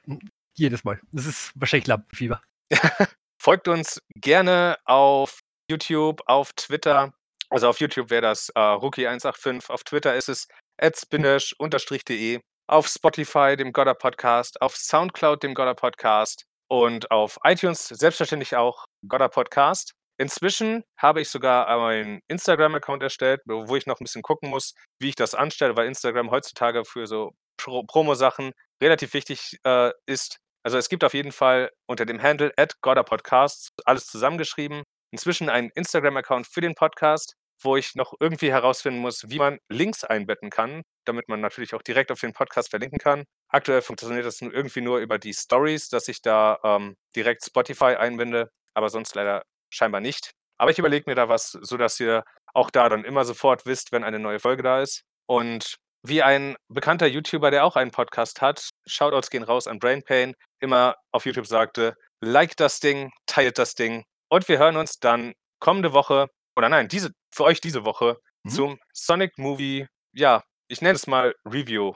jedes 0.56 0.84
Mal. 0.84 1.00
Das 1.12 1.26
ist 1.26 1.52
wahrscheinlich 1.54 1.86
Lampenfieber. 1.86 2.42
Folgt 3.42 3.68
uns 3.68 4.02
gerne 4.14 4.78
auf 4.84 5.40
YouTube, 5.70 6.22
auf 6.26 6.52
Twitter. 6.54 7.12
Also 7.48 7.68
auf 7.68 7.80
YouTube 7.80 8.10
wäre 8.10 8.22
das 8.22 8.50
äh, 8.50 8.58
Rookie185, 8.60 9.70
auf 9.70 9.82
Twitter 9.84 10.14
ist 10.14 10.28
es 10.28 10.46
@spinach_de, 10.80 12.40
auf 12.68 12.86
Spotify, 12.86 13.56
dem 13.56 13.72
Godder 13.72 13.94
Podcast, 13.94 14.62
auf 14.62 14.76
Soundcloud, 14.76 15.42
dem 15.42 15.54
Godder 15.54 15.74
Podcast 15.74 16.44
und 16.68 17.10
auf 17.10 17.38
iTunes 17.42 17.88
selbstverständlich 17.88 18.54
auch 18.56 18.84
Godder 19.08 19.28
Podcast. 19.28 19.94
Inzwischen 20.20 20.84
habe 20.98 21.22
ich 21.22 21.30
sogar 21.30 21.66
einen 21.66 22.20
Instagram-Account 22.28 23.02
erstellt, 23.02 23.40
wo 23.46 23.74
ich 23.74 23.86
noch 23.86 24.00
ein 24.00 24.04
bisschen 24.04 24.20
gucken 24.20 24.50
muss, 24.50 24.74
wie 24.98 25.08
ich 25.08 25.14
das 25.14 25.34
anstelle, 25.34 25.78
weil 25.78 25.86
Instagram 25.86 26.30
heutzutage 26.30 26.84
für 26.84 27.06
so 27.06 27.32
Pro 27.56 27.84
Promo-Sachen 27.84 28.52
relativ 28.82 29.14
wichtig 29.14 29.56
äh, 29.64 29.92
ist. 30.04 30.36
Also 30.62 30.76
es 30.76 30.90
gibt 30.90 31.04
auf 31.04 31.14
jeden 31.14 31.32
Fall 31.32 31.70
unter 31.86 32.04
dem 32.04 32.20
Handle 32.20 32.52
@godderpodcasts 32.82 33.70
alles 33.86 34.08
zusammengeschrieben, 34.08 34.82
inzwischen 35.10 35.48
einen 35.48 35.70
Instagram-Account 35.70 36.46
für 36.46 36.60
den 36.60 36.74
Podcast, 36.74 37.32
wo 37.62 37.78
ich 37.78 37.94
noch 37.94 38.12
irgendwie 38.20 38.52
herausfinden 38.52 39.00
muss, 39.00 39.30
wie 39.30 39.38
man 39.38 39.58
Links 39.70 40.04
einbetten 40.04 40.50
kann, 40.50 40.82
damit 41.06 41.30
man 41.30 41.40
natürlich 41.40 41.72
auch 41.72 41.82
direkt 41.82 42.12
auf 42.12 42.20
den 42.20 42.34
Podcast 42.34 42.68
verlinken 42.68 42.98
kann. 42.98 43.24
Aktuell 43.48 43.80
funktioniert 43.80 44.26
das 44.26 44.42
irgendwie 44.42 44.82
nur 44.82 44.98
über 44.98 45.18
die 45.18 45.32
Stories, 45.32 45.88
dass 45.88 46.08
ich 46.08 46.20
da 46.20 46.58
ähm, 46.62 46.94
direkt 47.16 47.42
Spotify 47.42 47.96
einbinde, 47.96 48.50
aber 48.74 48.90
sonst 48.90 49.14
leider 49.14 49.44
scheinbar 49.70 50.00
nicht. 50.00 50.32
Aber 50.58 50.70
ich 50.70 50.78
überlege 50.78 51.08
mir 51.08 51.14
da 51.14 51.28
was, 51.28 51.52
sodass 51.52 51.98
ihr 52.00 52.22
auch 52.52 52.70
da 52.70 52.88
dann 52.88 53.04
immer 53.04 53.24
sofort 53.24 53.64
wisst, 53.66 53.92
wenn 53.92 54.04
eine 54.04 54.18
neue 54.18 54.40
Folge 54.40 54.62
da 54.62 54.82
ist. 54.82 55.02
Und 55.26 55.76
wie 56.02 56.22
ein 56.22 56.56
bekannter 56.68 57.06
YouTuber, 57.06 57.50
der 57.50 57.64
auch 57.64 57.76
einen 57.76 57.90
Podcast 57.90 58.40
hat, 58.40 58.68
Shoutouts 58.86 59.30
gehen 59.30 59.42
raus 59.42 59.66
an 59.66 59.78
Brainpain, 59.78 60.34
immer 60.60 60.96
auf 61.12 61.24
YouTube 61.26 61.46
sagte, 61.46 61.94
like 62.20 62.56
das 62.56 62.80
Ding, 62.80 63.10
teilt 63.26 63.58
das 63.58 63.74
Ding. 63.74 64.04
Und 64.28 64.48
wir 64.48 64.58
hören 64.58 64.76
uns 64.76 64.98
dann 64.98 65.32
kommende 65.60 65.92
Woche, 65.92 66.28
oder 66.56 66.68
nein, 66.68 66.88
diese, 66.88 67.10
für 67.34 67.44
euch 67.44 67.60
diese 67.60 67.84
Woche 67.84 68.16
Mhm. 68.44 68.50
zum 68.50 68.78
Sonic 68.94 69.36
Movie, 69.38 69.86
ja, 70.14 70.42
ich 70.68 70.80
nenne 70.80 70.94
es 70.94 71.06
mal 71.06 71.34
Review. 71.44 71.92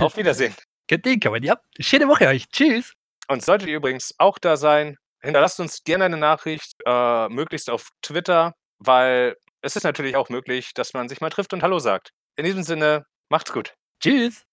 Auf 0.00 0.16
Wiedersehen. 0.16 0.54
Kann 0.88 1.32
man. 1.32 1.42
Ja, 1.42 1.58
schöne 1.78 2.08
Woche 2.08 2.26
euch. 2.26 2.48
Tschüss. 2.48 2.92
Und 3.28 3.44
solltet 3.44 3.68
ihr 3.68 3.76
übrigens 3.76 4.14
auch 4.18 4.38
da 4.38 4.56
sein, 4.56 4.96
hinterlasst 5.26 5.60
uns 5.60 5.84
gerne 5.84 6.04
eine 6.04 6.16
Nachricht, 6.16 6.74
äh, 6.86 7.28
möglichst 7.28 7.70
auf 7.70 7.90
Twitter, 8.02 8.54
weil 8.78 9.36
es 9.62 9.76
ist 9.76 9.84
natürlich 9.84 10.16
auch 10.16 10.28
möglich, 10.28 10.72
dass 10.74 10.94
man 10.94 11.08
sich 11.08 11.20
mal 11.20 11.30
trifft 11.30 11.52
und 11.52 11.62
Hallo 11.62 11.78
sagt. 11.78 12.10
In 12.36 12.44
diesem 12.44 12.62
Sinne, 12.62 13.04
macht's 13.28 13.52
gut. 13.52 13.74
Tschüss. 14.02 14.44